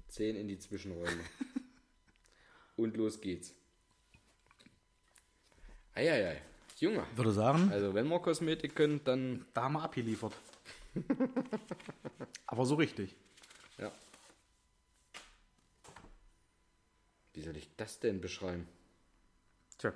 10 0.08 0.36
in 0.36 0.48
die 0.48 0.58
Zwischenräume. 0.58 1.24
Und 2.80 2.96
los 2.96 3.20
geht's. 3.20 3.54
Eieiei. 5.94 6.42
Junge. 6.78 7.06
Würde 7.14 7.34
sagen, 7.34 7.70
Also 7.74 7.94
wenn 7.94 8.08
wir 8.08 8.22
Kosmetik 8.22 8.74
können, 8.74 9.04
dann 9.04 9.46
da 9.54 9.64
haben 9.64 9.74
wir 9.74 9.84
abgeliefert. 9.84 10.34
Aber 12.46 12.66
so 12.66 12.76
richtig. 12.76 13.18
ja. 13.78 13.92
Wie 17.34 17.42
soll 17.42 17.58
ich 17.58 17.70
das 17.76 18.00
denn 18.00 18.22
beschreiben? 18.22 18.66
Tja. 19.78 19.94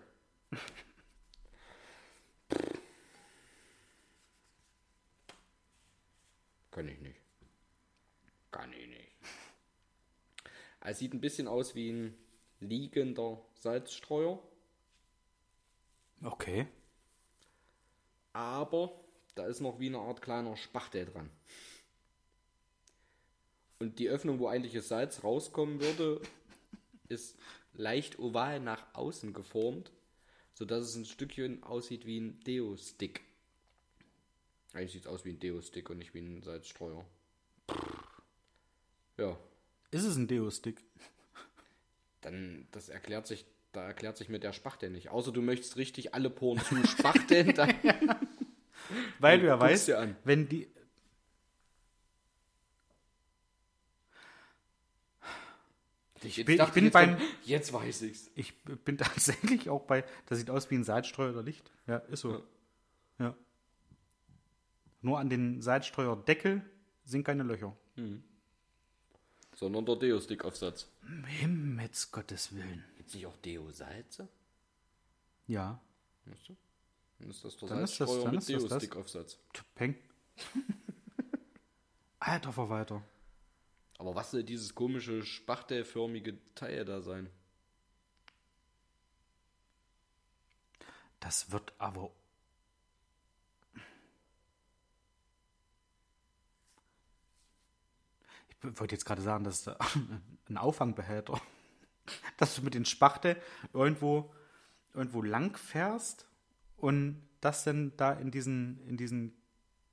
Kann 6.72 6.90
ich 6.90 7.00
nicht. 7.00 7.20
Kann 8.52 8.74
ich 8.74 8.88
nicht. 8.88 9.12
Es 10.82 11.00
sieht 11.00 11.14
ein 11.14 11.22
bisschen 11.22 11.48
aus 11.48 11.76
wie 11.76 11.90
ein 11.90 12.23
liegender 12.64 13.40
Salzstreuer, 13.56 14.40
Okay. 16.24 16.68
aber 18.34 18.94
da 19.36 19.46
ist 19.48 19.60
noch 19.62 19.80
wie 19.80 19.88
eine 19.88 20.00
Art 20.00 20.22
kleiner 20.22 20.56
Spachtel 20.56 21.06
dran. 21.06 21.30
Und 23.80 24.00
die 24.00 24.08
Öffnung, 24.10 24.40
wo 24.40 24.48
eigentlich 24.48 24.74
das 24.74 24.88
Salz 24.88 25.24
rauskommen 25.24 25.82
würde, 25.82 26.22
ist 27.10 27.38
leicht 27.74 28.20
oval 28.20 28.60
nach 28.60 28.86
außen 28.94 29.34
geformt, 29.34 29.92
sodass 30.54 30.86
es 30.86 30.96
ein 30.96 31.06
Stückchen 31.06 31.64
aussieht 31.64 32.06
wie 32.06 32.20
ein 32.20 32.40
Deo-Stick. 32.42 33.22
Eigentlich 34.74 34.94
sieht 34.94 35.02
es 35.02 35.08
aus 35.08 35.26
wie 35.26 35.32
ein 35.32 35.40
Deo-Stick 35.40 35.90
und 35.90 35.98
nicht 35.98 36.14
wie 36.14 36.20
ein 36.22 36.42
Salzstreuer. 36.42 37.06
Ja, 39.18 39.38
Ist 39.92 40.06
es 40.06 40.16
ein 40.16 40.28
Deo-Stick? 40.28 40.82
Dann 42.24 42.68
das 42.72 42.90
erklärt 42.90 43.28
sich, 43.28 43.46
da 43.72 43.84
erklärt 43.86 44.18
sich 44.18 44.30
mit 44.30 44.44
der 44.44 44.54
Spachtel 44.54 44.90
nicht. 44.90 45.10
Außer 45.10 45.32
du 45.32 45.42
möchtest 45.42 45.78
richtig 45.78 46.14
alle 46.14 46.30
Poren 46.30 46.60
zu 46.60 46.76
spachteln, 46.88 47.54
dann 47.56 47.74
Weil 49.20 49.40
du 49.40 49.48
ja 49.48 49.60
weißt, 49.60 49.92
wenn 50.24 50.50
die. 50.50 50.68
ich 56.24 56.46
bin- 56.46 56.60
ich 56.62 56.72
bin 56.72 56.84
jetzt, 56.86 56.94
beim- 56.94 57.18
kommt- 57.18 57.30
jetzt 57.46 57.74
weiß 57.74 58.02
ich's. 58.04 58.32
Ich 58.36 58.58
bin 58.64 58.98
tatsächlich 58.98 59.70
auch 59.70 59.84
bei. 59.84 60.04
Das 60.28 60.40
sieht 60.40 60.50
aus 60.50 60.70
wie 60.72 60.76
ein 60.76 60.84
Salzstreuer 60.84 61.32
oder 61.32 61.44
Licht. 61.44 61.70
Ja, 61.88 61.98
ist 61.98 62.22
so. 62.22 62.44
Ja. 63.20 63.36
Nur 65.02 65.20
an 65.20 65.30
den 65.30 65.62
Salzstreuerdeckel 65.62 66.62
sind 67.04 67.26
keine 67.26 67.44
Löcher. 67.44 67.76
Sondern 69.56 69.86
der 69.86 69.96
Deo-Stick-Aufsatz. 69.96 70.88
Um 71.04 71.24
Himmels 71.26 72.12
Gottes 72.12 72.54
Willen. 72.54 72.84
Gibt 72.98 73.14
nicht 73.14 73.26
auch 73.28 73.38
Deo-Salze? 73.38 74.28
Ja. 75.48 75.80
Weißt 76.26 76.50
du? 76.50 76.56
Dann 77.20 77.30
ist 77.30 77.44
das 77.44 77.58
der 77.58 77.70
Dann 77.70 77.80
das- 77.82 77.96
Salzstreuer 77.98 78.24
dann 78.26 78.32
mit 78.36 78.40
ist 78.42 78.50
das 78.50 78.62
das. 78.64 78.70
Deo-Stick-Aufsatz. 78.70 79.38
Peng. 79.76 79.96
Alter 82.20 82.52
Verwalter. 82.54 83.04
Aber 84.00 84.16
was 84.16 84.32
soll 84.32 84.44
dieses 84.44 84.74
komische, 84.74 85.24
spachtelförmige 85.24 86.38
Teil 86.56 86.84
da 86.86 87.02
sein? 87.02 87.30
Das 91.20 91.52
wird 91.52 91.74
aber. 91.78 92.12
Ich 98.50 98.53
wollte 98.64 98.96
jetzt 98.96 99.06
gerade 99.06 99.22
sagen, 99.22 99.44
das 99.44 99.60
ist 99.60 99.68
äh, 99.68 99.76
ein 100.50 100.58
Auffangbehälter. 100.58 101.40
Dass 102.38 102.56
du 102.56 102.62
mit 102.62 102.74
den 102.74 102.86
Spachtel 102.86 103.42
irgendwo, 103.72 104.34
irgendwo 104.94 105.22
lang 105.22 105.58
fährst 105.58 106.28
und 106.78 107.22
das 107.40 107.64
dann 107.64 107.96
da 107.98 108.14
in 108.14 108.32
diesen, 108.32 108.86
in 108.88 108.98
diesen 108.98 109.34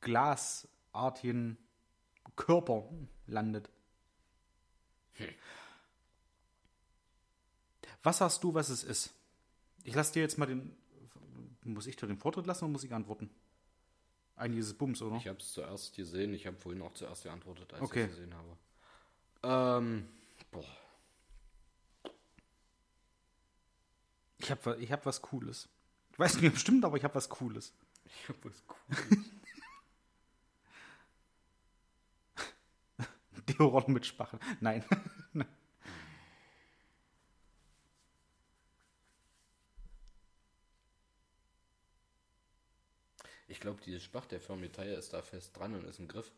glasartigen 0.00 1.56
Körper 2.36 2.88
landet. 3.26 3.70
Was 8.02 8.18
sagst 8.18 8.42
du, 8.42 8.54
was 8.54 8.70
es 8.70 8.82
ist? 8.82 9.12
Ich 9.84 9.94
lasse 9.94 10.14
dir 10.14 10.22
jetzt 10.22 10.38
mal 10.38 10.46
den. 10.46 10.76
Muss 11.62 11.86
ich 11.86 11.96
dir 11.96 12.06
den 12.06 12.18
Vortritt 12.18 12.46
lassen 12.46 12.64
oder 12.64 12.72
muss 12.72 12.84
ich 12.84 12.94
antworten? 12.94 13.30
Eigentlich 14.40 14.60
ist 14.60 14.66
es 14.68 14.74
Bums, 14.74 15.02
oder? 15.02 15.16
Ich 15.16 15.28
habe 15.28 15.38
es 15.38 15.52
zuerst 15.52 15.94
gesehen. 15.94 16.32
Ich 16.32 16.46
habe 16.46 16.56
vorhin 16.56 16.80
auch 16.80 16.94
zuerst 16.94 17.24
geantwortet, 17.24 17.74
als 17.74 17.82
Okay. 17.82 18.04
ich 18.04 18.10
es 18.10 18.16
gesehen 18.16 18.34
habe. 18.34 18.56
Ähm, 19.82 20.08
boah. 20.50 20.64
Ich 24.38 24.50
habe 24.50 24.76
ich 24.80 24.90
hab 24.90 25.04
was 25.04 25.20
Cooles. 25.20 25.68
Ich 26.12 26.18
weiß 26.18 26.40
nicht 26.40 26.52
bestimmt, 26.54 26.86
aber 26.86 26.96
ich 26.96 27.04
habe 27.04 27.14
was 27.14 27.28
Cooles. 27.28 27.74
Ich 28.06 28.28
hab 28.30 28.42
was 28.42 28.64
cool. 28.68 29.18
Deoron 33.58 33.92
mit 33.92 34.06
Spachel. 34.06 34.38
Nein. 34.60 34.82
Ich 43.50 43.58
glaube, 43.60 43.80
dieses 43.84 44.04
spachtelförmige 44.04 44.70
Teil 44.70 44.92
ist 44.92 45.12
da 45.12 45.22
fest 45.22 45.58
dran 45.58 45.74
und 45.74 45.84
ist 45.84 45.98
ein 45.98 46.06
Griff. 46.06 46.30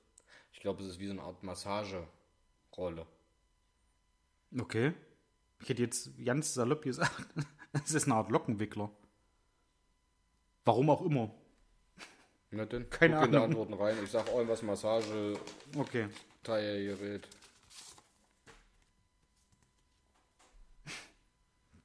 Ich 0.52 0.60
glaube, 0.60 0.82
es 0.82 0.88
ist 0.88 0.98
wie 0.98 1.06
so 1.06 1.12
eine 1.12 1.22
Art 1.22 1.42
Massagerolle. 1.42 3.06
Okay. 4.58 4.94
Ich 5.60 5.68
hätte 5.68 5.82
jetzt 5.82 6.10
ganz 6.24 6.54
salopp 6.54 6.82
gesagt, 6.82 7.26
es 7.84 7.92
ist 7.92 8.04
eine 8.06 8.14
Art 8.14 8.30
Lockenwickler. 8.30 8.90
Warum 10.64 10.88
auch 10.90 11.02
immer. 11.02 11.34
Na 12.50 12.64
denn, 12.64 12.88
Keine 12.88 13.16
guck 13.16 13.24
in 13.26 13.30
die 13.30 13.36
Ahnung. 13.36 13.50
Antworten 13.50 13.74
rein. 13.74 13.96
Ich 14.02 14.10
sag 14.10 14.26
irgendwas 14.28 14.62
Massage, 14.62 15.38
Okay. 15.76 16.08
Teilgerät. 16.42 17.28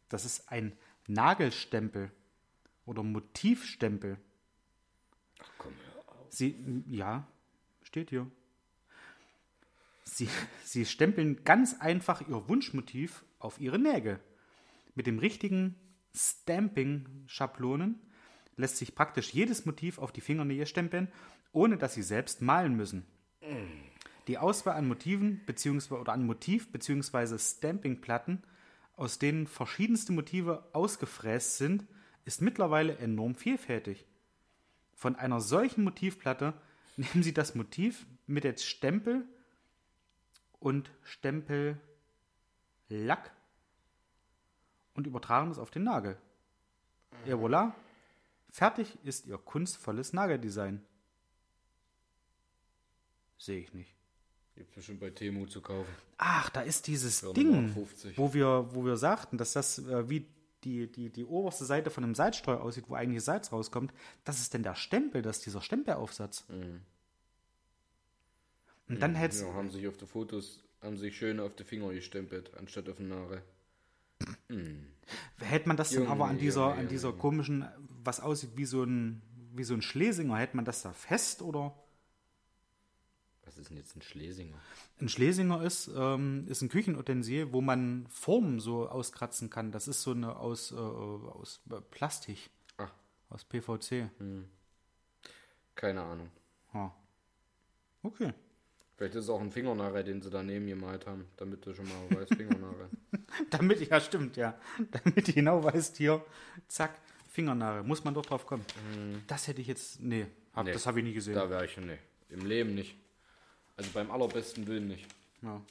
Das 0.09 0.25
ist 0.25 0.49
ein 0.51 0.77
Nagelstempel 1.07 2.11
oder 2.85 3.03
Motivstempel. 3.03 4.17
Ach 5.39 5.51
komm, 5.57 5.73
hör 5.93 6.09
auf. 6.16 6.16
Sie, 6.29 6.83
ja, 6.87 7.27
steht 7.83 8.09
hier. 8.09 8.29
Sie, 10.03 10.29
sie 10.63 10.85
stempeln 10.85 11.43
ganz 11.43 11.79
einfach 11.79 12.21
ihr 12.21 12.47
Wunschmotiv 12.47 13.23
auf 13.39 13.59
ihre 13.59 13.79
Nägel. 13.79 14.19
Mit 14.95 15.05
dem 15.05 15.19
richtigen 15.19 15.75
Stamping-Schablonen 16.15 17.99
lässt 18.55 18.77
sich 18.77 18.95
praktisch 18.95 19.33
jedes 19.33 19.65
Motiv 19.65 19.99
auf 19.99 20.11
die 20.11 20.21
Fingernähe 20.21 20.65
stempeln, 20.65 21.09
ohne 21.51 21.77
dass 21.77 21.93
sie 21.93 22.03
selbst 22.03 22.41
malen 22.41 22.75
müssen. 22.75 23.05
Die 24.27 24.37
Auswahl 24.37 24.75
an 24.75 24.87
Motiven 24.87 25.41
beziehungsweise 25.45 26.01
oder 26.01 26.13
an 26.13 26.25
Motiv 26.25 26.71
bzw. 26.71 27.37
Stampingplatten, 27.37 28.43
aus 28.95 29.19
denen 29.19 29.47
verschiedenste 29.47 30.11
Motive 30.11 30.67
ausgefräst 30.73 31.57
sind, 31.57 31.85
ist 32.25 32.41
mittlerweile 32.41 32.97
enorm 32.97 33.35
vielfältig. 33.35 34.05
Von 34.97 35.15
einer 35.15 35.39
solchen 35.41 35.83
Motivplatte 35.83 36.55
nehmen 36.97 37.21
Sie 37.21 37.33
das 37.33 37.53
Motiv 37.53 38.07
mit 38.25 38.43
jetzt 38.43 38.65
Stempel 38.65 39.25
und 40.59 40.89
Stempellack 41.03 41.79
und 44.95 45.05
übertragen 45.05 45.51
es 45.51 45.59
auf 45.59 45.69
den 45.69 45.83
Nagel. 45.83 46.17
Et 47.27 47.35
voilà, 47.35 47.73
fertig 48.49 48.97
ist 49.03 49.27
Ihr 49.27 49.37
kunstvolles 49.37 50.13
Nageldesign. 50.13 50.81
Sehe 53.37 53.59
ich 53.59 53.71
nicht. 53.75 53.93
Gibt's 54.55 54.73
bestimmt 54.73 54.99
bei 54.99 55.11
Temu 55.11 55.45
zu 55.45 55.61
kaufen. 55.61 55.93
Ach, 56.17 56.49
da 56.49 56.61
ist 56.61 56.87
dieses 56.87 57.21
Ding, 57.35 57.51
Nummer 57.51 57.73
50. 57.73 58.17
wo 58.17 58.33
wir, 58.33 58.69
wo 58.71 58.83
wir 58.83 58.97
sagten, 58.97 59.37
dass 59.37 59.53
das 59.53 59.77
äh, 59.77 60.09
wie 60.09 60.25
die, 60.67 60.91
die, 60.91 61.09
die 61.09 61.25
oberste 61.25 61.65
Seite 61.65 61.89
von 61.89 62.03
einem 62.03 62.15
Salzstreuer 62.15 62.61
aussieht, 62.61 62.85
wo 62.87 62.95
eigentlich 62.95 63.23
Salz 63.23 63.51
rauskommt. 63.51 63.93
Das 64.25 64.39
ist 64.39 64.53
denn 64.53 64.63
der 64.63 64.75
Stempel, 64.75 65.21
das 65.21 65.37
ist 65.37 65.45
dieser 65.45 65.61
Stempelaufsatz. 65.61 66.45
Mhm. 66.49 66.81
Und 68.89 69.01
dann 69.01 69.15
hältst 69.15 69.41
Ja, 69.41 69.53
haben 69.53 69.69
sich 69.69 69.87
auf 69.87 69.97
die 69.97 70.05
Fotos, 70.05 70.63
haben 70.81 70.97
sich 70.97 71.17
schön 71.17 71.39
auf 71.39 71.55
die 71.55 71.63
Finger 71.63 71.91
gestempelt, 71.93 72.51
anstatt 72.57 72.89
auf 72.89 72.97
den 72.97 73.09
Nagel. 73.09 73.41
hält 75.39 75.67
man 75.67 75.77
das 75.77 75.89
dann 75.89 75.99
Junge, 75.99 76.11
aber 76.11 76.25
an 76.25 76.37
dieser, 76.37 76.69
Junge, 76.69 76.79
an 76.79 76.87
dieser 76.87 77.13
komischen, 77.13 77.65
was 78.03 78.19
aussieht 78.19 78.51
wie 78.55 78.65
so 78.65 78.83
ein, 78.83 79.21
wie 79.53 79.63
so 79.63 79.73
ein 79.73 79.81
Schlesinger, 79.81 80.37
hält 80.37 80.53
man 80.53 80.65
das 80.65 80.81
da 80.81 80.91
fest 80.91 81.41
oder? 81.41 81.75
Was 83.47 83.57
ist 83.57 83.69
denn 83.69 83.77
jetzt 83.77 83.95
ein 83.95 84.01
Schlesinger? 84.01 84.57
Ein 84.99 85.07
Schlesinger 85.07 85.63
ist, 85.63 85.89
ähm, 85.95 86.45
ist 86.49 86.61
ein 86.61 86.67
Küchenutensil, 86.67 87.53
wo 87.53 87.61
man 87.61 88.05
Formen 88.09 88.59
so 88.59 88.89
auskratzen 88.89 89.49
kann. 89.49 89.71
Das 89.71 89.87
ist 89.87 90.01
so 90.01 90.11
eine 90.11 90.35
aus, 90.35 90.73
äh, 90.73 90.75
aus 90.75 91.61
äh, 91.71 91.79
Plastik, 91.89 92.49
Ach, 92.75 92.91
aus 93.29 93.45
PVC. 93.45 94.09
keine 95.75 96.01
Ahnung. 96.01 96.29
Ja. 96.73 96.93
Okay. 98.03 98.33
Vielleicht 98.97 99.15
ist 99.15 99.23
es 99.25 99.29
auch 99.29 99.39
ein 99.39 99.51
Fingernagel, 99.51 100.03
den 100.03 100.21
sie 100.21 100.29
daneben 100.29 100.67
gemalt 100.67 101.05
haben, 101.07 101.25
damit 101.37 101.65
du 101.65 101.73
schon 101.73 101.85
mal 101.85 102.19
weißt, 102.19 102.35
Fingernagel. 102.35 102.89
Damit, 103.49 103.87
ja, 103.87 104.01
stimmt, 104.01 104.35
ja. 104.35 104.59
Damit 104.91 105.27
du 105.27 105.33
genau 105.33 105.63
weißt, 105.63 105.97
hier, 105.97 106.25
zack, 106.67 106.99
Fingernagel. 107.29 107.83
Muss 107.83 108.03
man 108.03 108.13
doch 108.13 108.25
drauf 108.25 108.45
kommen. 108.45 108.65
Das 109.27 109.47
hätte 109.47 109.61
ich 109.61 109.67
jetzt, 109.67 110.01
nee, 110.01 110.25
hab, 110.53 110.65
Nee, 110.65 110.73
das 110.73 110.85
habe 110.85 110.99
ich 110.99 111.05
nie 111.05 111.13
gesehen. 111.13 111.35
Da 111.35 111.49
wäre 111.49 111.63
ich 111.63 111.77
nee. 111.77 111.99
Im 112.29 112.45
Leben 112.45 112.73
nicht. 112.75 112.97
Also 113.77 113.91
beim 113.93 114.11
allerbesten 114.11 114.67
Willen 114.67 114.87
nicht. 114.87 115.05
Ja. 115.41 115.61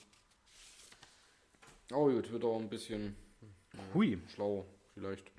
Oh 1.93 2.09
gut, 2.11 2.31
wird 2.31 2.45
auch 2.45 2.59
ein 2.59 2.69
bisschen 2.69 3.15
Hui, 3.95 4.19
schlau, 4.35 4.65
vielleicht. 4.95 5.31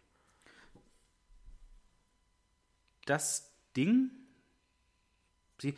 das 3.09 3.51
Ding, 3.75 4.11
sie, 5.59 5.75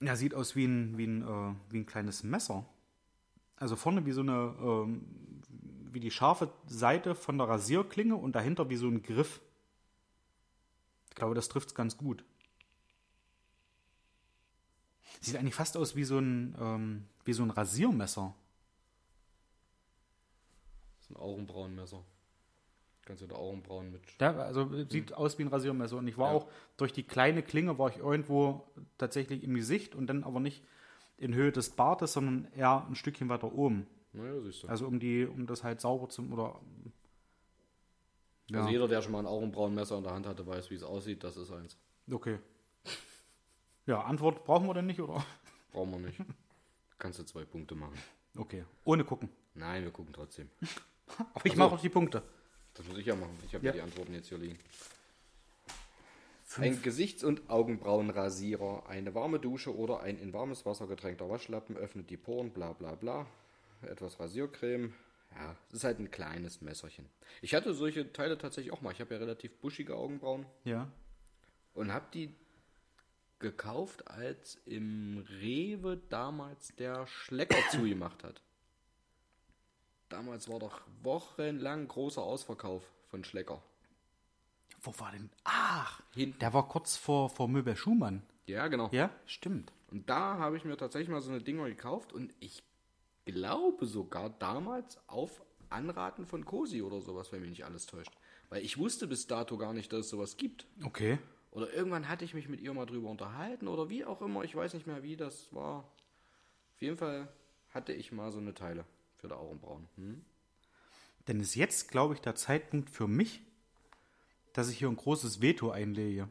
ja, 0.00 0.16
sieht 0.16 0.34
aus 0.34 0.56
wie 0.56 0.64
ein, 0.64 0.98
wie 0.98 1.06
ein, 1.06 1.22
äh, 1.22 1.54
wie 1.70 1.78
ein 1.78 1.86
kleines 1.86 2.22
Messer. 2.22 2.64
Also 3.56 3.76
vorne 3.76 4.06
wie 4.06 4.12
so 4.12 4.20
eine, 4.20 4.54
ähm, 4.60 5.04
wie 5.92 6.00
die 6.00 6.10
scharfe 6.10 6.52
Seite 6.66 7.14
von 7.14 7.38
der 7.38 7.48
Rasierklinge 7.48 8.16
und 8.16 8.32
dahinter 8.32 8.70
wie 8.70 8.76
so 8.76 8.88
ein 8.88 9.02
Griff. 9.02 9.40
Ich 11.08 11.16
glaube, 11.16 11.34
das 11.34 11.48
trifft 11.48 11.68
es 11.68 11.74
ganz 11.74 11.96
gut. 11.96 12.24
Sieht 15.20 15.36
eigentlich 15.36 15.54
fast 15.54 15.76
aus 15.76 15.94
wie 15.96 16.04
so 16.04 16.18
ein, 16.18 16.56
ähm, 16.58 17.06
wie 17.24 17.32
so 17.32 17.42
ein 17.42 17.50
Rasiermesser. 17.50 18.34
Das 20.98 21.04
ist 21.06 21.10
ein 21.10 21.16
Augenbrauenmesser. 21.16 22.02
Kannst 23.04 23.22
du 23.22 23.26
da 23.26 23.36
Augenbrauen 23.36 23.90
mit. 23.92 24.02
Ja, 24.20 24.36
also 24.38 24.72
äh, 24.74 24.86
sieht 24.88 25.12
aus 25.12 25.38
wie 25.38 25.42
ein 25.42 25.48
Rasiermesser. 25.48 25.96
Und 25.96 26.08
ich 26.08 26.16
war 26.16 26.30
Ja. 26.32 26.36
auch 26.38 26.48
durch 26.76 26.92
die 26.92 27.02
kleine 27.02 27.42
Klinge 27.42 27.78
war 27.78 27.90
ich 27.90 27.98
irgendwo 27.98 28.66
tatsächlich 28.98 29.42
im 29.42 29.54
Gesicht 29.54 29.94
und 29.94 30.06
dann 30.06 30.24
aber 30.24 30.40
nicht 30.40 30.64
in 31.18 31.34
Höhe 31.34 31.52
des 31.52 31.70
Bartes, 31.70 32.14
sondern 32.14 32.50
eher 32.54 32.86
ein 32.86 32.94
Stückchen 32.94 33.28
weiter 33.28 33.52
oben. 33.52 33.86
Naja, 34.12 34.40
siehst 34.40 34.62
du. 34.62 34.68
Also 34.68 34.86
um 34.86 34.98
die, 35.00 35.26
um 35.26 35.46
das 35.46 35.62
halt 35.64 35.80
sauber 35.80 36.08
zu 36.08 36.22
oder 36.30 36.60
ja, 38.50 38.60
Also 38.60 38.70
jeder, 38.70 38.88
der 38.88 39.02
schon 39.02 39.12
mal 39.12 39.20
ein 39.20 39.26
Augenbrauenmesser 39.26 39.98
in 39.98 40.02
der 40.04 40.12
Hand 40.12 40.26
hatte, 40.26 40.46
weiß, 40.46 40.70
wie 40.70 40.74
es 40.74 40.82
aussieht. 40.82 41.22
Das 41.22 41.36
ist 41.36 41.52
eins. 41.52 41.76
okay. 42.10 42.38
Ja, 43.86 44.02
Antwort 44.02 44.44
brauchen 44.44 44.66
wir 44.66 44.74
denn 44.74 44.86
nicht, 44.86 45.00
oder? 45.00 45.24
Brauchen 45.72 45.90
wir 45.92 45.98
nicht. 46.00 46.20
Kannst 46.98 47.18
du 47.18 47.24
zwei 47.24 47.44
Punkte 47.44 47.74
machen. 47.74 47.98
Okay. 48.36 48.64
Ohne 48.84 49.04
gucken. 49.04 49.28
Nein, 49.54 49.84
wir 49.84 49.90
gucken 49.90 50.12
trotzdem. 50.12 50.48
Aber 51.34 51.44
ich 51.44 51.52
Ach 51.52 51.56
so. 51.56 51.58
mache 51.62 51.74
auch 51.74 51.80
die 51.80 51.88
Punkte. 51.88 52.22
Das 52.74 52.86
muss 52.86 52.98
ich 52.98 53.06
ja 53.06 53.16
machen. 53.16 53.36
Ich 53.46 53.54
habe 53.54 53.66
Ja. 53.66 53.72
die 53.72 53.80
Antworten 53.80 54.14
jetzt 54.14 54.28
hier 54.28 54.38
liegen. 54.38 54.58
Ein 56.56 56.82
Gesichts- 56.82 57.22
und 57.22 57.48
Augenbrauenrasierer, 57.48 58.88
eine 58.88 59.14
warme 59.14 59.38
Dusche 59.38 59.74
oder 59.76 60.00
ein 60.00 60.18
in 60.18 60.32
warmes 60.32 60.66
Wasser 60.66 60.88
getränkter 60.88 61.28
Waschlappen 61.30 61.76
öffnet 61.76 62.10
die 62.10 62.16
Poren, 62.16 62.50
bla 62.50 62.72
bla 62.72 62.96
bla. 62.96 63.26
Etwas 63.82 64.18
Rasiercreme. 64.18 64.92
Ja, 65.36 65.56
es 65.68 65.74
ist 65.74 65.84
halt 65.84 66.00
ein 66.00 66.10
kleines 66.10 66.60
Messerchen. 66.60 67.08
Ich 67.40 67.54
hatte 67.54 67.72
solche 67.72 68.12
Teile 68.12 68.36
tatsächlich 68.36 68.72
auch 68.72 68.80
mal. 68.80 68.90
Ich 68.92 69.00
habe 69.00 69.14
ja 69.14 69.20
relativ 69.20 69.52
buschige 69.60 69.94
Augenbrauen 69.94 70.44
Ja. 70.64 70.90
und 71.74 71.92
habe 71.92 72.06
die 72.12 72.34
gekauft, 73.40 74.08
als 74.08 74.60
im 74.66 75.24
Rewe 75.40 76.00
damals 76.08 76.74
der 76.76 77.06
Schlecker 77.06 77.56
zugemacht 77.70 78.22
hat. 78.24 78.40
Damals 80.08 80.48
war 80.48 80.58
doch 80.58 80.80
wochenlang 81.02 81.88
großer 81.88 82.22
Ausverkauf 82.22 82.82
von 83.10 83.24
Schlecker. 83.24 83.62
Wo 84.82 84.92
war 84.98 85.12
denn? 85.12 85.30
Ach, 85.44 86.00
Hinten. 86.14 86.38
der 86.38 86.52
war 86.52 86.66
kurz 86.68 86.96
vor, 86.96 87.28
vor 87.28 87.48
Möbel 87.48 87.76
Schumann. 87.76 88.22
Ja, 88.46 88.66
genau. 88.68 88.88
Ja, 88.92 89.10
stimmt. 89.26 89.72
Und 89.90 90.08
da 90.08 90.38
habe 90.38 90.56
ich 90.56 90.64
mir 90.64 90.76
tatsächlich 90.76 91.10
mal 91.10 91.20
so 91.20 91.30
eine 91.30 91.42
Dinger 91.42 91.66
gekauft 91.66 92.12
und 92.12 92.32
ich 92.40 92.62
glaube 93.24 93.86
sogar 93.86 94.30
damals 94.30 94.98
auf 95.06 95.42
Anraten 95.68 96.26
von 96.26 96.44
Cosi 96.44 96.82
oder 96.82 97.00
sowas, 97.00 97.30
wenn 97.30 97.40
mich 97.42 97.50
nicht 97.50 97.64
alles 97.64 97.86
täuscht. 97.86 98.12
Weil 98.48 98.64
ich 98.64 98.78
wusste 98.78 99.06
bis 99.06 99.26
dato 99.26 99.56
gar 99.56 99.72
nicht, 99.72 99.92
dass 99.92 100.00
es 100.00 100.10
sowas 100.10 100.36
gibt. 100.36 100.66
Okay. 100.82 101.18
Oder 101.50 101.72
irgendwann 101.72 102.08
hatte 102.08 102.24
ich 102.24 102.34
mich 102.34 102.48
mit 102.48 102.60
ihr 102.60 102.72
mal 102.72 102.86
drüber 102.86 103.10
unterhalten 103.10 103.66
oder 103.66 103.88
wie 103.88 104.04
auch 104.04 104.20
immer. 104.22 104.44
Ich 104.44 104.54
weiß 104.54 104.74
nicht 104.74 104.86
mehr, 104.86 105.02
wie 105.02 105.16
das 105.16 105.52
war. 105.52 105.78
Auf 106.74 106.82
jeden 106.82 106.96
Fall 106.96 107.28
hatte 107.70 107.92
ich 107.92 108.12
mal 108.12 108.30
so 108.30 108.38
eine 108.38 108.54
Teile 108.54 108.84
für 109.16 109.28
die 109.28 109.34
Augenbrauen. 109.34 109.88
Hm? 109.96 110.24
Denn 111.26 111.40
ist 111.40 111.54
jetzt, 111.54 111.90
glaube 111.90 112.14
ich, 112.14 112.20
der 112.20 112.34
Zeitpunkt 112.34 112.90
für 112.90 113.08
mich, 113.08 113.42
dass 114.52 114.70
ich 114.70 114.78
hier 114.78 114.88
ein 114.88 114.96
großes 114.96 115.40
Veto 115.42 115.70
einlege. 115.70 116.28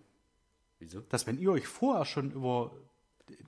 Wieso? 0.80 1.02
Dass 1.02 1.28
wenn 1.28 1.38
ihr 1.38 1.52
euch 1.52 1.68
vorher 1.68 2.06
schon 2.06 2.32
über 2.32 2.72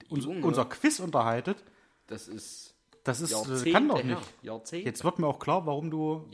uns, 0.10 0.26
unser 0.26 0.66
Quiz 0.66 1.00
unterhaltet, 1.00 1.64
Das 2.08 2.28
ist 2.28 2.76
das 3.04 3.20
ist, 3.20 3.32
Jahrzehnte 3.32 3.70
äh, 3.70 3.72
kann 3.72 3.88
doch 3.88 4.04
nicht. 4.04 4.34
Jahrzehnte. 4.44 4.86
Jetzt 4.86 5.04
wird 5.04 5.18
mir 5.18 5.28
auch 5.28 5.40
klar, 5.40 5.66
warum 5.66 5.90
du 5.90 6.30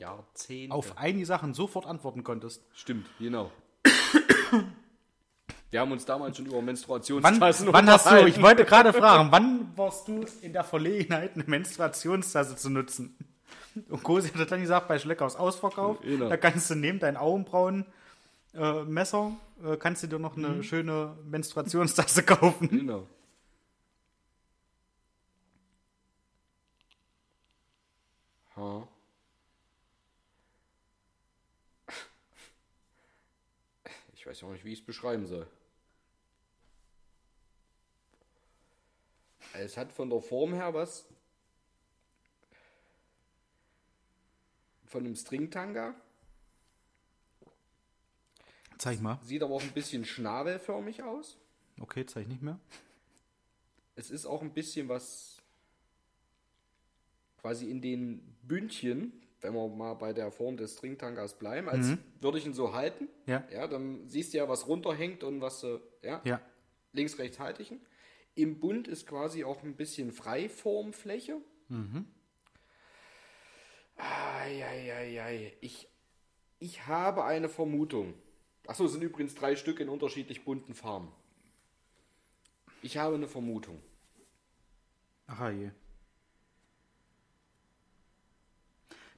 auf 0.69 0.97
einige 0.97 1.25
Sachen 1.25 1.53
sofort 1.53 1.85
antworten 1.85 2.23
konntest. 2.23 2.65
Stimmt, 2.73 3.07
genau. 3.19 3.51
Wir 5.69 5.81
haben 5.81 5.91
uns 5.91 6.05
damals 6.05 6.37
schon 6.37 6.45
über 6.45 6.57
Wann, 6.57 6.65
Menstruationstassen 6.65 7.73
wann 7.73 7.89
hast 7.89 8.09
du, 8.09 8.25
ich 8.25 8.41
wollte 8.41 8.63
gerade 8.63 8.93
fragen, 9.01 9.31
wann 9.31 9.69
warst 9.77 10.07
du 10.07 10.25
in 10.41 10.53
der 10.53 10.63
Verlegenheit, 10.63 11.35
eine 11.35 11.43
Menstruationstasse 11.45 12.55
zu 12.55 12.69
nutzen? 12.69 13.17
Und 13.89 14.01
Kosi 14.01 14.29
hat 14.29 14.49
dann 14.51 14.61
gesagt, 14.61 14.87
bei 14.87 14.97
Schleckers 14.97 15.35
Ausverkauf, 15.35 15.99
Genau. 16.01 16.29
da 16.29 16.37
kannst 16.37 16.69
du 16.69 16.75
neben 16.75 16.99
dein 16.99 17.17
Augenbrauen 17.17 17.85
äh, 18.53 18.83
Messer, 18.85 19.33
äh, 19.63 19.75
kannst 19.77 20.03
du 20.03 20.07
dir 20.07 20.19
noch 20.19 20.35
Mhm. 20.37 20.45
eine 20.45 20.63
schöne 20.63 21.17
Menstruationstasse 21.25 22.23
kaufen. 22.23 22.69
Genau. 22.69 23.05
Ha. 28.55 28.87
Ich 34.13 34.25
weiß 34.37 34.43
auch 34.43 34.51
nicht, 34.51 34.65
wie 34.65 34.73
ich 34.73 34.79
es 34.79 34.85
beschreiben 34.85 35.25
soll. 35.25 35.47
Es 39.53 39.77
hat 39.77 39.91
von 39.91 40.09
der 40.09 40.21
Form 40.21 40.53
her 40.53 40.73
was 40.73 41.07
von 44.85 45.05
einem 45.05 45.15
Stringtanga. 45.15 45.95
Zeig 48.77 49.01
mal. 49.01 49.19
Sieht 49.23 49.41
aber 49.41 49.55
auch 49.55 49.63
ein 49.63 49.71
bisschen 49.71 50.05
schnabelförmig 50.05 51.01
aus. 51.01 51.37
Okay, 51.79 52.05
zeig 52.05 52.27
nicht 52.27 52.43
mehr. 52.43 52.59
Es 53.95 54.11
ist 54.11 54.27
auch 54.27 54.43
ein 54.43 54.53
bisschen 54.53 54.87
was 54.87 55.41
quasi 57.41 57.71
in 57.71 57.81
den 57.81 58.19
Bündchen, 58.43 59.13
wenn 59.41 59.53
wir 59.53 59.67
mal 59.67 59.93
bei 59.93 60.13
der 60.13 60.31
Form 60.31 60.57
des 60.57 60.73
Stringtangas 60.73 61.37
bleiben, 61.37 61.69
als 61.69 61.97
würde 62.19 62.37
ich 62.39 62.45
ihn 62.45 62.53
so 62.53 62.73
halten. 62.73 63.07
Ja. 63.25 63.43
Ja, 63.51 63.67
dann 63.67 64.07
siehst 64.09 64.33
du 64.33 64.37
ja, 64.39 64.49
was 64.49 64.67
runterhängt 64.67 65.23
und 65.23 65.41
was 65.41 65.59
so, 65.59 65.79
ja, 66.01 66.21
Ja. 66.25 66.41
links, 66.93 67.17
rechts 67.19 67.39
halte 67.39 67.61
ich 67.61 67.71
ihn. 67.71 67.81
Im 68.35 68.59
Bund 68.59 68.87
ist 68.87 69.07
quasi 69.07 69.43
auch 69.43 69.63
ein 69.63 69.75
bisschen 69.75 70.11
Freiformfläche. 70.11 71.37
Eieiei. 73.97 75.53
Ich, 75.61 75.87
ich 76.59 76.87
habe 76.87 77.23
eine 77.25 77.49
Vermutung. 77.49 78.13
Achso, 78.67 78.85
es 78.85 78.91
sind 78.91 79.03
übrigens 79.03 79.33
drei 79.35 79.55
Stück 79.55 79.79
in 79.79 79.89
unterschiedlich 79.89 80.43
bunten 80.43 80.73
Farben. 80.73 81.11
Ich 82.81 82.97
habe 82.97 83.15
eine 83.15 83.27
Vermutung. 83.27 83.81
Ach 85.25 85.51
je. 85.51 85.71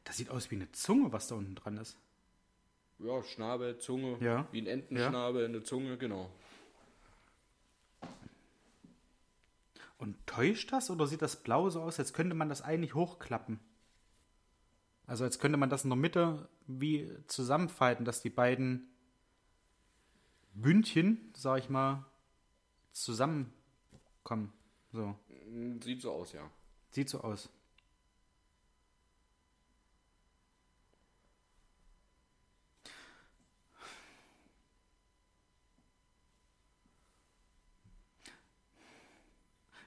Das 0.09 0.17
sieht 0.17 0.31
aus 0.31 0.49
wie 0.49 0.55
eine 0.55 0.71
Zunge, 0.71 1.13
was 1.13 1.27
da 1.27 1.35
unten 1.35 1.53
dran 1.53 1.77
ist. 1.77 1.95
Ja, 2.97 3.21
Schnabel, 3.21 3.77
Zunge, 3.77 4.17
Ja. 4.19 4.47
wie 4.51 4.59
ein 4.59 4.65
Entenschnabel, 4.65 5.45
eine 5.45 5.61
Zunge, 5.61 5.99
genau. 5.99 6.31
Und 9.99 10.15
täuscht 10.25 10.71
das 10.71 10.89
oder 10.89 11.05
sieht 11.05 11.21
das 11.21 11.35
blau 11.43 11.69
so 11.69 11.83
aus, 11.83 11.99
als 11.99 12.11
könnte 12.13 12.33
man 12.35 12.49
das 12.49 12.63
eigentlich 12.63 12.95
hochklappen? 12.95 13.59
Also 15.05 15.25
als 15.25 15.37
könnte 15.37 15.57
man 15.59 15.69
das 15.69 15.83
in 15.83 15.91
der 15.91 15.97
Mitte 15.97 16.49
wie 16.65 17.07
zusammenfalten, 17.27 18.03
dass 18.03 18.23
die 18.23 18.31
beiden 18.31 18.89
Bündchen, 20.55 21.31
sag 21.35 21.59
ich 21.59 21.69
mal, 21.69 22.03
zusammenkommen. 22.93 24.51
So, 24.91 25.15
Sieht 25.83 26.01
so 26.01 26.11
aus, 26.13 26.31
ja. 26.33 26.49
sieht 26.89 27.09
so 27.09 27.21
aus. 27.21 27.47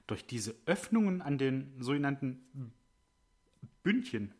Durch 0.07 0.25
diese 0.25 0.55
Öffnungen 0.65 1.21
an 1.21 1.37
den 1.37 1.81
sogenannten 1.81 2.73
Bündchen 3.83 4.33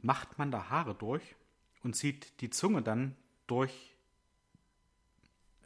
macht 0.00 0.38
man 0.38 0.50
da 0.50 0.68
Haare 0.68 0.94
durch 0.94 1.34
und 1.82 1.94
zieht 1.94 2.40
die 2.40 2.50
Zunge 2.50 2.82
dann 2.82 3.16
durch 3.46 3.94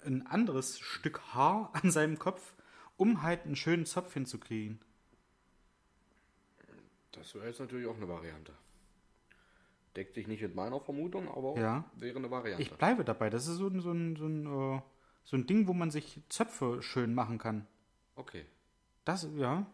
ein 0.04 0.26
anderes 0.26 0.78
Stück 0.78 1.20
Haar 1.34 1.70
an 1.82 1.90
seinem 1.90 2.18
Kopf, 2.18 2.54
um 2.96 3.22
halt 3.22 3.44
einen 3.44 3.56
schönen 3.56 3.86
Zopf 3.86 4.12
hinzukriegen. 4.14 4.80
Das 7.12 7.34
wäre 7.34 7.46
jetzt 7.46 7.60
natürlich 7.60 7.86
auch 7.86 7.96
eine 7.96 8.08
Variante. 8.08 8.52
Deckt 9.96 10.14
sich 10.14 10.26
nicht 10.26 10.40
mit 10.40 10.54
meiner 10.54 10.80
Vermutung, 10.80 11.28
aber 11.28 11.60
Ja. 11.60 11.84
wäre 11.96 12.16
eine 12.18 12.30
Variante. 12.30 12.62
Ich 12.62 12.72
bleibe 12.72 13.04
dabei. 13.04 13.28
Das 13.28 13.46
ist 13.46 13.56
so 13.56 13.68
ein, 13.68 13.80
so 13.80 13.92
ein, 13.92 14.16
so 14.16 14.26
ein, 14.26 14.46
äh, 14.46 14.80
so 15.24 15.36
ein 15.36 15.46
Ding, 15.46 15.66
wo 15.66 15.72
man 15.72 15.90
sich 15.90 16.20
Zöpfe 16.28 16.82
schön 16.82 17.14
machen 17.14 17.38
kann. 17.38 17.66
okay. 18.16 18.44
Das, 19.04 19.28
ja. 19.36 19.66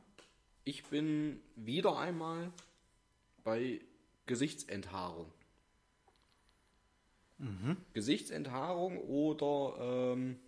Ich 0.65 0.85
bin 0.85 1.41
wieder 1.55 1.99
einmal 1.99 2.51
bei 3.45 3.81
Gesichtsenthaarung. 4.27 5.31
Gesichtsenthaarung 7.93 8.99
oder 8.99 9.77
ähm, 10.13 10.41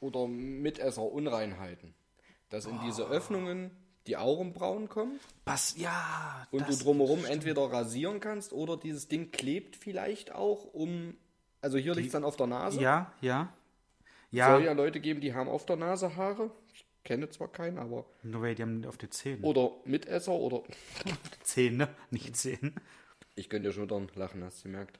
oder 0.00 0.26
Mitesserunreinheiten. 0.26 1.94
Dass 2.48 2.66
in 2.66 2.80
diese 2.80 3.06
Öffnungen 3.06 3.70
die 4.10 4.16
Augenbrauen 4.16 4.88
kommen 4.88 5.20
Was, 5.44 5.76
ja. 5.78 6.46
und 6.50 6.68
du 6.68 6.76
drumherum 6.76 7.24
entweder 7.24 7.62
rasieren 7.62 8.18
kannst 8.18 8.52
oder 8.52 8.76
dieses 8.76 9.06
Ding 9.06 9.30
klebt 9.30 9.76
vielleicht 9.76 10.34
auch 10.34 10.64
um. 10.74 11.16
Also 11.60 11.78
hier 11.78 11.94
liegt 11.94 12.08
es 12.08 12.12
dann 12.12 12.24
auf 12.24 12.36
der 12.36 12.48
Nase. 12.48 12.80
Ja, 12.80 13.12
ja. 13.20 13.54
Soll 14.32 14.38
Ja, 14.38 14.58
ja 14.58 14.72
Leute 14.72 14.98
geben, 14.98 15.20
die 15.20 15.32
haben 15.32 15.48
auf 15.48 15.64
der 15.64 15.76
Nase 15.76 16.16
Haare. 16.16 16.50
Ich 16.74 16.84
kenne 17.04 17.30
zwar 17.30 17.48
keinen, 17.48 17.78
aber. 17.78 18.04
nur 18.24 18.42
weil 18.42 18.56
die 18.56 18.62
haben 18.62 18.84
auf 18.84 18.96
die 18.98 19.10
Zähne. 19.10 19.42
Oder 19.42 19.70
Mitesser 19.84 20.32
oder. 20.32 20.64
Zähne, 21.44 21.88
nicht 22.10 22.36
Zähne. 22.36 22.72
Ich 23.36 23.48
könnte 23.48 23.68
ja 23.68 23.72
schon 23.72 23.86
dann 23.86 24.10
lachen, 24.16 24.42
hast 24.42 24.64
du 24.64 24.64
gemerkt. 24.64 24.98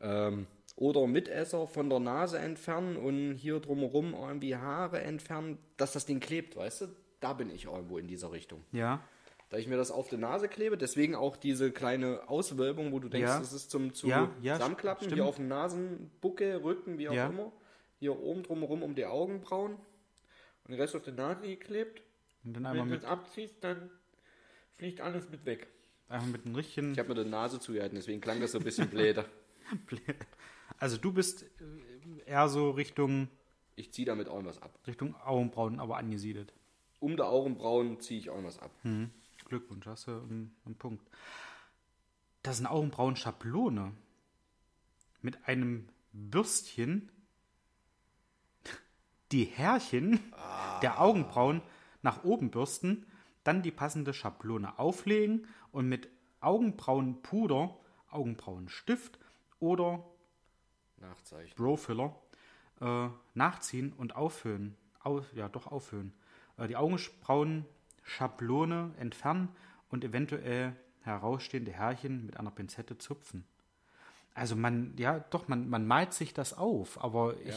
Ähm, 0.00 0.46
oder 0.76 1.06
Mitesser 1.06 1.66
von 1.66 1.90
der 1.90 2.00
Nase 2.00 2.38
entfernen 2.38 2.96
und 2.96 3.34
hier 3.34 3.60
drumherum 3.60 4.14
irgendwie 4.14 4.56
Haare 4.56 5.02
entfernen, 5.02 5.58
dass 5.76 5.92
das 5.92 6.06
Ding 6.06 6.20
klebt, 6.20 6.56
weißt 6.56 6.82
du? 6.82 6.86
Da 7.20 7.32
bin 7.32 7.50
ich 7.50 7.64
irgendwo 7.64 7.98
in 7.98 8.06
dieser 8.06 8.30
Richtung. 8.32 8.64
Ja. 8.72 9.00
Da 9.50 9.56
ich 9.56 9.66
mir 9.66 9.76
das 9.76 9.90
auf 9.90 10.08
die 10.08 10.18
Nase 10.18 10.46
klebe, 10.48 10.76
deswegen 10.76 11.14
auch 11.14 11.36
diese 11.36 11.72
kleine 11.72 12.28
Auswölbung, 12.28 12.92
wo 12.92 12.98
du 13.00 13.08
denkst, 13.08 13.28
Ja. 13.28 13.38
das 13.38 13.52
ist 13.52 13.70
zum 13.70 13.90
Ja, 14.04 14.30
ja, 14.42 14.54
Zusammenklappen, 14.56 15.04
stimmt. 15.06 15.14
hier 15.14 15.24
auf 15.26 15.36
dem 15.36 15.48
Nasenbucke, 15.48 16.62
Rücken, 16.62 16.98
wie 16.98 17.08
auch 17.08 17.14
Ja. 17.14 17.28
immer. 17.28 17.50
Hier 17.98 18.18
oben 18.18 18.42
drumherum 18.42 18.82
um 18.82 18.94
die 18.94 19.06
Augenbrauen 19.06 19.72
und 19.74 20.70
den 20.70 20.74
Rest 20.80 20.94
auf 20.94 21.02
die 21.02 21.12
Nase 21.12 21.42
geklebt. 21.46 22.02
Und 22.44 22.54
dann 22.54 22.66
einmal 22.66 22.82
Wenn 22.84 22.88
du 22.90 22.94
mit, 22.96 23.02
es 23.02 23.08
abziehst, 23.08 23.56
dann 23.64 23.90
fliegt 24.76 25.00
alles 25.00 25.28
mit 25.30 25.44
weg. 25.46 25.66
einmal 26.08 26.28
mit 26.30 26.44
einem 26.46 26.54
richtigen. 26.54 26.92
Ich 26.92 26.98
habe 26.98 27.14
mir 27.14 27.24
die 27.24 27.28
Nase 27.30 27.58
zugehalten, 27.58 27.96
deswegen 27.96 28.20
klang 28.20 28.40
das 28.40 28.52
so 28.52 28.58
ein 28.58 28.64
bisschen 28.64 28.88
bläder. 28.90 29.24
Also 30.78 30.96
du 30.98 31.12
bist 31.12 31.42
äh, 31.42 32.30
eher 32.30 32.48
so 32.48 32.70
Richtung, 32.70 33.28
Ich 33.76 33.92
ziehe 33.92 34.06
damit 34.06 34.28
auch 34.28 34.44
was 34.44 34.60
ab. 34.62 34.78
Richtung 34.86 35.14
Augenbrauen, 35.16 35.80
aber 35.80 35.96
angesiedelt. 35.96 36.52
Um 37.00 37.16
die 37.16 37.22
Augenbrauen 37.22 38.00
ziehe 38.00 38.20
ich 38.20 38.30
auch 38.30 38.42
was 38.42 38.58
ab. 38.58 38.70
Hm. 38.82 39.10
Glückwunsch, 39.44 39.86
hast 39.86 40.08
du 40.08 40.12
einen, 40.12 40.54
einen 40.64 40.74
Punkt. 40.76 41.06
Das 42.42 42.56
ist 42.56 42.60
eine 42.60 42.70
Augenbrauenschablone. 42.70 43.92
Mit 45.22 45.48
einem 45.48 45.88
Bürstchen 46.12 47.10
die 49.32 49.44
Härchen 49.44 50.20
der 50.82 51.00
Augenbrauen 51.00 51.62
nach 52.02 52.24
oben 52.24 52.50
bürsten, 52.50 53.06
dann 53.44 53.62
die 53.62 53.70
passende 53.70 54.14
Schablone 54.14 54.78
auflegen 54.78 55.46
und 55.72 55.88
mit 55.88 56.08
Augenbrauenpuder, 56.40 57.76
Augenbrauenstift 58.10 59.18
oder 59.58 60.04
Nachzeichen. 60.98 61.54
Brofiller 61.56 62.16
äh, 62.80 63.08
nachziehen 63.34 63.92
und 63.92 64.16
auffüllen. 64.16 64.76
Au, 65.02 65.22
ja, 65.34 65.48
doch 65.48 65.66
auffüllen. 65.66 66.12
Äh, 66.58 66.68
die 66.68 66.76
Augenbrauen-Schablone 66.76 68.92
entfernen 68.98 69.48
und 69.88 70.04
eventuell 70.04 70.76
herausstehende 71.02 71.72
Härchen 71.72 72.26
mit 72.26 72.36
einer 72.36 72.50
Pinzette 72.50 72.98
zupfen. 72.98 73.46
Also 74.34 74.54
man, 74.56 74.92
ja, 74.98 75.20
doch, 75.30 75.48
man, 75.48 75.70
man 75.70 75.86
malt 75.86 76.12
sich 76.12 76.34
das 76.34 76.52
auf, 76.52 77.02
aber 77.02 77.40
ich, 77.40 77.48
Ja. 77.48 77.56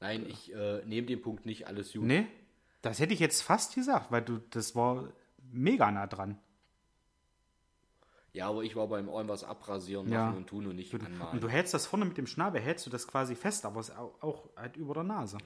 Nein, 0.00 0.26
ich 0.28 0.52
äh, 0.54 0.84
nehme 0.84 1.06
den 1.06 1.22
Punkt 1.22 1.46
nicht 1.46 1.66
alles 1.68 1.92
gut. 1.92 2.02
nee, 2.02 2.26
das 2.80 2.98
hätte 2.98 3.14
ich 3.14 3.20
jetzt 3.20 3.42
fast 3.42 3.74
gesagt, 3.76 4.10
weil 4.10 4.22
du, 4.22 4.38
das 4.50 4.74
war 4.74 5.08
mega 5.52 5.88
nah 5.92 6.06
dran. 6.08 6.36
Ja, 8.32 8.48
aber 8.48 8.62
ich 8.64 8.74
war 8.74 8.88
beim 8.88 9.08
irgendwas 9.08 9.44
abrasieren, 9.44 10.10
Ja. 10.10 10.24
machen 10.26 10.38
und 10.38 10.46
tun 10.48 10.66
und 10.66 10.74
nicht 10.76 10.92
anmalen. 10.94 11.34
Und 11.34 11.40
du 11.42 11.48
hältst 11.48 11.74
das 11.74 11.86
vorne 11.86 12.04
mit 12.06 12.16
dem 12.18 12.26
Schnabel, 12.26 12.60
hältst 12.60 12.84
du 12.86 12.90
das 12.90 13.06
quasi 13.06 13.36
fest, 13.36 13.64
aber 13.66 13.78
es 13.78 13.90
auch, 13.90 14.20
auch 14.22 14.48
halt 14.56 14.76
über 14.76 14.94
der 14.94 15.04
Nase. 15.04 15.38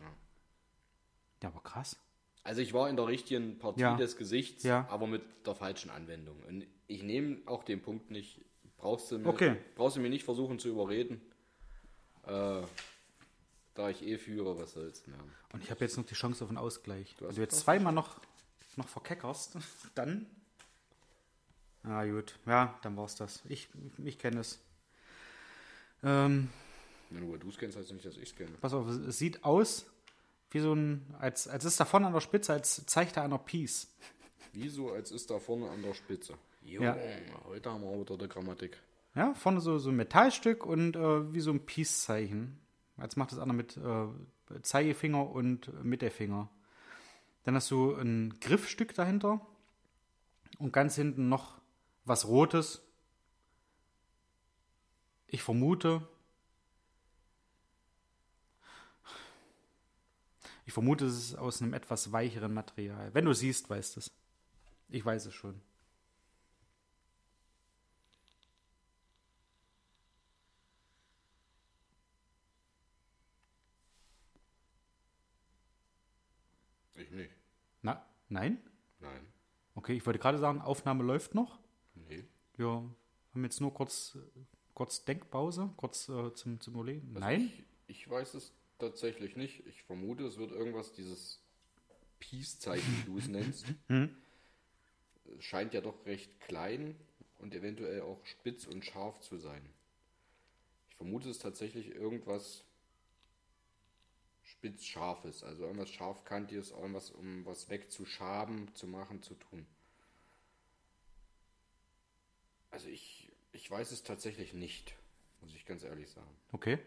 Ja, 1.42 1.48
aber 1.50 1.60
krass. 1.60 1.98
Also 2.46 2.60
ich 2.60 2.72
war 2.72 2.88
in 2.88 2.94
der 2.96 3.08
richtigen 3.08 3.58
Partie 3.58 3.80
Ja. 3.80 3.96
des 3.96 4.16
Gesichts, 4.16 4.62
Ja. 4.62 4.86
aber 4.88 5.06
mit 5.08 5.22
der 5.44 5.56
falschen 5.56 5.90
Anwendung. 5.90 6.40
Und 6.44 6.64
ich 6.86 7.02
nehme 7.02 7.38
auch 7.46 7.64
den 7.64 7.82
Punkt 7.82 8.10
nicht. 8.12 8.40
Brauchst 8.78 9.10
du 9.10 9.18
mir, 9.18 9.28
Okay. 9.28 9.56
brauchst 9.74 9.96
du 9.96 10.00
mir 10.00 10.10
nicht 10.10 10.24
versuchen 10.24 10.58
zu 10.60 10.68
überreden. 10.68 11.20
Äh, 12.24 12.62
da 13.74 13.90
ich 13.90 14.02
eh 14.06 14.16
führe, 14.16 14.56
was 14.58 14.72
soll's. 14.72 15.02
Ja. 15.06 15.14
Und 15.52 15.62
ich 15.64 15.70
habe 15.72 15.80
jetzt 15.84 15.96
noch 15.96 16.06
die 16.06 16.14
Chance 16.14 16.44
auf 16.44 16.50
einen 16.50 16.58
Ausgleich. 16.58 17.14
Du 17.18 17.24
hast 17.26 17.30
Wenn 17.30 17.36
du 17.36 17.42
jetzt 17.42 17.58
zweimal 17.60 17.92
noch, 17.92 18.20
noch 18.76 18.86
verkeckerst, 18.88 19.56
dann. 19.96 20.26
Ah, 21.82 22.04
gut. 22.04 22.38
Ja, 22.46 22.78
dann 22.82 22.96
war's 22.96 23.16
das. 23.16 23.42
Ich, 23.48 23.68
ich 24.04 24.18
kenne 24.18 24.40
es. 24.40 24.60
Ähm, 26.04 26.48
Nur 27.10 27.38
du 27.38 27.48
es 27.48 27.58
kennst, 27.58 27.76
heißt 27.76 27.92
nicht, 27.92 28.04
dass 28.04 28.16
ich 28.16 28.30
es 28.30 28.36
kenne. 28.36 28.52
pass 28.60 28.72
auf, 28.72 28.86
es 28.88 29.18
sieht 29.18 29.44
aus 29.44 29.86
wie 30.50 30.60
so 30.60 30.74
ein. 30.74 31.14
Als, 31.18 31.48
als 31.48 31.64
ist 31.64 31.78
da 31.80 31.84
vorne 31.84 32.06
an 32.06 32.12
der 32.12 32.20
Spitze, 32.20 32.52
als 32.52 32.84
zeigt 32.86 33.16
er 33.16 33.24
einer 33.24 33.38
Peace. 33.38 33.88
Wieso, 34.52 34.92
als 34.92 35.10
ist 35.10 35.30
da 35.30 35.38
vorne 35.38 35.68
an 35.70 35.82
der 35.82 35.94
Spitze? 35.94 36.34
Jo, 36.62 36.82
Ja. 36.82 36.96
heute 37.44 37.70
haben 37.70 37.82
wir 37.82 38.00
wieder 38.00 38.16
die 38.16 38.28
Grammatik. 38.28 38.78
Ja, 39.14 39.34
vorne 39.34 39.60
so, 39.60 39.78
so 39.78 39.90
ein 39.90 39.96
Metallstück 39.96 40.64
und 40.66 40.96
äh, 40.96 41.32
wie 41.32 41.40
so 41.40 41.50
ein 41.50 41.64
Peace-Zeichen. 41.64 42.58
Jetzt 43.00 43.16
macht 43.16 43.32
das 43.32 43.38
einer 43.38 43.52
mit 43.52 43.76
äh, 43.76 44.06
Zeigefinger 44.62 45.30
und 45.30 45.72
Mittelfinger. 45.84 46.48
Dann 47.44 47.54
hast 47.54 47.70
du 47.70 47.94
ein 47.94 48.34
Griffstück 48.40 48.94
dahinter 48.94 49.40
und 50.58 50.72
ganz 50.72 50.96
hinten 50.96 51.28
noch 51.28 51.60
was 52.04 52.26
Rotes. 52.26 52.82
Ich 55.28 55.42
vermute. 55.42 56.06
Ich 60.66 60.72
vermute, 60.72 61.06
es 61.06 61.16
ist 61.16 61.34
aus 61.36 61.62
einem 61.62 61.74
etwas 61.74 62.10
weicheren 62.10 62.52
Material. 62.52 63.14
Wenn 63.14 63.24
du 63.24 63.32
siehst, 63.32 63.70
weißt 63.70 63.98
es. 63.98 64.10
Ich 64.88 65.04
weiß 65.04 65.26
es 65.26 65.34
schon. 65.34 65.60
Ich 76.96 77.10
nicht. 77.12 77.30
Na, 77.82 78.04
nein? 78.28 78.58
Nein. 78.98 79.24
Okay, 79.76 79.92
ich 79.92 80.04
wollte 80.04 80.18
gerade 80.18 80.38
sagen, 80.38 80.60
Aufnahme 80.60 81.04
läuft 81.04 81.36
noch. 81.36 81.60
Nee. 81.94 82.24
Wir 82.56 82.66
haben 82.66 83.44
jetzt 83.44 83.60
nur 83.60 83.72
kurz, 83.72 84.18
kurz 84.74 85.04
Denkpause, 85.04 85.70
kurz 85.76 86.08
äh, 86.08 86.34
zum, 86.34 86.58
zum 86.58 86.74
Überlegen. 86.74 87.06
Also 87.08 87.20
Nein? 87.20 87.52
Ich, 87.86 87.98
ich 87.98 88.10
weiß 88.10 88.34
es 88.34 88.52
tatsächlich 88.78 89.36
nicht. 89.36 89.66
Ich 89.66 89.82
vermute, 89.82 90.24
es 90.24 90.38
wird 90.38 90.52
irgendwas 90.52 90.92
dieses 90.92 91.40
Peace-Zeichen, 92.20 92.98
wie 92.98 93.06
du 93.06 93.18
es 93.18 93.28
nennst. 93.28 93.66
Es 93.88 95.44
Scheint 95.44 95.74
ja 95.74 95.80
doch 95.80 96.06
recht 96.06 96.40
klein 96.40 96.96
und 97.38 97.54
eventuell 97.54 98.02
auch 98.02 98.24
spitz 98.24 98.66
und 98.66 98.84
scharf 98.84 99.20
zu 99.20 99.38
sein. 99.38 99.62
Ich 100.90 100.96
vermute, 100.96 101.28
es 101.28 101.36
ist 101.36 101.42
tatsächlich 101.42 101.94
irgendwas 101.94 102.64
spitz-scharfes, 104.44 105.42
also 105.42 105.64
irgendwas 105.64 105.90
scharfkantiges, 105.90 106.70
irgendwas, 106.70 107.10
um 107.10 107.44
was 107.44 107.68
wegzuschaben, 107.68 108.74
zu 108.74 108.86
machen, 108.86 109.22
zu 109.22 109.34
tun. 109.34 109.66
Also 112.70 112.88
ich, 112.88 113.32
ich 113.52 113.70
weiß 113.70 113.90
es 113.90 114.02
tatsächlich 114.02 114.54
nicht, 114.54 114.94
muss 115.40 115.54
ich 115.54 115.66
ganz 115.66 115.82
ehrlich 115.82 116.08
sagen. 116.10 116.30
Okay. 116.52 116.78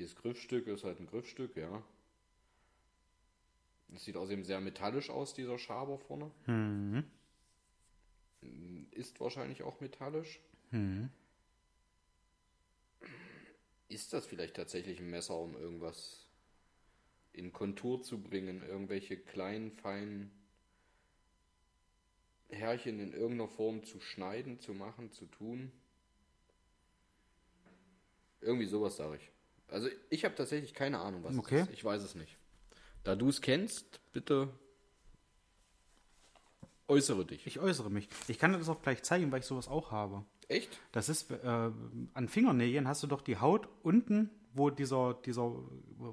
Dieses 0.00 0.16
Griffstück 0.16 0.66
ist 0.66 0.82
halt 0.82 0.98
ein 0.98 1.06
Griffstück, 1.06 1.54
ja. 1.56 1.82
Es 3.94 4.06
sieht 4.06 4.16
außerdem 4.16 4.44
sehr 4.44 4.58
metallisch 4.62 5.10
aus, 5.10 5.34
dieser 5.34 5.58
Schaber 5.58 5.98
vorne. 5.98 6.30
Mhm. 6.46 7.04
Ist 8.92 9.20
wahrscheinlich 9.20 9.62
auch 9.62 9.78
metallisch. 9.82 10.40
Mhm. 10.70 11.10
Ist 13.88 14.14
das 14.14 14.24
vielleicht 14.24 14.56
tatsächlich 14.56 15.00
ein 15.00 15.10
Messer, 15.10 15.36
um 15.36 15.54
irgendwas 15.54 16.30
in 17.34 17.52
Kontur 17.52 18.02
zu 18.02 18.22
bringen? 18.22 18.62
Irgendwelche 18.62 19.18
kleinen, 19.18 19.70
feinen 19.70 20.30
Härchen 22.48 23.00
in 23.00 23.12
irgendeiner 23.12 23.48
Form 23.48 23.84
zu 23.84 24.00
schneiden, 24.00 24.60
zu 24.60 24.72
machen, 24.72 25.12
zu 25.12 25.26
tun? 25.26 25.70
Irgendwie 28.40 28.66
sowas 28.66 28.96
sage 28.96 29.16
ich. 29.16 29.30
Also 29.70 29.88
ich 30.08 30.24
habe 30.24 30.34
tatsächlich 30.34 30.74
keine 30.74 30.98
Ahnung, 31.00 31.22
was 31.24 31.36
Okay. 31.38 31.60
es 31.60 31.68
ist. 31.68 31.72
Ich 31.74 31.84
weiß 31.84 32.02
es 32.02 32.14
nicht. 32.14 32.36
Da 33.04 33.14
du 33.16 33.28
es 33.28 33.40
kennst, 33.40 34.00
bitte 34.12 34.48
äußere 36.88 37.24
dich. 37.24 37.46
Ich 37.46 37.60
äußere 37.60 37.90
mich. 37.90 38.08
Ich 38.28 38.38
kann 38.38 38.52
dir 38.52 38.58
das 38.58 38.68
auch 38.68 38.82
gleich 38.82 39.02
zeigen, 39.02 39.30
weil 39.30 39.40
ich 39.40 39.46
sowas 39.46 39.68
auch 39.68 39.92
habe. 39.92 40.24
Echt? 40.48 40.80
Das 40.92 41.08
ist, 41.08 41.30
äh, 41.30 41.36
an 41.46 42.28
Fingernägeln 42.28 42.88
hast 42.88 43.02
du 43.02 43.06
doch 43.06 43.22
die 43.22 43.38
Haut 43.38 43.68
unten, 43.82 44.30
wo 44.52 44.70
dieser, 44.70 45.14
dieser, 45.24 45.54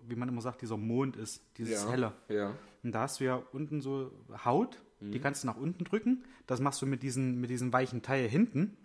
wie 0.08 0.16
man 0.16 0.30
immer 0.30 0.41
sagt, 0.41 0.62
dieser 0.62 0.78
Mond 0.78 1.16
ist, 1.18 1.41
dieses 1.58 1.89
helle. 1.89 2.14
Ja. 2.30 2.53
Und 2.84 2.91
da 2.91 3.01
hast 3.01 3.20
du 3.20 3.24
ja 3.26 3.41
unten 3.51 3.82
so 3.82 4.12
Haut, 4.45 4.82
die 4.99 5.20
kannst 5.20 5.43
du 5.43 5.47
nach 5.47 5.58
unten 5.58 5.84
drücken. 5.84 6.24
Das 6.45 6.60
machst 6.60 6.82
du 6.82 6.86
mit 6.86 7.01
diesen, 7.03 7.39
mit 7.41 7.49
diesem 7.49 7.74
weichen 7.74 8.01
Teil 8.03 8.28
hinten. 8.30 8.78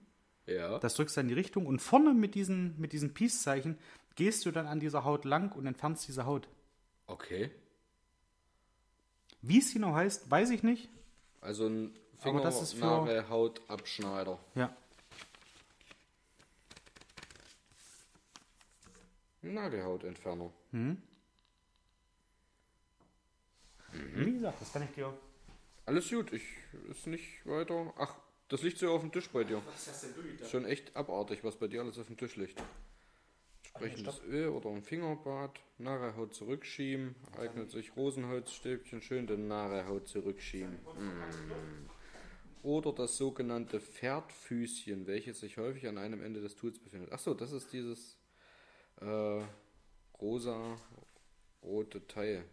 Ja. 0.46 0.78
Das 0.78 0.94
drückst 0.94 1.16
du 1.16 1.20
in 1.20 1.28
die 1.28 1.34
Richtung 1.34 1.66
und 1.66 1.80
vorne 1.80 2.14
mit 2.14 2.34
diesen, 2.34 2.78
mit 2.80 2.92
diesen 2.92 3.14
Peace-Zeichen 3.14 3.78
gehst 4.14 4.44
du 4.46 4.50
dann 4.50 4.66
an 4.66 4.80
dieser 4.80 5.04
Haut 5.04 5.24
lang 5.24 5.52
und 5.52 5.66
entfernst 5.66 6.06
diese 6.08 6.24
Haut. 6.26 6.48
Okay. 7.06 7.50
Wie 9.40 9.58
es 9.58 9.72
genau 9.72 9.94
heißt, 9.94 10.30
weiß 10.30 10.50
ich 10.50 10.62
nicht. 10.62 10.88
Also 11.40 11.66
ein 11.66 11.94
Aber 12.22 12.40
das 12.40 12.62
ist 12.62 12.72
für- 12.74 12.80
Fingernagel 12.80 13.28
Hautabschneider. 13.28 14.38
Ja. 14.54 14.76
Nagelhautentferner. 19.42 20.50
Wie 23.92 24.32
gesagt, 24.32 24.60
das 24.60 24.72
kann 24.72 24.84
ich 24.84 24.90
dir. 24.94 25.12
Alles 25.84 26.08
gut, 26.08 26.32
ich 26.32 26.42
ist 26.90 27.06
nicht 27.08 27.44
weiter. 27.44 27.92
Ach, 27.98 28.14
das 28.48 28.62
liegt 28.62 28.78
so 28.78 28.92
auf 28.92 29.00
dem 29.00 29.10
Tisch 29.10 29.28
bei 29.30 29.42
dir. 29.44 29.60
Was 29.66 29.88
hast 29.88 30.04
denn 30.04 30.14
du 30.14 30.20
Ist 30.44 30.50
schon 30.50 30.64
echt 30.64 30.94
abartig, 30.94 31.42
was 31.42 31.56
bei 31.56 31.66
dir 31.66 31.80
alles 31.82 31.98
auf 31.98 32.06
dem 32.06 32.16
Tisch 32.16 32.36
liegt. 32.36 32.62
Entsprechendes 33.74 34.20
Öl 34.28 34.48
oder 34.48 34.70
ein 34.70 34.82
Fingerbad, 34.82 35.58
Nagelhaut 35.78 36.34
zurückschieben, 36.34 37.14
eignet 37.38 37.70
sich 37.70 37.96
Rosenholzstäbchen, 37.96 39.00
schön 39.00 39.26
den 39.26 39.48
Nagelhaut 39.48 40.08
zurückschieben. 40.08 40.74
Mm. 40.74 41.88
Oder 42.62 42.92
das 42.92 43.16
sogenannte 43.16 43.80
Pferdfüßchen, 43.80 45.06
welches 45.06 45.40
sich 45.40 45.56
häufig 45.56 45.88
an 45.88 45.98
einem 45.98 46.22
Ende 46.22 46.40
des 46.40 46.54
Tuls 46.54 46.78
befindet. 46.78 47.12
Achso, 47.12 47.34
das 47.34 47.50
ist 47.50 47.72
dieses 47.72 48.18
äh, 49.00 49.42
rosa 50.20 50.76
rote 51.62 52.06
Teil. 52.06 52.44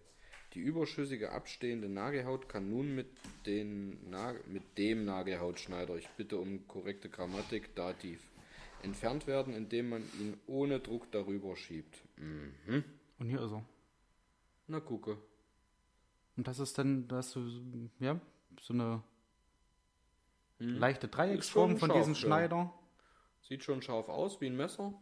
Die 0.54 0.62
überschüssige 0.62 1.32
abstehende 1.32 1.90
Nagelhaut 1.90 2.50
kann 2.50 2.72
nun 2.72 2.96
mit, 2.96 3.08
den 3.46 4.10
Nagel, 4.10 4.42
mit 4.48 4.64
dem 4.80 5.06
Nagelhautschneider, 5.06 5.96
ich 5.96 6.10
bitte 6.18 6.38
um 6.38 6.68
korrekte 6.68 7.08
Grammatik, 7.08 7.76
Dativ, 7.76 8.20
entfernt 8.84 9.28
werden, 9.28 9.54
indem 9.54 9.90
man 9.90 10.02
ihn 10.20 10.38
ohne 10.48 10.80
Druck 10.80 11.12
darüber 11.12 11.56
schiebt. 11.56 11.98
Mhm. 12.18 12.84
Und 13.20 13.30
hier 13.30 13.42
ist 13.42 13.52
er. 13.52 13.64
Na 14.68 14.80
gucke. 14.80 15.18
Und 16.38 16.48
das 16.48 16.60
ist 16.60 16.78
dann, 16.78 17.08
da 17.08 17.18
hast 17.18 17.36
du, 17.36 17.42
ja, 18.00 18.20
so 18.62 18.74
eine 18.74 19.02
leichte 20.60 21.08
Dreiecksform 21.08 21.72
Hm. 21.72 21.78
von 21.78 21.94
diesem 21.94 22.14
ja. 22.14 22.20
Schneider. 22.20 22.74
Sieht 23.42 23.64
schon 23.64 23.82
scharf 23.82 24.10
aus 24.10 24.40
wie 24.42 24.46
ein 24.48 24.56
Messer. 24.56 24.94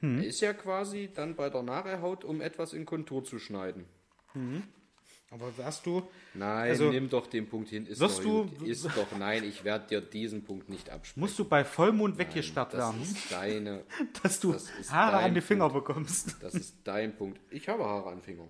Ist 0.00 0.40
ja 0.40 0.52
quasi 0.52 1.10
dann 1.14 1.36
bei 1.36 1.48
der 1.48 1.62
Nagelhaut, 1.62 2.24
um 2.24 2.40
etwas 2.40 2.72
in 2.72 2.84
Kontur 2.86 3.22
zu 3.22 3.38
schneiden. 3.38 3.84
Aber 5.32 5.50
hast 5.64 5.86
du, 5.86 6.02
Nein, 6.34 6.70
Also, 6.70 6.90
nimm 6.90 7.08
doch 7.08 7.26
den 7.26 7.48
Punkt 7.48 7.70
hin. 7.70 7.86
Ist 7.86 8.00
wirst 8.00 8.18
doch 8.18 8.46
du-. 8.46 8.64
Ist 8.66 8.84
doch, 8.84 9.06
nein, 9.18 9.44
ich 9.44 9.64
werde 9.64 9.86
dir 9.88 10.00
diesen 10.02 10.44
Punkt 10.44 10.68
nicht 10.68 10.90
absprechen. 10.90 11.20
musst 11.20 11.38
du 11.38 11.44
bei 11.46 11.64
Vollmond 11.64 12.18
weggesperrt 12.18 12.74
das 12.74 12.80
werden, 12.80 13.02
ist 13.02 13.32
deine, 13.32 13.84
dass 14.22 14.38
du 14.40 14.52
das 14.52 14.70
Haare 14.92 15.16
an 15.18 15.34
die 15.34 15.40
Finger 15.40 15.70
Punkt. 15.70 15.86
bekommst. 15.86 16.36
das 16.42 16.54
ist 16.54 16.76
dein 16.84 17.16
Punkt. 17.16 17.40
Ich 17.50 17.68
habe 17.68 17.84
Haare 17.84 18.10
an 18.10 18.20
Fingern. 18.22 18.48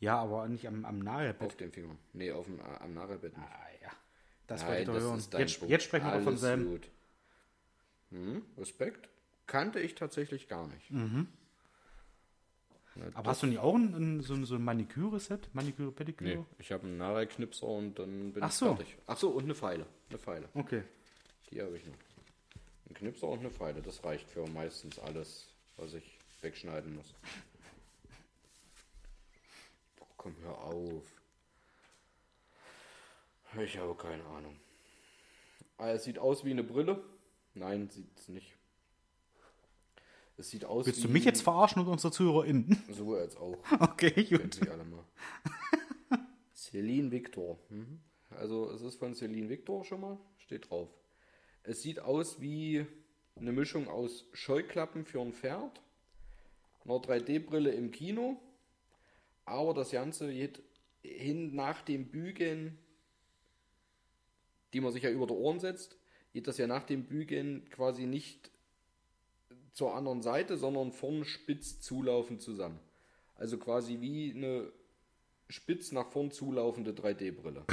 Ja, 0.00 0.18
aber 0.20 0.48
nicht 0.48 0.66
am, 0.66 0.84
am 0.84 0.98
Nagelbett. 0.98 1.46
Auf 1.46 1.56
den 1.56 1.70
Fingern. 1.70 1.96
Nee, 2.12 2.32
auf 2.32 2.46
dem, 2.46 2.58
äh, 2.58 2.62
am 2.80 2.92
Nagelbett 2.94 3.38
nicht. 3.38 3.48
Ah, 3.48 3.66
ja. 3.82 3.90
Das 4.48 4.66
wollte 4.66 4.80
ich 4.80 4.86
doch 4.86 4.94
das 4.94 5.02
hören. 5.04 5.18
ist 5.18 5.32
dein 5.34 5.40
Jetzt, 5.42 5.58
Punkt. 5.60 5.70
jetzt 5.70 5.84
sprechen 5.84 6.06
wir 6.06 6.18
von 6.18 6.26
Alles 6.26 6.40
selben. 6.40 6.64
gut. 6.66 6.88
Hm, 8.10 8.42
Respekt. 8.58 9.08
Kannte 9.46 9.78
ich 9.80 9.94
tatsächlich 9.94 10.48
gar 10.48 10.66
nicht. 10.66 10.90
Mhm. 10.90 11.28
Na, 12.94 13.06
Aber 13.14 13.30
hast 13.30 13.42
du 13.42 13.46
nicht 13.46 13.58
auch 13.58 13.74
ein, 13.74 13.94
ein, 13.94 14.20
so, 14.20 14.34
ein- 14.34 14.44
so 14.44 14.56
ein 14.56 14.64
Maniküre-Set? 14.64 15.48
Maniküre, 15.54 15.92
Pediküre? 15.92 16.38
Nee, 16.40 16.44
ich 16.58 16.72
habe 16.72 16.84
einen 16.86 16.98
Nagelknipser 16.98 17.66
und 17.66 17.98
dann 17.98 18.32
bin 18.32 18.42
Ach 18.42 18.48
ich 18.50 18.54
so. 18.54 18.74
fertig. 18.74 18.96
Ach 19.06 19.16
so, 19.16 19.30
und 19.30 19.44
eine 19.44 19.54
Pfeile. 19.54 19.86
Eine 20.10 20.18
Pfeile. 20.18 20.48
Okay. 20.54 20.82
Die 21.50 21.62
habe 21.62 21.76
ich 21.76 21.86
noch. 21.86 21.94
Ein 22.90 22.94
Knipser 22.94 23.28
und 23.28 23.38
eine 23.40 23.50
Pfeile. 23.50 23.80
Das 23.80 24.04
reicht 24.04 24.28
für 24.28 24.46
meistens 24.48 24.98
alles, 24.98 25.48
was 25.78 25.94
ich 25.94 26.18
wegschneiden 26.42 26.94
muss. 26.96 27.14
Boah, 29.96 30.06
komm, 30.18 30.36
hör 30.42 30.58
auf. 30.58 31.04
Ich 33.58 33.76
habe 33.78 33.94
keine 33.94 34.24
Ahnung. 34.26 34.56
Ah, 35.78 35.90
es 35.90 36.04
sieht 36.04 36.18
aus 36.18 36.44
wie 36.44 36.50
eine 36.50 36.62
Brille. 36.64 37.02
Nein, 37.54 37.88
sieht 37.90 38.18
es 38.18 38.28
nicht. 38.28 38.52
Es 40.42 40.50
sieht 40.50 40.64
aus 40.64 40.86
Willst 40.86 41.04
du 41.04 41.08
mich 41.08 41.24
jetzt 41.24 41.40
verarschen 41.40 41.80
und 41.82 41.88
unsere 41.88 42.12
ZuhörerInnen? 42.12 42.82
So 42.90 43.14
als 43.14 43.36
auch. 43.36 43.58
Okay, 43.78 44.24
gut. 44.24 44.54
sie 44.54 44.68
alle 44.68 44.82
mal. 44.82 45.04
Celine 46.52 47.12
Victor. 47.12 47.60
Mhm. 47.68 48.00
Also 48.30 48.68
es 48.72 48.82
ist 48.82 48.96
von 48.96 49.14
Celine 49.14 49.48
Victor 49.48 49.84
schon 49.84 50.00
mal. 50.00 50.18
Steht 50.38 50.68
drauf. 50.68 50.88
Es 51.62 51.82
sieht 51.82 52.00
aus 52.00 52.40
wie 52.40 52.84
eine 53.36 53.52
Mischung 53.52 53.86
aus 53.86 54.24
Scheuklappen 54.32 55.04
für 55.04 55.20
ein 55.20 55.32
Pferd, 55.32 55.80
einer 56.84 56.94
3D-Brille 56.94 57.70
im 57.70 57.92
Kino, 57.92 58.42
aber 59.44 59.74
das 59.74 59.92
Ganze 59.92 60.32
geht 60.32 60.60
hin 61.02 61.54
nach 61.54 61.82
dem 61.82 62.06
Bügeln, 62.06 62.78
die 64.72 64.80
man 64.80 64.90
sich 64.90 65.04
ja 65.04 65.10
über 65.10 65.28
die 65.28 65.34
Ohren 65.34 65.60
setzt, 65.60 65.96
geht 66.32 66.48
das 66.48 66.58
ja 66.58 66.66
nach 66.66 66.82
dem 66.82 67.04
Bügeln 67.04 67.64
quasi 67.70 68.06
nicht 68.06 68.51
zur 69.72 69.94
anderen 69.94 70.22
Seite, 70.22 70.56
sondern 70.56 70.92
vorn 70.92 71.24
spitz 71.24 71.80
zulaufend 71.80 72.42
zusammen. 72.42 72.78
Also 73.36 73.58
quasi 73.58 74.00
wie 74.00 74.32
eine 74.34 74.70
spitz 75.48 75.92
nach 75.92 76.08
vorn 76.08 76.30
zulaufende 76.30 76.92
3D-Brille. 76.92 77.64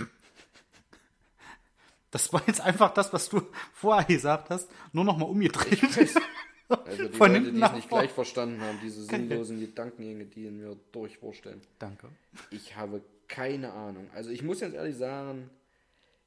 Das 2.11 2.33
war 2.33 2.41
jetzt 2.47 2.61
einfach 2.61 2.93
das, 2.93 3.13
was 3.13 3.29
du 3.29 3.41
vorher 3.73 4.05
gesagt 4.05 4.49
hast, 4.49 4.69
nur 4.93 5.03
nochmal 5.03 5.29
umgedreht. 5.29 5.83
Also 5.83 7.07
die 7.07 7.13
Von 7.17 7.33
Leute, 7.33 7.51
die 7.51 7.61
es 7.61 7.71
nicht 7.73 7.89
gleich 7.89 8.11
verstanden 8.11 8.61
haben, 8.61 8.79
diese 8.81 9.03
sinnlosen 9.03 9.59
Gedankengänge, 9.59 10.25
die 10.25 10.45
in 10.45 10.57
mir 10.57 10.77
durchwursteln. 10.91 11.61
Danke. 11.79 12.09
Ich 12.51 12.75
habe 12.75 13.01
keine 13.27 13.73
Ahnung. 13.73 14.07
Also 14.13 14.29
ich 14.29 14.43
muss 14.43 14.59
ganz 14.59 14.73
ehrlich 14.73 14.95
sagen, 14.95 15.49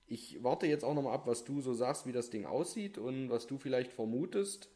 ich 0.06 0.42
warte 0.42 0.66
jetzt 0.66 0.84
auch 0.84 0.94
nochmal 0.94 1.14
ab, 1.14 1.26
was 1.26 1.44
du 1.44 1.60
so 1.60 1.74
sagst, 1.74 2.06
wie 2.06 2.12
das 2.12 2.30
Ding 2.30 2.44
aussieht 2.44 2.98
und 2.98 3.30
was 3.30 3.46
du 3.46 3.58
vielleicht 3.58 3.92
vermutest. 3.92 4.68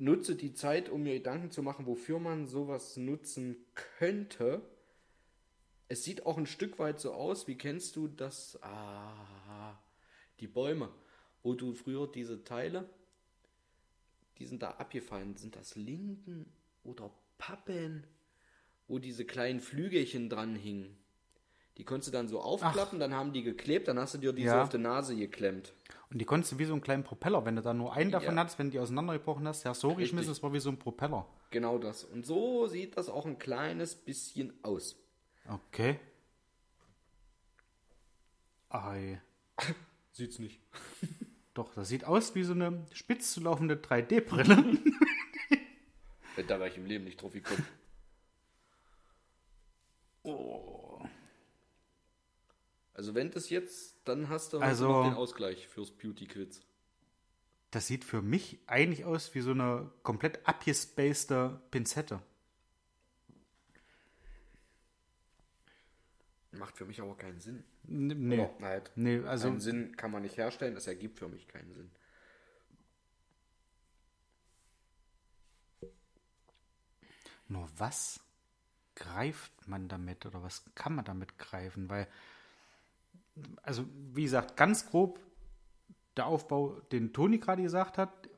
Nutze 0.00 0.34
die 0.34 0.54
Zeit, 0.54 0.88
um 0.88 1.02
mir 1.02 1.14
Gedanken 1.14 1.50
zu 1.50 1.62
machen, 1.62 1.86
wofür 1.86 2.18
man 2.18 2.46
sowas 2.46 2.96
nutzen 2.96 3.56
könnte. 3.74 4.62
Es 5.88 6.04
sieht 6.04 6.24
auch 6.24 6.38
ein 6.38 6.46
Stück 6.46 6.78
weit 6.78 7.00
so 7.00 7.12
aus, 7.12 7.46
wie 7.46 7.56
kennst 7.56 7.96
du 7.96 8.08
das? 8.08 8.58
Ah, 8.62 9.78
die 10.40 10.46
Bäume, 10.46 10.88
wo 11.42 11.54
du 11.54 11.74
früher 11.74 12.10
diese 12.10 12.44
Teile, 12.44 12.88
die 14.38 14.46
sind 14.46 14.62
da 14.62 14.70
abgefallen. 14.72 15.36
Sind 15.36 15.54
das 15.54 15.74
Linden 15.76 16.50
oder 16.82 17.12
Pappeln, 17.36 18.06
wo 18.88 18.98
diese 18.98 19.24
kleinen 19.26 19.60
Flügelchen 19.60 20.30
dran 20.30 20.54
hingen? 20.54 20.96
Die 21.76 21.84
konntest 21.84 22.08
du 22.08 22.12
dann 22.12 22.28
so 22.28 22.40
aufklappen, 22.40 23.00
dann 23.00 23.14
haben 23.14 23.32
die 23.32 23.42
geklebt, 23.42 23.88
dann 23.88 23.98
hast 23.98 24.14
du 24.14 24.18
dir 24.18 24.32
die 24.32 24.42
so 24.46 24.48
Ja. 24.54 24.62
auf 24.62 24.68
die 24.70 24.78
Nase 24.78 25.14
geklemmt. 25.16 25.74
Und 26.10 26.18
die 26.18 26.24
konntest 26.24 26.52
du 26.52 26.58
wie 26.58 26.64
so 26.64 26.72
einen 26.72 26.82
kleinen 26.82 27.04
Propeller, 27.04 27.44
wenn 27.44 27.54
du 27.56 27.62
da 27.62 27.72
nur 27.72 27.92
einen 27.94 28.10
davon 28.10 28.34
Ja. 28.34 28.40
hattest, 28.40 28.58
wenn 28.58 28.66
du 28.66 28.72
die 28.72 28.78
auseinandergebrochen 28.80 29.46
hast, 29.46 29.64
hast 29.64 29.80
so 29.80 29.94
geschmissen, 29.94 30.30
das 30.30 30.42
war 30.42 30.52
wie 30.52 30.58
so 30.58 30.68
ein 30.70 30.78
Propeller. 30.78 31.24
Genau 31.50 31.78
das. 31.78 32.02
Und 32.04 32.26
so 32.26 32.66
sieht 32.66 32.96
das 32.96 33.08
auch 33.08 33.26
ein 33.26 33.38
kleines 33.38 33.94
bisschen 33.94 34.52
aus. 34.64 34.96
Okay. 35.48 36.00
Ei. 38.70 39.20
Sieht's 40.12 40.38
nicht. 40.40 40.60
Doch, 41.54 41.74
das 41.74 41.88
sieht 41.88 42.04
aus 42.04 42.34
wie 42.34 42.42
so 42.42 42.52
eine 42.54 42.84
spitz 42.92 43.32
zu 43.32 43.40
laufende 43.40 43.76
3D-Brille. 43.76 44.78
Da 46.48 46.58
wäre 46.58 46.68
ich 46.70 46.76
im 46.78 46.86
Leben 46.86 47.04
nicht 47.04 47.20
drauf 47.20 47.32
gekommen. 47.34 47.66
oh. 50.22 51.02
Also 53.00 53.14
wenn 53.14 53.30
das 53.30 53.48
jetzt, 53.48 53.96
dann 54.04 54.28
hast 54.28 54.52
du 54.52 54.58
heute 54.58 54.66
Also- 54.66 54.86
noch 54.88 55.04
den 55.04 55.14
Ausgleich 55.14 55.66
fürs 55.66 55.90
Beauty-Quiz. 55.90 56.60
Das 57.70 57.86
sieht 57.86 58.04
für 58.04 58.20
mich 58.20 58.58
eigentlich 58.66 59.06
aus 59.06 59.34
wie 59.34 59.40
so 59.40 59.52
eine 59.52 59.90
komplett 60.02 60.46
abgespacede 60.46 61.62
Pinzette. 61.70 62.20
Macht 66.52 66.76
für 66.76 66.84
mich 66.84 67.00
aber 67.00 67.16
keinen 67.16 67.40
Sinn. 67.40 67.64
Nee. 67.84 68.38
Oder 68.38 68.66
halt. 68.68 68.90
Nee, 68.96 69.20
also 69.20 69.48
Einen 69.48 69.60
Sinn 69.60 69.96
kann 69.96 70.10
man 70.10 70.20
nicht 70.20 70.36
herstellen, 70.36 70.74
das 70.74 70.86
ergibt 70.86 71.20
für 71.20 71.28
mich 71.28 71.48
keinen 71.48 71.72
Sinn. 71.72 71.90
Nur 77.48 77.66
was 77.78 78.20
greift 78.94 79.66
man 79.66 79.88
damit 79.88 80.26
oder 80.26 80.42
was 80.42 80.62
kann 80.74 80.94
man 80.94 81.06
damit 81.06 81.38
greifen? 81.38 81.88
Weil, 81.88 82.06
also 83.62 83.86
wie 84.12 84.22
gesagt, 84.22 84.56
ganz 84.56 84.88
grob 84.88 85.20
der 86.16 86.26
Aufbau, 86.26 86.80
den 86.92 87.12
Toni 87.12 87.38
gerade 87.38 87.62
gesagt 87.62 87.98
hat, 87.98 88.28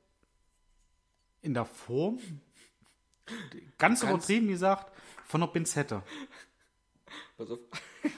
in 1.40 1.55
der 1.55 1.64
Form, 1.64 2.20
ganz 3.78 4.03
übertrieben 4.03 4.49
gesagt, 4.49 4.93
von 5.26 5.43
einer 5.43 5.51
Pinzette. 5.51 6.03
Pass 7.36 7.51
auf. 7.51 7.59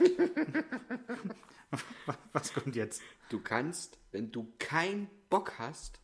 Was 2.33 2.53
kommt 2.53 2.77
jetzt? 2.77 3.03
Du 3.31 3.41
kannst, 3.41 3.99
wenn 4.13 4.31
du 4.31 4.53
keinen 4.59 5.09
Bock 5.29 5.59
hast. 5.59 5.99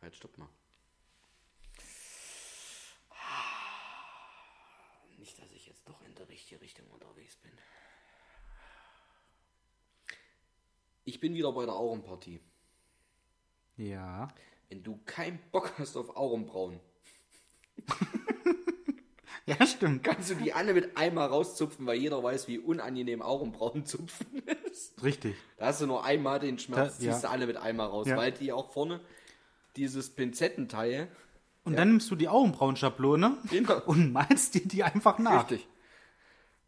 Halt, 0.00 0.16
stopp 0.16 0.38
mal. 0.38 0.48
Nicht, 5.18 5.38
dass 5.38 5.50
ich 5.52 5.66
jetzt 5.66 5.86
doch 5.88 6.00
in 6.02 6.14
der 6.14 6.28
richtigen 6.28 6.60
Richtung 6.60 6.86
unterwegs 6.88 7.36
bin. 7.36 7.52
Ich 11.04 11.20
bin 11.20 11.34
wieder 11.34 11.52
bei 11.52 11.64
der 11.64 11.74
Augenpartie. 11.74 12.40
Ja. 13.76 14.28
Wenn 14.68 14.82
du 14.82 14.98
keinen 15.04 15.38
Bock 15.50 15.72
hast 15.78 15.96
auf 15.96 16.16
Augenbrauen, 16.16 16.78
Ja, 19.44 19.66
stimmt. 19.66 20.04
kannst 20.04 20.30
du 20.30 20.34
die 20.36 20.52
alle 20.52 20.72
mit 20.72 20.96
einmal 20.96 21.26
rauszupfen, 21.26 21.84
weil 21.84 21.98
jeder 21.98 22.22
weiß, 22.22 22.46
wie 22.46 22.58
unangenehm 22.60 23.22
Augenbrauen 23.22 23.84
zupfen 23.84 24.40
ist. 24.70 25.02
Richtig. 25.02 25.34
Da 25.56 25.66
hast 25.66 25.80
du 25.80 25.86
nur 25.86 26.04
einmal 26.04 26.38
den 26.38 26.60
Schmerz, 26.60 26.98
Da- 26.98 27.04
ja. 27.04 27.12
ziehst 27.12 27.24
du 27.24 27.28
alle 27.30 27.46
mit 27.48 27.56
einmal 27.56 27.88
raus, 27.88 28.06
Ja. 28.06 28.16
weil 28.16 28.30
die 28.30 28.52
auch 28.52 28.70
vorne 28.70 29.00
dieses 29.74 30.10
Pinzettenteil. 30.10 31.08
Und 31.64 31.76
dann 31.76 31.88
nimmst 31.88 32.08
du 32.10 32.14
die 32.16 32.28
Augenbrauenschablone 32.28 33.38
Genau. 33.50 33.82
und 33.86 34.12
malst 34.12 34.54
dir 34.54 34.66
die 34.66 34.84
einfach 34.84 35.18
nach. 35.18 35.50
Richtig. 35.50 35.66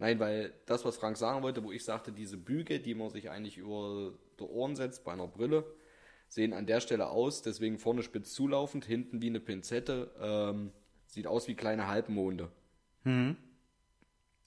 Nein, 0.00 0.18
weil 0.18 0.52
das, 0.66 0.84
was 0.84 0.96
Frank 0.96 1.16
sagen 1.16 1.44
wollte, 1.44 1.62
wo 1.62 1.70
ich 1.70 1.84
sagte, 1.84 2.10
diese 2.10 2.36
Büge, 2.36 2.80
die 2.80 2.96
man 2.96 3.10
sich 3.10 3.30
eigentlich 3.30 3.56
über 3.58 4.12
die 4.38 4.44
Ohren 4.44 4.76
setzt 4.76 5.04
bei 5.04 5.12
einer 5.12 5.26
Brille, 5.26 5.64
sehen 6.28 6.52
an 6.52 6.66
der 6.66 6.80
Stelle 6.80 7.08
aus, 7.08 7.42
deswegen 7.42 7.78
vorne 7.78 8.02
spitz 8.02 8.32
zulaufend, 8.32 8.84
hinten 8.84 9.22
wie 9.22 9.28
eine 9.28 9.40
Pinzette, 9.40 10.10
ähm, 10.20 10.72
sieht 11.06 11.26
aus 11.26 11.48
wie 11.48 11.54
kleine 11.54 11.86
Halbmonde. 11.88 12.50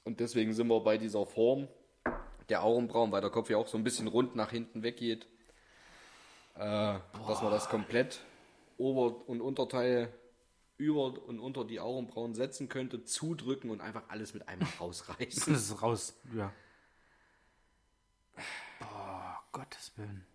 Und 0.03 0.19
deswegen 0.19 0.53
sind 0.53 0.67
wir 0.67 0.79
bei 0.81 0.97
dieser 0.97 1.25
Form 1.25 1.67
der 2.49 2.63
Augenbrauen, 2.63 3.11
weil 3.11 3.21
der 3.21 3.29
Kopf 3.29 3.49
ja 3.49 3.57
auch 3.57 3.67
so 3.67 3.77
ein 3.77 3.83
bisschen 3.83 4.07
rund 4.07 4.35
nach 4.35 4.51
hinten 4.51 4.83
weggeht, 4.83 5.27
äh, 6.55 6.59
dass 7.27 7.41
man 7.41 7.51
das 7.51 7.69
komplett 7.69 8.21
Ober- 8.77 9.27
und 9.27 9.41
Unterteil 9.41 10.13
über 10.77 11.27
und 11.27 11.39
unter 11.39 11.65
die 11.65 11.79
Augenbrauen 11.79 12.35
setzen 12.35 12.69
könnte, 12.69 13.03
zudrücken 13.03 13.69
und 13.69 13.81
einfach 13.81 14.03
alles 14.09 14.33
mit 14.33 14.47
einmal 14.47 14.69
rausreißen. 14.79 15.53
Das 15.53 15.63
ist 15.63 15.81
raus, 15.81 16.19
ja. 16.35 16.53
Gottes 19.51 19.91
Willen. 19.97 20.25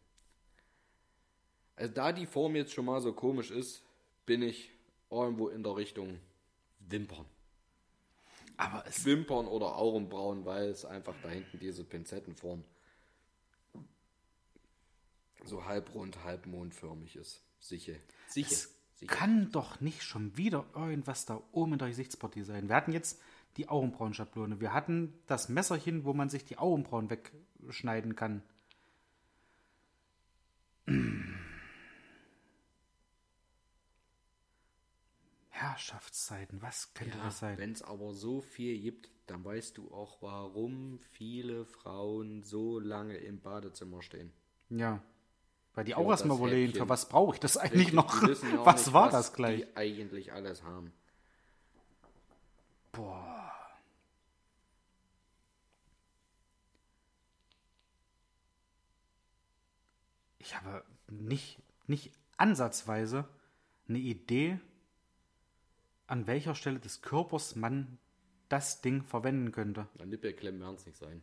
Also 1.76 1.94
da 1.94 2.12
die 2.12 2.26
Form 2.26 2.54
jetzt 2.56 2.72
schon 2.72 2.84
mal 2.84 3.00
so 3.00 3.12
komisch 3.12 3.50
ist, 3.50 3.82
bin 4.26 4.42
ich 4.42 4.70
irgendwo 5.10 5.48
in 5.48 5.62
der 5.62 5.76
Richtung 5.76 6.20
Wimpern. 6.80 7.26
Aber 8.56 8.86
es, 8.86 9.04
Wimpern 9.04 9.46
oder 9.46 9.76
Augenbrauen, 9.76 10.44
weil 10.44 10.68
es 10.68 10.84
einfach 10.84 11.14
da 11.22 11.28
hinten 11.28 11.58
diese 11.58 11.84
Pinzettenform 11.84 12.64
so 15.44 15.64
halbrund, 15.64 16.22
halbmondförmig 16.24 17.16
ist. 17.16 17.42
Sicher. 17.58 17.94
Sicher. 18.28 18.52
es 18.52 18.74
Sicher. 18.94 19.12
kann 19.12 19.50
doch 19.50 19.80
nicht 19.80 20.02
schon 20.02 20.36
wieder 20.36 20.66
irgendwas 20.74 21.26
da 21.26 21.42
oben 21.52 21.72
in 21.72 21.78
der 21.78 21.88
Gesichtspartie 21.88 22.42
sein. 22.42 22.68
Wir 22.68 22.76
hatten 22.76 22.92
jetzt 22.92 23.20
die 23.56 23.68
Augenbrauenschablone. 23.68 24.60
Wir 24.60 24.72
hatten 24.72 25.12
das 25.26 25.48
Messerchen, 25.48 26.04
wo 26.04 26.14
man 26.14 26.30
sich 26.30 26.44
die 26.44 26.58
Augenbrauen 26.58 27.10
wegschneiden 27.10 28.16
kann. 28.16 28.42
Herrschaftszeiten, 35.50 36.60
was 36.62 36.92
könnte 36.94 37.18
Ja, 37.18 37.24
das 37.24 37.38
sein? 37.38 37.58
wenn 37.58 37.72
es 37.72 37.82
aber 37.82 38.12
so 38.14 38.40
viel 38.40 38.78
gibt, 38.80 39.10
dann 39.26 39.44
weißt 39.44 39.76
du 39.78 39.92
auch, 39.92 40.20
warum 40.20 40.98
viele 41.12 41.64
Frauen 41.64 42.42
so 42.42 42.78
lange 42.80 43.16
im 43.18 43.40
Badezimmer 43.40 44.02
stehen. 44.02 44.32
Ja. 44.70 45.02
Weil 45.74 45.84
die 45.84 45.94
auch 45.94 46.10
erstmal 46.10 46.36
überlegen, 46.36 46.74
für 46.74 46.88
was 46.88 47.08
brauche 47.08 47.34
ich 47.34 47.40
das 47.40 47.56
eigentlich 47.56 47.92
Richtig, 47.92 47.94
noch? 47.94 48.22
ja 48.42 48.60
auch 48.60 48.66
Was 48.66 48.86
nicht, 48.86 48.94
war 48.94 49.06
was 49.06 49.12
das 49.12 49.32
gleich? 49.32 49.60
Die 49.60 49.76
eigentlich 49.76 50.32
alles 50.32 50.62
haben. 50.62 50.92
Boah. 52.92 53.41
Ich 60.52 60.58
habe 60.60 60.84
nicht, 61.08 61.62
nicht 61.86 62.12
ansatzweise 62.36 63.26
eine 63.88 63.98
Idee, 63.98 64.60
an 66.06 66.26
welcher 66.26 66.54
Stelle 66.54 66.78
des 66.78 67.00
Körpers 67.00 67.56
man 67.56 67.98
das 68.50 68.82
Ding 68.82 69.02
verwenden 69.02 69.50
könnte. 69.50 69.88
Na, 69.94 70.04
Nippelklemmen 70.04 70.60
werden 70.60 70.74
es 70.74 70.84
nicht 70.84 70.98
sein. 70.98 71.22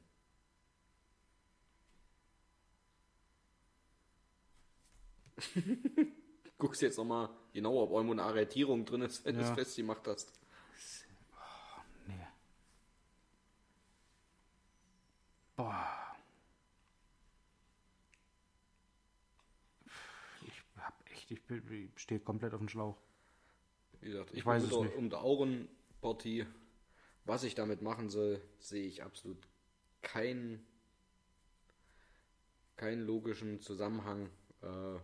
Guckst 6.57 6.81
jetzt 6.81 6.97
nochmal 6.97 7.29
genau, 7.53 7.81
ob 7.83 7.91
irgendwo 7.91 8.13
eine 8.13 8.23
Arretierung 8.23 8.83
drin 8.85 9.03
ist, 9.03 9.23
wenn 9.25 9.35
du 9.35 9.41
Ja. 9.41 9.49
es 9.49 9.53
festgemacht 9.55 10.07
hast. 10.07 10.33
Nee. 12.07 12.27
Boah. 15.55 15.85
Ich 20.45 20.63
hab 20.77 20.93
echt, 21.31 21.49
ich, 21.49 21.71
ich 21.71 21.89
stehe 21.99 22.19
komplett 22.19 22.53
auf 22.53 22.59
dem 22.59 22.69
Schlauch. 22.69 22.97
Wie 24.01 24.09
gesagt, 24.09 24.31
ich 24.31 24.39
Ich 24.39 24.45
weiß 24.45 24.63
es 24.63 24.71
um, 24.71 24.85
nicht. 24.85 24.95
um 24.95 25.09
die 25.09 25.15
Augenpartie. 25.15 26.45
Was 27.25 27.43
ich 27.43 27.53
damit 27.55 27.81
machen 27.81 28.09
soll, 28.09 28.41
sehe 28.59 28.85
ich 28.85 29.03
absolut 29.03 29.37
keinen 30.01 30.65
keinen 32.77 33.05
logischen 33.05 33.59
Zusammenhang. 33.59 34.29
Äh, 34.61 34.99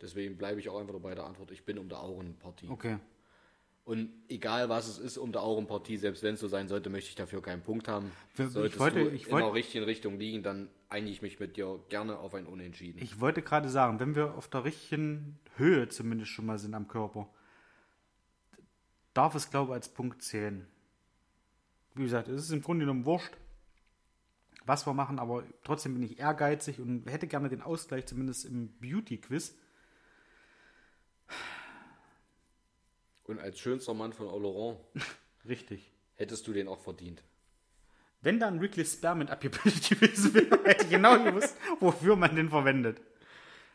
deswegen 0.00 0.36
bleibe 0.36 0.60
ich 0.60 0.68
auch 0.68 0.78
einfach 0.78 0.98
bei 1.00 1.14
der 1.14 1.24
Antwort, 1.24 1.50
ich 1.50 1.64
bin 1.64 1.78
um 1.78 1.88
die 1.88 1.94
Augenpartie. 1.94 2.68
Okay. 2.68 2.98
Und 3.86 4.10
egal 4.28 4.68
was 4.68 4.88
es 4.88 4.98
ist 4.98 5.18
um 5.18 5.32
die 5.32 5.38
Augenpartie, 5.38 5.96
selbst 5.96 6.22
wenn 6.22 6.34
es 6.34 6.40
so 6.40 6.48
sein 6.48 6.68
sollte, 6.68 6.88
möchte 6.90 7.10
ich 7.10 7.16
dafür 7.16 7.42
keinen 7.42 7.62
Punkt 7.62 7.88
haben. 7.88 8.10
Ich 8.38 8.46
Solltest 8.50 8.78
wollte- 8.78 9.00
ich 9.10 9.26
in 9.26 9.32
wollte- 9.32 9.46
der 9.46 9.54
richtigen 9.54 9.84
Richtung 9.84 10.18
liegen, 10.18 10.42
dann 10.42 10.68
einige 10.94 11.12
ich 11.12 11.22
mich 11.22 11.40
mit 11.40 11.56
dir 11.56 11.80
gerne 11.88 12.18
auf 12.18 12.34
ein 12.34 12.46
Unentschieden. 12.46 13.02
Ich 13.02 13.18
wollte 13.18 13.42
gerade 13.42 13.68
sagen, 13.68 13.98
wenn 13.98 14.14
wir 14.14 14.34
auf 14.34 14.48
der 14.48 14.62
richtigen 14.62 15.40
Höhe 15.56 15.88
zumindest 15.88 16.30
schon 16.30 16.46
mal 16.46 16.58
sind 16.58 16.72
am 16.74 16.86
Körper, 16.86 17.28
darf 19.12 19.34
es, 19.34 19.50
glaube 19.50 19.72
ich, 19.72 19.74
als 19.74 19.88
Punkt 19.88 20.22
zählen. 20.22 20.68
Wie 21.94 22.04
gesagt, 22.04 22.28
es 22.28 22.44
ist 22.44 22.50
im 22.52 22.62
Grunde 22.62 22.84
genommen 22.84 23.06
wurscht, 23.06 23.36
was 24.66 24.86
wir 24.86 24.94
machen, 24.94 25.18
aber 25.18 25.42
trotzdem 25.64 25.94
bin 25.94 26.02
ich 26.04 26.20
ehrgeizig 26.20 26.78
und 26.80 27.10
hätte 27.10 27.26
gerne 27.26 27.48
den 27.48 27.60
Ausgleich, 27.60 28.06
zumindest 28.06 28.44
im 28.44 28.68
Beauty-Quiz. 28.78 29.56
Und 33.24 33.40
als 33.40 33.58
schönster 33.58 33.94
Mann 33.94 34.12
von 34.12 34.28
Oloron 34.28 34.76
Richtig. 35.44 35.92
hättest 36.14 36.46
du 36.46 36.52
den 36.52 36.68
auch 36.68 36.80
verdient. 36.80 37.24
Wenn 38.24 38.40
da 38.40 38.48
ein 38.48 38.60
Wrigley 38.60 38.84
Spearmint 38.84 39.30
abgebildet 39.30 39.88
gewesen 39.90 40.34
wäre, 40.34 40.58
hätte 40.64 40.84
ich 40.84 40.90
genau 40.90 41.22
gewusst, 41.22 41.56
wofür 41.80 42.16
man 42.16 42.34
den 42.34 42.48
verwendet. 42.50 43.00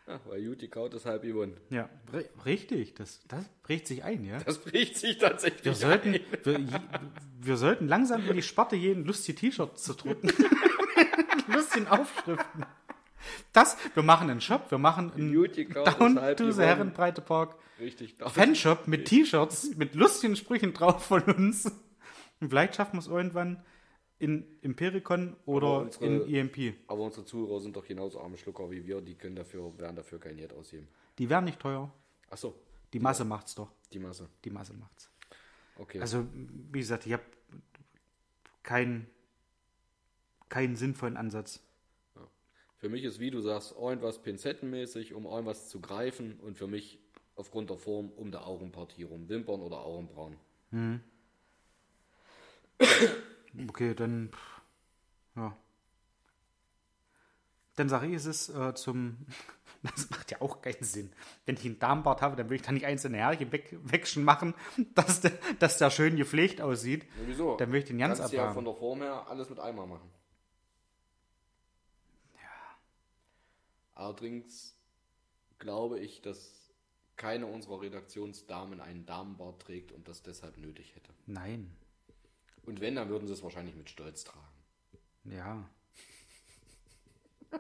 Ja, 0.08 0.20
weil 0.28 0.40
Juti 0.42 0.68
kaut 0.68 0.94
ist 0.96 1.06
halb 1.06 1.22
gewonnen. 1.22 1.56
Ja, 1.70 1.88
ri- 2.12 2.26
richtig. 2.44 2.96
Das, 2.96 3.22
das 3.28 3.46
prägt 3.62 3.86
sich 3.86 4.04
ein, 4.04 4.26
ja. 4.26 4.40
Das 4.40 4.58
bricht 4.58 4.98
sich 4.98 5.20
tatsächlich 5.20 5.64
Wir 5.64 5.76
sollten, 5.76 6.14
wir, 6.14 6.20
je- 6.60 6.80
wir 7.42 7.58
sollten 7.58 7.88
langsam 7.88 8.28
in 8.28 8.36
die 8.36 8.42
Sparte 8.42 8.76
gehen, 8.80 9.06
lustige 9.06 9.38
T-Shirts 9.38 9.84
zu 9.84 9.94
drucken. 9.94 10.32
lustigen 11.48 11.88
Aufschriften. 11.88 12.66
Das, 13.54 13.78
wir 13.94 14.02
machen 14.04 14.32
einen 14.32 14.42
Shop, 14.42 14.72
wir 14.72 14.78
machen 14.80 15.12
einen 15.16 15.70
Card 15.70 16.00
Down 16.02 16.16
to 16.38 16.52
the. 16.52 16.62
Herrenbreite 16.64 17.22
Park 17.22 17.56
Richtig. 17.80 18.16
Fanshop 18.20 18.88
mit 18.88 19.06
T-Shirts, 19.06 19.76
mit 19.76 19.94
lustigen 19.96 20.36
Sprüchen 20.36 20.74
drauf 20.74 21.06
von 21.06 21.22
uns. 21.24 21.66
Und 22.42 22.50
vielleicht 22.50 22.76
schaffen 22.76 22.94
wir 22.96 23.00
es 23.02 23.08
irgendwann 23.08 23.64
in 24.20 24.46
Impericon 24.62 25.36
oder 25.46 25.82
unsere- 25.82 26.06
in 26.06 26.34
EMP. 26.36 26.76
Aber 26.88 27.02
unsere 27.04 27.26
Zuhörer 27.26 27.60
sind 27.62 27.76
doch 27.76 27.86
genauso 27.88 28.20
arme 28.20 28.38
Schlucker 28.38 28.70
wie 28.70 28.86
wir, 28.86 29.02
die 29.02 29.16
können 29.16 29.36
dafür, 29.36 29.78
werden 29.80 29.96
dafür 29.96 30.20
kein 30.20 30.36
Geld 30.38 30.54
ausgeben. 30.54 30.88
Die 31.18 31.30
wären 31.30 31.46
nicht 31.46 31.60
teuer. 31.60 31.92
Achso, 32.30 32.54
Die 32.94 33.00
Masse 33.00 33.24
macht's 33.26 33.56
doch. 33.56 33.72
die 33.94 34.00
Masse. 34.00 34.30
Die 34.44 34.50
Masse 34.50 34.74
macht's. 34.74 35.10
Okay. 35.78 36.00
Also, 36.02 36.28
wie 36.34 36.80
gesagt, 36.80 37.06
ich 37.06 37.14
habe 37.14 37.24
keinen 38.64 39.08
keinen 40.50 40.76
sinnvollen 40.76 41.16
Ansatz. 41.16 41.62
für 42.78 42.90
mich 42.90 43.04
ist, 43.04 43.20
wie 43.20 43.30
du 43.30 43.40
sagst, 43.42 43.74
irgendwas 43.78 44.22
pinzettenmäßig, 44.22 45.14
um 45.14 45.26
irgendwas 45.26 45.70
zu 45.70 45.80
greifen 45.82 46.40
und 46.40 46.58
für 46.58 46.66
mich 46.68 46.98
aufgrund 47.36 47.70
der 47.70 47.78
Form 47.78 48.10
um 48.10 48.32
der 48.32 48.48
Augenpartie 48.48 49.04
rum. 49.04 49.28
Wimpern 49.30 49.62
oder 49.62 49.80
Augenbrauen. 49.82 50.38
Okay, 53.68 53.94
dann. 53.94 54.32
Ja. 55.36 55.56
Dann 57.76 57.90
sage 57.90 58.08
ich, 58.08 58.14
es 58.14 58.26
ist 58.26 58.50
äh, 58.50 58.74
zum. 58.76 59.18
Das 59.82 60.10
macht 60.10 60.30
ja 60.30 60.42
auch 60.42 60.62
keinen 60.62 60.84
Sinn. 60.84 61.10
Wenn 61.46 61.56
ich 61.56 61.64
einen 61.64 61.80
Darmbart 61.80 62.22
habe, 62.22 62.36
dann 62.36 62.50
will 62.50 62.58
ich 62.58 62.62
da 62.64 62.74
nicht 62.74 62.86
einzelne 62.86 63.16
Härchen 63.16 63.50
weg, 63.54 63.78
wegschen 63.82 64.26
machen, 64.26 64.54
dass 64.94 65.22
der, 65.22 65.32
dass 65.60 65.78
der 65.78 65.90
schön 65.90 66.18
gepflegt 66.18 66.60
aussieht. 66.60 67.04
Ja, 67.04 67.10
wieso? 67.28 67.56
Dann 67.56 67.70
möchte 67.70 67.86
ich 67.86 67.92
den 67.92 68.00
ganz 68.00 68.18
Kannst 68.20 68.34
du 68.34 68.36
ja 68.36 68.44
abhaben. 68.44 68.56
von 68.56 68.66
der 68.66 68.74
Form 68.74 69.02
her 69.02 69.26
alles 69.30 69.50
mit 69.50 69.58
einmal 69.58 69.88
machen. 69.88 70.10
Ja. 72.36 72.50
Allerdings 73.96 74.76
glaube 75.60 76.00
ich, 76.00 76.22
dass 76.22 76.60
keine 77.16 77.46
unserer 77.46 77.82
Redaktionsdamen 77.82 78.82
einen 78.82 79.06
Damenbart 79.06 79.62
trägt 79.62 79.94
und 79.94 80.10
das 80.10 80.24
deshalb 80.24 80.58
nötig 80.58 80.94
hätte. 80.96 81.14
Nein. 81.26 81.72
Und 82.64 82.82
wenn, 82.82 82.96
dann 82.96 83.10
würden 83.10 83.28
sie 83.28 83.34
es 83.34 83.44
wahrscheinlich 83.44 83.76
mit 83.76 83.90
Stolz 83.90 84.24
tragen. 84.24 84.46
Ja. 85.24 85.70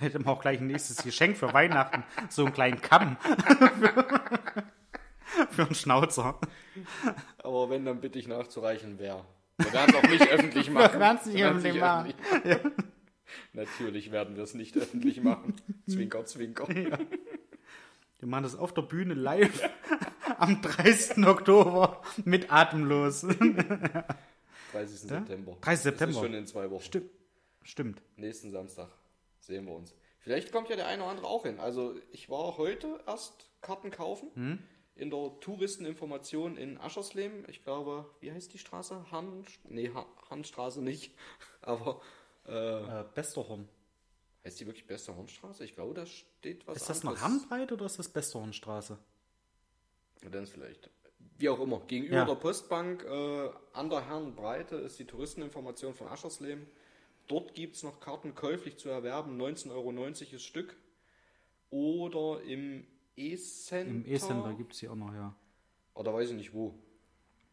Hätte 0.00 0.18
man 0.18 0.28
auch 0.28 0.40
gleich 0.40 0.60
ein 0.60 0.66
nächstes 0.66 1.02
Geschenk 1.02 1.36
für 1.36 1.52
Weihnachten. 1.52 2.02
So 2.28 2.44
einen 2.44 2.54
kleinen 2.54 2.80
Kamm. 2.80 3.16
für 5.50 5.62
einen 5.62 5.74
Schnauzer. 5.74 6.40
Aber 7.38 7.70
wenn, 7.70 7.84
dann 7.84 8.00
bitte 8.00 8.18
ich 8.18 8.26
nachzureichen, 8.28 8.98
wer. 8.98 9.24
Wir 9.58 9.72
werden 9.72 9.94
es 9.94 9.96
auch 9.96 10.08
nicht 10.08 10.28
öffentlich 10.28 10.70
machen. 10.70 10.98
nicht 10.98 11.34
Wir 11.34 11.44
werden's 11.44 11.64
öffentlich 11.64 11.80
machen. 11.80 12.14
öffentlich 12.20 12.62
machen. 12.64 12.84
Natürlich 13.52 14.10
werden 14.10 14.36
wir 14.36 14.44
es 14.44 14.54
nicht 14.54 14.76
öffentlich 14.76 15.20
machen. 15.20 15.54
Zwinker, 15.88 16.24
zwinker. 16.24 16.66
Wir 16.68 18.28
machen 18.28 18.42
das 18.42 18.56
auf 18.56 18.74
der 18.74 18.82
Bühne 18.82 19.14
live 19.14 19.62
am 20.38 20.60
30. 20.62 21.24
Oktober 21.26 22.02
mit 22.24 22.52
Atemlos. 22.52 23.20
30. 23.22 25.00
September. 25.00 25.56
30. 25.60 25.62
Das 25.62 25.82
September. 25.82 26.10
ist 26.14 26.18
schon 26.24 26.34
in 26.34 26.46
zwei 26.46 26.70
Wochen. 26.70 26.82
Stimmt. 26.82 27.10
Stimmt. 27.62 28.02
Nächsten 28.16 28.50
Samstag 28.50 28.88
sehen 29.40 29.66
wir 29.66 29.74
uns. 29.74 29.94
Vielleicht 30.20 30.52
kommt 30.52 30.68
ja 30.70 30.76
der 30.76 30.86
eine 30.86 31.02
oder 31.02 31.10
andere 31.12 31.26
auch 31.26 31.44
hin. 31.44 31.58
Also 31.60 31.94
ich 32.12 32.28
war 32.30 32.56
heute 32.58 33.00
erst 33.06 33.50
Karten 33.60 33.90
kaufen 33.90 34.30
Hm? 34.34 34.58
in 34.94 35.10
der 35.10 35.32
Touristeninformation 35.40 36.56
in 36.56 36.78
Aschersleben. 36.78 37.44
Ich 37.48 37.62
glaube, 37.64 38.08
wie 38.20 38.32
heißt 38.32 38.52
die 38.52 38.58
Straße? 38.58 39.06
Han, 39.10 39.44
nee, 39.64 39.90
Han, 39.94 40.04
Hanstraße 40.30 40.82
nicht. 40.82 41.14
Aber 41.62 42.00
Äh, 42.46 43.04
Besterhorn. 43.14 43.68
heißt 44.44 44.58
die 44.60 44.66
wirklich 44.66 44.86
Beste 44.86 45.14
Hornstraße? 45.14 45.64
Ich 45.64 45.74
glaube, 45.74 45.94
da 45.94 46.06
steht 46.06 46.66
was 46.66 46.78
Ist 46.78 46.88
das 46.90 47.02
noch 47.02 47.12
anderes. 47.12 47.28
Handbreit 47.28 47.72
oder 47.72 47.84
ist 47.86 47.98
das 47.98 48.08
Besterhornstraße? 48.08 48.98
Dann 50.22 50.42
ist 50.42 50.52
vielleicht. 50.52 50.90
Wie 51.38 51.48
auch 51.48 51.60
immer. 51.60 51.80
Gegenüber 51.86 52.16
Ja. 52.16 52.24
der 52.24 52.34
Postbank 52.34 53.04
äh, 53.04 53.48
an 53.72 53.88
der 53.88 54.06
Herrenbreite 54.06 54.76
ist 54.76 54.98
die 54.98 55.06
Touristeninformation 55.06 55.94
von 55.94 56.08
Aschersleben. 56.08 56.66
Dort 57.28 57.54
gibt 57.54 57.76
es 57.76 57.82
noch 57.82 58.00
Karten 58.00 58.34
käuflich 58.34 58.76
zu 58.76 58.88
erwerben. 58.88 59.40
19,90 59.40 59.70
Euro 59.72 59.92
das 60.32 60.42
Stück. 60.42 60.76
Oder 61.70 62.42
im 62.42 62.86
E-Center. 63.16 63.90
Im 63.90 64.04
E-Center 64.06 64.54
gibt 64.54 64.72
es 64.74 64.80
hier 64.80 64.92
auch 64.92 64.96
noch, 64.96 65.14
ja. 65.14 65.34
Oder 65.94 66.12
weiß 66.12 66.30
ich 66.30 66.36
nicht 66.36 66.52
wo. 66.52 66.74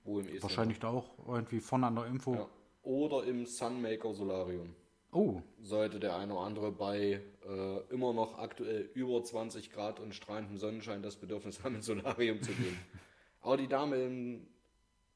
Wo 0.03 0.20
im 0.20 0.26
E-Center. 0.26 0.43
Wahrscheinlich 0.43 0.80
da 0.80 0.89
auch 0.89 1.11
irgendwie 1.28 1.59
vorne 1.59 1.88
an 1.88 1.95
der 1.95 2.07
Info. 2.07 2.34
Ja. 2.34 2.49
Oder 2.84 3.24
im 3.26 3.45
Sunmaker 3.45 4.13
Solarium. 4.13 4.76
Oh, 5.12 5.41
Sollte 5.62 5.99
der 5.99 6.18
eine 6.18 6.34
oder 6.34 6.43
andere 6.43 6.72
bei 6.72 7.22
äh, 7.45 7.80
immer 7.89 8.14
noch 8.14 8.38
aktuell 8.38 8.89
über 8.93 9.24
20 9.24 9.72
Grad 9.72 9.99
und 9.99 10.14
strahlendem 10.14 10.58
Sonnenschein 10.58 11.01
das 11.01 11.16
Bedürfnis 11.16 11.64
haben, 11.64 11.76
ins 11.76 11.86
Solarium 11.86 12.41
zu 12.41 12.51
gehen. 12.51 12.78
Aber 13.41 13.58
die 13.58 13.68
Dame 13.68 13.95
in 14.03 14.47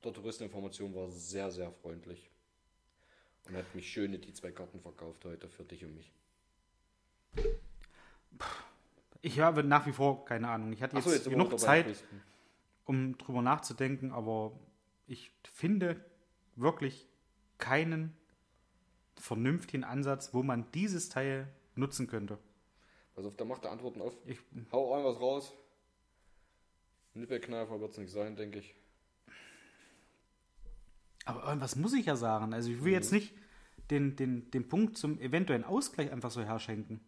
der 0.04 0.14
Touristeninformation 0.14 0.96
war 0.96 1.10
sehr, 1.10 1.52
sehr 1.52 1.72
freundlich. 1.72 2.30
Und 3.48 3.58
hat 3.58 3.76
mich 3.76 3.92
schöne 3.92 4.18
die 4.20 4.34
zwei 4.34 4.52
Karten 4.52 4.80
verkauft 4.80 5.26
heute 5.26 5.50
für 5.50 5.64
dich 5.64 5.84
und 5.84 5.96
mich. 5.96 6.14
ich 9.22 9.39
habe 9.39 9.64
nach 9.64 9.86
wie 9.88 9.92
vor 9.92 10.24
keine 10.26 10.48
Ahnung. 10.48 10.72
Ich 10.72 10.82
hatte 10.82 10.96
jetzt, 10.96 11.06
Achso, 11.06 11.18
jetzt 11.18 11.30
genug 11.30 11.60
Zeit, 11.60 12.04
um 12.86 13.18
drüber 13.18 13.42
nachzudenken, 13.42 14.12
aber 14.12 14.58
ich 15.08 15.32
finde 15.44 16.04
wirklich 16.56 17.08
keinen 17.58 18.16
vernünftigen 19.18 19.84
Ansatz, 19.84 20.34
wo 20.34 20.43
man 20.43 20.72
dieses 20.74 21.09
Teil 21.09 21.47
nutzen 21.76 22.07
könnte. 22.07 22.38
Pass 23.16 23.26
auf, 23.26 23.36
da 23.36 23.45
macht 23.45 23.64
der 23.64 23.72
Antworten 23.72 24.01
auf. 24.01 24.14
Ich, 24.26 24.39
Hau 24.72 24.93
ein 24.95 25.03
was 25.03 25.20
raus. 25.20 25.53
Nippelkneifer 27.14 27.80
wird 27.82 27.91
es 27.91 27.97
nicht 27.97 28.12
sein, 28.12 28.36
denke 28.36 28.59
ich. 28.59 28.74
aber 31.26 31.43
irgendwas 31.45 31.76
muss 31.76 31.93
ich 31.93 32.05
ja 32.05 32.16
sagen. 32.16 32.53
Also 32.53 32.70
ich 32.72 32.80
will 32.84 32.91
Mhm. 32.91 32.95
jetzt 32.97 33.12
nicht 33.12 33.34
den, 33.89 34.16
den, 34.16 34.49
den 34.51 34.68
Punkt 34.68 34.97
zum 34.97 35.20
eventuellen 35.20 35.64
Ausgleich 35.66 36.12
einfach 36.12 36.32
so 36.32 36.41
herschenken. 36.41 37.01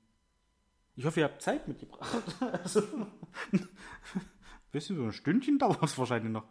Ich 0.95 1.05
hoffe, 1.05 1.21
ihr 1.21 1.25
habt 1.25 1.41
Zeit 1.41 1.67
mitgebracht. 1.67 2.23
Also, 2.39 2.83
bisschen 4.71 4.97
so 4.97 5.03
ein 5.03 5.13
Stündchen 5.13 5.57
dauert 5.57 5.81
es 5.83 5.97
wahrscheinlich 5.97 6.31
noch. 6.31 6.45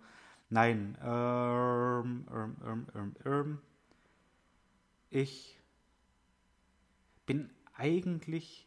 Nein. 0.49 0.97
Ähm, 1.03 2.27
ähm, 2.33 2.57
ähm, 2.65 2.87
ähm, 2.95 3.17
ähm. 3.25 3.59
Ich 5.15 5.61
bin 7.27 7.51
eigentlich 7.75 8.67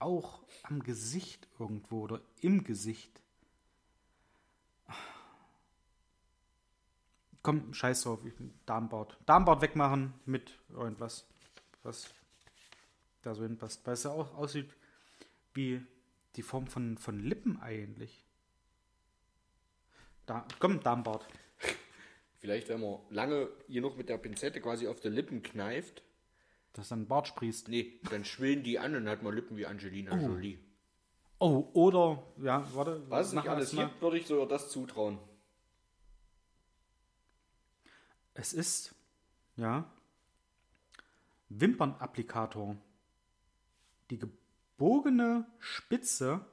auch 0.00 0.42
am 0.64 0.82
Gesicht 0.82 1.46
irgendwo 1.60 2.00
oder 2.00 2.20
im 2.40 2.64
Gesicht. 2.64 3.22
Komm, 7.44 7.72
scheiß 7.72 8.02
drauf, 8.02 8.24
ich 8.24 8.34
bin 8.34 8.52
Darmbart. 8.66 9.16
Darmbart 9.24 9.62
wegmachen 9.62 10.14
mit 10.26 10.58
irgendwas, 10.70 11.28
was 11.84 12.12
da 13.22 13.32
so 13.36 13.44
hinpasst. 13.44 13.86
Weil 13.86 13.94
es 13.94 14.02
ja 14.02 14.10
auch 14.10 14.34
aussieht 14.34 14.74
wie 15.52 15.80
die 16.34 16.42
Form 16.42 16.66
von, 16.66 16.98
von 16.98 17.20
Lippen 17.20 17.60
eigentlich. 17.60 18.24
Da, 20.26 20.44
komm, 20.58 20.80
Darmbart. 20.80 21.24
Vielleicht, 22.44 22.68
wenn 22.68 22.82
man 22.82 22.98
lange 23.08 23.48
genug 23.70 23.96
mit 23.96 24.10
der 24.10 24.18
Pinzette 24.18 24.60
quasi 24.60 24.86
auf 24.86 25.00
die 25.00 25.08
Lippen 25.08 25.42
kneift, 25.42 26.02
Dass 26.74 26.90
dann 26.90 27.06
Bart 27.06 27.26
sprießt. 27.26 27.68
nee, 27.68 27.98
dann 28.10 28.26
schwillen 28.26 28.62
die 28.62 28.78
an 28.78 28.94
und 28.94 29.08
hat 29.08 29.22
man 29.22 29.34
Lippen 29.34 29.56
wie 29.56 29.64
Angelina 29.64 30.14
Jolie. 30.20 30.58
Oh, 31.38 31.70
oder, 31.72 32.22
ja, 32.42 32.68
warte. 32.74 33.02
Was 33.08 33.28
es 33.28 33.32
nicht 33.32 33.48
alles 33.48 33.70
gibt, 33.70 34.02
würde 34.02 34.18
ich 34.18 34.26
sogar 34.26 34.46
das 34.46 34.70
zutrauen. 34.70 35.18
Es 38.34 38.52
ist, 38.52 38.94
ja, 39.56 39.90
Wimpernapplikator. 41.48 42.76
Die 44.10 44.18
gebogene 44.18 45.46
Spitze 45.60 46.44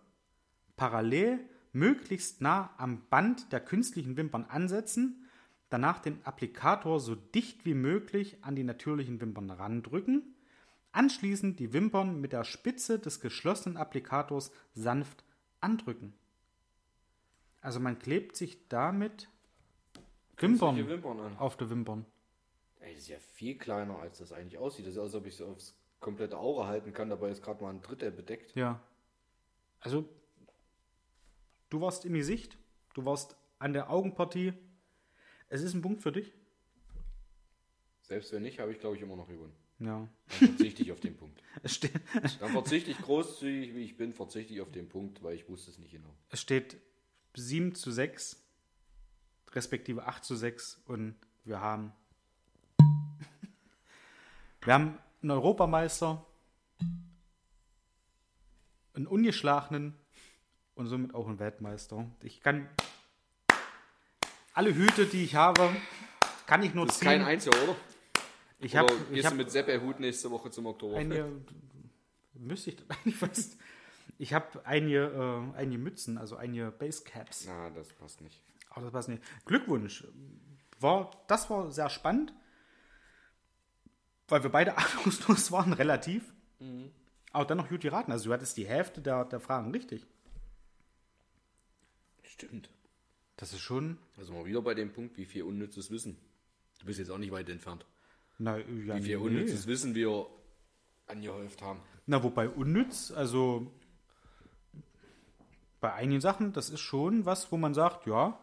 parallel 0.77 1.49
möglichst 1.73 2.39
nah 2.39 2.73
am 2.77 3.09
Band 3.09 3.51
der 3.51 3.59
künstlichen 3.59 4.15
Wimpern 4.15 4.45
ansetzen, 4.45 5.20
danach 5.72 5.99
den 5.99 6.23
Applikator 6.26 6.99
so 6.99 7.15
dicht 7.15 7.65
wie 7.65 7.73
möglich 7.73 8.38
an 8.41 8.56
die 8.56 8.64
natürlichen 8.64 9.19
Wimpern 9.19 9.49
randrücken, 9.49 10.35
anschließend 10.91 11.60
die 11.60 11.73
Wimpern 11.73 12.19
mit 12.22 12.34
der 12.34 12.43
Spitze 12.43 12.99
des 12.99 13.22
geschlossenen 13.22 13.77
Applikators 13.77 14.52
sanft 14.73 15.23
andrücken. 15.61 16.14
Also 17.61 17.80
man 17.80 17.98
klebt 17.98 18.35
sich 18.35 18.68
damit 18.68 19.30
Wimpern 20.38 20.88
Wimpern 20.88 21.38
auf 21.38 21.56
die 21.56 21.69
Wimpern. 21.69 22.06
Ey, 22.80 22.93
das 22.93 23.03
ist 23.03 23.10
ja 23.10 23.19
viel 23.19 23.57
kleiner, 23.57 23.99
als 23.99 24.18
das 24.18 24.34
eigentlich 24.34 24.57
aussieht. 24.57 24.88
Das 24.88 24.93
ist, 24.93 24.99
als 24.99 25.15
ob 25.15 25.26
ich 25.26 25.35
es 25.35 25.41
aufs 25.41 25.76
komplette 25.99 26.38
Auge 26.38 26.65
halten 26.65 26.93
kann, 26.93 27.10
dabei 27.10 27.30
ist 27.30 27.43
gerade 27.43 27.64
mal 27.64 27.69
ein 27.69 27.81
Drittel 27.81 28.11
bedeckt. 28.11 28.56
Ja. 28.56 28.81
Also, 29.80 30.10
du 31.69 31.80
warst 31.80 32.06
im 32.06 32.14
Gesicht, 32.14 32.57
du 32.95 33.06
warst 33.06 33.38
an 33.60 33.73
der 33.73 33.91
Augenpartie. 33.91 34.53
Es 35.51 35.61
ist 35.61 35.73
ein 35.73 35.81
Punkt 35.81 36.01
für 36.01 36.13
dich. 36.13 36.31
Selbst 38.03 38.31
wenn 38.31 38.41
nicht, 38.41 38.59
habe 38.59 38.71
ich 38.71 38.79
glaube 38.79 38.95
ich 38.95 39.01
immer 39.01 39.17
noch 39.17 39.27
gewonnen. 39.27 39.53
Ja. 39.79 40.07
Dann 40.39 40.47
verzichte 40.47 40.81
ich 40.81 40.93
auf 40.93 41.01
den 41.01 41.17
Punkt. 41.17 41.43
Dann 42.39 42.51
verzichte 42.51 42.89
ich 42.89 42.97
großzügig, 42.97 43.75
wie 43.75 43.83
ich 43.83 43.97
bin, 43.97 44.13
verzichte 44.13 44.53
ich 44.53 44.61
auf 44.61 44.71
den 44.71 44.87
Punkt, 44.87 45.21
weil 45.21 45.35
ich 45.35 45.49
wusste 45.49 45.71
es 45.71 45.77
nicht 45.77 45.91
genau. 45.91 46.15
es 46.29 46.39
steht 46.39 46.77
7 47.35 47.75
zu 47.75 47.91
6, 47.91 48.41
respektive 49.51 50.05
8 50.05 50.23
zu 50.23 50.37
6 50.37 50.83
und 50.85 51.15
wir 51.43 51.59
haben. 51.59 51.91
Wir 54.63 54.73
haben 54.73 54.99
einen 55.21 55.31
Europameister, 55.31 56.25
einen 58.93 59.07
ungeschlagenen 59.07 59.95
und 60.75 60.87
somit 60.87 61.13
auch 61.13 61.27
einen 61.27 61.39
Weltmeister. 61.39 62.09
Ich 62.21 62.39
kann 62.39 62.69
alle 64.53 64.73
Hüte, 64.75 65.05
die 65.05 65.23
ich 65.23 65.35
habe, 65.35 65.69
kann 66.45 66.63
ich 66.63 66.73
nur 66.73 66.85
Das 66.85 66.95
ist 66.95 66.99
ziehen. 66.99 67.07
kein 67.09 67.23
Einziger, 67.23 67.63
oder? 67.63 67.75
ich 68.59 68.75
habe 68.75 68.93
gehst 69.11 69.25
hab 69.25 69.31
du 69.31 69.37
mit 69.37 69.51
Seppe-Hut 69.51 69.99
nächste 69.99 70.29
Woche 70.29 70.51
zum 70.51 70.65
Oktoberfest? 70.67 71.11
eine, 71.11 71.41
müsste 72.35 72.71
ich 72.71 72.77
eigentlich 72.89 73.15
fast. 73.17 73.57
Ich 74.17 74.33
habe 74.33 74.63
einige, 74.65 75.05
äh, 75.55 75.57
einige 75.57 75.79
Mützen, 75.81 76.17
also 76.17 76.35
einige 76.35 76.71
Basecaps. 76.71 77.45
Na, 77.47 77.69
das 77.71 77.89
passt 77.93 78.21
nicht. 78.21 78.39
Aber 78.69 78.81
das 78.83 78.91
passt 78.91 79.09
nicht. 79.09 79.23
Glückwunsch. 79.45 80.05
War, 80.79 81.11
das 81.27 81.49
war 81.49 81.71
sehr 81.71 81.89
spannend, 81.89 82.33
weil 84.27 84.43
wir 84.43 84.49
beide 84.51 84.77
ahnungslos 84.77 85.51
waren, 85.51 85.73
relativ. 85.73 86.33
Aber 87.31 87.45
dann 87.45 87.57
noch 87.57 87.69
gut 87.69 87.81
geraten. 87.81 88.11
Also 88.11 88.25
du 88.29 88.33
hattest 88.33 88.57
die 88.57 88.67
Hälfte 88.67 89.01
der, 89.01 89.25
der 89.25 89.39
Fragen 89.39 89.71
richtig. 89.71 90.05
Stimmt. 92.23 92.69
Das 93.41 93.53
ist 93.53 93.61
schon. 93.61 93.97
Also 94.18 94.34
mal 94.34 94.45
wieder 94.45 94.61
bei 94.61 94.76
dem 94.76 94.93
Punkt, 94.93 95.18
wie 95.18 95.26
viel 95.26 95.41
unnützes 95.43 95.89
Wissen. 95.89 96.15
Du 96.80 96.85
bist 96.85 96.99
jetzt 96.99 97.09
auch 97.09 97.18
nicht 97.18 97.31
weit 97.31 97.49
entfernt. 97.49 97.88
Na, 98.38 98.59
ja, 98.59 98.65
Wie 98.68 99.01
viel 99.01 99.18
nee. 99.18 99.23
unnützes 99.23 99.65
Wissen 99.65 99.95
wir 99.95 100.27
angehäuft 101.07 101.61
haben. 101.63 101.80
Na, 102.05 102.23
wobei 102.23 102.47
unnütz, 102.47 103.11
also 103.11 103.72
bei 105.80 105.91
einigen 105.91 106.22
Sachen, 106.22 106.53
das 106.53 106.69
ist 106.69 106.81
schon 106.81 107.26
was, 107.26 107.51
wo 107.51 107.57
man 107.57 107.73
sagt, 107.73 108.05
ja, 108.05 108.39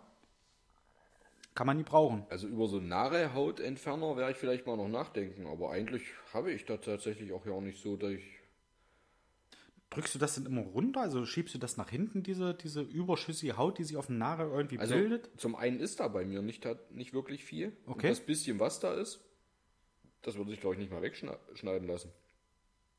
kann 1.55 1.69
man 1.69 1.77
nie 1.77 1.85
brauchen. 1.85 2.27
Also 2.29 2.49
über 2.49 2.67
so 2.67 2.81
nahe 2.81 3.35
Hautentferner 3.35 4.17
werde 4.17 4.33
ich 4.33 4.39
vielleicht 4.39 4.67
mal 4.67 4.77
noch 4.77 4.89
nachdenken, 4.89 5.47
aber 5.47 5.71
eigentlich 5.71 6.03
habe 6.35 6.51
ich 6.51 6.65
da 6.65 6.77
tatsächlich 6.77 7.33
auch 7.33 7.47
ja 7.47 7.53
auch 7.53 7.61
nicht 7.61 7.81
so, 7.81 7.97
dass 7.97 8.11
ich. 8.11 8.25
Drückst 9.91 10.15
du 10.15 10.19
das 10.19 10.35
denn 10.35 10.45
immer 10.45 10.61
runter? 10.63 11.01
Also 11.01 11.25
schiebst 11.25 11.55
du 11.55 11.59
das 11.59 11.77
nach 11.79 11.89
hinten, 11.89 12.23
diese, 12.23 12.53
diese 12.55 12.83
überschüssige 12.83 13.57
Haut, 13.57 13.79
die 13.79 13.85
sich 13.85 13.97
auf 13.97 14.07
dem 14.07 14.19
Nare 14.19 14.45
irgendwie 14.45 14.79
Also 14.79 14.95
bildet? 14.95 15.31
zum 15.41 15.57
einen 15.57 15.81
ist 15.81 16.01
da 16.01 16.09
bei 16.09 16.25
mir 16.27 16.43
nicht, 16.43 16.67
nicht 16.91 17.15
wirklich 17.15 17.45
viel. 17.45 17.77
Und 17.87 17.95
Okay. 17.95 18.09
das 18.11 18.21
bisschen, 18.21 18.61
was 18.61 18.81
da 18.81 18.93
ist, 18.95 19.21
das 20.23 20.37
würde 20.37 20.51
sich, 20.51 20.61
glaube 20.61 20.75
ich, 20.75 20.81
nicht 20.81 20.93
mal 20.93 21.01
wegschneiden 21.01 21.89
lassen. 21.89 22.13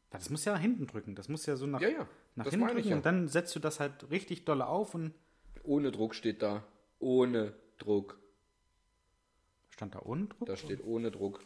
Das 0.09 0.31
muss 0.31 0.45
ja 0.45 0.53
nach 0.53 0.59
hinten 0.61 0.87
drücken. 0.87 1.13
Das 1.13 1.29
muss 1.29 1.45
ja 1.45 1.55
so 1.55 1.67
nach, 1.67 1.79
Ja, 1.81 1.89
ja. 1.89 2.07
nach 2.35 2.45
das 2.45 2.53
hinten 2.55 2.67
drücken 2.69 2.89
ja. 2.89 2.95
und 2.95 3.05
dann 3.05 3.27
setzt 3.27 3.55
du 3.55 3.59
das 3.59 3.79
halt 3.79 4.09
richtig 4.09 4.45
dolle 4.45 4.65
auf 4.65 4.95
und 4.95 5.13
Ohne 5.63 5.91
Druck 5.91 6.15
steht 6.15 6.41
da. 6.41 6.63
Ohne 6.97 7.53
Druck. 7.77 8.17
stand 9.69 9.93
da 9.93 10.01
ohne 10.01 10.25
Druck? 10.25 10.47
Da 10.47 10.55
steht 10.57 10.83
ohne 10.83 11.11
Druck. 11.11 11.41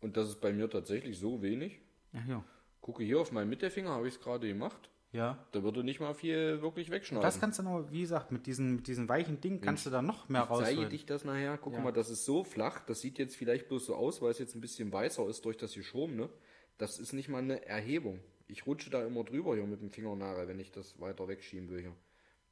Und 0.00 0.16
das 0.18 0.28
ist 0.28 0.40
bei 0.42 0.52
mir 0.52 0.68
tatsächlich 0.68 1.18
so 1.18 1.40
wenig. 1.40 1.80
Ja, 2.12 2.20
ja. 2.28 2.44
Gucke 2.80 3.02
hier 3.04 3.20
auf 3.20 3.32
meinen 3.32 3.48
Mittelfinger, 3.50 3.90
habe 3.90 4.08
ich 4.08 4.14
es 4.14 4.20
gerade 4.20 4.46
gemacht. 4.48 4.88
ja. 5.12 5.38
Da 5.52 5.62
würde 5.62 5.82
nicht 5.84 6.00
mal 6.00 6.14
viel 6.14 6.60
wirklich 6.62 6.90
wegschneiden. 6.90 7.22
Das 7.22 7.40
kannst 7.40 7.58
du 7.58 7.62
noch, 7.62 7.90
wie 7.90 8.00
gesagt, 8.02 8.30
mit 8.32 8.46
diesen, 8.46 8.76
mit 8.76 8.86
diesen 8.86 9.08
weichen 9.08 9.40
Ding 9.40 9.60
kannst 9.60 9.86
du 9.86 9.90
da 9.90 10.02
noch 10.02 10.28
mehr 10.28 10.48
Ich 10.50 10.58
zeige 10.58 10.86
dich 10.88 11.06
das 11.06 11.24
nachher. 11.24 11.58
Guck 11.58 11.74
Ja. 11.74 11.80
mal, 11.80 11.92
das 11.92 12.10
ist 12.10 12.24
so 12.24 12.44
flach. 12.44 12.80
Das 12.86 13.00
sieht 13.00 13.18
jetzt 13.18 13.36
vielleicht 13.36 13.68
bloß 13.68 13.86
so 13.86 13.94
aus, 13.94 14.20
weil 14.22 14.30
es 14.30 14.38
jetzt 14.38 14.54
ein 14.54 14.60
bisschen 14.60 14.92
weißer 14.92 15.26
ist 15.28 15.44
durch 15.44 15.56
das 15.56 15.74
Geschrom, 15.74 16.16
ne? 16.16 16.28
Das 16.76 16.98
ist 16.98 17.12
nicht 17.12 17.28
mal 17.28 17.38
eine 17.38 17.64
Erhebung. 17.66 18.20
Ich 18.46 18.66
rutsche 18.66 18.88
da 18.90 19.04
immer 19.04 19.24
drüber 19.24 19.54
hier 19.54 19.64
mit 19.66 19.80
dem 19.80 19.90
Fingernagel, 19.90 20.46
wenn 20.48 20.60
ich 20.60 20.70
das 20.70 20.98
weiter 21.00 21.26
wegschieben 21.28 21.68
will 21.70 21.80
hier. 21.80 21.96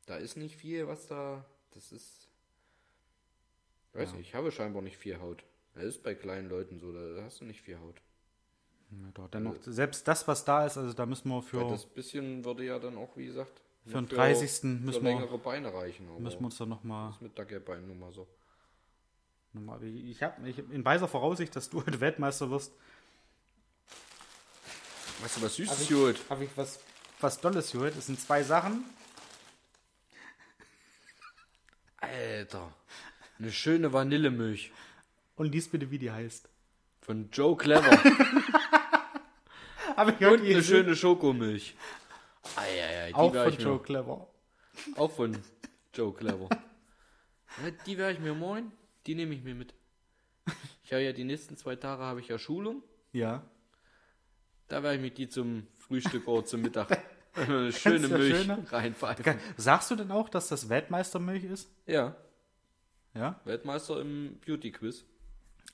Da 0.07 0.17
ist 0.17 0.37
nicht 0.37 0.57
viel, 0.57 0.87
was 0.89 1.07
da. 1.07 1.45
Das 1.73 1.93
ist. 1.93 2.29
Weiß 3.93 4.13
nicht, 4.15 4.29
ich 4.29 4.35
habe 4.35 4.51
scheinbar 4.51 4.83
nicht 4.83 4.97
viel 4.99 5.21
Haut. 5.21 5.45
Das 5.75 5.85
ist 5.85 6.03
bei 6.03 6.15
kleinen 6.15 6.49
Leuten 6.49 6.79
so, 6.79 6.93
da 6.93 7.23
hast 7.23 7.41
du 7.41 7.45
nicht 7.45 7.63
viel 7.63 7.79
Haut. 7.79 8.01
Dennoch, 9.33 9.57
selbst 9.63 10.07
das, 10.07 10.29
was 10.29 10.45
da 10.45 10.65
ist, 10.65 10.77
also 10.77 10.93
da 10.93 11.07
müssen 11.07 11.29
wir 11.29 11.37
Weil 11.37 11.43
für, 11.43 11.69
das 11.69 11.87
bisschen 11.87 12.45
würde 12.45 12.65
ja 12.65 12.79
dann 12.79 12.97
auch, 12.97 13.17
wie 13.17 13.27
gesagt, 13.27 13.61
für 13.85 14.01
den 14.01 14.09
30. 14.09 14.51
für 14.51 14.67
müssen 14.67 15.05
wir, 15.05 15.13
längere 15.13 15.39
Beine 15.39 15.73
reichen. 15.73 16.07
Müssen 16.23 16.41
wir 16.41 16.47
uns 16.47 16.57
da 16.57 16.67
nochmal 16.67 17.11
das 17.11 17.21
mit 17.21 17.39
Dackelbein 17.39 17.87
nun 17.87 17.99
mal 17.99 18.13
so. 18.13 18.27
ich 19.83 20.23
habe 20.23 20.49
ich, 20.49 20.59
in 20.59 20.85
weiser 20.85 21.09
Voraussicht, 21.09 21.55
dass 21.57 21.71
du 21.71 21.85
heute 21.85 22.01
Weltmeister 22.01 22.51
wirst, 22.51 22.73
Weißt 25.21 25.39
du, 25.39 25.43
was 25.43 25.53
habe 25.53 25.55
Süßes 25.55 25.81
ich, 25.83 25.89
geholt? 25.89 26.21
hab 26.29 26.41
ich 26.41 26.51
was, 26.57 26.79
was 27.21 27.41
Dolles 27.41 27.73
geholt. 27.73 27.97
Es 27.97 28.07
sind 28.07 28.21
zwei 28.21 28.43
Sachen. 28.43 28.85
Alter, 31.99 32.73
eine 33.39 33.51
schöne 33.51 33.93
Vanillemilch 33.93 34.73
Und 35.37 35.53
lies 35.53 35.69
bitte, 35.69 35.91
wie 35.91 35.99
die 35.99 36.11
heißt. 36.11 36.49
Von 37.07 37.31
Joe 37.31 37.57
Clever 37.57 37.91
Habe 39.97 40.11
ich 40.19 40.27
und 40.27 40.41
eine 40.43 40.63
schöne 40.63 40.97
Schokomilch. 40.97 41.75
Eieiei, 42.57 43.09
die 43.09 43.15
Auch 43.15 43.33
von 43.33 43.49
ich 43.49 43.59
mir, 43.59 43.65
Joe 43.65 43.81
Clever. 43.83 44.29
Auch 44.97 45.11
von 45.13 45.39
Joe 45.95 46.13
Clever. 46.13 46.49
Ja, 46.51 47.71
die 47.87 47.97
werde 47.97 48.15
ich 48.15 48.19
mir 48.19 48.35
morgen, 48.35 48.73
die 49.07 49.15
nehme 49.15 49.35
ich 49.35 49.43
mir 49.43 49.55
mit. 49.55 49.73
Ich 50.83 50.93
habe 50.93 51.03
ja 51.03 51.13
die 51.13 51.25
nächsten 51.25 51.57
zwei 51.57 51.77
Tage 51.77 52.03
habe 52.03 52.21
ich 52.21 52.29
ja 52.29 52.39
Schulung. 52.39 52.83
Ja. 53.13 53.43
Da 54.69 54.83
werde 54.83 54.97
ich 54.97 55.03
mich 55.03 55.15
die 55.15 55.29
zum 55.29 55.67
Frühstück 55.79 56.27
oder 56.27 56.45
zum 56.45 56.61
Mittag 56.63 57.01
eine 57.35 57.73
schöne 57.73 58.09
ja 58.09 58.19
Milch 58.19 58.37
schöne- 58.37 58.67
reinpfeifen. 58.71 59.39
Sagst 59.57 59.91
du 59.93 59.97
denn 59.97 60.11
auch, 60.11 60.29
dass 60.29 60.49
das 60.49 60.69
Weltmeistermilch 60.69 61.45
ist? 61.45 61.71
Ja, 61.87 62.17
Ja. 63.15 63.41
Weltmeister 63.45 64.01
im 64.01 64.39
Beauty 64.45 64.73
Quiz. 64.73 65.05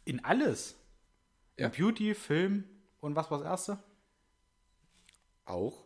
In 0.05 0.23
alles. 0.25 0.77
Ja. 1.59 1.69
Beauty, 1.69 2.15
Film 2.15 2.65
und 3.01 3.15
was 3.15 3.31
war 3.31 3.39
das 3.39 3.47
erste? 3.47 3.79
Auch? 5.45 5.85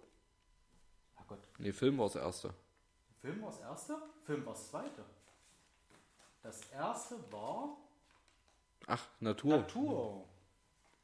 Oh 1.19 1.23
Gott. 1.29 1.49
Nee, 1.59 1.73
Film 1.73 1.99
war 1.99 2.07
das 2.07 2.17
erste. 2.17 2.55
Film 3.21 3.43
war 3.43 3.51
das 3.51 3.61
erste? 3.61 3.97
Film 4.25 4.47
war 4.47 4.53
das 4.53 4.69
zweite. 4.69 5.05
Das 6.43 6.61
erste 6.71 7.17
war 7.33 7.77
Ach, 8.87 9.05
Natur. 9.21 9.57
Natur. 9.59 10.25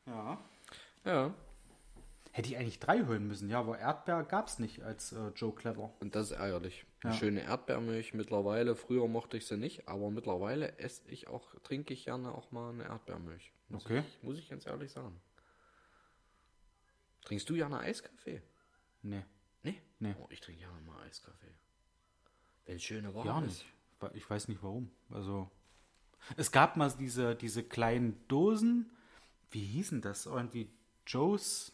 Ja. 0.06 0.38
Ja. 1.04 1.34
Hätte 2.30 2.48
ich 2.48 2.56
eigentlich 2.56 2.78
drei 2.78 3.04
holen 3.04 3.26
müssen, 3.26 3.50
ja, 3.50 3.58
aber 3.58 3.78
Erdbeer 3.78 4.22
gab 4.22 4.46
es 4.46 4.58
nicht 4.58 4.82
als 4.82 5.12
äh, 5.12 5.28
Joe 5.34 5.52
Clever. 5.52 5.92
Und 6.00 6.14
das 6.14 6.30
ist 6.30 6.38
ärgerlich. 6.38 6.86
Eine 7.02 7.12
Ja. 7.12 7.18
schöne 7.18 7.40
Erdbeermilch 7.42 8.14
mittlerweile. 8.14 8.76
Früher 8.76 9.08
mochte 9.08 9.36
ich 9.36 9.46
sie 9.46 9.56
nicht, 9.56 9.88
aber 9.88 10.10
mittlerweile 10.10 10.78
esse 10.78 11.08
ich 11.08 11.26
auch, 11.28 11.54
trinke 11.62 11.94
ich 11.94 12.04
gerne 12.04 12.32
auch 12.32 12.50
mal 12.52 12.70
eine 12.70 12.84
Erdbeermilch. 12.84 13.52
Muss 13.68 13.84
Okay. 13.84 14.04
Ich, 14.06 14.22
muss 14.22 14.38
ich 14.38 14.48
ganz 14.48 14.66
ehrlich 14.66 14.92
sagen. 14.92 15.20
Trinkst 17.24 17.48
du 17.48 17.54
gerne 17.54 17.78
Eiskaffee? 17.80 18.42
Nee, 19.02 19.24
Nee? 19.64 19.80
Nee. 20.00 20.14
Oh, 20.20 20.26
ich 20.30 20.40
trinke 20.40 20.60
gerne 20.60 20.80
mal 20.82 21.00
Eiskaffee. 21.02 21.54
Wenn 22.66 22.76
es 22.76 22.82
schöne 22.82 23.14
warm 23.14 23.26
gar 23.26 23.44
ist. 23.44 23.64
nicht. 24.00 24.14
Ich 24.14 24.28
weiß 24.28 24.48
nicht 24.48 24.62
warum. 24.62 24.90
Also, 25.10 25.48
es 26.36 26.50
gab 26.50 26.76
mal 26.76 26.90
diese, 26.98 27.36
diese 27.36 27.62
kleinen 27.62 28.26
Dosen. 28.28 28.90
Wie 29.52 29.64
hießen 29.64 30.00
das? 30.02 30.26
Irgendwie 30.26 30.68
Joe's. 31.06 31.72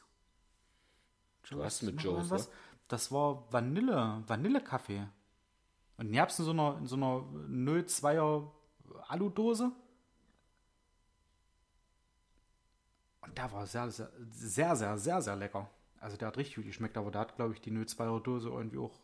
Du 1.48 1.62
hast 1.64 1.82
mit 1.82 2.02
Joe's, 2.02 2.16
irgendwas? 2.30 2.48
wa? 2.48 2.52
Das 2.88 3.10
war 3.12 3.50
Vanille, 3.52 4.22
Vanillekaffee. 4.26 5.08
Und 5.98 6.12
die 6.12 6.20
hab's 6.20 6.38
in 6.38 6.44
so 6.44 6.52
einer, 6.52 6.78
in 6.78 6.86
so 6.86 6.96
einer 6.96 7.24
02er 7.48 8.50
Aludose. 9.08 9.72
Und 13.20 13.36
der 13.36 13.52
war 13.52 13.66
sehr, 13.66 13.90
sehr, 13.90 14.10
sehr, 14.30 14.76
sehr, 14.76 14.96
sehr, 14.96 15.20
sehr 15.22 15.36
lecker. 15.36 15.68
Also 16.00 16.16
der 16.16 16.28
hat 16.28 16.36
richtig 16.38 16.56
gut 16.56 16.66
geschmeckt, 16.66 16.96
aber 16.96 17.10
der 17.10 17.22
hat, 17.22 17.36
glaube 17.36 17.52
ich, 17.54 17.60
die 17.60 17.72
02er 17.72 18.22
Dose 18.22 18.48
irgendwie 18.48 18.78
auch 18.78 18.94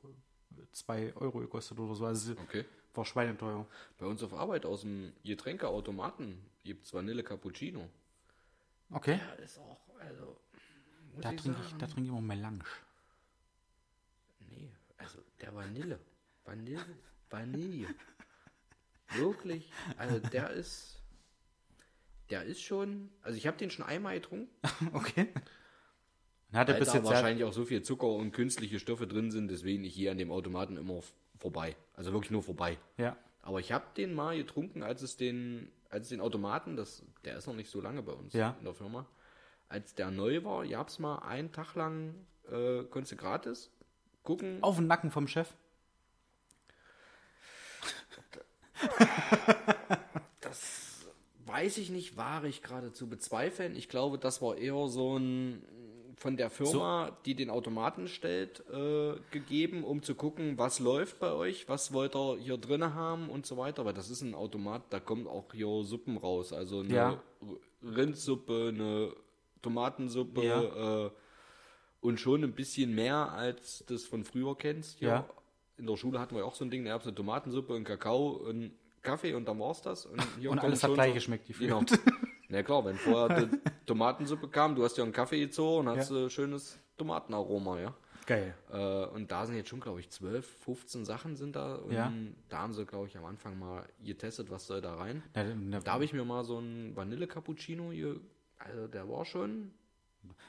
2 0.73 1.15
Euro 1.16 1.41
gekostet 1.41 1.79
oder 1.79 1.95
so. 1.97 2.07
Also 2.07 2.33
Okay. 2.33 2.65
war 2.95 3.05
schweineteuer. 3.05 3.66
Bei 3.99 4.07
uns 4.07 4.23
auf 4.23 4.33
Arbeit 4.33 4.65
aus 4.65 4.83
dem 4.83 5.12
Getränkeautomaten 5.25 6.39
gibt 6.62 6.85
es 6.85 6.95
Vanille 6.95 7.25
Cappuccino. 7.25 7.89
Okay. 8.91 9.19
Ja, 9.19 9.33
ist 9.45 9.59
auch, 9.59 9.81
also. 9.99 10.37
Da 11.21 11.33
ich 11.33 11.41
trinke 11.41 11.61
ich, 11.61 11.73
da 11.75 11.87
trinke 11.87 12.03
ich 12.03 12.09
immer 12.09 12.21
Melange. 12.21 12.65
Nee, 14.51 14.71
also 14.97 15.19
der 15.41 15.55
Vanille. 15.55 15.99
Vanille. 16.45 16.85
Vanille. 17.31 17.89
Wirklich. 19.16 19.71
Also 19.97 20.19
der 20.19 20.51
ist. 20.51 21.01
Der 22.31 22.43
ist 22.45 22.62
schon. 22.62 23.11
Also 23.23 23.37
ich 23.37 23.47
habe 23.47 23.57
den 23.57 23.71
schon 23.71 23.85
einmal 23.85 24.15
getrunken. 24.21 24.49
Okay. 24.93 25.29
Und 26.53 26.59
hat 26.59 26.69
er 26.69 26.79
bis 26.79 26.89
da 26.89 26.95
jetzt 26.95 27.05
wahrscheinlich 27.07 27.43
auch 27.45 27.53
so 27.53 27.65
viel 27.65 27.83
Zucker 27.83 28.07
und 28.07 28.31
künstliche 28.31 28.79
Stoffe 28.79 29.09
drin 29.09 29.33
sind, 29.33 29.51
deswegen 29.51 29.83
ich 29.83 29.93
hier 29.93 30.12
an 30.12 30.19
dem 30.19 30.31
Automaten 30.31 30.77
immer 30.77 31.01
vorbei. 31.37 31.75
Also 31.95 32.12
wirklich 32.12 32.31
nur 32.31 32.43
vorbei. 32.45 32.79
ja. 32.97 33.16
Aber 33.43 33.61
ich 33.61 33.73
habe 33.73 33.85
den 33.97 34.15
mal 34.15 34.37
getrunken, 34.39 34.83
als 34.83 35.03
es 35.03 35.19
den, 35.19 35.71
als 35.91 36.09
den 36.09 36.21
Automaten, 36.23 36.77
das, 36.77 37.03
der 37.27 37.37
ist 37.37 37.47
noch 37.47 37.55
nicht 37.57 37.69
so 37.71 37.81
lange 37.81 38.03
bei 38.03 38.12
uns 38.12 38.33
Ja. 38.33 38.57
in 38.59 38.65
der 38.65 38.73
Firma. 38.73 39.05
Als 39.69 39.95
der 39.95 40.11
neu 40.11 40.45
war, 40.45 40.66
gab 40.66 40.89
es 40.89 40.99
mal 40.99 41.19
einen 41.19 41.53
Tag 41.53 41.75
lang, 41.75 42.15
äh, 42.51 42.85
konntest 42.85 43.12
du 43.12 43.16
gratis 43.16 43.71
gucken. 44.23 44.62
Auf 44.62 44.77
den 44.77 44.87
Nacken 44.87 45.11
vom 45.11 45.27
Chef. 45.29 45.53
Das 50.41 51.07
weiß 51.47 51.79
ich 51.79 51.91
nicht, 51.91 52.17
war 52.17 52.45
ich 52.45 52.63
gerade 52.63 52.93
zu 52.93 53.09
bezweifeln. 53.09 53.77
Ich 53.77 53.89
glaube, 53.89 54.19
das 54.19 54.43
war 54.43 54.57
eher 54.57 54.89
so 54.89 55.19
ein 55.19 55.63
von 56.17 56.37
der 56.37 56.49
Firma, 56.49 57.11
die 57.27 57.35
den 57.35 57.51
Automaten 57.51 58.07
stellt, 58.09 58.63
äh, 58.71 59.15
gegeben, 59.31 59.83
um 59.85 60.03
zu 60.03 60.15
gucken, 60.15 60.57
was 60.59 60.79
läuft 60.79 61.19
bei 61.19 61.33
euch, 61.33 61.69
was 61.69 61.93
wollt 61.93 62.15
ihr 62.15 62.37
hier 62.39 62.57
drin 62.57 62.95
haben 62.95 63.29
und 63.29 63.47
so 63.47 63.57
weiter. 63.57 63.85
Weil 63.85 63.95
das 63.95 64.11
ist 64.11 64.23
ein 64.23 64.35
Automat, 64.35 64.83
da 64.91 65.01
kommen 65.01 65.27
auch 65.27 65.53
hier 65.53 65.83
Suppen 65.83 66.17
raus. 66.17 66.53
Also 66.53 66.81
eine 66.81 66.95
Ja. 66.95 67.23
Rindsuppe, 67.83 68.69
eine 68.73 69.13
Tomatensuppe 69.61 70.45
Ja. 70.45 71.07
äh, 71.07 71.11
und 72.01 72.21
schon 72.21 72.45
ein 72.45 72.53
bisschen 72.55 72.95
mehr, 72.95 73.33
als 73.33 73.85
das 73.89 74.05
von 74.05 74.25
früher 74.25 74.57
kennst. 74.57 74.99
Hier 75.01 75.09
Ja. 75.09 75.29
In 75.77 75.87
der 75.87 75.97
Schule 75.97 76.21
hatten 76.21 76.37
wir 76.37 76.45
auch 76.45 76.55
so 76.55 76.65
ein 76.65 76.71
Ding, 76.71 76.85
da 76.85 76.93
gab 76.93 77.01
es 77.01 77.07
eine 77.07 77.15
Tomatensuppe, 77.17 77.75
einen 77.75 77.85
Kakao, 77.85 78.29
und 78.29 78.73
Kaffee 79.03 79.35
und 79.35 79.47
dann 79.47 79.59
war's 79.59 79.83
das. 79.83 80.07
Und, 80.07 80.21
Und 80.47 80.59
alles 80.61 80.83
hat 80.83 80.95
gleich 80.95 81.09
so- 81.11 81.15
geschmeckt, 81.15 81.47
gefühlt. 81.47 81.71
Genau. 81.71 81.83
Na 82.49 82.63
klar, 82.63 82.85
wenn 82.85 82.97
vorher 82.97 83.47
die 83.47 83.59
Tomatensuppe 83.87 84.49
kam, 84.49 84.75
du 84.77 84.85
hast 84.85 84.97
ja 84.97 85.05
einen 85.05 85.13
Kaffee 85.13 85.41
gezogen 85.41 85.89
und 85.89 85.97
hast 85.99 86.11
äh, 86.11 86.31
schönes 86.31 86.79
Tomatenaroma, 86.97 87.81
ja. 87.81 87.95
Geil. 88.27 88.55
Äh, 88.73 89.07
und 89.07 89.31
da 89.31 89.45
sind 89.45 89.57
jetzt 89.57 89.69
schon, 89.69 89.81
glaube 89.81 90.01
ich, 90.01 90.09
12, 90.11 90.47
15 90.65 91.05
Sachen 91.05 91.37
sind 91.37 91.57
da. 91.57 91.75
Und 91.75 91.93
Ja. 91.93 92.11
da 92.49 92.59
haben 92.59 92.73
sie, 92.73 92.87
glaube 92.87 93.07
ich, 93.09 93.17
am 93.19 93.25
Anfang 93.27 93.59
mal 93.59 93.85
getestet, 94.03 94.51
was 94.51 94.67
soll 94.67 94.81
da 94.81 94.95
rein. 94.95 95.23
Na, 95.35 95.45
na, 95.55 95.81
Da 95.81 95.93
habe 95.95 96.05
ich 96.05 96.13
mir 96.15 96.25
mal 96.25 96.45
so 96.45 96.57
einen 96.59 96.95
Vanille-Cappuccino, 96.97 97.91
hier- 97.93 98.21
also 98.59 98.87
der 98.87 99.09
war 99.11 99.25
schon. 99.27 99.73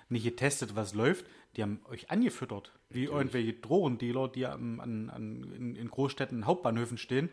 Nicht 0.09 0.23
getestet, 0.23 0.75
was 0.75 0.93
läuft. 0.93 1.25
Die 1.55 1.61
haben 1.63 1.79
euch 1.89 2.11
angefüttert. 2.11 2.71
Wie 2.89 3.05
irgendwelche 3.05 3.53
Drogendealer, 3.53 4.27
die 4.27 4.45
am, 4.45 4.79
an, 4.79 5.09
an, 5.09 5.75
in, 5.75 5.89
Großstädten, 5.89 6.45
Hauptbahnhöfen 6.45 6.97
stehen. 6.97 7.29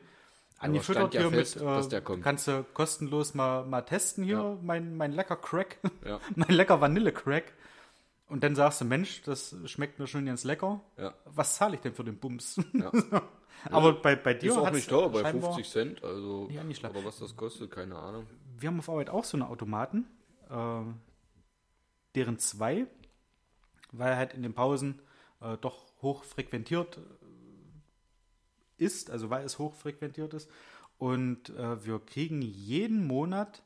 Angefüttert 0.59 1.13
ja 1.15 1.23
hier 1.23 1.31
fest, 1.31 1.57
mit, 1.61 1.93
äh, 1.93 2.01
kannst 2.23 2.47
du 2.47 2.65
kostenlos 2.73 3.35
mal, 3.35 3.65
mal 3.65 3.83
testen 3.83 4.23
hier, 4.23 4.37
Ja. 4.37 4.59
mein, 4.63 4.97
mein 4.97 5.11
lecker 5.13 5.37
Crack, 5.37 5.79
Ja. 6.07 6.21
mein 6.37 6.51
lecker 6.51 6.81
Vanille-Crack. 6.81 7.53
Und 8.29 8.45
dann 8.45 8.55
sagst 8.55 8.81
du, 8.81 8.85
Mensch, 8.85 9.23
das 9.23 9.55
schmeckt 9.67 9.99
mir 9.99 10.07
schon 10.07 10.25
ganz 10.25 10.45
lecker. 10.45 10.81
Ja. 10.97 11.15
Was 11.27 11.57
zahle 11.57 11.75
ich 11.75 11.81
denn 11.81 11.93
für 11.95 12.05
den 12.05 12.17
Bums? 12.17 12.61
Ja. 12.73 12.93
Aber 13.71 13.93
bei, 14.01 14.17
bei 14.17 14.35
dir 14.35 14.53
Ist 14.53 14.57
auch 14.57 14.71
nicht 14.71 14.89
teuer, 14.89 15.11
bei 15.11 15.21
scheinbar- 15.23 15.55
50 15.55 15.71
Cent. 15.73 16.05
Also, 16.05 16.49
oder 16.49 17.05
was 17.05 17.19
das 17.19 17.37
kostet, 17.37 17.71
keine 17.71 17.97
Ahnung. 17.97 18.27
wir 18.59 18.69
haben 18.69 18.79
auf 18.79 18.89
Arbeit 18.89 19.11
auch 19.11 19.25
so 19.25 19.37
eine 19.37 19.49
Automaten, 19.49 20.07
äh, 20.49 20.81
deren 22.15 22.39
zwei, 22.39 22.87
weil 23.93 24.17
halt 24.17 24.35
in 24.35 24.43
den 24.43 24.55
Pausen 24.55 25.01
äh, 25.41 25.57
doch 25.59 25.87
hoch 26.03 26.25
frequentiert 26.25 26.99
äh, 26.99 27.01
ist, 28.85 29.11
also 29.11 29.31
weil 29.31 29.45
es 29.45 29.59
hoch 29.59 29.75
frequentiert 29.75 30.35
ist. 30.35 30.51
Und 30.99 31.51
äh, 31.51 31.85
wir 31.85 31.99
kriegen 32.01 32.43
jeden 32.43 33.07
Monat 33.07 33.63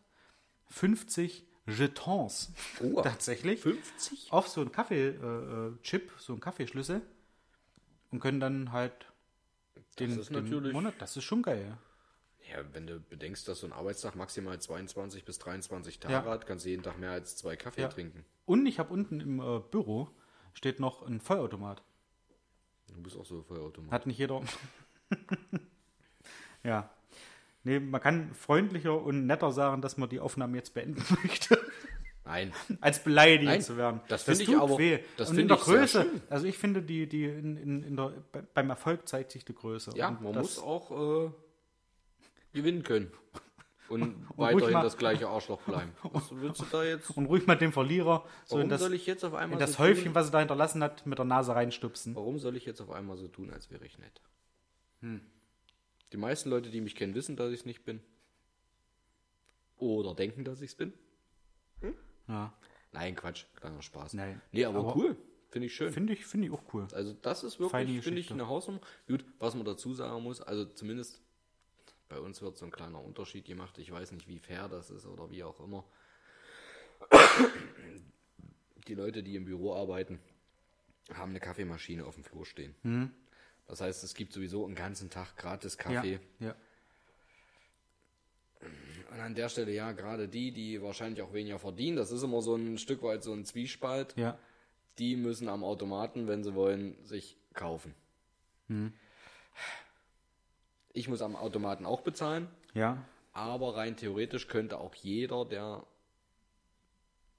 50 0.71 1.45
Jetons 1.67 2.53
Oh, 2.81 3.01
tatsächlich 3.03 3.61
50? 3.61 4.33
auf 4.33 4.49
so 4.49 4.61
einen 4.61 4.73
Kaffee-Chip, 4.73 6.13
so 6.19 6.33
einen 6.33 6.41
Kaffeeschlüssel 6.41 7.03
und 8.11 8.21
können 8.21 8.41
dann 8.41 8.73
halt 8.73 8.93
den, 9.99 10.19
ist 10.19 10.31
den 10.31 10.45
natürlich- 10.45 10.73
Monat, 10.73 10.95
das 10.99 11.17
ist 11.17 11.25
schon 11.25 11.43
geil. 11.43 11.77
Ja, 12.51 12.59
wenn 12.73 12.87
du 12.87 13.01
bedenkst, 13.01 13.49
dass 13.49 13.61
so 13.61 13.67
ein 13.67 13.73
Arbeitstag 13.73 14.15
maximal 14.15 14.59
22 14.61 15.25
bis 15.25 15.39
23 15.39 15.99
Tage 15.99 16.15
Ja. 16.15 16.25
hat, 16.25 16.47
kannst 16.47 16.65
du 16.65 16.69
jeden 16.71 16.83
Tag 16.83 16.99
mehr 16.99 17.11
als 17.11 17.37
zwei 17.37 17.57
Kaffee 17.57 17.81
Ja. 17.83 17.89
trinken. 17.89 18.25
Und 18.45 18.67
ich 18.67 18.79
habe 18.79 18.93
unten 18.93 19.21
im 19.21 19.41
äh, 19.41 19.61
Büro 19.71 20.09
steht 20.55 20.79
noch 20.81 21.03
ein 21.03 21.21
Vollautomat. 21.21 21.83
Du 22.89 23.03
bist 23.03 23.17
auch 23.17 23.25
so 23.27 23.43
Vollautomat. 23.43 23.91
Hat 23.91 24.07
nicht 24.07 24.19
jeder. 24.19 24.43
ja. 26.63 26.91
Nee, 27.65 27.81
man 27.81 28.01
kann 28.01 28.33
freundlicher 28.35 29.01
und 29.03 29.27
netter 29.27 29.51
sagen, 29.51 29.83
dass 29.83 29.97
man 29.97 30.09
die 30.09 30.21
Aufnahme 30.21 30.57
jetzt 30.57 30.73
beenden 30.73 31.03
möchte, 31.25 31.59
Nein, 32.25 32.53
als 32.81 33.03
beleidigt 33.03 33.65
zu 33.65 33.77
werden. 33.77 34.01
das 34.09 34.23
finde 34.23 34.45
ich 34.45 34.57
aber- 34.57 34.79
Weh. 34.79 35.01
das 35.17 35.31
finde 35.31 35.53
ich 35.55 35.61
sehr 35.63 35.79
Größe, 35.79 36.03
schön. 36.03 36.23
also 36.31 36.47
ich 36.47 36.59
finde, 36.59 36.83
die, 36.83 37.09
die 37.09 37.25
in, 37.25 37.57
in, 37.57 37.83
in 37.83 37.97
der, 37.97 38.13
bei- 38.31 38.43
beim 38.55 38.71
Erfolg 38.71 39.09
zeigt 39.09 39.33
sich 39.33 39.45
die 39.45 39.55
Größe. 39.55 39.93
ja, 39.97 40.09
Und 40.09 40.23
man 40.23 40.35
muss 40.37 40.59
auch 40.61 41.27
äh, 41.27 41.31
gewinnen 42.57 42.83
können. 42.83 43.13
Und, 43.89 44.03
ruhig 44.03 44.19
weiterhin 44.37 44.73
mal- 44.75 44.83
das 44.83 44.97
gleiche 44.97 45.29
Arschloch 45.29 45.63
bleiben. 45.63 45.93
Was 46.03 46.35
willst 46.35 46.61
du 46.61 46.65
da 46.73 46.83
jetzt? 46.83 47.11
Und 47.17 47.27
ruhig 47.27 47.47
mal 47.47 47.55
den 47.55 47.71
Verlierer 47.71 48.25
so 48.45 48.57
Warum 48.57 48.63
in 48.65 48.69
das, 48.69 48.81
soll 48.81 48.95
ich 48.95 49.07
jetzt 49.07 49.25
auf 49.25 49.35
einmal 49.35 49.53
in 49.55 49.61
das 49.61 49.75
so 49.75 49.79
Häufchen, 49.79 50.07
tun? 50.07 50.15
was 50.17 50.27
er 50.27 50.33
da 50.33 50.39
hinterlassen 50.41 50.83
hat, 50.83 51.07
mit 51.07 51.19
der 51.19 51.25
Nase 51.25 51.55
reinstupsen. 51.55 52.17
Warum 52.17 52.41
soll 52.41 52.57
ich 52.57 52.65
jetzt 52.67 52.81
auf 52.81 52.91
einmal 52.91 53.17
so 53.17 53.29
tun, 53.29 53.51
als 53.53 53.71
wäre 53.71 53.87
ich 53.87 53.97
nett? 53.99 54.21
Hm. 55.03 55.21
Die 56.13 56.17
meisten 56.17 56.51
Leute, 56.51 56.71
die 56.71 56.81
mich 56.81 56.97
kennen, 56.97 57.15
wissen, 57.15 57.37
dass 57.37 57.53
ich 57.53 57.61
es 57.61 57.67
nicht 57.67 57.85
bin. 57.85 58.01
Oder 59.77 60.15
denken, 60.15 60.45
dass 60.45 60.61
ich 60.63 60.71
es 60.71 60.75
bin. 60.77 60.93
Ja, 62.29 62.53
Nein, 62.93 63.15
Quatsch, 63.15 63.45
kleiner 63.55 63.83
Spaß. 63.83 64.15
Nein. 64.15 64.41
Nee, 64.51 64.65
aber, 64.65 64.81
Aber- 64.81 64.97
cool. 64.97 65.17
Finde 65.49 65.67
ich 65.67 65.75
schön. 65.77 65.93
finde 65.93 66.13
ich, 66.13 66.27
finde 66.27 66.49
ich 66.49 66.53
auch 66.53 66.63
cool. 66.75 66.89
Also 66.93 67.13
das 67.15 67.45
ist 67.45 67.61
wirklich, 67.61 68.03
finde 68.03 68.21
ich, 68.21 68.33
eine 68.33 68.49
Hausnummer. 68.49 68.81
Gut, 69.07 69.25
was 69.39 69.55
man 69.55 69.65
dazu 69.65 69.95
sagen 69.95 70.23
muss, 70.23 70.41
also 70.41 70.65
zumindest 70.65 71.23
bei 72.09 72.19
uns 72.21 72.41
wird 72.43 72.57
so 72.57 72.65
ein 72.65 72.71
kleiner 72.71 73.03
Unterschied 73.03 73.45
gemacht. 73.45 73.79
Ich 73.79 73.91
weiß 73.91 74.13
nicht, 74.13 74.29
wie 74.29 74.39
fair 74.39 74.69
das 74.69 74.91
ist 74.91 75.07
oder 75.07 75.31
wie 75.31 75.43
auch 75.45 75.61
immer. 75.61 75.85
Die 78.89 78.95
Leute, 78.95 79.23
die 79.23 79.37
im 79.37 79.45
Büro 79.45 79.75
arbeiten, 79.75 80.21
haben 81.13 81.31
eine 81.31 81.41
Kaffeemaschine 81.41 82.05
auf 82.05 82.15
dem 82.15 82.25
Flur 82.25 82.47
stehen. 82.47 82.75
Hm. 82.83 83.11
Das 83.67 83.81
heißt, 83.81 84.05
es 84.05 84.15
gibt 84.15 84.33
sowieso 84.33 84.65
einen 84.65 84.77
ganzen 84.77 85.11
Tag 85.11 85.37
gratis 85.37 85.77
Ja, 85.77 85.83
Kaffee. 85.83 86.21
ja. 86.39 86.55
Und 89.11 89.21
an 89.21 89.35
der 89.35 89.49
Stelle, 89.49 89.73
ja, 89.73 89.93
gerade 89.93 90.29
die, 90.29 90.53
die 90.53 90.83
wahrscheinlich 90.83 91.23
auch 91.23 91.33
weniger 91.33 91.59
verdienen, 91.59 91.97
das 91.97 92.11
ist 92.11 92.23
immer 92.23 92.43
so 92.43 92.55
ein 92.55 92.79
Stück 92.79 93.03
weit 93.03 93.23
so 93.23 93.33
ein 93.33 93.45
Zwiespalt. 93.45 94.15
ja. 94.17 94.39
die 94.99 95.15
müssen 95.17 95.49
am 95.49 95.63
Automaten, 95.65 96.27
wenn 96.27 96.43
sie 96.43 96.55
wollen, 96.55 96.97
sich 97.05 97.37
kaufen. 97.55 97.95
Hm. 98.69 98.93
Ich 100.97 101.09
muss 101.09 101.21
am 101.21 101.37
Automaten 101.37 101.85
auch 101.85 102.01
bezahlen, 102.01 102.49
Ja, 102.73 103.05
aber 103.35 103.77
rein 103.77 103.97
theoretisch 103.97 104.49
könnte 104.49 104.81
auch 104.81 104.95
jeder, 104.95 105.45
der 105.45 105.85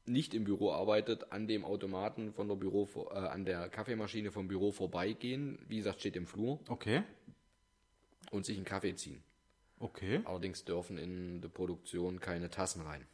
nicht 0.06 0.36
im 0.36 0.44
Büro 0.44 0.72
arbeitet, 0.72 1.32
an 1.32 1.48
dem 1.48 1.66
Automaten 1.66 2.34
von 2.34 2.48
der 2.48 2.56
Büro, 2.56 2.88
äh, 3.12 3.18
an 3.18 3.46
der 3.46 3.68
Kaffeemaschine 3.70 4.32
vom 4.32 4.48
Büro 4.48 4.72
vorbeigehen. 4.72 5.58
Wie 5.68 5.78
gesagt, 5.78 6.02
steht 6.02 6.16
im 6.16 6.28
Flur 6.28 6.60
okay. 6.70 7.02
und 8.30 8.46
sich 8.46 8.58
einen 8.58 8.66
Kaffee 8.66 8.96
ziehen. 8.96 9.24
Okay. 9.80 10.22
Allerdings 10.26 10.64
dürfen 10.64 11.00
in 11.00 11.42
der 11.42 11.50
Produktion 11.50 12.20
keine 12.20 12.52
Tassen 12.52 12.84
rein. 12.84 13.08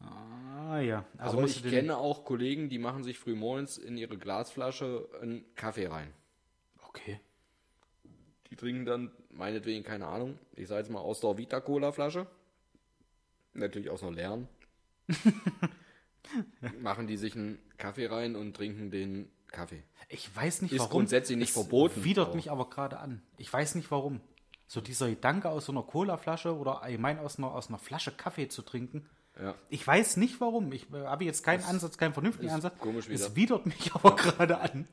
Ah 0.00 0.78
ja. 0.78 1.06
Also 1.16 1.38
aber 1.38 1.46
ich 1.46 1.62
kenne 1.62 1.96
auch 1.96 2.26
Kollegen, 2.26 2.68
die 2.68 2.78
machen 2.78 3.02
sich 3.02 3.18
frühmorgens 3.18 3.78
in 3.78 3.96
ihre 3.96 4.18
Glasflasche 4.18 5.08
einen 5.22 5.42
Kaffee 5.54 5.86
rein. 5.86 6.12
Okay. 6.86 7.18
Die 8.50 8.56
trinken 8.56 8.84
dann 8.84 9.10
meinetwegen, 9.36 9.84
keine 9.84 10.06
Ahnung, 10.06 10.38
ich 10.54 10.68
sage 10.68 10.80
jetzt 10.80 10.90
mal 10.90 11.00
aus 11.00 11.20
der 11.20 11.36
Vita-Cola-Flasche. 11.38 12.26
Natürlich 13.54 13.90
aus 13.90 14.02
einer 14.02 14.12
leeren. 14.12 14.48
Machen 16.80 17.06
die 17.06 17.16
sich 17.16 17.36
einen 17.36 17.58
Kaffee 17.78 18.06
rein 18.06 18.34
und 18.36 18.54
trinken 18.56 18.90
den 18.90 19.30
Kaffee. 19.52 19.82
Ich 20.08 20.34
weiß 20.34 20.62
nicht 20.62 20.72
Ist 20.72 20.80
warum. 20.80 20.90
grundsätzlich 20.92 21.38
nicht 21.38 21.48
Es 21.50 21.54
verboten, 21.54 22.04
Widert 22.04 22.28
aber- 22.28 22.36
mich 22.36 22.50
aber 22.50 22.68
gerade 22.68 22.98
an. 22.98 23.22
Ich 23.38 23.52
weiß 23.52 23.74
nicht 23.76 23.90
warum. 23.90 24.20
So 24.66 24.80
dieser 24.80 25.08
Gedanke 25.08 25.48
aus 25.48 25.66
so 25.66 25.72
einer 25.72 25.84
Colaflasche 25.84 26.56
oder 26.56 26.82
allgemein 26.82 27.20
aus 27.20 27.38
einer, 27.38 27.52
aus 27.52 27.68
einer 27.68 27.78
Flasche 27.78 28.10
Kaffee 28.10 28.48
zu 28.48 28.62
trinken. 28.62 29.08
Ja. 29.40 29.54
Ich 29.68 29.86
weiß 29.86 30.16
nicht 30.16 30.40
warum. 30.40 30.72
Ich 30.72 30.90
äh, 30.92 31.04
habe 31.04 31.24
jetzt 31.24 31.44
keinen 31.44 31.62
Ansatz, 31.62 31.96
keinen 31.98 32.14
vernünftigen 32.14 32.48
ist 32.48 32.54
Ansatz. 32.54 32.78
komisch 32.78 33.06
es 33.08 33.20
wieder. 33.34 33.36
widert 33.36 33.66
mich 33.66 33.92
aber 33.94 34.16
gerade 34.16 34.58
an. 34.60 34.88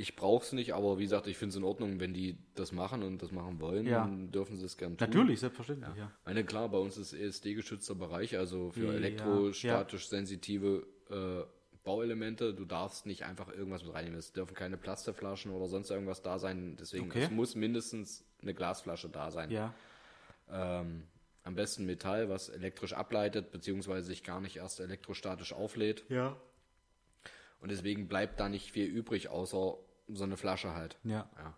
Ich 0.00 0.14
brauche 0.14 0.44
es 0.44 0.52
nicht, 0.52 0.74
aber 0.74 0.98
wie 0.98 1.02
gesagt, 1.02 1.26
ich 1.26 1.36
finde 1.36 1.50
es 1.50 1.56
in 1.56 1.64
Ordnung, 1.64 1.98
wenn 1.98 2.14
die 2.14 2.38
das 2.54 2.70
machen 2.70 3.02
und 3.02 3.20
das 3.20 3.32
machen 3.32 3.58
wollen, 3.60 3.84
Ja. 3.84 4.02
dann 4.02 4.30
dürfen 4.30 4.56
sie 4.56 4.64
es 4.64 4.76
gern 4.76 4.96
tun. 4.96 5.08
Natürlich, 5.08 5.40
selbstverständlich, 5.40 5.96
ja. 5.96 6.12
Ich 6.20 6.26
meine, 6.26 6.44
klar, 6.44 6.68
bei 6.68 6.78
uns 6.78 6.96
ist 6.96 7.12
ESD-geschützter 7.12 7.96
Bereich, 7.96 8.38
also 8.38 8.70
für 8.70 8.86
Ja, 8.86 8.92
elektrostatisch 8.92 10.06
sensitive 10.08 10.86
äh, 11.10 11.44
Bauelemente. 11.82 12.54
Du 12.54 12.64
darfst 12.64 13.06
nicht 13.06 13.24
einfach 13.24 13.48
irgendwas 13.48 13.82
mit 13.82 13.92
reinnehmen. 13.94 14.18
Es 14.18 14.32
dürfen 14.32 14.54
keine 14.54 14.76
Plastikflaschen 14.76 15.50
oder 15.50 15.66
sonst 15.68 15.90
irgendwas 15.90 16.22
da 16.22 16.38
sein. 16.38 16.76
Deswegen 16.78 17.06
Okay. 17.06 17.22
es 17.24 17.30
muss 17.30 17.54
mindestens 17.56 18.24
eine 18.42 18.52
Glasflasche 18.54 19.08
da 19.08 19.30
sein. 19.32 19.50
Ja. 19.50 19.74
Ähm, 20.50 21.04
am 21.42 21.54
besten 21.54 21.86
Metall, 21.86 22.28
was 22.28 22.50
elektrisch 22.50 22.92
ableitet, 22.92 23.50
beziehungsweise 23.50 24.06
sich 24.06 24.22
gar 24.22 24.40
nicht 24.40 24.56
erst 24.58 24.80
elektrostatisch 24.80 25.52
auflädt. 25.54 26.04
Ja. 26.08 26.36
Und 27.60 27.70
deswegen 27.70 28.06
bleibt 28.06 28.38
da 28.38 28.48
nicht 28.48 28.70
viel 28.70 28.86
übrig, 28.86 29.30
außer 29.30 29.78
so 30.08 30.24
eine 30.24 30.36
Flasche 30.36 30.74
halt. 30.74 30.98
Ja. 31.04 31.28
Ja. 31.36 31.56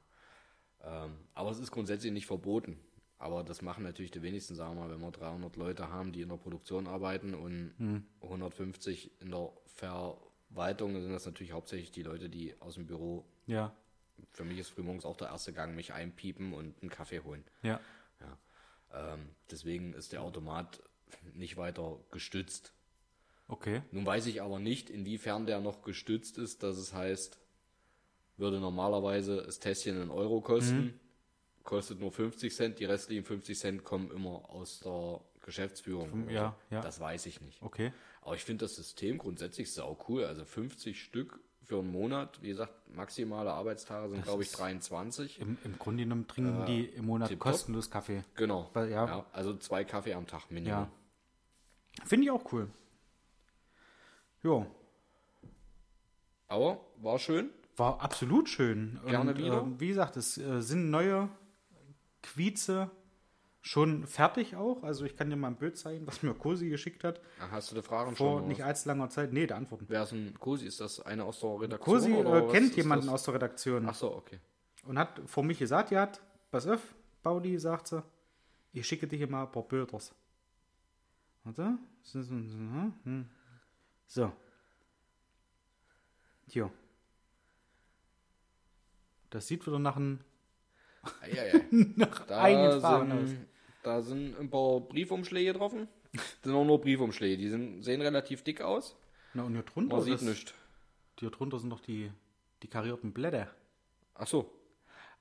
Ähm, 1.04 1.16
aber 1.34 1.50
es 1.50 1.58
ist 1.58 1.70
grundsätzlich 1.70 2.12
nicht 2.12 2.26
verboten. 2.26 2.78
Aber 3.18 3.44
das 3.44 3.60
machen 3.60 3.84
natürlich 3.84 4.10
die 4.10 4.22
wenigsten, 4.22 4.54
sagen 4.54 4.76
wir 4.76 4.86
mal, 4.86 4.90
wenn 4.90 5.00
wir 5.00 5.10
300 5.10 5.54
Leute 5.56 5.90
haben, 5.90 6.10
die 6.12 6.22
in 6.22 6.30
der 6.30 6.36
Produktion 6.36 6.86
arbeiten 6.86 7.34
und 7.34 7.74
150 8.22 9.20
in 9.20 9.30
der 9.30 9.52
Verwaltung, 9.66 10.94
dann 10.94 11.02
sind 11.02 11.12
das 11.12 11.26
natürlich 11.26 11.52
hauptsächlich 11.52 11.90
die 11.90 12.02
Leute, 12.02 12.30
die 12.30 12.54
aus 12.60 12.74
dem 12.74 12.86
Büro, 12.86 13.26
Ja. 13.46 13.74
für 14.32 14.44
mich 14.44 14.58
ist 14.58 14.70
frühmorgens 14.70 15.04
auch 15.04 15.16
der 15.18 15.28
erste 15.28 15.52
Gang, 15.52 15.74
mich 15.74 15.92
einpiepen 15.92 16.54
und 16.54 16.80
einen 16.80 16.90
Kaffee 16.90 17.20
holen. 17.20 17.44
Ja. 17.62 17.80
Ähm, 18.92 19.28
deswegen 19.50 19.92
ist 19.92 20.12
der 20.12 20.22
Automat 20.22 20.82
nicht 21.34 21.56
weiter 21.56 21.98
gestützt. 22.10 22.72
Okay. 23.48 23.82
Nun 23.92 24.06
weiß 24.06 24.26
ich 24.26 24.42
aber 24.42 24.58
nicht, 24.58 24.90
inwiefern 24.90 25.44
der 25.46 25.60
noch 25.60 25.82
gestützt 25.82 26.38
ist, 26.38 26.62
dass 26.62 26.76
es 26.76 26.92
heißt, 26.94 27.38
würde 28.40 28.60
normalerweise 28.60 29.42
das 29.42 29.58
Tässchen 29.60 30.00
einen 30.00 30.10
Euro 30.10 30.40
kosten, 30.40 30.98
kostet 31.62 32.00
nur 32.00 32.10
50 32.10 32.54
Cent, 32.54 32.78
die 32.78 32.84
restlichen 32.84 33.24
50 33.24 33.58
Cent 33.58 33.84
kommen 33.84 34.10
immer 34.10 34.50
aus 34.50 34.80
der 34.80 35.20
Geschäftsführung. 35.44 36.24
oder 36.24 36.32
ja, 36.32 36.56
ja. 36.70 36.80
Das 36.80 37.00
weiß 37.00 37.26
ich 37.26 37.40
nicht. 37.40 37.62
Okay. 37.62 37.92
Aber 38.22 38.34
ich 38.34 38.44
finde 38.44 38.64
das 38.64 38.76
System 38.76 39.18
grundsätzlich 39.18 39.72
sau 39.72 39.98
cool. 40.08 40.24
Also 40.24 40.44
50 40.44 41.02
Stück 41.02 41.40
für 41.62 41.78
einen 41.78 41.90
Monat. 41.92 42.42
Wie 42.42 42.48
gesagt, 42.48 42.72
maximale 42.94 43.52
Arbeitstage 43.52 44.10
sind, 44.10 44.24
glaube 44.24 44.42
ich, 44.42 44.52
23. 44.52 45.40
Im, 45.40 45.56
Im 45.64 45.78
Grunde 45.78 46.02
genommen 46.02 46.26
trinken 46.26 46.66
die 46.66 46.84
im 46.84 47.06
Monat 47.06 47.38
kostenlos 47.38 47.90
Kaffee. 47.90 48.24
Genau. 48.34 48.68
Weil, 48.72 48.90
ja. 48.90 49.26
Also 49.32 49.56
zwei 49.56 49.84
Kaffee 49.84 50.14
am 50.14 50.26
Tag 50.26 50.50
Minimum. 50.50 50.80
Ja. 50.80 50.90
Finde 52.04 52.24
ich 52.24 52.30
auch 52.30 52.52
cool. 52.52 52.68
Jo, 54.42 54.66
Aber 56.48 56.80
war 56.96 57.18
schön. 57.18 57.50
War 57.80 58.00
absolut 58.00 58.48
schön. 58.48 59.00
Gerne 59.06 59.32
Und, 59.32 59.38
wieder. 59.38 59.62
ähm, 59.62 59.80
wie 59.80 59.88
gesagt, 59.88 60.16
es 60.16 60.38
äh, 60.38 60.60
sind 60.62 60.90
neue 60.90 61.28
Quize 62.22 62.90
schon 63.62 64.06
fertig 64.06 64.54
auch. 64.54 64.82
Also 64.84 65.04
ich 65.04 65.16
kann 65.16 65.28
dir 65.30 65.36
mal 65.36 65.48
ein 65.48 65.56
Bild 65.56 65.76
zeigen, 65.76 66.06
was 66.06 66.22
mir 66.22 66.32
Cosi 66.34 66.68
geschickt 66.68 67.02
hat. 67.04 67.20
Ach, 67.40 67.50
Hast 67.50 67.70
du 67.70 67.74
die 67.74 67.82
Fragen 67.82 68.14
Vor 68.14 68.38
schon? 68.38 68.48
nicht 68.48 68.64
allzu 68.64 68.88
langer 68.88 69.08
Zeit. 69.10 69.32
Nee, 69.32 69.46
der 69.46 69.56
Antworten. 69.56 69.86
Wer 69.88 70.02
ist 70.04 70.12
ein 70.12 70.34
Cosi? 70.38 70.66
Ist 70.66 70.80
das 70.80 71.00
eine 71.00 71.24
aus 71.24 71.40
der 71.40 71.60
Redaktion? 71.60 72.12
Oder 72.26 72.48
äh, 72.48 72.52
kennt 72.52 72.76
jemanden 72.76 73.06
das? 73.06 73.14
aus 73.14 73.22
der 73.24 73.34
Redaktion 73.34 73.86
Ach 73.88 73.94
so, 73.94 74.14
okay. 74.14 74.38
und 74.84 74.98
hat 74.98 75.20
vor 75.26 75.42
mich 75.42 75.58
gesagt, 75.58 75.90
ja, 75.90 76.10
pass 76.50 76.66
auf, 76.66 76.80
Baudi, 77.22 77.58
sagt 77.58 77.88
sie, 77.88 78.02
ich 78.72 78.86
schicke 78.86 79.06
dir 79.06 79.26
mal 79.26 79.44
ein 79.44 79.50
paar 79.52 79.64
Bilders. 79.64 80.14
Warte. 81.44 81.78
So. 84.06 84.32
Hier. 86.46 86.70
Das 89.30 89.46
sieht 89.46 89.66
wieder 89.66 89.78
nach 89.78 89.96
einem 89.96 90.20
Eieiei. 91.22 91.64
nach 91.96 92.26
Da, 92.26 92.42
eigenen 92.42 92.80
Fragen 92.80 93.12
aus. 93.12 93.28
sind, 93.30 93.46
da 93.82 94.02
sind 94.02 94.38
ein 94.38 94.50
paar 94.50 94.80
Briefumschläge 94.80 95.52
drauf. 95.54 95.72
Das 96.12 96.22
sind 96.42 96.52
auch 96.54 96.64
nur 96.64 96.80
Briefumschläge. 96.80 97.36
Die 97.36 97.48
sind, 97.48 97.82
sehen 97.82 98.02
relativ 98.02 98.42
dick 98.42 98.60
aus. 98.60 98.96
Na, 99.32 99.44
und 99.44 99.52
hier 99.54 99.62
drunter, 99.62 99.96
Man 99.96 100.04
sieht 100.04 100.22
nichts. 100.22 100.52
hier 101.18 101.30
drunter 101.30 101.58
sind 101.58 101.68
noch 101.68 101.80
die, 101.80 102.10
die 102.62 102.68
karierten 102.68 103.12
Blätter. 103.12 103.48
Ach 104.14 104.26
so. 104.26 104.50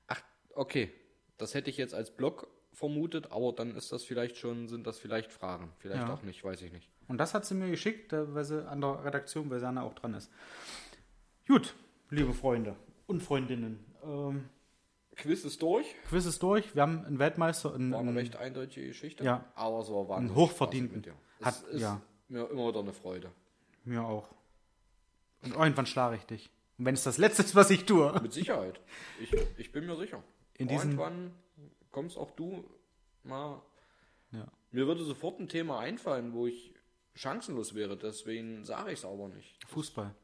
Ach, 0.08 0.20
okay. 0.54 0.90
Das 1.38 1.54
hätte 1.54 1.70
ich 1.70 1.76
jetzt 1.78 1.94
als 1.94 2.10
Block 2.14 2.48
vermutet, 2.72 3.30
aber 3.32 3.52
dann 3.52 3.74
ist 3.76 3.92
das 3.92 4.04
vielleicht 4.04 4.36
schon, 4.36 4.68
sind 4.68 4.86
das 4.86 4.98
vielleicht 4.98 5.32
Fragen. 5.32 5.72
Vielleicht 5.78 6.02
Ja. 6.02 6.12
auch 6.12 6.22
nicht, 6.22 6.42
weiß 6.44 6.60
ich 6.62 6.72
nicht. 6.72 6.88
Und 7.08 7.18
das 7.18 7.32
hat 7.34 7.44
sie 7.46 7.54
mir 7.54 7.70
geschickt, 7.70 8.12
weil 8.12 8.44
sie 8.44 8.68
an 8.68 8.80
der 8.80 9.04
Redaktion, 9.04 9.48
weil 9.50 9.58
Sanna 9.60 9.82
auch 9.82 9.94
dran 9.94 10.14
ist. 10.14 10.30
Gut, 11.48 11.74
liebe 12.10 12.32
Freunde 12.34 12.76
und 13.06 13.22
Freundinnen. 13.22 13.84
Ähm, 14.04 14.48
Quiz 15.16 15.44
ist 15.44 15.60
durch. 15.60 15.86
Quiz 16.08 16.24
ist 16.24 16.42
durch. 16.42 16.74
Wir 16.74 16.82
haben 16.82 17.04
einen 17.04 17.18
Weltmeister, 17.18 17.74
einen, 17.74 17.92
War 17.92 18.00
eine 18.00 18.14
recht 18.14 18.36
eindeutige 18.36 18.86
Geschichte. 18.88 19.24
Ja. 19.24 19.44
Aber 19.54 19.80
es 19.80 19.90
war 19.90 20.08
wahnsinnig 20.08 20.36
hochverdienten. 20.36 21.02
dir. 21.02 21.14
Hat- 21.42 21.62
Es 21.68 21.74
ist 21.74 21.80
ja. 21.82 22.00
mir 22.28 22.48
immer 22.50 22.68
wieder 22.68 22.80
eine 22.80 22.92
Freude. 22.92 23.30
mir 23.84 24.02
auch. 24.04 24.28
Und 25.42 25.54
irgendwann 25.54 25.86
schlage 25.86 26.16
ich 26.16 26.24
dich. 26.24 26.50
Und 26.78 26.84
wenn 26.86 26.94
es 26.94 27.02
das 27.02 27.18
Letzte 27.18 27.42
ist, 27.42 27.54
was 27.54 27.70
ich 27.70 27.84
tue. 27.84 28.12
Mit 28.22 28.32
Sicherheit. 28.32 28.80
Ich, 29.20 29.32
ich 29.58 29.72
bin 29.72 29.86
mir 29.86 29.96
sicher. 29.96 30.22
In 30.58 30.68
diesem- 30.68 30.90
Irgendwann 30.90 31.34
kommst 31.90 32.16
auch 32.16 32.30
du 32.32 32.64
mal. 33.24 33.60
Ja. 34.32 34.46
Mir 34.70 34.86
würde 34.86 35.02
sofort 35.04 35.40
ein 35.40 35.48
Thema 35.48 35.80
einfallen, 35.80 36.32
wo 36.32 36.46
ich 36.46 36.72
chancenlos 37.14 37.74
wäre. 37.74 37.96
Deswegen 37.96 38.64
sage 38.64 38.92
ich 38.92 39.00
es 39.00 39.04
aber 39.04 39.28
nicht. 39.28 39.58
Fußball. 39.66 40.14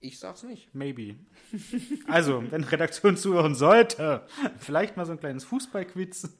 Ich 0.00 0.18
sag's 0.18 0.42
nicht. 0.42 0.74
Maybe. 0.74 1.16
Also, 2.06 2.42
wenn 2.50 2.64
Redaktion 2.64 3.16
zuhören 3.16 3.54
sollte, 3.54 4.26
vielleicht 4.58 4.96
mal 4.96 5.04
so 5.04 5.12
ein 5.12 5.20
kleines 5.20 5.44
Fußballquiz. 5.44 6.38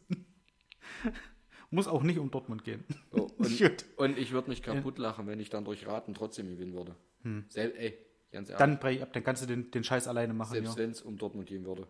Muss 1.71 1.87
auch 1.87 2.03
nicht 2.03 2.19
um 2.19 2.31
Dortmund 2.31 2.65
gehen. 2.65 2.85
So, 3.13 3.25
und, 3.37 3.85
und 3.97 4.19
ich 4.19 4.33
würde 4.33 4.49
mich 4.49 4.63
kaputt 4.63 4.99
lachen, 4.99 5.27
wenn 5.27 5.41
ich 5.41 5.51
dann 5.51 5.65
durch 5.65 5.87
Raten 5.87 6.15
trotzdem 6.15 6.49
gewinnen 6.49 6.73
würde. 6.73 6.97
Sel 7.49 7.75
ey, 7.77 7.99
ganz 8.33 8.49
ehrlich. 8.49 8.65
Hm. 8.65 8.81
Dann 8.81 9.03
ab, 9.03 9.13
dann 9.13 9.25
kannst 9.25 9.43
du 9.43 9.47
den, 9.47 9.71
den 9.71 9.85
Scheiß 9.85 10.09
alleine 10.09 10.33
machen. 10.33 10.53
selbst 10.53 10.77
Ja. 10.77 10.83
wenn 10.83 10.91
es 10.91 11.03
um 11.03 11.19
Dortmund 11.19 11.47
gehen 11.47 11.67
würde, 11.67 11.87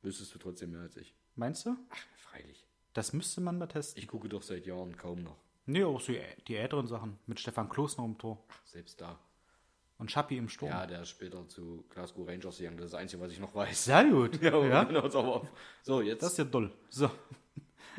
wüsstest 0.00 0.34
du 0.34 0.38
trotzdem 0.38 0.70
mehr 0.70 0.80
als 0.80 0.96
ich. 0.96 1.14
Meinst 1.34 1.66
du? 1.66 1.76
Ach, 1.90 2.06
freilich. 2.16 2.66
Das 2.94 3.12
müsste 3.12 3.42
man 3.42 3.58
mal 3.58 3.66
testen. 3.66 4.00
Ich 4.00 4.08
gucke 4.08 4.28
doch 4.28 4.42
seit 4.42 4.64
Jahren 4.66 4.96
kaum 4.96 5.22
noch. 5.22 5.36
Nee, 5.66 5.84
auch 5.84 6.00
so 6.00 6.14
die 6.46 6.56
älteren 6.56 6.86
Sachen. 6.86 7.18
Mit 7.26 7.38
Stefan 7.40 7.68
Kloß 7.68 7.98
noch 7.98 8.06
im 8.06 8.16
Tor. 8.16 8.42
Ach, 8.48 8.66
selbst 8.66 9.00
da. 9.02 9.20
Und 9.98 10.12
Schappi 10.12 10.36
im 10.36 10.48
Sturm. 10.48 10.70
Ja, 10.70 10.86
der 10.86 11.02
ist 11.02 11.08
später 11.08 11.46
zu 11.48 11.84
Glasgow 11.90 12.26
Rangers 12.26 12.58
gegangen. 12.58 12.76
Das 12.76 12.86
ist 12.86 12.92
das 12.94 13.00
Einzige, 13.00 13.20
was 13.20 13.32
ich 13.32 13.40
noch 13.40 13.54
weiß. 13.54 13.84
Sehr 13.84 14.04
gut. 14.04 14.40
Ja, 14.42 14.64
ja? 14.64 14.84
genau, 14.84 15.00
auf. 15.00 15.48
So, 15.82 16.00
jetzt 16.00 16.22
Das 16.22 16.32
ist 16.32 16.38
ja 16.38 16.44
doll. 16.44 16.72
So. 16.88 17.10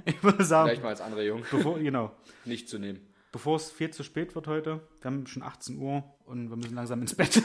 Ich 0.06 0.24
würde 0.24 0.46
sagen, 0.46 0.70
gleich 0.70 0.82
mal 0.82 0.90
als 0.90 1.02
anderer 1.02 1.24
Jung 1.24 1.44
bevor, 1.52 1.78
genau, 1.78 2.16
nicht 2.46 2.70
zu 2.70 2.80
nehmen. 2.80 3.06
bevor 3.34 3.58
es 3.58 3.70
viel 3.70 3.90
zu 3.92 4.02
spät 4.04 4.34
wird 4.34 4.48
heute, 4.48 4.80
wir 5.02 5.12
haben 5.12 5.28
schon 5.28 5.44
18 5.44 5.78
Uhr 5.78 6.06
und 6.26 6.50
wir 6.50 6.56
müssen 6.56 6.74
langsam 6.74 7.02
ins 7.02 7.16
Bett. 7.16 7.44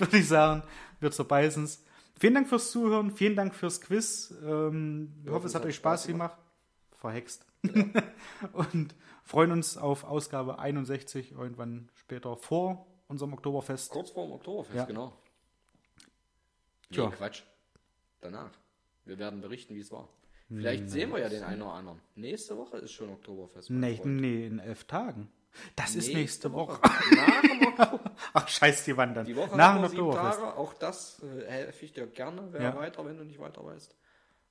würde 0.00 0.18
ich 0.18 0.28
sagen, 0.28 0.62
wir 1.00 1.10
zerbeißen 1.10 1.64
es. 1.64 1.84
Vielen 2.18 2.34
Dank 2.34 2.48
fürs 2.48 2.70
Zuhören, 2.70 3.10
vielen 3.10 3.36
Dank 3.36 3.54
fürs 3.54 3.80
Quiz. 3.80 4.34
Ähm, 4.44 5.14
ich 5.24 5.30
hoffe, 5.30 5.46
es 5.46 5.54
hat 5.54 5.64
euch 5.64 5.76
Spaß 5.76 6.06
gemacht. 6.06 6.36
Verhext. 6.98 7.46
und 8.52 8.94
freuen 9.30 9.52
uns 9.52 9.76
auf 9.76 10.02
Ausgabe 10.04 10.58
61 10.58 11.32
irgendwann 11.32 11.88
später 11.94 12.36
vor 12.36 12.86
unserem 13.08 13.32
Oktoberfest. 13.32 13.90
Kurz 13.90 14.10
vor 14.10 14.26
dem 14.26 14.32
Oktoberfest, 14.32 14.76
Ja. 14.76 14.84
genau. 14.84 15.12
Nee, 16.90 16.96
Tja. 16.96 17.10
Quatsch. 17.10 17.42
Danach. 18.20 18.50
Wir 19.04 19.18
werden 19.18 19.40
berichten, 19.40 19.74
wie 19.76 19.80
es 19.80 19.92
war. 19.92 20.08
Vielleicht 20.48 20.90
sehen 20.90 21.12
wir 21.12 21.20
ja 21.20 21.28
den 21.28 21.44
einen 21.44 21.62
oder 21.62 21.74
anderen. 21.74 22.00
Nächste 22.16 22.56
Woche 22.56 22.78
ist 22.78 22.90
schon 22.90 23.08
Oktoberfest. 23.10 23.70
Nee, 23.70 24.00
nee, 24.04 24.46
in 24.46 24.58
elf 24.58 24.82
Tagen. 24.84 25.30
Das 25.76 25.94
ist 25.94 26.12
nächste 26.12 26.52
Woche. 26.52 26.80
Nach 26.82 27.40
dem 27.42 27.66
Oktober. 27.68 28.14
Ach, 28.32 28.48
scheiß 28.48 28.84
die 28.84 28.96
Wand 28.96 29.16
dann. 29.16 29.26
Die 29.26 29.36
Woche 29.36 29.56
Nach 29.56 29.76
dem 29.76 29.84
Oktoberfest. 29.84 30.40
Tage. 30.40 30.56
Auch 30.56 30.74
das 30.74 31.22
äh, 31.22 31.46
helfe 31.48 31.84
ich 31.84 31.92
dir 31.92 32.06
gerne. 32.08 32.48
Wer 32.52 32.62
Ja. 32.62 32.76
weiter, 32.76 33.04
wenn 33.06 33.16
du 33.16 33.24
nicht 33.24 33.38
weiter 33.38 33.64
weißt. 33.64 33.94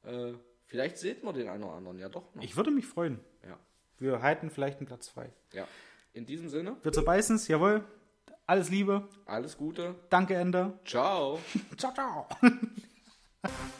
Äh, 0.04 0.34
vielleicht 0.66 0.98
seht 0.98 1.22
man 1.24 1.36
den 1.36 1.50
einen 1.50 1.64
oder 1.66 1.74
anderen. 1.74 2.00
Ja, 2.00 2.08
doch 2.08 2.34
noch. 2.34 2.44
Ich 2.44 2.56
würde 2.56 2.72
mich 2.72 2.86
freuen. 2.86 3.20
ja. 3.46 3.58
Wir 4.00 4.22
halten 4.22 4.50
vielleicht 4.50 4.80
einen 4.80 4.88
Platz 4.88 5.08
frei. 5.10 5.32
ja. 5.54 5.68
In 6.12 6.26
diesem 6.26 6.50
Sinne, 6.50 6.76
Wir 6.82 6.92
zerbeißen's, 6.92 7.48
jawohl. 7.48 7.84
Alles 8.48 8.70
Liebe. 8.70 9.08
alles 9.28 9.56
Gute. 9.56 9.94
Danke, 10.10 10.34
Ende. 10.34 10.80
Ciao. 10.84 11.40
Ciao, 11.78 11.94
ciao. 11.94 12.28